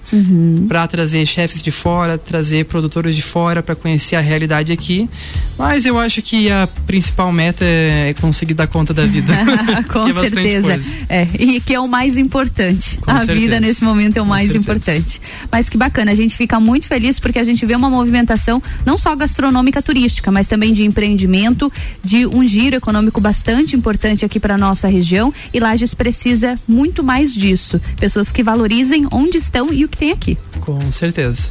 para 0.66 0.86
trazer 0.88 1.24
chefes 1.26 1.62
de 1.62 1.70
fora, 1.70 2.18
trazer 2.18 2.64
produtores 2.64 3.14
de 3.14 3.22
fora 3.22 3.62
para 3.62 3.74
conhecer 3.76 4.16
a 4.16 4.20
realidade 4.20 4.72
aqui. 4.72 5.08
Mas 5.56 5.84
eu 5.84 5.98
acho 5.98 6.20
que 6.22 6.50
a 6.50 6.68
principal 6.86 7.32
meta 7.32 7.64
é 7.64 8.14
conseguir 8.20 8.54
dar 8.54 8.66
conta 8.66 8.92
da 8.92 9.04
vida. 9.04 9.32
Com 9.92 10.04
Que 10.06 10.10
é 10.10 10.14
certeza. 10.28 10.80
É, 11.08 11.26
e 11.38 11.60
que 11.60 11.74
é 11.74 11.80
o 11.80 11.86
mais 11.88 12.16
importante. 12.16 12.98
Com 12.98 13.10
a 13.10 13.18
certeza. 13.18 13.38
vida 13.40 13.60
nesse 13.60 13.84
momento 13.84 14.16
é 14.16 14.20
o 14.20 14.24
Com 14.24 14.30
mais 14.30 14.50
certeza. 14.52 14.58
importante. 14.58 15.20
Mas 15.50 15.68
que 15.68 15.76
bacana, 15.76 16.10
a 16.12 16.14
gente 16.14 16.36
fica 16.36 16.58
muito 16.58 16.86
feliz 16.86 17.18
porque 17.20 17.38
a 17.38 17.44
gente 17.44 17.64
vê 17.64 17.74
uma 17.76 17.90
movimentação 17.90 18.60
não 18.84 18.96
só 18.98 19.14
gastronômica 19.14 19.80
turística, 19.82 20.30
mas 20.32 20.48
também 20.48 20.72
de 20.74 20.84
empreendimento, 20.84 21.72
de 22.04 22.26
um 22.34 22.46
giro 22.46 22.76
econômico 22.76 23.20
bastante 23.20 23.76
importante 23.76 24.24
aqui 24.24 24.38
para 24.40 24.56
nossa 24.56 24.88
região 24.88 25.32
e 25.52 25.60
Lages 25.60 25.94
precisa 25.94 26.54
muito 26.66 27.02
mais 27.02 27.32
disso. 27.32 27.80
Pessoas 27.98 28.30
que 28.30 28.42
valorizem 28.42 29.06
onde 29.12 29.38
estão 29.38 29.72
e 29.72 29.84
o 29.84 29.88
que 29.88 29.98
tem 29.98 30.12
aqui. 30.12 30.36
Com 30.60 30.80
certeza. 30.92 31.50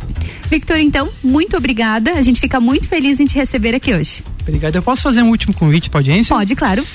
Victor, 0.49 0.77
então, 0.77 1.09
muito 1.23 1.57
obrigada. 1.57 2.11
A 2.13 2.21
gente 2.21 2.39
fica 2.39 2.59
muito 2.59 2.87
feliz 2.87 3.19
em 3.19 3.25
te 3.25 3.35
receber 3.35 3.75
aqui 3.75 3.93
hoje. 3.93 4.23
Obrigado. 4.41 4.75
Eu 4.75 4.81
posso 4.81 5.01
fazer 5.01 5.21
um 5.21 5.29
último 5.29 5.53
convite 5.53 5.89
para 5.89 5.99
audiência? 5.99 6.35
Pode, 6.35 6.55
claro. 6.55 6.85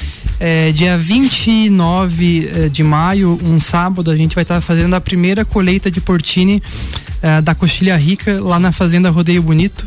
É, 0.40 0.72
dia 0.72 0.96
29 0.96 2.48
eh, 2.48 2.68
de 2.68 2.82
maio, 2.82 3.38
um 3.44 3.58
sábado, 3.60 4.10
a 4.10 4.16
gente 4.16 4.34
vai 4.34 4.42
estar 4.42 4.60
fazendo 4.60 4.94
a 4.94 5.00
primeira 5.00 5.44
colheita 5.44 5.90
de 5.90 6.00
portini 6.00 6.62
eh, 7.22 7.40
da 7.42 7.54
Coxilha 7.54 7.96
Rica 7.96 8.42
lá 8.42 8.58
na 8.58 8.72
Fazenda 8.72 9.10
Rodeio 9.10 9.42
Bonito. 9.42 9.86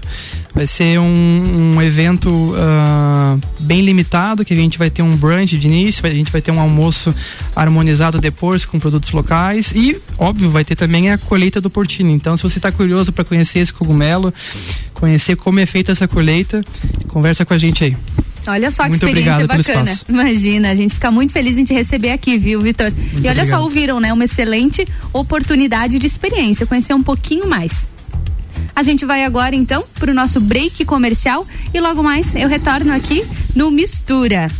Vai 0.55 0.65
ser 0.65 0.97
um, 0.99 1.75
um 1.75 1.81
evento 1.81 2.55
ah, 2.57 3.37
bem 3.59 3.81
limitado, 3.81 4.45
que 4.45 4.53
a 4.53 4.55
gente 4.55 4.77
vai 4.77 4.89
ter 4.89 5.01
um 5.01 5.13
brunch 5.13 5.57
de 5.57 5.67
início, 5.67 6.05
a 6.07 6.09
gente 6.09 6.31
vai 6.31 6.41
ter 6.41 6.49
um 6.49 6.61
almoço 6.61 7.13
harmonizado 7.53 8.19
depois 8.19 8.65
com 8.65 8.79
produtos 8.79 9.11
locais 9.11 9.73
e, 9.75 10.01
óbvio, 10.17 10.49
vai 10.49 10.63
ter 10.63 10.77
também 10.77 11.11
a 11.11 11.17
colheita 11.17 11.59
do 11.59 11.69
portini. 11.69 12.13
Então, 12.13 12.37
se 12.37 12.43
você 12.43 12.57
está 12.57 12.71
curioso 12.71 13.11
para 13.11 13.25
conhecer 13.25 13.59
esse 13.59 13.73
cogumelo, 13.73 14.33
conhecer 14.93 15.35
como 15.35 15.59
é 15.59 15.65
feita 15.65 15.91
essa 15.91 16.07
colheita, 16.07 16.63
conversa 17.09 17.45
com 17.45 17.53
a 17.53 17.57
gente 17.57 17.83
aí. 17.83 17.97
Olha 18.47 18.71
só 18.71 18.83
que 18.83 18.89
Muito 18.89 19.05
experiência 19.05 19.47
bacana. 19.47 19.99
Imagina, 20.07 20.69
a 20.69 20.75
gente 20.75 20.93
fica 20.93 21.11
muito 21.11 21.33
feliz 21.33 21.57
em 21.57 21.63
te 21.63 21.73
receber 21.73 22.11
aqui, 22.11 22.37
viu, 22.37 22.61
Vitor? 22.61 22.93
E 23.21 23.27
olha 23.27 23.45
só, 23.45 23.55
obrigado. 23.55 23.61
ouviram, 23.63 23.99
né? 23.99 24.13
Uma 24.13 24.25
excelente 24.25 24.85
oportunidade 25.11 25.97
de 25.97 26.05
experiência, 26.05 26.65
conhecer 26.65 26.93
um 26.93 27.03
pouquinho 27.03 27.47
mais. 27.47 27.87
A 28.75 28.83
gente 28.83 29.05
vai 29.05 29.23
agora 29.23 29.55
então 29.55 29.85
para 29.97 30.11
o 30.11 30.13
nosso 30.13 30.41
break 30.41 30.83
comercial 30.83 31.47
e 31.73 31.79
logo 31.79 32.03
mais 32.03 32.35
eu 32.35 32.49
retorno 32.49 32.93
aqui 32.93 33.25
no 33.55 33.71
Mistura. 33.71 34.51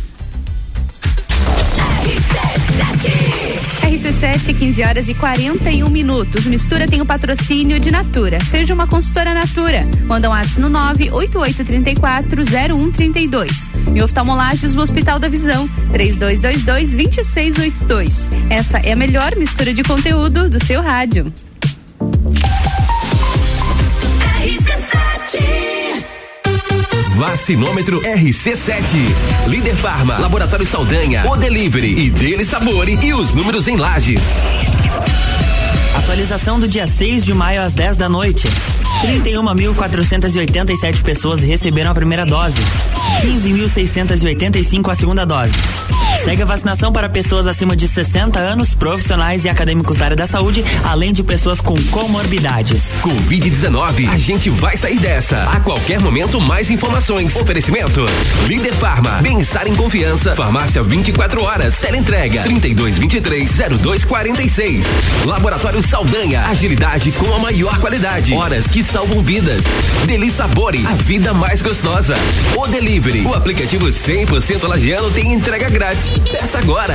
RC7, 3.82 4.56
15 4.56 4.82
horas 4.82 5.06
e 5.08 5.14
41 5.14 5.90
minutos. 5.90 6.46
Mistura 6.46 6.88
tem 6.88 7.02
o 7.02 7.06
patrocínio 7.06 7.78
de 7.78 7.90
Natura. 7.90 8.42
Seja 8.42 8.72
uma 8.72 8.86
consultora 8.86 9.34
Natura. 9.34 9.86
Manda 10.06 10.28
um 10.28 10.30
WhatsApp 10.32 10.60
no 10.60 10.70
988340132. 10.70 13.68
E 13.94 14.00
oftalmolagens 14.02 14.74
no 14.74 14.80
Hospital 14.82 15.18
da 15.18 15.28
Visão. 15.28 15.68
3222-2682. 15.92 18.26
Essa 18.48 18.78
é 18.78 18.92
a 18.92 18.96
melhor 18.96 19.36
mistura 19.36 19.74
de 19.74 19.82
conteúdo 19.82 20.48
do 20.48 20.64
seu 20.64 20.80
rádio. 20.82 21.30
Vacinômetro 27.16 28.00
RC7. 28.02 29.48
Líder 29.48 29.74
Farma, 29.76 30.18
Laboratório 30.18 30.66
Saldanha, 30.66 31.24
O 31.26 31.36
Delivery 31.36 31.98
e 31.98 32.10
Dele 32.10 32.44
Sabore 32.44 32.98
e 33.02 33.14
os 33.14 33.32
números 33.32 33.66
em 33.68 33.76
lajes. 33.76 34.20
Atualização 35.96 36.60
do 36.60 36.68
dia 36.68 36.86
6 36.86 37.24
de 37.24 37.32
maio 37.32 37.62
às 37.62 37.74
10 37.74 37.96
da 37.96 38.06
noite. 38.08 38.46
31.487 39.02 41.02
pessoas 41.02 41.40
receberam 41.40 41.90
a 41.90 41.94
primeira 41.94 42.26
dose. 42.26 42.56
15.685 43.22 44.92
a 44.92 44.94
segunda 44.94 45.24
dose. 45.24 45.54
Segue 46.24 46.42
a 46.42 46.46
vacinação 46.46 46.92
para 46.92 47.08
pessoas 47.08 47.46
acima 47.46 47.76
de 47.76 47.86
60 47.86 48.36
anos, 48.38 48.74
profissionais 48.74 49.44
e 49.44 49.48
acadêmicos 49.48 49.96
da 49.96 50.06
área 50.06 50.16
da 50.16 50.26
saúde, 50.26 50.64
além 50.82 51.12
de 51.12 51.22
pessoas 51.22 51.60
com 51.60 51.80
comorbidades. 51.84 52.82
Covid-19, 53.00 54.08
a 54.08 54.18
gente 54.18 54.50
vai 54.50 54.76
sair 54.76 54.98
dessa. 54.98 55.44
A 55.44 55.60
qualquer 55.60 56.00
momento, 56.00 56.40
mais 56.40 56.68
informações. 56.68 57.36
Oferecimento: 57.36 58.04
Líder 58.48 58.74
Farma, 58.74 59.20
bem-estar 59.22 59.68
em 59.68 59.76
confiança. 59.76 60.34
Farmácia 60.34 60.82
24 60.82 61.44
horas. 61.44 61.78
Teleentrega 61.78 62.42
3223-0246. 62.42 64.84
Laboratório 65.24 65.80
Saldanha, 65.86 66.42
agilidade 66.42 67.12
com 67.12 67.32
a 67.32 67.38
maior 67.38 67.78
qualidade. 67.78 68.34
Horas 68.34 68.66
que 68.66 68.82
salvam 68.82 69.22
vidas. 69.22 69.62
Deli 70.04 70.30
Sabore, 70.30 70.84
a 70.84 70.94
vida 70.94 71.32
mais 71.32 71.62
gostosa. 71.62 72.16
O 72.56 72.66
Delivery, 72.66 73.24
o 73.24 73.32
aplicativo 73.32 73.86
100% 73.86 74.66
lagiano 74.66 75.10
tem 75.12 75.32
entrega 75.32 75.70
grátis. 75.70 76.10
Peça 76.30 76.58
agora. 76.58 76.94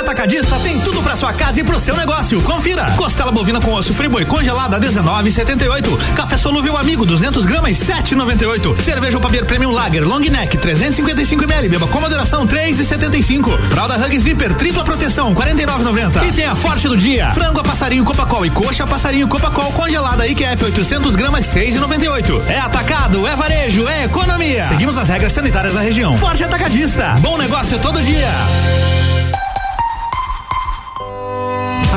Atacadista 0.00 0.58
tem 0.60 0.78
tudo 0.80 1.02
pra 1.02 1.16
sua 1.16 1.32
casa 1.32 1.60
e 1.60 1.64
pro 1.64 1.80
seu 1.80 1.96
negócio. 1.96 2.40
Confira. 2.42 2.90
Costela 2.92 3.32
bovina 3.32 3.60
com 3.60 3.72
osso 3.72 3.94
friboi 3.94 4.24
congelada 4.24 4.80
19,78. 4.80 6.14
Café 6.14 6.36
solúvel 6.36 6.76
amigo 6.76 7.06
200 7.06 7.44
gramas 7.46 7.78
7,98. 7.78 8.80
Cerveja 8.80 9.18
Papier 9.18 9.44
Premium 9.44 9.70
Lager 9.70 10.06
Long 10.06 10.20
Neck 10.20 10.56
355 10.56 11.44
ml. 11.44 11.68
Beba 11.68 11.86
com 11.86 12.00
moderação 12.00 12.46
3,75. 12.46 13.58
Fralda 13.68 13.96
Hug 13.96 14.18
Zipper 14.18 14.54
tripla 14.54 14.84
proteção 14.84 15.34
49,90. 15.34 16.26
E 16.26 16.32
tem 16.32 16.44
a 16.44 16.54
Forte 16.54 16.88
do 16.88 16.96
dia. 16.96 17.30
Frango 17.32 17.60
a 17.60 17.64
passarinho 17.64 18.04
Copacol 18.04 18.44
e 18.46 18.50
coxa 18.50 18.86
passarinho 18.86 19.28
Copacol 19.28 19.72
congelada 19.72 20.26
IQF 20.26 20.64
800 20.64 21.14
gramas 21.14 21.46
6,98. 21.46 22.42
É 22.48 22.58
atacado, 22.58 23.26
é 23.26 23.36
varejo, 23.36 23.86
é 23.88 24.04
economia. 24.04 24.64
Seguimos 24.64 24.96
as 24.98 25.08
regras 25.08 25.32
sanitárias 25.32 25.74
da 25.74 25.80
região. 25.80 26.16
Forte 26.16 26.44
Atacadista. 26.44 27.16
Bom 27.20 27.36
negócio 27.38 27.78
todo 27.78 28.02
dia. 28.02 29.05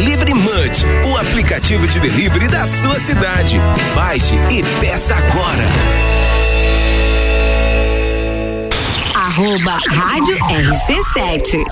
Delivery 0.00 0.32
Munch, 0.32 0.82
o 1.12 1.16
aplicativo 1.18 1.86
de 1.86 2.00
delivery 2.00 2.48
da 2.48 2.66
sua 2.66 2.98
cidade. 3.00 3.58
Baixe 3.94 4.34
e 4.50 4.62
peça 4.80 5.14
agora. 5.14 5.62
Arroba 9.14 9.72
Rádio 9.90 10.38
RC7. 10.38 11.62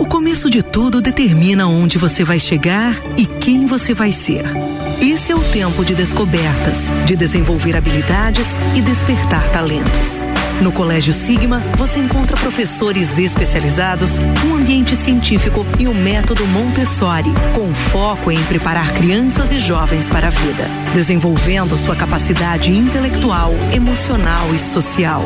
O 0.00 0.06
começo 0.06 0.50
de 0.50 0.60
tudo 0.60 1.00
determina 1.00 1.68
onde 1.68 1.98
você 1.98 2.24
vai 2.24 2.40
chegar 2.40 2.96
e 3.16 3.24
quem 3.24 3.64
você 3.64 3.94
vai 3.94 4.10
ser. 4.10 4.44
Esse 5.00 5.30
é 5.30 5.36
o 5.36 5.40
tempo 5.52 5.84
de 5.84 5.94
descobertas, 5.94 6.88
de 7.06 7.14
desenvolver 7.14 7.76
habilidades 7.76 8.46
e 8.74 8.82
despertar 8.82 9.48
talentos. 9.50 10.26
No 10.60 10.70
Colégio 10.70 11.14
Sigma, 11.14 11.60
você 11.76 11.98
encontra 11.98 12.36
professores 12.36 13.18
especializados, 13.18 14.18
um 14.46 14.56
ambiente 14.56 14.94
científico 14.94 15.66
e 15.78 15.86
o 15.86 15.94
método 15.94 16.46
Montessori, 16.46 17.30
com 17.54 17.72
foco 17.72 18.30
em 18.30 18.42
preparar 18.44 18.92
crianças 18.92 19.52
e 19.52 19.58
jovens 19.58 20.10
para 20.10 20.26
a 20.26 20.30
vida, 20.30 20.68
desenvolvendo 20.92 21.78
sua 21.78 21.96
capacidade 21.96 22.70
intelectual, 22.70 23.54
emocional 23.74 24.54
e 24.54 24.58
social. 24.58 25.24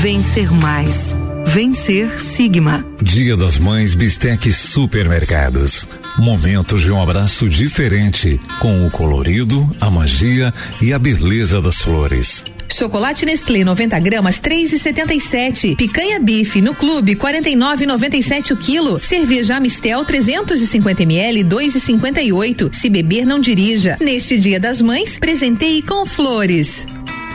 Vencer 0.00 0.52
mais. 0.52 1.16
Vencer 1.46 2.20
Sigma. 2.20 2.84
Dia 3.02 3.36
das 3.36 3.58
Mães 3.58 3.92
Bistec 3.92 4.52
Supermercados. 4.52 5.86
Momentos 6.16 6.82
de 6.82 6.92
um 6.92 7.02
abraço 7.02 7.48
diferente, 7.48 8.40
com 8.60 8.86
o 8.86 8.90
colorido, 8.90 9.68
a 9.80 9.90
magia 9.90 10.54
e 10.80 10.92
a 10.92 10.98
beleza 10.98 11.60
das 11.60 11.76
flores. 11.76 12.44
Chocolate 12.72 13.24
Nestlé 13.24 13.64
90 13.64 13.98
gramas 14.00 14.40
3,77. 14.40 15.76
Picanha 15.76 16.20
bife 16.20 16.60
no 16.60 16.74
clube 16.74 17.16
49,97 17.16 18.52
o 18.52 18.56
quilo. 18.56 19.00
Cerveja 19.02 19.56
Amistel 19.56 20.04
350 20.04 21.02
ml 21.02 21.44
2,58. 21.44 22.74
Se 22.74 22.88
beber 22.88 23.26
não 23.26 23.40
dirija. 23.40 23.96
Neste 24.00 24.38
Dia 24.38 24.60
das 24.60 24.80
Mães, 24.80 25.18
presenteie 25.18 25.82
com 25.82 26.04
flores. 26.06 26.86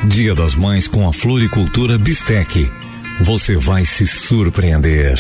Dia 0.06 0.34
das 0.34 0.56
Mães 0.56 0.88
com 0.88 1.08
a 1.08 1.14
Floricultura 1.14 1.98
Bistec. 1.98 2.70
Você 3.22 3.56
vai 3.56 3.86
se 3.86 4.08
surpreender. 4.08 5.20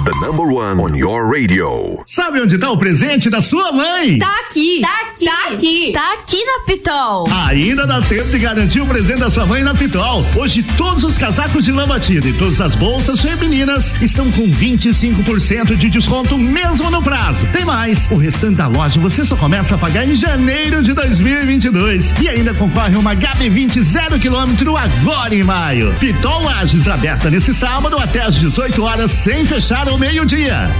The 0.00 0.10
number 0.26 0.50
one 0.52 0.80
on 0.80 0.96
your 0.96 1.30
radio. 1.30 2.00
Sabe 2.04 2.40
onde 2.40 2.58
tá 2.58 2.68
o 2.72 2.76
presente 2.76 3.30
da 3.30 3.40
sua 3.40 3.70
mãe? 3.70 4.18
Tá 4.18 4.34
aqui. 4.40 4.80
Tá 4.80 5.00
aqui. 5.02 5.24
Tá 5.24 5.48
aqui. 5.52 5.92
Tá 5.92 6.12
aqui 6.14 6.44
na 6.44 6.64
Pitol. 6.66 7.28
Ainda 7.46 7.86
dá 7.86 8.00
tempo 8.00 8.28
de 8.30 8.38
garantir 8.38 8.80
o 8.80 8.86
presente 8.86 9.20
da 9.20 9.30
sua 9.30 9.46
mãe 9.46 9.62
na 9.62 9.74
Pitol. 9.74 10.24
Hoje 10.34 10.64
todos 10.76 11.04
os 11.04 11.16
casacos 11.16 11.64
de 11.66 11.70
lã 11.70 11.86
batida 11.86 12.26
e 12.26 12.32
todas 12.32 12.60
as 12.60 12.74
bolsas 12.74 13.20
femininas 13.20 14.02
estão 14.02 14.28
com 14.32 14.42
25% 14.50 15.76
de 15.76 15.88
desconto 15.88 16.36
mesmo 16.36 16.90
no 16.90 17.00
prazo. 17.00 17.46
Tem 17.52 17.64
mais, 17.64 18.10
o 18.10 18.16
restante 18.16 18.56
da 18.56 18.66
loja 18.66 18.98
você 18.98 19.24
só 19.24 19.36
começa 19.36 19.76
a 19.76 19.78
pagar 19.78 20.08
em 20.08 20.16
janeiro 20.16 20.82
de 20.82 20.94
2022 20.94 22.14
e 22.20 22.28
ainda 22.28 22.52
concorre 22.54 22.96
uma 22.96 23.14
HB20 23.14 23.82
zero 23.82 24.18
quilômetro 24.18 24.76
agora 24.76 25.32
em 25.32 25.44
maio. 25.44 25.94
Pitol 26.00 26.42
Lages 26.42 26.88
aberta 26.88 27.30
nesse 27.30 27.54
sábado 27.54 27.98
até 27.98 28.22
às 28.22 28.34
18 28.34 28.82
horas 28.82 29.12
sem 29.12 29.46
fechar 29.46 29.81
ao 29.88 29.98
meio-dia. 29.98 30.70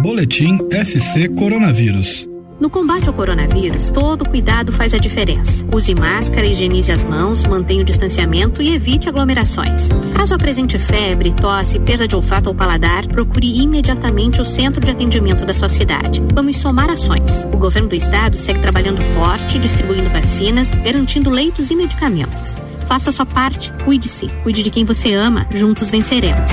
Boletim 0.00 0.58
SC 0.84 1.28
Coronavírus. 1.36 2.28
No 2.60 2.70
combate 2.70 3.08
ao 3.08 3.14
coronavírus, 3.14 3.90
todo 3.90 4.28
cuidado 4.28 4.72
faz 4.72 4.94
a 4.94 4.98
diferença. 4.98 5.66
Use 5.72 5.92
máscara, 5.92 6.46
higienize 6.46 6.92
as 6.92 7.04
mãos, 7.04 7.44
mantenha 7.44 7.82
o 7.82 7.84
distanciamento 7.84 8.62
e 8.62 8.74
evite 8.74 9.08
aglomerações. 9.08 9.88
Caso 10.14 10.34
apresente 10.34 10.78
febre, 10.78 11.34
tosse, 11.34 11.80
perda 11.80 12.06
de 12.06 12.14
olfato 12.14 12.48
ou 12.48 12.54
paladar, 12.54 13.08
procure 13.08 13.60
imediatamente 13.60 14.40
o 14.40 14.44
centro 14.44 14.80
de 14.80 14.92
atendimento 14.92 15.44
da 15.44 15.52
sua 15.52 15.68
cidade. 15.68 16.22
Vamos 16.32 16.56
somar 16.58 16.88
ações. 16.90 17.44
O 17.52 17.56
governo 17.56 17.88
do 17.88 17.96
estado 17.96 18.36
segue 18.36 18.60
trabalhando 18.60 19.02
forte, 19.02 19.58
distribuindo 19.58 20.10
vacinas, 20.10 20.72
garantindo 20.74 21.28
leitos 21.28 21.70
e 21.72 21.76
medicamentos. 21.76 22.54
Faça 22.86 23.10
a 23.10 23.12
sua 23.12 23.26
parte, 23.26 23.72
cuide-se, 23.84 24.28
cuide 24.44 24.62
de 24.62 24.70
quem 24.70 24.84
você 24.84 25.12
ama, 25.14 25.46
juntos 25.50 25.90
venceremos. 25.90 26.52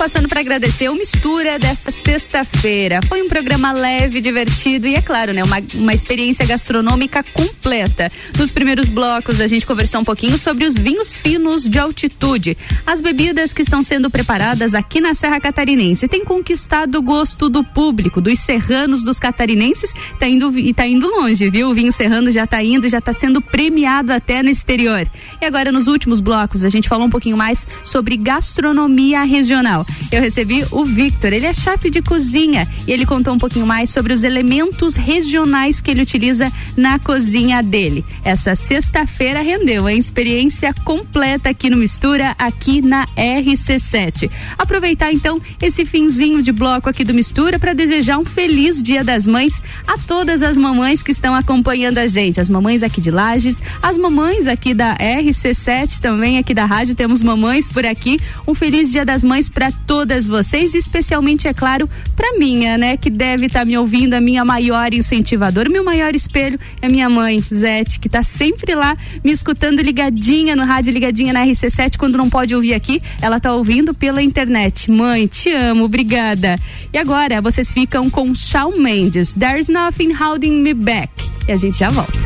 Passando 0.00 0.30
para 0.30 0.40
agradecer 0.40 0.88
o 0.88 0.94
Mistura 0.94 1.58
dessa 1.58 1.90
sexta-feira. 1.90 3.00
Foi 3.06 3.20
um 3.20 3.28
programa 3.28 3.70
leve, 3.70 4.18
divertido 4.22 4.86
e, 4.86 4.94
é 4.94 5.02
claro, 5.02 5.34
né, 5.34 5.44
uma, 5.44 5.58
uma 5.74 5.92
experiência 5.92 6.46
gastronômica 6.46 7.22
completa. 7.34 8.10
Nos 8.38 8.50
primeiros 8.50 8.88
blocos, 8.88 9.42
a 9.42 9.46
gente 9.46 9.66
conversou 9.66 10.00
um 10.00 10.04
pouquinho 10.04 10.38
sobre 10.38 10.64
os 10.64 10.74
vinhos 10.74 11.14
finos 11.14 11.68
de 11.68 11.78
altitude. 11.78 12.56
As 12.86 13.02
bebidas 13.02 13.52
que 13.52 13.60
estão 13.60 13.82
sendo 13.82 14.08
preparadas 14.08 14.74
aqui 14.74 15.02
na 15.02 15.12
Serra 15.12 15.38
Catarinense 15.38 16.08
têm 16.08 16.24
conquistado 16.24 16.94
o 16.96 17.02
gosto 17.02 17.50
do 17.50 17.62
público, 17.62 18.22
dos 18.22 18.38
serranos, 18.38 19.04
dos 19.04 19.20
catarinenses. 19.20 19.92
Tá 20.18 20.26
indo, 20.26 20.58
e 20.58 20.72
tá 20.72 20.86
indo 20.86 21.06
longe, 21.06 21.50
viu? 21.50 21.68
O 21.68 21.74
vinho 21.74 21.92
serrano 21.92 22.32
já 22.32 22.46
tá 22.46 22.64
indo, 22.64 22.88
já 22.88 23.02
tá 23.02 23.12
sendo 23.12 23.42
premiado 23.42 24.14
até 24.14 24.42
no 24.42 24.48
exterior. 24.48 25.06
E 25.42 25.44
agora, 25.44 25.70
nos 25.70 25.88
últimos 25.88 26.20
blocos, 26.20 26.64
a 26.64 26.70
gente 26.70 26.88
falou 26.88 27.06
um 27.06 27.10
pouquinho 27.10 27.36
mais 27.36 27.66
sobre 27.84 28.16
gastronomia 28.16 29.24
regional. 29.24 29.84
Eu 30.10 30.20
recebi 30.20 30.64
o 30.70 30.84
Victor, 30.84 31.32
ele 31.32 31.46
é 31.46 31.52
chefe 31.52 31.90
de 31.90 32.02
cozinha 32.02 32.66
e 32.86 32.92
ele 32.92 33.06
contou 33.06 33.34
um 33.34 33.38
pouquinho 33.38 33.66
mais 33.66 33.90
sobre 33.90 34.12
os 34.12 34.24
elementos 34.24 34.96
regionais 34.96 35.80
que 35.80 35.90
ele 35.90 36.02
utiliza 36.02 36.52
na 36.76 36.98
cozinha 36.98 37.62
dele. 37.62 38.04
Essa 38.24 38.54
sexta-feira 38.54 39.40
rendeu 39.42 39.86
a 39.86 39.92
experiência 39.92 40.72
completa 40.84 41.50
aqui 41.50 41.70
no 41.70 41.76
Mistura, 41.76 42.34
aqui 42.38 42.82
na 42.82 43.06
RC7. 43.16 44.30
Aproveitar 44.58 45.12
então 45.12 45.40
esse 45.60 45.84
finzinho 45.84 46.42
de 46.42 46.52
bloco 46.52 46.88
aqui 46.88 47.04
do 47.04 47.14
Mistura 47.14 47.58
para 47.58 47.72
desejar 47.72 48.18
um 48.18 48.24
feliz 48.24 48.82
Dia 48.82 49.04
das 49.04 49.26
Mães 49.26 49.62
a 49.86 49.98
todas 49.98 50.42
as 50.42 50.56
mamães 50.56 51.02
que 51.02 51.12
estão 51.12 51.34
acompanhando 51.34 51.98
a 51.98 52.06
gente, 52.06 52.40
as 52.40 52.50
mamães 52.50 52.82
aqui 52.82 53.00
de 53.00 53.10
Lages, 53.10 53.62
as 53.82 53.96
mamães 53.96 54.46
aqui 54.46 54.74
da 54.74 54.96
RC7 54.96 56.00
também 56.00 56.38
aqui 56.38 56.54
da 56.54 56.64
rádio, 56.64 56.94
temos 56.94 57.22
mamães 57.22 57.68
por 57.68 57.84
aqui. 57.84 58.18
Um 58.46 58.54
feliz 58.54 58.90
Dia 58.90 59.04
das 59.04 59.24
Mães 59.24 59.48
para 59.48 59.72
todas 59.86 60.26
vocês, 60.26 60.74
especialmente, 60.74 61.48
é 61.48 61.54
claro, 61.54 61.88
para 62.14 62.38
minha, 62.38 62.78
né, 62.78 62.96
que 62.96 63.10
deve 63.10 63.46
estar 63.46 63.60
tá 63.60 63.64
me 63.64 63.76
ouvindo, 63.76 64.14
a 64.14 64.20
minha 64.20 64.44
maior 64.44 64.92
incentivadora, 64.92 65.68
meu 65.68 65.84
maior 65.84 66.14
espelho 66.14 66.58
é 66.80 66.88
minha 66.88 67.08
mãe, 67.08 67.42
Zete, 67.52 67.98
que 67.98 68.08
tá 68.08 68.22
sempre 68.22 68.74
lá 68.74 68.96
me 69.24 69.32
escutando 69.32 69.80
ligadinha 69.80 70.54
no 70.54 70.64
rádio, 70.64 70.92
ligadinha 70.92 71.32
na 71.32 71.44
RC7, 71.46 71.96
quando 71.96 72.16
não 72.18 72.30
pode 72.30 72.54
ouvir 72.54 72.74
aqui, 72.74 73.02
ela 73.20 73.40
tá 73.40 73.52
ouvindo 73.52 73.94
pela 73.94 74.22
internet. 74.22 74.90
Mãe, 74.90 75.26
te 75.26 75.50
amo, 75.50 75.84
obrigada. 75.84 76.58
E 76.92 76.98
agora, 76.98 77.40
vocês 77.40 77.72
ficam 77.72 78.08
com 78.10 78.34
Shawn 78.34 78.78
Mendes, 78.78 79.34
There's 79.34 79.68
Nothing 79.68 80.12
Holding 80.12 80.62
Me 80.62 80.74
Back. 80.74 81.10
E 81.48 81.52
a 81.52 81.56
gente 81.56 81.78
já 81.78 81.90
volta. 81.90 82.18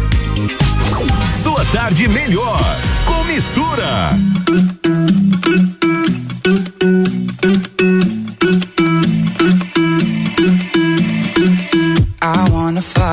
Sua 1.43 1.65
tarde 1.67 2.09
melhor 2.09 2.61
com 3.07 3.25
mistura. 3.25 4.11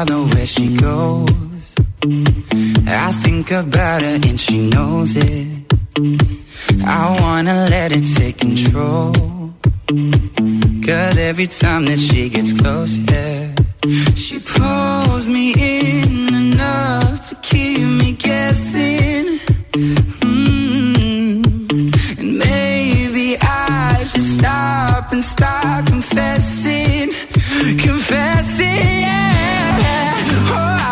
Wanna 0.02 0.12
follow 0.12 0.26
where 0.34 0.46
she 0.46 0.76
goes. 0.76 1.76
I 2.88 3.12
think 3.24 3.52
about 3.52 4.02
her 4.02 4.20
and 4.24 4.40
she 4.40 4.70
knows 4.70 5.16
it. 5.16 5.74
I 6.86 7.18
wanna 7.22 7.68
let 7.70 7.92
it 7.92 8.06
take 8.16 8.40
control. 8.40 9.14
Cause 10.86 11.18
every 11.18 11.48
time 11.48 11.86
that 11.86 12.00
she 12.00 12.30
gets 12.30 12.54
close, 12.54 12.98
yeah, 12.98 13.54
she 14.16 14.40
pulls 14.40 15.30
me 15.30 15.54
in 15.54 16.34
enough 16.34 17.30
to 17.30 17.36
keep 17.42 17.88
me 17.88 18.14
guessing. 18.14 19.40
Mm. 20.22 21.46
And 22.20 22.38
maybe 22.38 23.38
I 23.42 24.04
should 24.10 24.22
stop 24.22 25.12
and 25.12 25.24
start 25.24 25.86
confessing, 25.88 27.12
confessing. 27.78 29.02
Yeah 29.02 29.21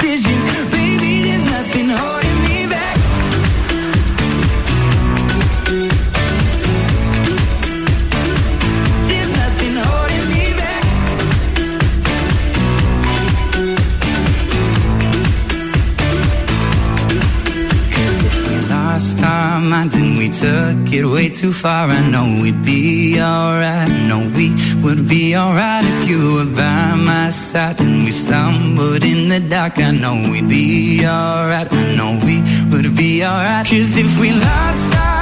decisions. 0.00 0.77
took 20.38 20.92
it 20.92 21.04
way 21.04 21.28
too 21.28 21.52
far. 21.52 21.88
I 21.88 22.00
know 22.08 22.40
we'd 22.40 22.62
be 22.64 23.20
alright. 23.20 23.90
No, 24.06 24.18
we 24.36 24.54
would 24.82 25.08
be 25.08 25.36
alright 25.36 25.84
if 25.84 26.08
you 26.08 26.34
were 26.34 26.52
by 26.54 26.94
my 26.94 27.30
side. 27.30 27.80
And 27.80 28.04
we 28.04 28.12
stumbled 28.12 29.02
in 29.02 29.28
the 29.28 29.40
dark. 29.40 29.78
I 29.78 29.90
know 29.90 30.14
we'd 30.30 30.48
be 30.48 31.04
alright. 31.04 31.72
I 31.72 31.94
know 31.96 32.20
we 32.24 32.36
would 32.70 32.96
be 32.96 33.24
alright. 33.24 33.66
Cause 33.66 33.96
if 33.96 34.20
we 34.20 34.30
lost 34.32 34.94
our 34.94 35.17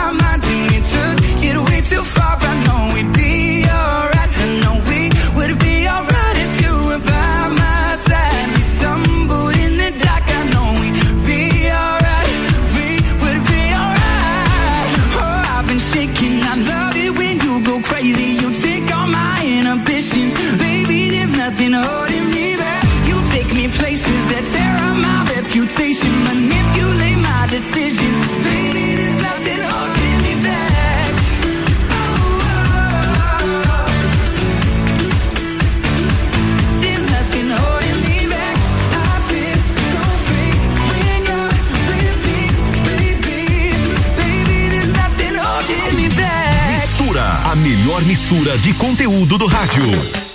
melhor 47.97 48.05
mistura 48.05 48.59
de 48.59 48.75
conteúdo 48.75 49.39
do 49.39 49.47
rádio. 49.47 50.26